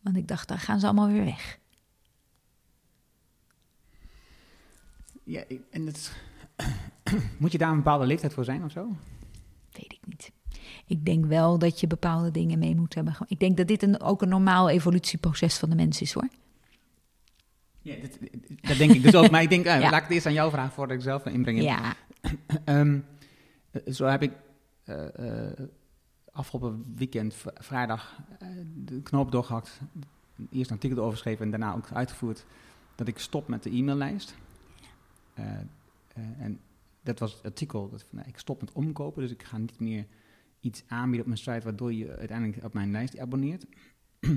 Want 0.01 0.17
ik 0.17 0.29
dacht, 0.29 0.49
dan 0.49 0.59
gaan 0.59 0.81
ze 0.81 0.87
allemaal 0.87 1.09
weer 1.09 1.25
weg. 1.25 1.59
Ja, 5.25 5.45
en 5.71 5.87
het, 5.87 6.13
moet 7.39 7.53
je 7.53 7.59
daar 7.59 7.71
een 7.71 7.77
bepaalde 7.77 8.07
leeftijd 8.07 8.33
voor 8.33 8.45
zijn 8.45 8.65
of 8.65 8.71
zo? 8.71 8.97
Weet 9.73 9.93
ik 9.93 10.01
niet. 10.07 10.33
Ik 10.87 11.05
denk 11.05 11.25
wel 11.25 11.59
dat 11.59 11.81
je 11.81 11.87
bepaalde 11.87 12.31
dingen 12.31 12.59
mee 12.59 12.77
moet 12.77 12.95
hebben. 12.95 13.17
Ik 13.27 13.41
denk 13.41 13.57
dat 13.57 13.69
dit 13.69 13.83
een, 13.83 14.01
ook 14.01 14.23
een 14.23 14.29
normaal 14.29 14.69
evolutieproces 14.69 15.59
van 15.59 15.71
de 15.71 15.77
mens 15.77 16.01
is 16.01 16.13
hoor. 16.13 16.29
Ja, 17.91 18.01
dat, 18.01 18.19
dat, 18.61 18.77
denk 18.77 18.93
ik 18.93 19.03
dus 19.03 19.15
ook. 19.15 19.31
Maar 19.31 19.43
ik 19.43 19.49
denk, 19.49 19.67
uh, 19.67 19.79
laat 19.81 19.93
ik 19.93 20.03
het 20.03 20.11
eerst 20.11 20.27
aan 20.27 20.33
jou 20.33 20.51
vragen 20.51 20.73
voordat 20.73 20.97
ik 20.97 21.03
zelf 21.03 21.27
inbreng. 21.27 21.63
Ja. 21.63 21.95
um, 22.65 23.05
zo 23.97 24.05
heb 24.05 24.23
ik 24.23 24.33
uh, 24.85 25.07
afgelopen 26.33 26.85
weekend, 26.97 27.35
vrijdag, 27.55 28.21
de 28.75 29.03
knoop 29.03 29.33
doorgehakt. 29.33 29.81
Eerst 30.51 30.71
een 30.71 30.77
artikel 30.77 30.97
erover 30.97 31.17
geschreven 31.17 31.45
en 31.45 31.51
daarna 31.51 31.75
ook 31.75 31.93
uitgevoerd. 31.93 32.45
Dat 32.95 33.09
ik 33.09 33.19
stop 33.19 33.49
met 33.49 33.63
de 33.63 33.71
e-maillijst. 33.71 34.35
en 36.39 36.61
dat 37.03 37.19
was 37.19 37.33
het 37.33 37.45
artikel. 37.45 37.91
Dat, 37.91 38.05
nou, 38.11 38.29
ik 38.29 38.39
stop 38.39 38.61
met 38.61 38.73
omkopen, 38.73 39.23
dus 39.23 39.31
ik 39.31 39.43
ga 39.43 39.59
niet 39.59 39.81
meer 39.81 40.07
iets 40.61 40.83
aanbieden 40.87 41.21
op 41.21 41.27
mijn 41.27 41.39
site 41.39 41.61
waardoor 41.65 41.93
je 41.93 42.17
uiteindelijk 42.17 42.65
op 42.65 42.75
mijn 42.75 42.91
lijst 42.91 43.19
abonneert. 43.19 43.67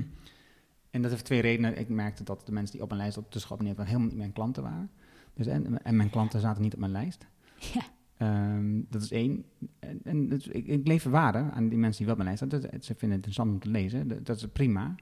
En 0.94 1.02
dat 1.02 1.10
heeft 1.10 1.24
twee 1.24 1.40
redenen. 1.40 1.78
Ik 1.78 1.88
merkte 1.88 2.24
dat 2.24 2.46
de 2.46 2.52
mensen 2.52 2.72
die 2.72 2.82
op 2.82 2.88
mijn 2.88 3.00
lijst 3.00 3.16
op 3.16 3.32
de 3.32 3.38
schap 3.38 3.62
neer 3.62 3.74
waren 3.74 3.86
helemaal 3.86 4.08
niet 4.08 4.18
mijn 4.18 4.32
klanten 4.32 4.62
waren. 4.62 4.90
Dus 5.34 5.46
en, 5.46 5.84
en 5.84 5.96
mijn 5.96 6.10
klanten 6.10 6.40
zaten 6.40 6.62
niet 6.62 6.74
op 6.74 6.80
mijn 6.80 6.92
lijst. 6.92 7.26
Ja. 7.72 7.82
Ehm, 8.16 8.80
dat 8.88 9.02
is 9.02 9.10
één. 9.10 9.44
En, 9.78 10.00
en 10.04 10.32
ik, 10.32 10.66
ik 10.66 10.86
lever 10.86 11.10
waarde 11.10 11.38
aan 11.38 11.68
die 11.68 11.78
mensen 11.78 11.96
die 12.04 12.06
wel 12.06 12.16
op 12.16 12.22
mijn 12.24 12.36
lijst 12.36 12.68
staan. 12.68 12.82
ze 12.82 12.94
vinden 12.94 13.18
het 13.18 13.26
interessant 13.26 13.50
om 13.50 13.58
te 13.58 13.68
lezen. 13.68 14.08
Dat, 14.08 14.26
dat, 14.26 14.36
is 14.36 14.46
prima. 14.52 14.94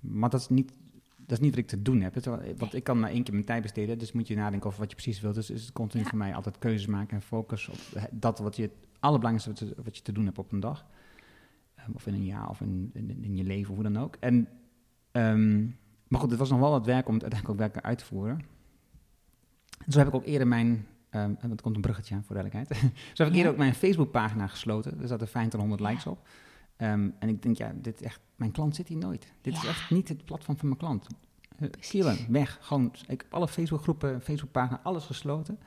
Maar 0.00 0.30
dat 0.30 0.40
is 0.40 0.48
niet, 0.48 0.72
dat 1.16 1.38
is 1.38 1.40
niet 1.40 1.50
wat 1.50 1.58
ik 1.58 1.66
te 1.68 1.82
doen 1.82 2.00
heb. 2.00 2.24
want 2.56 2.74
ik 2.74 2.84
kan 2.84 3.00
maar 3.00 3.10
één 3.10 3.22
keer 3.22 3.34
mijn 3.34 3.46
tijd 3.46 3.62
besteden. 3.62 3.98
Dus 3.98 4.12
moet 4.12 4.28
je 4.28 4.34
nadenken 4.34 4.66
over 4.66 4.80
wat 4.80 4.90
je 4.90 4.96
precies 4.96 5.20
wilt. 5.20 5.34
Dus 5.34 5.50
is 5.50 5.62
het 5.62 5.72
continu 5.72 6.04
voor 6.04 6.18
mij 6.18 6.34
altijd 6.34 6.58
keuzes 6.58 6.86
maken 6.86 7.16
en 7.16 7.22
focus 7.22 7.68
op 7.68 8.08
dat 8.10 8.38
wat 8.38 8.56
je 8.56 8.62
het 8.62 8.74
allerbelangrijkste 9.00 9.74
wat 9.82 9.96
je 9.96 10.02
te 10.02 10.12
doen 10.12 10.24
hebt 10.24 10.38
op 10.38 10.52
een 10.52 10.60
dag. 10.60 10.86
Ehm, 11.74 11.90
of 11.94 12.06
in 12.06 12.14
een 12.14 12.24
jaar 12.24 12.48
of 12.48 12.60
in, 12.60 12.90
in, 12.94 13.24
in 13.24 13.36
je 13.36 13.44
leven 13.44 13.74
hoe 13.74 13.82
dan 13.82 13.96
ook. 13.96 14.16
En 14.20 14.48
Ehm, 15.14 15.64
maar 16.08 16.20
goed, 16.20 16.30
het 16.30 16.38
was 16.38 16.50
nog 16.50 16.60
wel 16.60 16.70
wat 16.70 16.86
werk 16.86 17.08
om 17.08 17.14
het 17.14 17.22
uiteindelijk 17.22 17.60
ook 17.60 17.66
werken 17.66 17.82
uit 17.82 17.98
te 17.98 18.04
voeren. 18.04 18.38
En 19.84 19.92
zo 19.92 19.98
heb 19.98 20.08
ik 20.08 20.14
ook 20.14 20.24
eerder 20.24 20.46
mijn 20.46 20.86
Um, 21.16 21.36
komt 21.62 21.76
een 21.76 21.80
bruggetje 21.80 22.14
aan, 22.14 22.24
voor 22.24 22.36
duidelijkheid. 22.36 22.80
Zo 23.14 23.22
heb 23.22 23.32
ik 23.32 23.38
eerder 23.38 23.52
ook 23.52 23.58
mijn 23.58 23.74
Facebookpagina 23.74 24.46
gesloten. 24.46 25.00
Er 25.00 25.08
zaten 25.08 25.28
500 25.28 25.80
likes 25.80 26.06
op. 26.06 26.28
Um, 26.78 27.14
en 27.18 27.28
ik 27.28 27.42
denk, 27.42 27.56
ja, 27.56 27.72
dit 27.74 28.00
is 28.00 28.06
echt, 28.06 28.20
mijn 28.36 28.50
klant 28.50 28.74
zit 28.74 28.88
hier 28.88 28.98
nooit. 28.98 29.32
Dit 29.40 29.54
is 29.54 29.64
echt 29.64 29.90
niet 29.90 30.08
het 30.08 30.24
platform 30.24 30.56
van 30.58 30.68
mijn 30.68 30.80
klant. 30.80 31.06
Uh, 31.92 32.28
weg. 32.28 32.58
Gewoon, 32.60 32.92
ik 33.06 33.20
heb 33.20 33.34
alle 33.34 33.48
Facebookgroepen, 33.48 34.20
Facebookpagina, 34.20 34.80
alles 34.82 35.04
gesloten. 35.04 35.58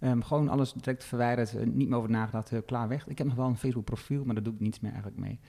Ja. 0.00 0.10
Um, 0.10 0.22
gewoon 0.22 0.48
alles 0.48 0.72
direct 0.72 1.04
verwijderd, 1.04 1.54
uh, 1.54 1.66
niet 1.66 1.88
meer 1.88 1.98
over 1.98 2.10
nagedacht, 2.10 2.52
uh, 2.52 2.58
klaar 2.66 2.88
weg. 2.88 3.08
Ik 3.08 3.18
heb 3.18 3.26
nog 3.26 3.36
wel 3.36 3.46
een 3.46 3.56
Facebook 3.56 3.84
profiel, 3.84 4.24
maar 4.24 4.34
daar 4.34 4.44
doe 4.44 4.54
ik 4.54 4.60
niets 4.60 4.80
meer 4.80 4.92
eigenlijk 4.92 5.20
mee. 5.20 5.40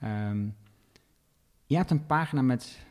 Ja. 0.00 0.34
Je 1.66 1.76
hebt 1.76 1.90
een 1.90 2.06
pagina 2.06 2.42
met 2.42 2.85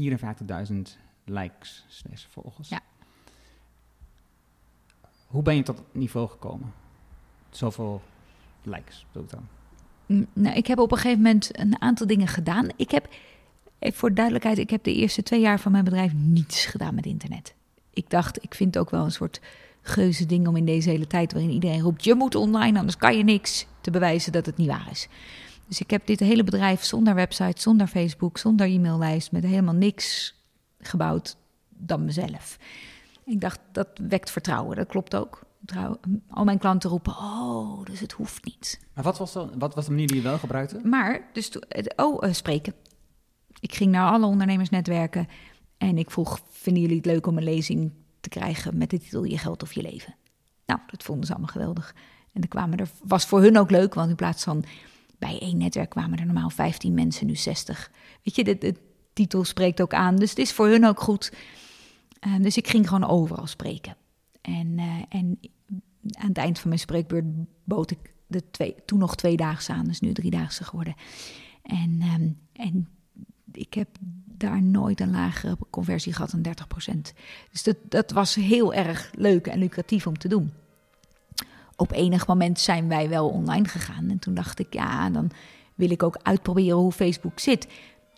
54.000 0.00 0.76
likes, 1.24 1.84
volgers. 2.28 2.68
Ja. 2.68 2.80
Hoe 5.26 5.42
ben 5.42 5.56
je 5.56 5.62
tot 5.62 5.78
het 5.78 5.94
niveau 5.94 6.28
gekomen? 6.28 6.72
Zoveel 7.50 8.02
likes, 8.62 9.06
doe 9.12 9.22
ik 9.22 9.30
dan. 9.30 9.48
Nou, 10.32 10.56
ik 10.56 10.66
heb 10.66 10.78
op 10.78 10.92
een 10.92 10.98
gegeven 10.98 11.22
moment 11.22 11.58
een 11.58 11.80
aantal 11.80 12.06
dingen 12.06 12.28
gedaan. 12.28 12.68
Ik 12.76 12.90
heb, 12.90 13.08
voor 13.80 14.14
duidelijkheid, 14.14 14.58
ik 14.58 14.70
heb 14.70 14.84
de 14.84 14.94
eerste 14.94 15.22
twee 15.22 15.40
jaar 15.40 15.60
van 15.60 15.72
mijn 15.72 15.84
bedrijf 15.84 16.12
niets 16.14 16.66
gedaan 16.66 16.94
met 16.94 17.06
internet. 17.06 17.54
Ik 17.90 18.10
dacht, 18.10 18.42
ik 18.42 18.54
vind 18.54 18.74
het 18.74 18.82
ook 18.82 18.90
wel 18.90 19.04
een 19.04 19.10
soort 19.10 19.40
geuze 19.82 20.26
ding 20.26 20.48
om 20.48 20.56
in 20.56 20.64
deze 20.64 20.90
hele 20.90 21.06
tijd 21.06 21.32
waarin 21.32 21.50
iedereen 21.50 21.80
roept: 21.80 22.04
je 22.04 22.14
moet 22.14 22.34
online, 22.34 22.78
anders 22.78 22.96
kan 22.96 23.16
je 23.16 23.24
niks, 23.24 23.66
te 23.80 23.90
bewijzen 23.90 24.32
dat 24.32 24.46
het 24.46 24.56
niet 24.56 24.68
waar 24.68 24.88
is. 24.90 25.08
Dus 25.66 25.80
ik 25.80 25.90
heb 25.90 26.06
dit 26.06 26.20
hele 26.20 26.44
bedrijf 26.44 26.84
zonder 26.84 27.14
website, 27.14 27.60
zonder 27.60 27.86
Facebook, 27.86 28.38
zonder 28.38 28.66
e-maillijst, 28.66 29.32
met 29.32 29.44
helemaal 29.44 29.74
niks 29.74 30.34
gebouwd 30.78 31.36
dan 31.68 32.04
mezelf. 32.04 32.58
Ik 33.24 33.40
dacht, 33.40 33.60
dat 33.72 33.88
wekt 34.08 34.30
vertrouwen. 34.30 34.76
Dat 34.76 34.86
klopt 34.86 35.16
ook. 35.16 35.44
Trouw, 35.64 36.00
al 36.28 36.44
mijn 36.44 36.58
klanten 36.58 36.90
roepen, 36.90 37.12
oh, 37.12 37.84
dus 37.84 38.00
het 38.00 38.12
hoeft 38.12 38.44
niet. 38.44 38.80
Maar 38.94 39.04
wat 39.04 39.18
was, 39.18 39.32
dan, 39.32 39.58
wat 39.58 39.74
was 39.74 39.84
de 39.84 39.90
manier 39.90 40.06
die 40.06 40.16
je 40.16 40.22
wel 40.22 40.38
gebruikte? 40.38 40.80
Maar, 40.84 41.28
dus, 41.32 41.52
oh, 41.96 42.26
uh, 42.26 42.32
spreken. 42.32 42.74
Ik 43.60 43.74
ging 43.74 43.90
naar 43.90 44.10
alle 44.10 44.26
ondernemersnetwerken 44.26 45.28
en 45.78 45.98
ik 45.98 46.10
vroeg, 46.10 46.40
vinden 46.50 46.82
jullie 46.82 46.96
het 46.96 47.06
leuk 47.06 47.26
om 47.26 47.36
een 47.36 47.44
lezing 47.44 47.92
te 48.20 48.28
krijgen 48.28 48.78
met 48.78 48.90
de 48.90 48.98
titel 48.98 49.24
Je 49.24 49.38
geld 49.38 49.62
of 49.62 49.72
je 49.72 49.82
leven? 49.82 50.14
Nou, 50.66 50.80
dat 50.86 51.02
vonden 51.02 51.26
ze 51.26 51.32
allemaal 51.32 51.52
geweldig. 51.52 51.94
En 52.32 52.42
er 52.42 52.48
kwamen 52.48 52.78
er, 52.78 52.88
was 53.02 53.26
voor 53.26 53.40
hun 53.40 53.58
ook 53.58 53.70
leuk, 53.70 53.94
want 53.94 54.10
in 54.10 54.16
plaats 54.16 54.44
van 54.44 54.64
bij 55.18 55.38
één 55.40 55.58
netwerk 55.58 55.90
kwamen 55.90 56.18
er 56.18 56.26
normaal 56.26 56.50
15 56.50 56.94
mensen, 56.94 57.26
nu 57.26 57.36
60. 57.36 57.90
Weet 58.22 58.36
je, 58.36 58.44
de, 58.44 58.74
titel 59.12 59.44
spreekt 59.44 59.80
ook 59.80 59.94
aan, 59.94 60.16
dus 60.16 60.30
het 60.30 60.38
is 60.38 60.52
voor 60.52 60.66
hun 60.66 60.86
ook 60.86 61.00
goed. 61.00 61.32
Uh, 62.26 62.36
dus 62.40 62.56
ik 62.56 62.68
ging 62.68 62.88
gewoon 62.88 63.08
overal 63.08 63.46
spreken. 63.46 63.96
En, 64.40 64.78
uh, 64.78 65.02
en 65.08 65.38
aan 66.10 66.28
het 66.28 66.38
eind 66.38 66.58
van 66.58 66.68
mijn 66.68 66.80
spreekbeurt 66.80 67.24
bood 67.64 67.90
ik 67.90 68.14
de 68.26 68.50
twee, 68.50 68.74
toen 68.84 68.98
nog 68.98 69.16
tweedaagse 69.16 69.72
aan, 69.72 69.86
dus 69.86 70.00
nu 70.00 70.12
driedaagse 70.12 70.64
geworden. 70.64 70.94
En, 71.62 72.02
um, 72.02 72.38
en 72.52 72.88
ik 73.52 73.74
heb 73.74 73.88
daar 74.24 74.62
nooit 74.62 75.00
een 75.00 75.10
lagere 75.10 75.56
conversie 75.70 76.12
gehad 76.12 76.30
dan 76.30 76.42
30%. 76.42 77.12
Dus 77.50 77.62
dat, 77.62 77.76
dat 77.88 78.10
was 78.10 78.34
heel 78.34 78.74
erg 78.74 79.10
leuk 79.14 79.46
en 79.46 79.58
lucratief 79.58 80.06
om 80.06 80.18
te 80.18 80.28
doen. 80.28 80.52
Op 81.76 81.92
enig 81.92 82.26
moment 82.26 82.60
zijn 82.60 82.88
wij 82.88 83.08
wel 83.08 83.28
online 83.28 83.68
gegaan. 83.68 84.10
En 84.10 84.18
toen 84.18 84.34
dacht 84.34 84.58
ik, 84.58 84.74
ja, 84.74 85.10
dan 85.10 85.30
wil 85.74 85.90
ik 85.90 86.02
ook 86.02 86.18
uitproberen 86.22 86.76
hoe 86.76 86.92
Facebook 86.92 87.38
zit. 87.38 87.66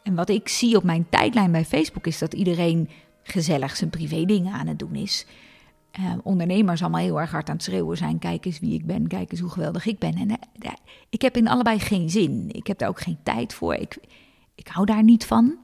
En 0.03 0.15
wat 0.15 0.29
ik 0.29 0.49
zie 0.49 0.77
op 0.77 0.83
mijn 0.83 1.07
tijdlijn 1.09 1.53
bij 1.53 1.65
Facebook 1.65 2.07
is 2.07 2.19
dat 2.19 2.35
iedereen 2.35 2.89
gezellig 3.23 3.77
zijn 3.77 3.91
privé 3.91 4.25
dingen 4.25 4.53
aan 4.53 4.67
het 4.67 4.79
doen 4.79 4.95
is. 4.95 5.27
Uh, 6.01 6.13
ondernemers 6.23 6.81
allemaal 6.83 7.01
heel 7.01 7.21
erg 7.21 7.31
hard 7.31 7.49
aan 7.49 7.55
het 7.55 7.65
schreeuwen 7.65 7.97
zijn. 7.97 8.19
Kijk 8.19 8.45
eens 8.45 8.59
wie 8.59 8.75
ik 8.75 8.87
ben, 8.87 9.07
kijk 9.07 9.31
eens 9.31 9.41
hoe 9.41 9.51
geweldig 9.51 9.87
ik 9.87 9.99
ben. 9.99 10.15
En 10.15 10.29
uh, 10.29 10.73
ik 11.09 11.23
heb 11.23 11.37
in 11.37 11.49
allebei 11.49 11.79
geen 11.81 12.11
zin. 12.11 12.49
Ik 12.53 12.67
heb 12.67 12.79
daar 12.79 12.89
ook 12.89 13.01
geen 13.01 13.19
tijd 13.23 13.55
voor. 13.55 13.75
Ik, 13.75 13.99
ik 14.55 14.69
hou 14.69 14.87
daar 14.87 15.03
niet 15.03 15.27
van. 15.27 15.57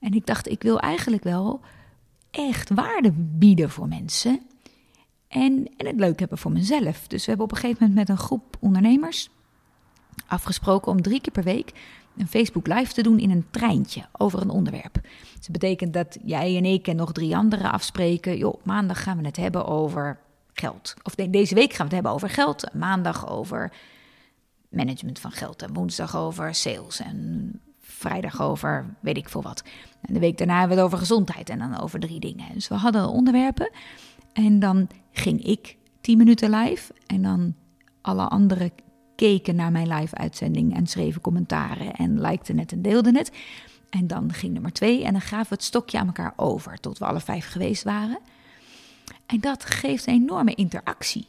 En 0.00 0.12
ik 0.12 0.26
dacht, 0.26 0.48
ik 0.48 0.62
wil 0.62 0.80
eigenlijk 0.80 1.24
wel 1.24 1.60
echt 2.30 2.70
waarde 2.70 3.12
bieden 3.12 3.70
voor 3.70 3.88
mensen. 3.88 4.40
En, 5.28 5.68
en 5.76 5.86
het 5.86 5.96
leuk 5.96 6.18
hebben 6.18 6.38
voor 6.38 6.52
mezelf. 6.52 7.06
Dus 7.06 7.20
we 7.20 7.28
hebben 7.28 7.46
op 7.46 7.52
een 7.52 7.58
gegeven 7.58 7.78
moment 7.80 7.98
met 7.98 8.08
een 8.08 8.24
groep 8.24 8.56
ondernemers 8.60 9.30
afgesproken 10.26 10.92
om 10.92 11.02
drie 11.02 11.20
keer 11.20 11.32
per 11.32 11.42
week 11.42 11.72
een 12.16 12.28
Facebook 12.28 12.66
Live 12.66 12.92
te 12.92 13.02
doen 13.02 13.18
in 13.18 13.30
een 13.30 13.46
treintje 13.50 14.04
over 14.12 14.40
een 14.40 14.50
onderwerp. 14.50 14.98
Dus 15.02 15.46
dat 15.46 15.50
betekent 15.50 15.92
dat 15.92 16.18
jij 16.24 16.56
en 16.56 16.64
ik 16.64 16.88
en 16.88 16.96
nog 16.96 17.12
drie 17.12 17.36
anderen 17.36 17.72
afspreken. 17.72 18.36
Joh, 18.36 18.64
maandag 18.64 19.02
gaan 19.02 19.18
we 19.18 19.26
het 19.26 19.36
hebben 19.36 19.66
over 19.66 20.18
geld. 20.52 20.94
Of 21.02 21.14
deze 21.14 21.54
week 21.54 21.72
gaan 21.72 21.76
we 21.76 21.84
het 21.84 21.92
hebben 21.92 22.12
over 22.12 22.30
geld. 22.30 22.74
Maandag 22.74 23.28
over 23.28 23.72
management 24.68 25.18
van 25.18 25.30
geld. 25.30 25.62
En 25.62 25.72
woensdag 25.72 26.16
over 26.16 26.54
sales. 26.54 27.00
En 27.00 27.60
vrijdag 27.80 28.42
over 28.42 28.96
weet 29.00 29.16
ik 29.16 29.28
veel 29.28 29.42
wat. 29.42 29.62
En 30.00 30.14
de 30.14 30.20
week 30.20 30.38
daarna 30.38 30.58
hebben 30.58 30.76
we 30.76 30.82
het 30.82 30.92
over 30.92 31.06
gezondheid. 31.06 31.50
En 31.50 31.58
dan 31.58 31.80
over 31.80 32.00
drie 32.00 32.20
dingen. 32.20 32.54
Dus 32.54 32.68
we 32.68 32.74
hadden 32.74 33.08
onderwerpen. 33.08 33.70
En 34.44 34.58
dan 34.58 34.88
ging 35.12 35.44
ik 35.44 35.76
tien 36.00 36.18
minuten 36.18 36.50
live. 36.50 36.92
En 37.06 37.22
dan 37.22 37.54
alle 38.00 38.28
andere 38.28 38.72
keken 39.16 39.56
naar 39.56 39.72
mijn 39.72 39.88
live-uitzending 39.88 40.74
en 40.74 40.86
schreven 40.86 41.20
commentaren 41.20 41.92
en 41.94 42.20
likten 42.20 42.58
het 42.58 42.72
en 42.72 42.82
deelden 42.82 43.16
het. 43.16 43.32
En 43.90 44.06
dan 44.06 44.32
ging 44.32 44.52
nummer 44.52 44.72
twee 44.72 45.04
en 45.04 45.12
dan 45.12 45.20
gaven 45.20 45.48
we 45.48 45.54
het 45.54 45.64
stokje 45.64 45.98
aan 45.98 46.06
elkaar 46.06 46.32
over 46.36 46.80
tot 46.80 46.98
we 46.98 47.04
alle 47.04 47.20
vijf 47.20 47.48
geweest 47.48 47.82
waren. 47.82 48.18
En 49.26 49.40
dat 49.40 49.64
geeft 49.64 50.06
een 50.06 50.14
enorme 50.14 50.54
interactie. 50.54 51.26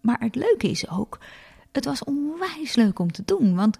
Maar 0.00 0.20
het 0.20 0.34
leuke 0.34 0.70
is 0.70 0.88
ook, 0.88 1.18
het 1.72 1.84
was 1.84 2.04
onwijs 2.04 2.74
leuk 2.74 2.98
om 2.98 3.12
te 3.12 3.22
doen, 3.24 3.54
want 3.54 3.78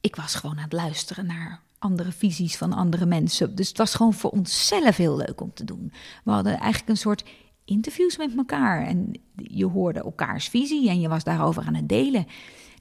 ik 0.00 0.16
was 0.16 0.34
gewoon 0.34 0.56
aan 0.56 0.62
het 0.62 0.72
luisteren 0.72 1.26
naar 1.26 1.60
andere 1.84 2.12
visies 2.12 2.56
van 2.56 2.72
andere 2.72 3.06
mensen. 3.06 3.54
Dus 3.54 3.68
het 3.68 3.78
was 3.78 3.94
gewoon 3.94 4.14
voor 4.14 4.30
onszelf 4.30 4.96
heel 4.96 5.16
leuk 5.16 5.40
om 5.40 5.52
te 5.54 5.64
doen. 5.64 5.92
We 6.24 6.30
hadden 6.30 6.58
eigenlijk 6.58 6.88
een 6.88 6.96
soort 6.96 7.24
interviews 7.64 8.16
met 8.16 8.36
elkaar. 8.36 8.86
En 8.86 9.20
je 9.36 9.66
hoorde 9.66 10.00
elkaars 10.00 10.48
visie 10.48 10.88
en 10.88 11.00
je 11.00 11.08
was 11.08 11.24
daarover 11.24 11.62
aan 11.66 11.74
het 11.74 11.88
delen. 11.88 12.26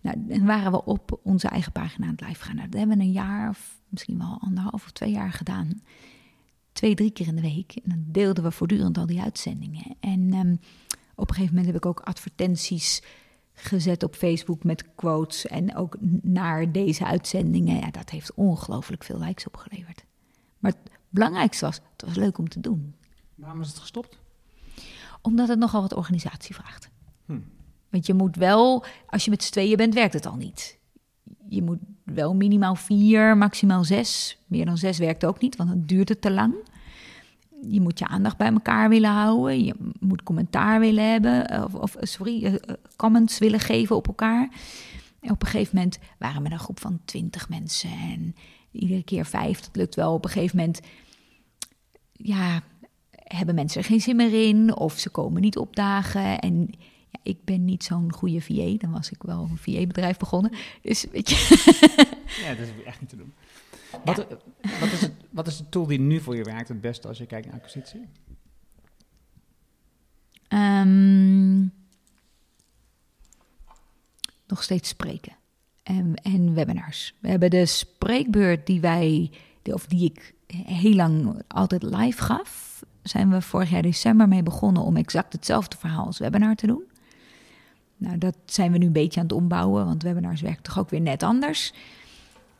Nou, 0.01 0.17
en 0.29 0.45
waren 0.45 0.71
we 0.71 0.85
op 0.85 1.19
onze 1.23 1.47
eigen 1.47 1.71
pagina 1.71 2.05
aan 2.05 2.15
het 2.15 2.27
live 2.27 2.43
gaan. 2.43 2.55
Nou, 2.55 2.69
dat 2.69 2.79
hebben 2.79 2.97
we 2.97 3.03
een 3.03 3.11
jaar 3.11 3.49
of 3.49 3.79
misschien 3.89 4.17
wel 4.17 4.37
anderhalf 4.41 4.83
of 4.83 4.91
twee 4.91 5.11
jaar 5.11 5.31
gedaan. 5.31 5.81
Twee, 6.71 6.95
drie 6.95 7.11
keer 7.11 7.27
in 7.27 7.35
de 7.35 7.41
week. 7.41 7.75
En 7.75 7.89
dan 7.89 8.03
deelden 8.07 8.43
we 8.43 8.51
voortdurend 8.51 8.97
al 8.97 9.05
die 9.05 9.21
uitzendingen. 9.21 9.95
En 9.99 10.33
um, 10.33 10.59
op 11.15 11.29
een 11.29 11.35
gegeven 11.35 11.55
moment 11.55 11.73
heb 11.73 11.83
ik 11.83 11.85
ook 11.85 11.99
advertenties 11.99 13.01
gezet 13.53 14.03
op 14.03 14.15
Facebook 14.15 14.63
met 14.63 14.95
quotes. 14.95 15.47
En 15.47 15.75
ook 15.75 15.97
naar 16.21 16.71
deze 16.71 17.05
uitzendingen. 17.05 17.79
Ja, 17.79 17.91
dat 17.91 18.09
heeft 18.09 18.33
ongelooflijk 18.33 19.03
veel 19.03 19.19
likes 19.19 19.47
opgeleverd. 19.47 20.05
Maar 20.59 20.71
het 20.71 20.91
belangrijkste 21.09 21.65
was, 21.65 21.75
het 21.75 22.05
was 22.05 22.15
leuk 22.15 22.37
om 22.37 22.49
te 22.49 22.59
doen. 22.59 22.95
Waarom 23.35 23.61
is 23.61 23.67
het 23.67 23.79
gestopt? 23.79 24.19
Omdat 25.21 25.47
het 25.47 25.59
nogal 25.59 25.81
wat 25.81 25.93
organisatie 25.93 26.55
vraagt. 26.55 26.89
Hm. 27.25 27.39
Want 27.89 28.05
je 28.05 28.13
moet 28.13 28.35
wel, 28.35 28.85
als 29.07 29.25
je 29.25 29.29
met 29.29 29.43
z'n 29.43 29.51
tweeën 29.51 29.77
bent, 29.77 29.93
werkt 29.93 30.13
het 30.13 30.25
al 30.25 30.35
niet. 30.35 30.79
Je 31.47 31.61
moet 31.61 31.79
wel 32.03 32.35
minimaal 32.35 32.75
vier, 32.75 33.37
maximaal 33.37 33.83
zes. 33.83 34.37
Meer 34.47 34.65
dan 34.65 34.77
zes 34.77 34.97
werkt 34.97 35.25
ook 35.25 35.39
niet, 35.39 35.55
want 35.55 35.69
dan 35.69 35.85
duurt 35.85 36.09
het 36.09 36.21
te 36.21 36.31
lang. 36.31 36.55
Je 37.67 37.81
moet 37.81 37.99
je 37.99 38.07
aandacht 38.07 38.37
bij 38.37 38.51
elkaar 38.51 38.89
willen 38.89 39.09
houden. 39.09 39.63
Je 39.63 39.75
moet 39.99 40.23
commentaar 40.23 40.79
willen 40.79 41.11
hebben. 41.11 41.63
Of, 41.63 41.73
of 41.73 41.95
sorry, 41.99 42.43
uh, 42.45 42.53
comments 42.95 43.39
willen 43.39 43.59
geven 43.59 43.95
op 43.95 44.07
elkaar. 44.07 44.49
En 45.19 45.31
op 45.31 45.41
een 45.41 45.47
gegeven 45.47 45.75
moment 45.75 45.99
waren 46.17 46.43
we 46.43 46.51
een 46.51 46.59
groep 46.59 46.79
van 46.79 46.99
twintig 47.05 47.49
mensen. 47.49 47.91
En 47.91 48.35
iedere 48.71 49.03
keer 49.03 49.25
vijf. 49.25 49.59
Dat 49.59 49.75
lukt 49.75 49.95
wel. 49.95 50.13
Op 50.13 50.25
een 50.25 50.31
gegeven 50.31 50.57
moment 50.57 50.81
ja, 52.11 52.61
hebben 53.11 53.55
mensen 53.55 53.81
er 53.81 53.87
geen 53.87 54.01
zin 54.01 54.15
meer 54.15 54.47
in 54.47 54.75
of 54.75 54.99
ze 54.99 55.09
komen 55.09 55.41
niet 55.41 55.57
opdagen. 55.57 56.39
En 56.39 56.67
ja, 57.09 57.19
ik 57.23 57.43
ben 57.43 57.65
niet 57.65 57.83
zo'n 57.83 58.13
goede 58.13 58.41
VA, 58.41 58.77
dan 58.77 58.91
was 58.91 59.11
ik 59.11 59.23
wel 59.23 59.49
een 59.51 59.57
VA-bedrijf 59.57 60.17
begonnen. 60.17 60.51
Dus 60.81 61.05
weet 61.11 61.29
je. 61.29 61.35
ja, 62.43 62.55
dat 62.55 62.67
is 62.67 62.83
echt 62.85 62.99
niet 62.99 63.09
te 63.09 63.17
doen. 63.17 63.33
Wat, 64.05 64.27
wat, 64.79 64.91
is 64.91 65.01
het, 65.01 65.11
wat 65.29 65.47
is 65.47 65.57
de 65.57 65.69
tool 65.69 65.87
die 65.87 65.99
nu 65.99 66.19
voor 66.19 66.35
je 66.35 66.43
werkt 66.43 66.67
het 66.67 66.81
beste 66.81 67.07
als 67.07 67.17
je 67.17 67.25
kijkt 67.25 67.45
naar 67.45 67.55
acquisitie? 67.55 68.07
Um, 70.49 71.73
nog 74.47 74.63
steeds 74.63 74.89
spreken. 74.89 75.35
En, 75.83 76.15
en 76.15 76.53
webinars. 76.53 77.13
We 77.19 77.29
hebben 77.29 77.49
de 77.49 77.65
spreekbeurt 77.65 78.65
die 78.65 78.81
wij, 78.81 79.31
of 79.63 79.85
die 79.85 80.11
ik 80.11 80.33
heel 80.67 80.93
lang 80.93 81.41
altijd 81.47 81.83
live 81.83 82.21
gaf 82.21 82.73
zijn 83.03 83.29
we 83.29 83.41
vorig 83.41 83.69
jaar 83.69 83.81
december 83.81 84.27
mee 84.27 84.43
begonnen 84.43 84.83
om 84.83 84.97
exact 84.97 85.33
hetzelfde 85.33 85.77
verhaal 85.77 86.05
als 86.05 86.17
webinar 86.17 86.55
te 86.55 86.67
doen. 86.67 86.83
Nou, 87.97 88.17
dat 88.17 88.35
zijn 88.45 88.71
we 88.71 88.77
nu 88.77 88.85
een 88.85 88.91
beetje 88.91 89.19
aan 89.19 89.25
het 89.25 89.35
ombouwen, 89.35 89.85
want 89.85 90.03
webinars 90.03 90.41
werken 90.41 90.63
toch 90.63 90.79
ook 90.79 90.89
weer 90.89 91.01
net 91.01 91.23
anders. 91.23 91.73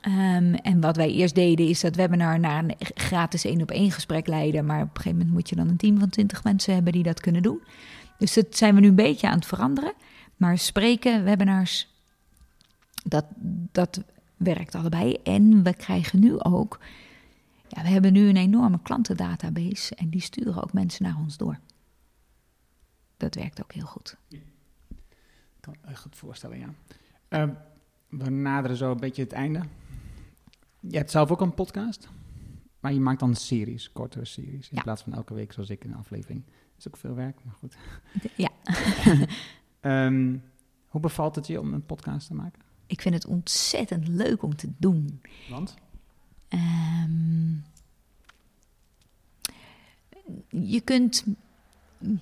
Um, 0.08 0.54
en 0.54 0.82
wat 0.82 0.96
wij 0.96 1.12
eerst 1.12 1.36
deden 1.36 1.68
is 1.68 1.80
dat 1.80 1.96
webinar 1.96 2.40
naar 2.40 2.64
een 2.64 2.76
gratis 2.80 3.46
één 3.46 3.62
op 3.62 3.72
één 3.72 3.92
gesprek 3.92 4.28
leiden. 4.28 4.66
Maar 4.66 4.82
op 4.82 4.88
een 4.88 4.96
gegeven 4.96 5.18
moment 5.18 5.34
moet 5.36 5.50
je 5.50 5.56
dan 5.56 5.68
een 5.68 5.78
team 5.78 6.00
van 6.00 6.10
20 6.10 6.44
mensen 6.44 6.74
hebben 6.74 6.94
die 6.94 7.04
dat 7.04 7.20
kunnen 7.20 7.42
doen. 7.42 7.62
Dus 8.18 8.34
dat 8.34 8.58
zijn 8.58 8.76
we 8.76 8.82
nu 8.82 8.88
een 8.88 8.96
beetje 8.96 9.28
aan 9.28 9.36
het 9.36 9.46
veranderen. 9.46 9.94
Maar 10.38 10.58
spreken, 10.58 11.24
webinars, 11.24 11.88
dat, 13.04 13.26
dat 13.72 14.04
werkt 14.38 14.76
allebei. 14.76 15.14
En 15.24 15.64
we 15.64 15.74
krijgen 15.74 16.20
nu 16.20 16.40
ook, 16.40 16.80
ja, 17.68 17.82
we 17.82 17.88
hebben 17.88 18.14
nu 18.14 18.30
een 18.30 18.38
enorme 18.38 18.80
klantendatabase 18.82 19.96
en 19.96 20.10
die 20.10 20.22
sturen 20.22 20.64
ook 20.64 20.74
mensen 20.74 21.04
naar 21.04 21.18
ons 21.18 21.38
door. 21.38 21.60
Dat 23.18 23.36
werkt 23.36 23.64
ook 23.64 23.74
heel 23.74 23.86
goed. 23.86 24.18
Ik 24.30 24.42
kan 25.60 25.76
me 25.86 25.96
goed 25.96 26.16
voorstellen, 26.16 26.60
ja. 26.60 26.74
Uh, 27.30 27.50
we 28.10 28.30
naderen 28.30 28.78
zo 28.78 28.92
een 28.92 29.00
beetje 29.00 29.24
het 29.24 29.32
einde. 29.32 29.62
Je 30.90 30.98
hebt 30.98 31.12
zelf 31.12 31.32
ook 31.32 31.42
een 31.42 31.54
podcast, 31.54 32.10
maar 32.80 32.94
je 32.94 33.00
maakt 33.00 33.20
dan 33.20 33.36
series, 33.36 33.92
kortere 33.92 34.26
series, 34.26 34.70
in 34.70 34.76
Ja. 34.76 34.82
plaats 34.82 35.02
van 35.04 35.14
elke 35.14 35.34
week 35.34 35.54
zoals 35.54 35.70
ik 35.70 35.84
een 35.84 35.96
aflevering. 35.96 36.44
Dat 36.46 36.78
is 36.78 36.88
ook 36.88 36.98
veel 36.98 37.16
werk, 37.16 37.38
maar 37.44 37.54
goed. 37.54 37.76
Ja, 38.36 38.50
Ehm, 39.80 40.38
hoe 40.88 41.02
bevalt 41.02 41.36
het 41.36 41.48
je 41.48 41.60
om 41.60 41.74
een 41.74 41.86
podcast 41.86 42.28
te 42.28 42.34
maken? 42.34 42.62
ik 42.86 43.02
vind 43.02 43.16
het 43.16 43.26
ontzettend 43.26 44.08
leuk 44.08 44.44
om 44.44 44.56
te 44.56 44.70
doen. 44.78 45.22
Want? 45.50 45.74
Ehm, 46.48 47.54
je 50.50 50.82
kunt 50.82 51.26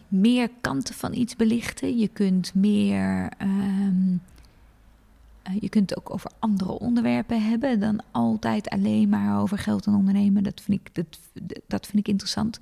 meer 0.07 0.49
kanten 0.61 0.95
van 0.95 1.13
iets 1.13 1.35
belichten. 1.35 1.97
Je 1.97 2.07
kunt 2.07 2.53
meer. 2.53 3.31
ehm, 3.38 4.13
eh, 4.13 4.19
je 5.59 5.69
kunt 5.69 5.89
het 5.89 5.99
ook 5.99 6.13
over 6.13 6.31
andere 6.39 6.71
onderwerpen 6.71 7.43
hebben 7.43 7.79
dan 7.79 8.01
altijd 8.11 8.69
alleen 8.69 9.09
maar 9.09 9.41
over 9.41 9.57
geld 9.57 9.85
en 9.85 9.93
ondernemen. 9.93 10.43
Dat 10.43 10.61
vind 10.61 10.79
ik, 10.79 10.95
dat, 10.95 11.19
dat 11.67 11.85
vind 11.85 11.97
ik 11.97 12.07
interessant. 12.07 12.59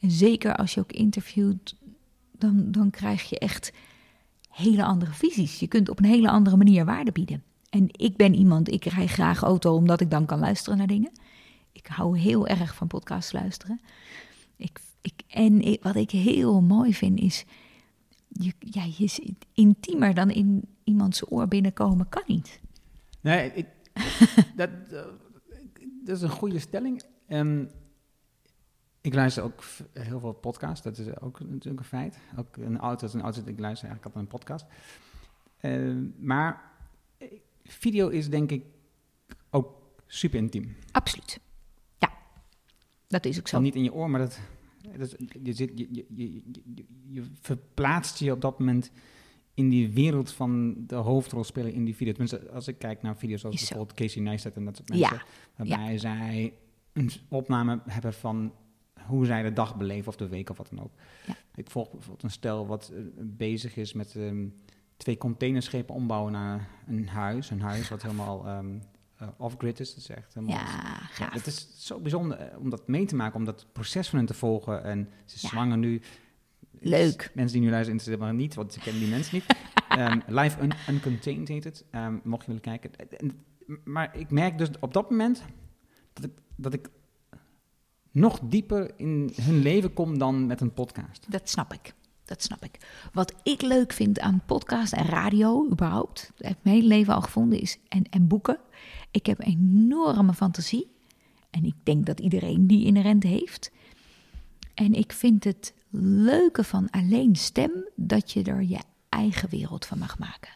En 0.00 0.10
zeker 0.10 0.56
als 0.56 0.74
je 0.74 0.80
ook 0.80 0.92
interviewt, 0.92 1.76
dan, 2.38 2.70
dan 2.70 2.90
krijg 2.90 3.28
je 3.28 3.38
echt 3.38 3.72
hele 4.50 4.84
andere 4.84 5.12
visies. 5.12 5.58
Je 5.58 5.66
kunt 5.66 5.88
op 5.88 5.98
een 5.98 6.04
hele 6.04 6.30
andere 6.30 6.56
manier 6.56 6.84
waarde 6.84 7.12
bieden. 7.12 7.42
En 7.70 7.88
ik 7.90 8.16
ben 8.16 8.34
iemand, 8.34 8.72
ik 8.72 8.84
rij 8.84 9.06
graag 9.06 9.42
auto 9.42 9.74
omdat 9.74 10.00
ik 10.00 10.10
dan 10.10 10.26
kan 10.26 10.38
luisteren 10.38 10.78
naar 10.78 10.86
dingen. 10.86 11.12
Ik 11.72 11.86
hou 11.86 12.18
heel 12.18 12.46
erg 12.46 12.74
van 12.74 12.86
podcasts 12.86 13.32
luisteren. 13.32 13.80
Ik, 14.56 14.80
ik, 15.00 15.12
en 15.28 15.78
wat 15.82 15.96
ik 15.96 16.10
heel 16.10 16.60
mooi 16.60 16.94
vind 16.94 17.18
is, 17.18 17.44
je, 18.28 18.52
ja, 18.58 18.84
je 18.98 19.06
zit 19.06 19.46
intiemer 19.52 20.14
dan 20.14 20.30
in 20.30 20.64
iemands 20.86 21.30
oor 21.30 21.48
binnenkomen 21.48 22.08
kan 22.08 22.22
niet. 22.26 22.60
Nee, 23.20 23.52
ik, 23.52 23.66
dat, 24.56 24.70
eh, 24.90 25.04
dat 26.04 26.16
is 26.16 26.22
een 26.22 26.30
goede 26.30 26.58
stelling. 26.58 27.02
Ehm, 27.26 27.64
ik 29.00 29.14
luister 29.14 29.42
ook 29.42 29.62
heel 29.92 30.20
veel 30.20 30.32
podcasts, 30.32 30.82
dat 30.82 30.98
is 30.98 31.20
ook 31.20 31.40
natuurlijk 31.40 31.78
een 31.78 31.84
feit. 31.84 32.18
Ook 32.38 32.56
een 32.56 32.78
auto 32.78 33.06
is 33.06 33.14
een 33.14 33.22
auto, 33.22 33.40
ik 33.44 33.58
luister 33.58 33.88
eigenlijk 33.88 34.04
altijd 34.04 34.24
een 34.24 34.38
podcast. 34.38 34.66
Ehm, 35.60 36.04
maar 36.18 36.62
eh, 37.18 37.28
video 37.64 38.08
is 38.08 38.30
denk 38.30 38.50
ik 38.50 38.64
ook 39.50 39.82
super 40.06 40.38
intiem. 40.38 40.76
Absoluut. 40.90 41.40
Ja, 41.98 42.12
dat 43.08 43.24
is 43.24 43.38
ook 43.38 43.48
zo. 43.48 43.60
Niet 43.60 43.74
in 43.74 43.82
je 43.82 43.92
oor, 43.92 44.10
maar 44.10 44.20
dat, 44.20 44.40
dat 44.98 45.16
je, 45.42 45.52
zit, 45.52 45.70
je, 45.74 45.88
je, 45.90 46.06
je, 46.08 46.42
je, 46.74 46.84
je 47.08 47.24
verplaatst 47.40 48.18
je 48.18 48.32
op 48.32 48.40
dat 48.40 48.58
moment 48.58 48.90
in 49.56 49.68
die 49.68 49.92
wereld 49.92 50.32
van 50.32 50.74
de 50.86 50.94
hoofdrolspeler 50.94 51.74
in 51.74 51.84
die 51.84 51.96
video. 51.96 52.12
Tenminste, 52.12 52.50
als 52.50 52.68
ik 52.68 52.78
kijk 52.78 53.02
naar 53.02 53.16
video's 53.16 53.40
zoals 53.40 53.56
bijvoorbeeld 53.56 53.92
Casey 53.94 54.22
Neistat 54.22 54.54
en 54.56 54.64
dat 54.64 54.76
soort 54.76 54.88
Ja, 54.94 55.10
mensen. 55.10 55.26
Waarbij 55.56 55.98
zij 55.98 56.52
een 56.92 57.10
opname 57.28 57.80
hebben 57.86 58.14
van 58.14 58.52
hoe 59.06 59.26
zij 59.26 59.42
de 59.42 59.52
dag 59.52 59.76
beleven 59.76 60.08
of 60.08 60.16
de 60.16 60.28
week 60.28 60.50
of 60.50 60.56
wat 60.56 60.68
dan 60.70 60.82
ook. 60.84 60.92
Ja. 61.26 61.34
Ik 61.54 61.70
volg 61.70 61.90
bijvoorbeeld 61.90 62.22
een 62.22 62.30
stel 62.30 62.66
wat 62.66 62.88
eh, 62.94 63.00
bezig 63.22 63.76
is 63.76 63.92
met 63.92 64.14
ehm, 64.16 64.46
twee 64.96 65.18
containerschepen 65.18 65.94
ombouwen 65.94 66.32
naar 66.32 66.68
een 66.86 67.08
huis. 67.08 67.50
Een 67.50 67.60
huis 67.60 67.88
wat 67.88 68.02
helemaal 68.02 68.46
ehm, 68.46 68.78
eh, 69.16 69.28
off-grid 69.36 69.80
is. 69.80 69.88
Dat 69.88 69.98
is 69.98 70.08
echt 70.08 70.34
helemaal 70.34 70.56
Ja, 70.56 70.62
ja, 70.64 70.96
gaaf. 70.96 71.32
het 71.32 71.46
is 71.46 71.68
zo 71.86 71.98
bijzonder 72.00 72.38
eh, 72.38 72.58
om 72.58 72.70
dat 72.70 72.88
mee 72.88 73.06
te 73.06 73.16
maken, 73.16 73.38
om 73.38 73.44
dat 73.44 73.66
proces 73.72 74.08
van 74.08 74.18
hen 74.18 74.26
te 74.28 74.34
volgen. 74.34 74.84
En 74.84 75.08
ze 75.24 75.34
is 75.34 75.42
Ja. 75.42 75.48
zwanger 75.48 75.78
nu. 75.78 76.00
Leuk. 76.80 77.30
Mensen 77.34 77.56
die 77.56 77.64
nu 77.66 77.70
luisteren, 77.70 77.98
interesseert 77.98 78.32
me 78.32 78.38
niet, 78.38 78.54
want 78.54 78.72
ze 78.72 78.80
kennen 78.80 79.02
die 79.02 79.10
mensen 79.10 79.34
niet. 79.34 79.44
Ehm, 79.88 80.20
Live 80.26 80.62
un 80.62 80.72
Uncontained 80.88 81.48
heet 81.48 81.64
het, 81.64 81.84
ehm, 81.90 82.18
mocht 82.24 82.40
je 82.40 82.46
willen 82.46 82.62
kijken. 82.62 82.90
En- 83.18 83.44
maar 83.84 84.16
ik 84.18 84.30
merk 84.30 84.58
dus 84.58 84.68
op 84.80 84.92
dat 84.92 85.10
moment 85.10 85.42
dat 86.12 86.24
ik, 86.24 86.30
dat 86.56 86.74
ik 86.74 86.88
nog 88.10 88.40
dieper 88.42 88.92
in 88.96 89.32
hun 89.42 89.58
leven 89.58 89.92
kom 89.92 90.18
dan 90.18 90.46
met 90.46 90.60
een 90.60 90.72
podcast. 90.72 91.26
Dat 91.28 91.48
snap 91.48 91.72
ik. 91.72 91.94
Dat 92.24 92.42
snap 92.42 92.64
ik. 92.64 92.78
Wat 93.12 93.34
ik 93.42 93.62
leuk 93.62 93.92
vind 93.92 94.20
aan 94.20 94.42
podcast 94.46 94.92
en 94.92 95.04
radio, 95.06 95.66
überhaupt, 95.70 96.30
dat 96.36 96.46
heb 96.46 96.56
ik 96.56 96.64
mijn 96.64 96.76
hele 96.76 96.88
leven 96.88 97.14
al 97.14 97.20
gevonden, 97.20 97.60
is 97.60 97.78
en, 97.88 98.02
en 98.10 98.26
boeken. 98.26 98.58
Ik 99.10 99.26
heb 99.26 99.40
enorme 99.40 100.34
fantasie. 100.34 100.90
En 101.50 101.64
ik 101.64 101.74
denk 101.82 102.06
dat 102.06 102.20
iedereen 102.20 102.66
die 102.66 102.84
inherent 102.86 103.22
heeft. 103.22 103.70
En 104.74 104.92
ik 104.94 105.12
vind 105.12 105.44
het 105.44 105.74
leuke 105.90 106.64
van 106.64 106.90
alleen 106.90 107.36
stem 107.36 107.70
dat 107.94 108.32
je 108.32 108.42
er 108.42 108.62
je 108.62 108.80
eigen 109.08 109.48
wereld 109.48 109.86
van 109.86 109.98
mag 109.98 110.18
maken. 110.18 110.50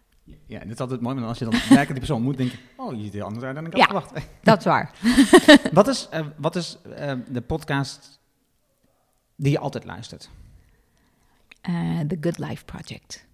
Ja, 0.46 0.56
en 0.56 0.62
het 0.62 0.72
is 0.72 0.80
altijd 0.80 1.00
mooi, 1.00 1.14
want 1.14 1.26
als 1.26 1.38
je 1.38 1.44
dan 1.44 1.52
werkelijk 1.58 1.88
die 1.88 1.98
persoon 1.98 2.22
moet, 2.22 2.36
denk 2.36 2.50
je, 2.50 2.58
oh, 2.76 2.94
je 2.96 3.02
ziet 3.02 3.14
er 3.14 3.22
anders 3.22 3.44
uit 3.44 3.54
dan 3.54 3.66
ik 3.66 3.72
had 3.72 3.80
Ja. 3.80 3.86
verwacht. 3.86 4.26
Dat 4.42 4.58
is 4.58 4.64
waar. 4.64 4.92
wat 5.72 5.88
is, 5.88 6.08
eh, 6.10 6.26
wat 6.36 6.56
is 6.56 6.78
eh, 6.96 7.12
de 7.28 7.40
podcast 7.40 8.20
die 9.36 9.50
je 9.52 9.58
altijd 9.58 9.84
luistert? 9.84 10.30
Eh, 11.60 12.00
The 12.00 12.16
Good 12.20 12.38
Life 12.38 12.64
Project. 12.64 13.26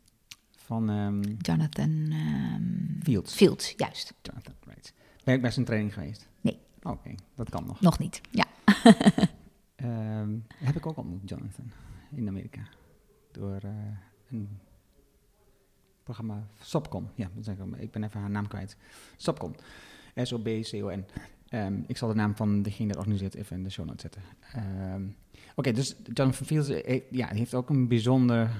Van 0.56 0.90
ehm, 0.90 1.20
Jonathan 1.38 2.06
ehm, 2.10 3.02
Fields. 3.02 3.34
Fields, 3.34 3.74
juist. 3.76 4.14
Jonathan, 4.22 4.54
right. 4.66 4.92
Ben 5.24 5.34
ik 5.34 5.40
bij 5.40 5.50
zijn 5.50 5.64
training 5.64 5.94
geweest? 5.94 6.28
Nee. 6.40 6.58
Oké, 6.82 7.14
dat 7.34 7.50
kan 7.50 7.64
nog. 7.66 7.80
Nog 7.80 7.98
niet. 7.98 8.20
Ja. 8.30 8.44
Ehm, 9.76 10.30
heb 10.54 10.76
ik 10.76 10.86
ook 10.86 10.96
ontmoet, 10.96 11.28
Jonathan, 11.28 11.72
in 12.10 12.28
Amerika. 12.28 12.68
Door 13.32 13.60
eh, 13.62 13.70
een 14.30 14.58
programma, 16.02 16.46
Sopcon. 16.60 17.08
Ja, 17.14 17.30
dat 17.34 17.44
zeg 17.44 17.56
ik, 17.56 17.76
ik 17.76 17.90
ben 17.90 18.04
even 18.04 18.20
haar 18.20 18.30
naam 18.30 18.48
kwijt. 18.48 18.76
Sopcon. 19.16 19.56
S-O-B-C-O-N. 20.14 21.04
Ehm, 21.48 21.82
ik 21.86 21.96
zal 21.96 22.08
de 22.08 22.14
naam 22.14 22.36
van 22.36 22.62
degene 22.62 22.78
die 22.78 22.96
het 22.96 22.96
organiseert 22.96 23.34
even 23.34 23.56
in 23.56 23.62
de 23.62 23.70
show 23.70 23.86
notes 23.86 24.02
zetten. 24.02 24.22
Ehm, 24.52 25.02
Oké, 25.54 25.72
dus 25.72 25.96
Jonathan 26.12 26.46
Fields 26.46 26.68
eh, 26.68 26.84
heeft, 26.84 27.04
ja, 27.10 27.28
heeft 27.28 27.54
ook 27.54 27.70
een 27.70 27.88
bijzonder 27.88 28.50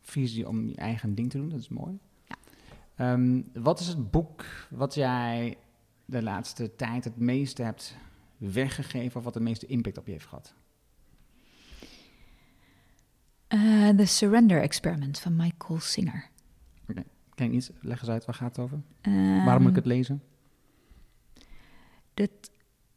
visie 0.00 0.48
om 0.48 0.66
je 0.66 0.76
eigen 0.76 1.14
ding 1.14 1.30
te 1.30 1.38
doen. 1.38 1.48
Dat 1.48 1.60
is 1.60 1.68
mooi. 1.68 1.98
Ja. 2.24 2.36
Ehm, 2.94 3.42
wat 3.52 3.80
is 3.80 3.86
het 3.86 4.10
boek 4.10 4.44
wat 4.70 4.94
jij 4.94 5.56
de 6.04 6.22
laatste 6.22 6.76
tijd 6.76 7.04
het 7.04 7.16
meeste 7.16 7.62
hebt 7.62 7.96
weggegeven 8.36 9.16
of 9.18 9.24
wat 9.24 9.34
de 9.34 9.40
meeste 9.40 9.66
impact 9.66 9.98
op 9.98 10.06
je 10.06 10.12
heeft 10.12 10.26
gehad? 10.26 10.54
Eh, 13.50 13.88
The 13.88 14.04
Surrender 14.04 14.62
Experiment 14.62 15.18
van 15.18 15.36
Michael 15.36 15.80
Singer. 15.80 16.28
Ken 17.34 17.50
je 17.50 17.56
iets? 17.56 17.70
Leg 17.80 18.00
eens 18.00 18.10
uit, 18.10 18.24
waar 18.24 18.34
gaat 18.34 18.56
het 18.56 18.64
over? 18.64 18.80
Ehm, 19.00 19.44
Waarom 19.44 19.62
moet 19.62 19.70
ik 19.70 19.76
het 19.76 19.86
lezen? 19.86 20.22
Dit 22.14 22.50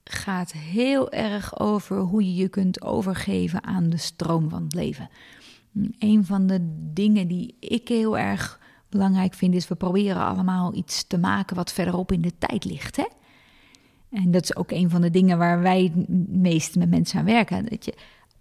gaat 0.03 0.51
heel 0.51 1.11
erg 1.11 1.59
over 1.59 1.97
hoe 1.97 2.23
je 2.23 2.35
je 2.35 2.47
kunt 2.47 2.81
overgeven 2.81 3.63
aan 3.63 3.89
de 3.89 3.97
stroom 3.97 4.49
van 4.49 4.63
het 4.63 4.73
leven. 4.73 5.09
Een 5.99 6.25
van 6.25 6.47
de 6.47 6.59
dingen 6.93 7.27
die 7.27 7.55
ik 7.59 7.87
heel 7.87 8.17
erg 8.17 8.59
belangrijk 8.89 9.33
vind 9.33 9.55
is, 9.55 9.67
we 9.67 9.75
proberen 9.75 10.25
allemaal 10.25 10.75
iets 10.75 11.07
te 11.07 11.17
maken 11.17 11.55
wat 11.55 11.73
verderop 11.73 12.11
in 12.11 12.21
de 12.21 12.37
tijd 12.37 12.65
ligt. 12.65 12.95
Hè? 12.95 13.07
En 14.09 14.31
dat 14.31 14.43
is 14.43 14.55
ook 14.55 14.71
een 14.71 14.89
van 14.89 15.01
de 15.01 15.09
dingen 15.09 15.37
waar 15.37 15.61
wij 15.61 15.91
het 15.95 16.09
meest 16.29 16.75
met 16.75 16.89
mensen 16.89 17.19
aan 17.19 17.25
werken. 17.25 17.65
Dat 17.69 17.85
je, 17.85 17.93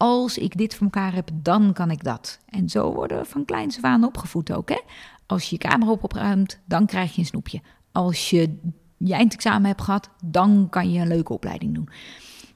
als 0.02 0.38
ik 0.38 0.56
dit 0.56 0.74
voor 0.74 0.84
elkaar 0.84 1.14
heb, 1.14 1.30
dan 1.34 1.72
kan 1.72 1.90
ik 1.90 2.04
dat. 2.04 2.38
En 2.48 2.68
zo 2.68 2.92
worden 2.92 3.26
van 3.26 3.44
kleins 3.44 3.82
af 3.82 4.02
opgevoed 4.02 4.52
ook. 4.52 4.68
Hè? 4.68 4.80
Als 5.26 5.44
je 5.44 5.56
je 5.58 5.68
kamer 5.68 5.88
op 5.88 6.04
opruimt, 6.04 6.60
dan 6.64 6.86
krijg 6.86 7.14
je 7.14 7.20
een 7.20 7.26
snoepje. 7.26 7.60
Als 7.92 8.30
je 8.30 8.58
je 8.96 9.14
eindexamen 9.14 9.66
hebt 9.66 9.82
gehad, 9.82 10.10
dan 10.24 10.66
kan 10.70 10.92
je 10.92 11.00
een 11.00 11.08
leuke 11.08 11.32
opleiding 11.32 11.74
doen. 11.74 11.88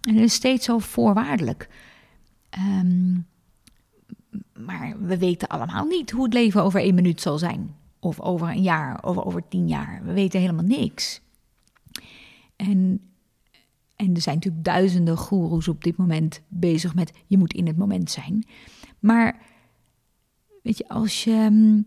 En 0.02 0.14
dat 0.14 0.24
is 0.24 0.34
steeds 0.34 0.64
zo 0.64 0.78
voorwaardelijk. 0.78 1.68
Ehm, 2.50 3.12
maar 4.66 4.96
we 5.00 5.18
weten 5.18 5.48
allemaal 5.48 5.84
niet 5.84 6.10
hoe 6.10 6.24
het 6.24 6.32
leven 6.32 6.62
over 6.62 6.80
één 6.80 6.94
minuut 6.94 7.20
zal 7.20 7.38
zijn. 7.38 7.74
Of 8.00 8.20
over 8.20 8.48
een 8.48 8.62
jaar, 8.62 9.04
of 9.04 9.16
over 9.18 9.48
tien 9.48 9.68
jaar. 9.68 10.02
We 10.04 10.12
weten 10.12 10.40
helemaal 10.40 10.64
niks. 10.64 11.20
En, 12.56 13.00
en 13.96 14.14
er 14.14 14.20
zijn 14.20 14.34
natuurlijk 14.34 14.64
duizenden 14.64 15.16
goeroes 15.16 15.68
op 15.68 15.84
dit 15.84 15.96
moment 15.96 16.40
bezig 16.48 16.94
met 16.94 17.12
je 17.26 17.38
moet 17.38 17.52
in 17.52 17.66
het 17.66 17.76
moment 17.76 18.10
zijn. 18.10 18.46
Maar 18.98 19.42
weet 20.62 20.78
je, 20.78 20.88
als 20.88 21.24
je, 21.24 21.30
ehm, 21.30 21.82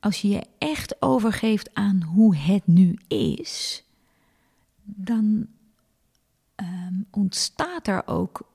als 0.00 0.20
je 0.20 0.28
je 0.28 0.46
echt 0.58 1.02
overgeeft 1.02 1.74
aan 1.74 2.02
hoe 2.02 2.36
het 2.36 2.66
nu 2.66 2.98
is, 3.08 3.84
dan 4.82 5.46
ehm, 6.54 6.94
ontstaat 7.10 7.86
er 7.86 8.06
ook, 8.06 8.48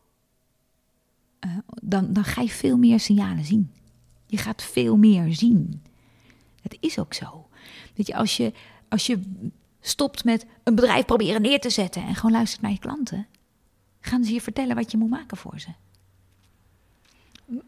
eh, 1.39 1.57
dan, 1.83 2.13
dan 2.13 2.23
ga 2.23 2.41
je 2.41 2.49
veel 2.49 2.77
meer 2.77 2.99
signalen 2.99 3.45
zien. 3.45 3.71
Je 4.25 4.37
gaat 4.37 4.63
veel 4.63 4.97
meer 4.97 5.33
zien. 5.33 5.81
Het 6.61 6.77
is 6.79 6.99
ook 6.99 7.13
zo. 7.13 7.47
Weet 7.95 8.07
je, 8.07 8.15
als 8.15 8.37
je, 8.37 8.53
als 8.87 9.05
je 9.05 9.19
stopt 9.87 10.23
met 10.23 10.45
een 10.63 10.75
bedrijf 10.75 11.05
proberen 11.05 11.41
neer 11.41 11.59
te 11.59 11.69
zetten 11.69 12.03
en 12.03 12.15
gewoon 12.15 12.31
luistert 12.31 12.61
naar 12.61 12.71
je 12.71 12.79
klanten, 12.79 13.27
gaan 13.99 14.23
ze 14.23 14.33
je 14.33 14.41
vertellen 14.41 14.75
wat 14.75 14.91
je 14.91 14.97
moet 14.97 15.09
maken 15.09 15.37
voor 15.37 15.59
ze. 15.59 15.69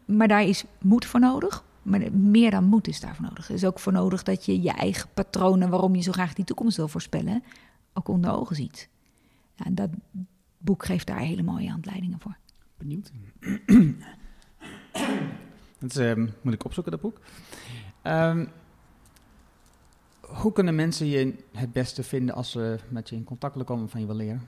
Maar 0.04 0.28
daar 0.28 0.44
is 0.44 0.64
moed 0.78 1.04
voor 1.04 1.20
nodig. 1.20 1.64
Maar 1.82 2.12
meer 2.12 2.50
dan 2.50 2.64
moed 2.64 2.88
is 2.88 3.00
daarvoor 3.00 3.24
nodig. 3.24 3.48
Er 3.48 3.54
is 3.54 3.64
ook 3.64 3.78
voor 3.78 3.92
nodig 3.92 4.22
dat 4.22 4.46
je 4.46 4.62
je 4.62 4.70
eigen 4.70 5.08
patronen, 5.14 5.70
waarom 5.70 5.94
je 5.94 6.02
zo 6.02 6.12
graag 6.12 6.34
die 6.34 6.44
toekomst 6.44 6.76
wil 6.76 6.88
voorspellen, 6.88 7.42
ook 7.92 8.08
onder 8.08 8.32
ogen 8.32 8.56
ziet. 8.56 8.88
Ja, 9.54 9.64
en 9.64 9.74
dat 9.74 9.90
boek 10.58 10.84
geeft 10.84 11.06
daar 11.06 11.18
hele 11.18 11.42
mooie 11.42 11.70
handleidingen 11.70 12.20
voor. 12.20 12.36
Benieuwd. 12.78 13.12
dat 15.80 15.96
ehm, 15.96 16.26
moet 16.42 16.52
ik 16.52 16.64
opzoeken, 16.64 16.92
dat 16.92 17.00
boek. 17.00 17.20
Ehm, 18.02 18.46
hoe 20.32 20.52
kunnen 20.52 20.74
mensen 20.74 21.06
je 21.06 21.34
het 21.52 21.72
beste 21.72 22.02
vinden 22.02 22.34
als 22.34 22.50
ze 22.50 22.78
met 22.88 23.08
je 23.08 23.16
in 23.16 23.24
contact 23.24 23.52
willen 23.52 23.68
komen 23.68 23.88
van 23.88 24.00
je 24.00 24.06
willen 24.06 24.24
leren? 24.24 24.42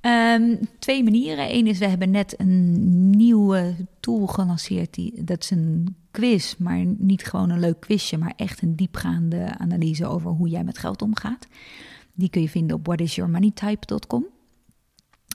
Ehm, 0.00 0.56
twee 0.78 1.02
manieren. 1.02 1.54
Eén 1.54 1.66
is, 1.66 1.78
we 1.78 1.86
hebben 1.86 2.10
net 2.10 2.40
een 2.40 3.10
nieuwe 3.10 3.74
tool 4.00 4.26
gelanceerd. 4.26 4.94
Die, 4.94 5.24
dat 5.24 5.42
is 5.42 5.50
een 5.50 5.96
quiz, 6.10 6.56
maar 6.56 6.84
niet 6.98 7.24
gewoon 7.24 7.50
een 7.50 7.60
leuk 7.60 7.80
quizje, 7.80 8.18
maar 8.18 8.32
echt 8.36 8.62
een 8.62 8.76
diepgaande 8.76 9.58
analyse 9.58 10.06
over 10.06 10.30
hoe 10.30 10.48
jij 10.48 10.64
met 10.64 10.78
geld 10.78 11.02
omgaat. 11.02 11.46
Die 12.14 12.28
kun 12.28 12.42
je 12.42 12.48
vinden 12.48 12.76
op 12.76 12.86
whatisyourmoneytype.com. 12.86 14.26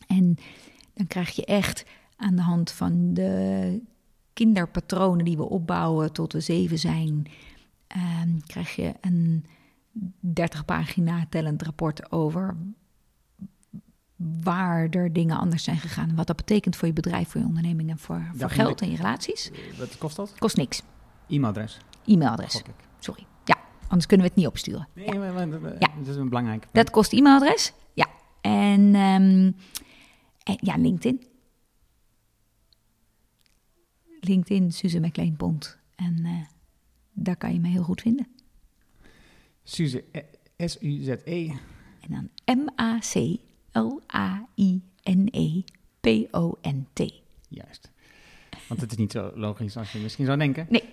En 0.07 0.37
dan 0.93 1.07
krijg 1.07 1.35
je 1.35 1.45
echt 1.45 1.85
aan 2.15 2.35
de 2.35 2.41
hand 2.41 2.71
van 2.71 3.13
de 3.13 3.81
kinderpatronen 4.33 5.25
die 5.25 5.37
we 5.37 5.49
opbouwen 5.49 6.11
tot 6.11 6.33
we 6.33 6.39
zeven 6.39 6.79
zijn, 6.79 7.27
ehm, 7.87 8.39
krijg 8.45 8.75
je 8.75 8.93
een 9.01 9.45
30 10.19 10.65
pagina 10.65 11.25
tellend 11.29 11.61
rapport 11.61 12.11
over 12.11 12.57
waar 14.17 14.89
er 14.89 15.13
dingen 15.13 15.37
anders 15.37 15.63
zijn 15.63 15.77
gegaan. 15.77 16.15
Wat 16.15 16.27
dat 16.27 16.35
betekent 16.35 16.75
voor 16.75 16.87
je 16.87 16.93
bedrijf, 16.93 17.29
voor 17.29 17.41
je 17.41 17.47
onderneming 17.47 17.89
en 17.89 17.97
voor, 17.97 18.31
voor 18.35 18.49
geld 18.49 18.81
en 18.81 18.89
je 18.89 18.97
relaties. 18.97 19.51
Wat 19.77 19.97
kost 19.97 20.15
dat? 20.15 20.35
Kost 20.37 20.57
niks. 20.57 20.81
E-mailadres. 21.27 21.77
E-mailadres. 22.05 22.63
Sorry. 22.99 23.25
Ja, 23.45 23.57
anders 23.87 24.05
kunnen 24.05 24.25
we 24.25 24.31
het 24.31 24.41
niet 24.41 24.47
opsturen. 24.47 24.87
Nee, 24.93 25.05
ja. 25.05 25.31
maar, 25.31 25.47
maar, 25.47 25.73
ja. 25.79 25.89
dat 25.97 26.07
is 26.07 26.15
een 26.15 26.29
belangrijk. 26.29 26.67
Dat 26.71 26.89
kost 26.89 27.13
e-mailadres. 27.13 27.73
Ja. 27.93 28.07
En, 28.41 28.81
um, 28.95 29.55
en 30.43 30.57
ja, 30.59 30.77
LinkedIn. 30.77 31.25
LinkedIn, 34.19 34.71
Suze 34.71 34.99
McLean 34.99 35.35
Pont. 35.35 35.77
En 35.95 36.25
uh, 36.25 36.45
daar 37.19 37.35
kan 37.35 37.53
je 37.53 37.59
me 37.59 37.67
heel 37.67 37.83
goed 37.83 38.01
vinden. 38.01 38.27
Suze, 39.63 40.03
S-U-Z-E. 40.57 41.49
En 41.99 42.09
dan 42.09 42.29
M-A-C 42.57 43.37
L-A-I-N-E-P-O-N-T. 43.71 44.81
Juist. 47.47 47.91
Want 48.67 48.81
het 48.81 48.91
is 48.91 48.97
niet 48.97 49.11
zo 49.11 49.31
logisch 49.35 49.77
als 49.77 49.91
je 49.91 49.99
misschien 49.99 50.25
zou 50.25 50.37
denken. 50.37 50.67
Nee. 50.69 50.83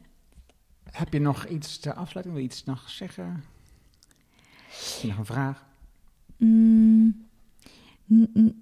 Heb 0.98 1.12
je 1.12 1.18
nog 1.18 1.46
iets 1.46 1.78
ter 1.78 1.92
afsluiting? 1.92 2.36
Wil 2.36 2.44
je 2.44 2.50
iets 2.50 2.64
nog 2.64 2.90
zeggen? 2.90 3.44
Heb 4.68 5.02
je 5.02 5.08
nog 5.08 5.18
een 5.18 5.24
vraag? 5.24 5.66
Mm, 6.36 7.26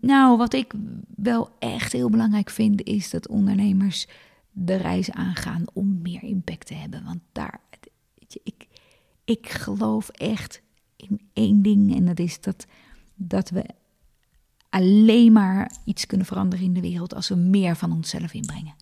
nou, 0.01 0.37
wat 0.37 0.53
ik 0.53 0.73
wel 1.17 1.51
echt 1.59 1.93
heel 1.93 2.11
belangrijk 2.11 2.51
vind, 2.51 2.83
is 2.83 3.11
dat 3.11 3.29
ondernemers 3.29 4.09
de 4.59 4.77
reis 4.77 5.11
aangaan 5.11 5.65
om 5.73 5.99
meer 6.03 6.23
impact 6.23 6.67
te 6.67 6.75
hebben. 6.75 7.05
Want 7.05 7.21
daar, 7.33 7.61
je, 8.29 8.41
ik, 8.45 8.69
ik 9.25 9.49
geloof 9.49 10.09
echt 10.09 10.63
in 10.97 11.21
één 11.33 11.63
ding 11.63 11.95
en 11.97 12.05
dat 12.05 12.19
is 12.19 12.41
dat 12.41 12.67
dat 13.15 13.51
we 13.51 13.65
alleen 14.69 15.33
maar 15.33 15.77
iets 15.85 16.07
kunnen 16.07 16.27
veranderen 16.27 16.65
in 16.65 16.73
de 16.73 16.81
wereld 16.81 17.15
als 17.15 17.29
we 17.29 17.35
meer 17.35 17.77
van 17.77 17.93
onszelf 17.93 18.33
inbrengen. 18.33 18.75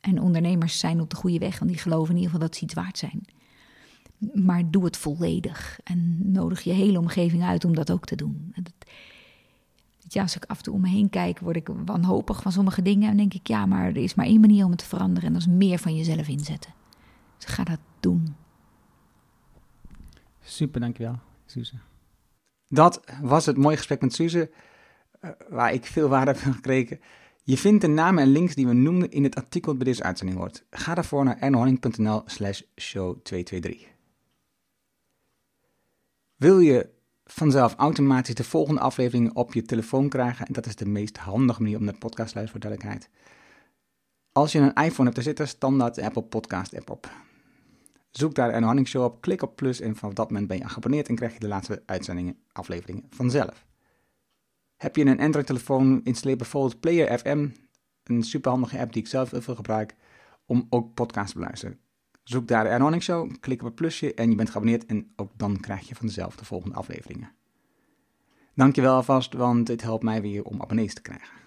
En 0.00 0.20
ondernemers 0.20 0.78
zijn 0.78 1.00
op 1.00 1.10
de 1.10 1.16
goede 1.16 1.38
weg, 1.38 1.58
want 1.58 1.70
die 1.70 1.80
geloven 1.80 2.10
in 2.14 2.20
ieder 2.20 2.30
geval 2.30 2.46
dat 2.46 2.56
ze 2.56 2.64
iets 2.64 2.74
waard 2.74 2.98
zijn. 2.98 3.24
Maar 4.34 4.70
doe 4.70 4.84
het 4.84 4.96
volledig 4.96 5.80
en 5.84 6.32
nodig 6.32 6.60
je 6.60 6.72
hele 6.72 6.98
omgeving 6.98 7.42
uit 7.42 7.64
om 7.64 7.74
dat 7.74 7.90
ook 7.90 8.06
te 8.06 8.16
doen. 8.16 8.54
Als 10.14 10.36
ik 10.36 10.44
af 10.44 10.56
en 10.56 10.62
toe 10.62 10.74
om 10.74 10.80
me 10.80 10.88
heen 10.88 11.10
kijk, 11.10 11.38
word 11.38 11.56
ik 11.56 11.68
wanhopig 11.84 12.42
van 12.42 12.52
sommige 12.52 12.82
dingen. 12.82 13.10
En 13.10 13.16
denk 13.16 13.34
ik, 13.34 13.46
ja, 13.46 13.66
maar 13.66 13.86
er 13.86 13.96
is 13.96 14.14
maar 14.14 14.26
één 14.26 14.40
manier 14.40 14.64
om 14.64 14.70
het 14.70 14.78
te 14.78 14.86
veranderen. 14.86 15.26
En 15.26 15.32
dat 15.32 15.42
is 15.42 15.48
meer 15.48 15.78
van 15.78 15.96
jezelf 15.96 16.28
inzetten. 16.28 16.74
Dus 17.36 17.46
ga 17.46 17.64
dat 17.64 17.78
doen. 18.00 18.34
Super, 20.42 20.80
dankjewel, 20.80 21.18
Suze. 21.46 21.74
Dat 22.68 23.00
was 23.22 23.46
het 23.46 23.56
mooie 23.56 23.76
gesprek 23.76 24.00
met 24.00 24.14
Suze, 24.14 24.50
uh, 25.20 25.30
waar 25.48 25.72
ik 25.72 25.86
veel 25.86 26.08
waarde 26.08 26.30
heb 26.30 26.52
gekregen. 26.54 27.00
Je 27.42 27.56
vindt 27.56 27.80
de 27.80 27.88
namen 27.88 28.22
en 28.22 28.28
links 28.28 28.54
die 28.54 28.66
we 28.66 28.72
noemden 28.72 29.10
in 29.10 29.24
het 29.24 29.34
artikel 29.34 29.76
bij 29.76 29.84
deze 29.84 30.02
uitzending 30.02 30.38
hoort. 30.38 30.64
Ga 30.70 30.94
daarvoor 30.94 31.24
naar 31.24 31.38
ernohanning.nl 31.38 32.22
slash 32.26 32.62
show 32.76 33.22
223. 33.22 33.88
Wil 36.36 36.58
je 36.58 36.88
vanzelf 37.32 37.74
automatisch 37.74 38.34
de 38.34 38.44
volgende 38.44 38.80
afleveringen 38.80 39.36
op 39.36 39.54
je 39.54 39.62
telefoon 39.62 40.08
krijgen? 40.08 40.46
En 40.46 40.52
dat 40.52 40.66
is 40.66 40.76
de 40.76 40.86
meest 40.86 41.16
handige 41.16 41.62
manier 41.62 41.78
om 41.78 41.86
de 41.86 41.92
podcast 41.92 42.32
te 42.32 42.38
luisteren 42.38 42.48
voor 42.48 42.60
duidelijkheid. 42.60 43.10
Als 44.32 44.52
je 44.52 44.58
een 44.58 44.84
iPhone 44.84 45.02
hebt, 45.02 45.14
dan 45.14 45.24
zit 45.24 45.38
er 45.38 45.48
standaard 45.48 45.94
de 45.94 46.04
Apple 46.04 46.22
Podcast 46.22 46.76
app 46.76 46.90
op. 46.90 47.10
Zoek 48.10 48.34
daar 48.34 48.54
een 48.54 48.62
Hanning 48.62 48.88
Show 48.88 49.04
op, 49.04 49.20
klik 49.20 49.42
op 49.42 49.56
plus 49.56 49.80
en 49.80 49.96
vanaf 49.96 50.14
dat 50.14 50.30
moment 50.30 50.48
ben 50.48 50.58
je 50.58 50.68
geabonneerd 50.68 51.08
en 51.08 51.14
krijg 51.14 51.32
je 51.32 51.38
de 51.38 51.48
laatste 51.48 51.82
uitzendingen, 51.86 52.38
afleveringen 52.52 53.06
vanzelf. 53.10 53.66
Heb 54.76 54.96
je 54.96 55.04
een 55.04 55.20
Android-telefoon, 55.20 56.00
installeer 56.04 56.36
bijvoorbeeld 56.36 56.80
Player 56.80 57.18
FM, 57.18 57.48
een 58.04 58.22
superhandige 58.22 58.78
app 58.78 58.92
die 58.92 59.02
ik 59.02 59.08
zelf 59.08 59.30
heel 59.30 59.42
veel 59.42 59.54
gebruik, 59.54 59.94
om 60.46 60.66
ook 60.70 60.94
podcasts 60.94 61.32
te 61.32 61.38
beluisteren. 61.38 61.80
Zoek 62.22 62.48
daar 62.48 62.64
de 62.64 62.70
Hanning 62.70 63.02
Show, 63.02 63.30
klik 63.40 63.60
op 63.60 63.66
het 63.66 63.74
plusje 63.74 64.14
en 64.14 64.30
je 64.30 64.36
bent 64.36 64.50
geabonneerd 64.50 64.86
en 64.86 65.12
ook 65.16 65.30
dan 65.36 65.60
krijg 65.60 65.88
je 65.88 65.94
vanzelf 65.94 66.36
de 66.36 66.44
volgende 66.44 66.76
afleveringen. 66.76 67.32
Dankjewel 68.54 68.94
alvast, 68.94 69.32
want 69.32 69.66
dit 69.66 69.82
helpt 69.82 70.04
mij 70.04 70.22
weer 70.22 70.44
om 70.44 70.62
abonnees 70.62 70.94
te 70.94 71.02
krijgen. 71.02 71.38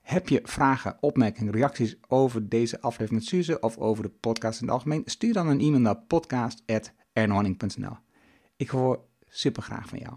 Heb 0.00 0.28
je 0.28 0.40
vragen, 0.44 0.96
opmerkingen, 1.00 1.52
reacties 1.52 1.96
over 2.08 2.48
deze 2.48 2.80
aflevering 2.80 3.20
met 3.20 3.28
Suze 3.28 3.60
of 3.60 3.78
over 3.78 4.02
de 4.02 4.10
podcast 4.10 4.60
in 4.60 4.66
het 4.66 4.74
algemeen? 4.74 5.02
Stuur 5.04 5.32
dan 5.32 5.48
een 5.48 5.60
e-mail 5.60 5.80
naar 5.80 5.96
podcast.ernohanning.nl. 5.96 7.96
Ik 8.56 8.68
hoor 8.68 9.04
super 9.28 9.62
graag 9.62 9.88
van 9.88 9.98
jou. 9.98 10.14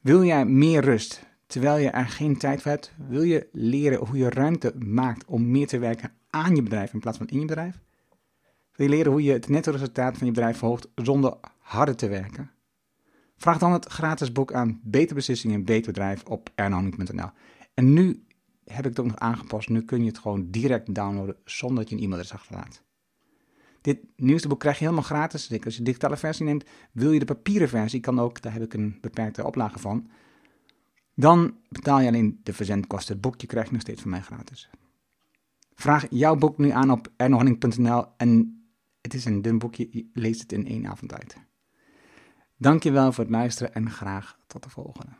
Wil 0.00 0.24
jij 0.24 0.44
meer 0.44 0.84
rust 0.84 1.26
terwijl 1.46 1.76
je 1.76 1.90
er 1.90 2.08
geen 2.08 2.38
tijd 2.38 2.62
voor 2.62 2.70
hebt? 2.70 2.92
Wil 3.08 3.22
je 3.22 3.48
leren 3.52 4.06
hoe 4.06 4.16
je 4.16 4.30
ruimte 4.30 4.74
maakt 4.78 5.24
om 5.24 5.50
meer 5.50 5.66
te 5.66 5.78
werken 5.78 6.12
aan 6.30 6.56
je 6.56 6.62
bedrijf 6.62 6.92
in 6.92 7.00
plaats 7.00 7.18
van 7.18 7.26
in 7.26 7.40
je 7.40 7.46
bedrijf? 7.46 7.80
Wil 8.72 8.86
je 8.86 8.94
leren 8.94 9.12
hoe 9.12 9.22
je 9.22 9.32
het 9.32 9.48
netto 9.48 9.70
resultaat 9.70 10.16
van 10.16 10.26
je 10.26 10.32
bedrijf 10.32 10.58
verhoogt 10.58 10.88
zonder 10.94 11.36
harder 11.58 11.96
te 11.96 12.08
werken? 12.08 12.50
Vraag 13.36 13.58
dan 13.58 13.72
het 13.72 13.86
gratis 13.86 14.32
boek 14.32 14.52
aan 14.52 14.80
Beter 14.82 15.14
Beslissingen 15.14 15.56
en 15.56 15.64
Beter 15.64 15.92
Bedrijf 15.92 16.24
op 16.24 16.50
ernohanning.nl. 16.54 17.30
En 17.74 17.92
nu 17.92 18.24
heb 18.64 18.78
ik 18.78 18.90
het 18.90 19.00
ook 19.00 19.06
nog 19.06 19.18
aangepast. 19.18 19.68
Nu 19.68 19.82
kun 19.84 20.00
je 20.00 20.06
het 20.06 20.18
gewoon 20.18 20.50
direct 20.50 20.94
downloaden 20.94 21.36
zonder 21.44 21.78
dat 21.78 21.88
je 21.88 21.94
een 21.94 22.02
e-mailadres 22.02 22.32
achterlaat. 22.32 22.82
Dit 23.80 23.98
nieuwste 24.16 24.48
boek 24.48 24.60
krijg 24.60 24.78
je 24.78 24.84
helemaal 24.84 25.04
gratis. 25.04 25.50
Als 25.64 25.72
je 25.72 25.78
de 25.78 25.82
digitale 25.82 26.16
versie 26.16 26.44
neemt, 26.44 26.64
wil 26.92 27.12
je 27.12 27.18
de 27.18 27.24
papieren 27.24 27.68
versie, 27.68 28.00
kan 28.00 28.20
ook, 28.20 28.42
daar 28.42 28.52
heb 28.52 28.62
ik 28.62 28.74
een 28.74 28.98
beperkte 29.00 29.44
oplage 29.44 29.78
van. 29.78 30.10
Dan 31.14 31.56
betaal 31.68 32.00
je 32.00 32.08
alleen 32.08 32.40
de 32.42 32.52
verzendkosten. 32.52 33.12
Het 33.12 33.22
boekje 33.22 33.46
krijg 33.46 33.66
je 33.66 33.72
nog 33.72 33.80
steeds 33.80 34.02
van 34.02 34.10
mij 34.10 34.20
gratis. 34.20 34.70
Vraag 35.80 36.06
jouw 36.10 36.36
boek 36.36 36.58
nu 36.58 36.70
aan 36.70 36.90
op 36.90 37.08
ernohanning.nl 37.16 38.04
en 38.16 38.60
het 39.00 39.14
is 39.14 39.24
een 39.24 39.42
dun 39.42 39.58
boekje, 39.58 39.88
je 39.90 40.10
leest 40.12 40.40
het 40.40 40.52
in 40.52 40.66
één 40.66 40.86
avond 40.86 41.12
uit. 41.12 41.36
Dankjewel 42.56 43.12
voor 43.12 43.24
het 43.24 43.32
luisteren 43.32 43.74
en 43.74 43.90
graag 43.90 44.38
tot 44.46 44.62
de 44.62 44.70
volgende. 44.70 45.12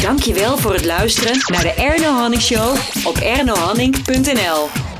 Dankjewel 0.00 0.56
voor 0.56 0.72
het 0.72 0.84
luisteren 0.84 1.38
naar 1.46 1.62
de 1.62 1.72
Erno 1.72 2.12
Hanning 2.12 2.42
Show 2.42 2.76
op 3.06 3.16
ernohanning.nl. 3.16 4.93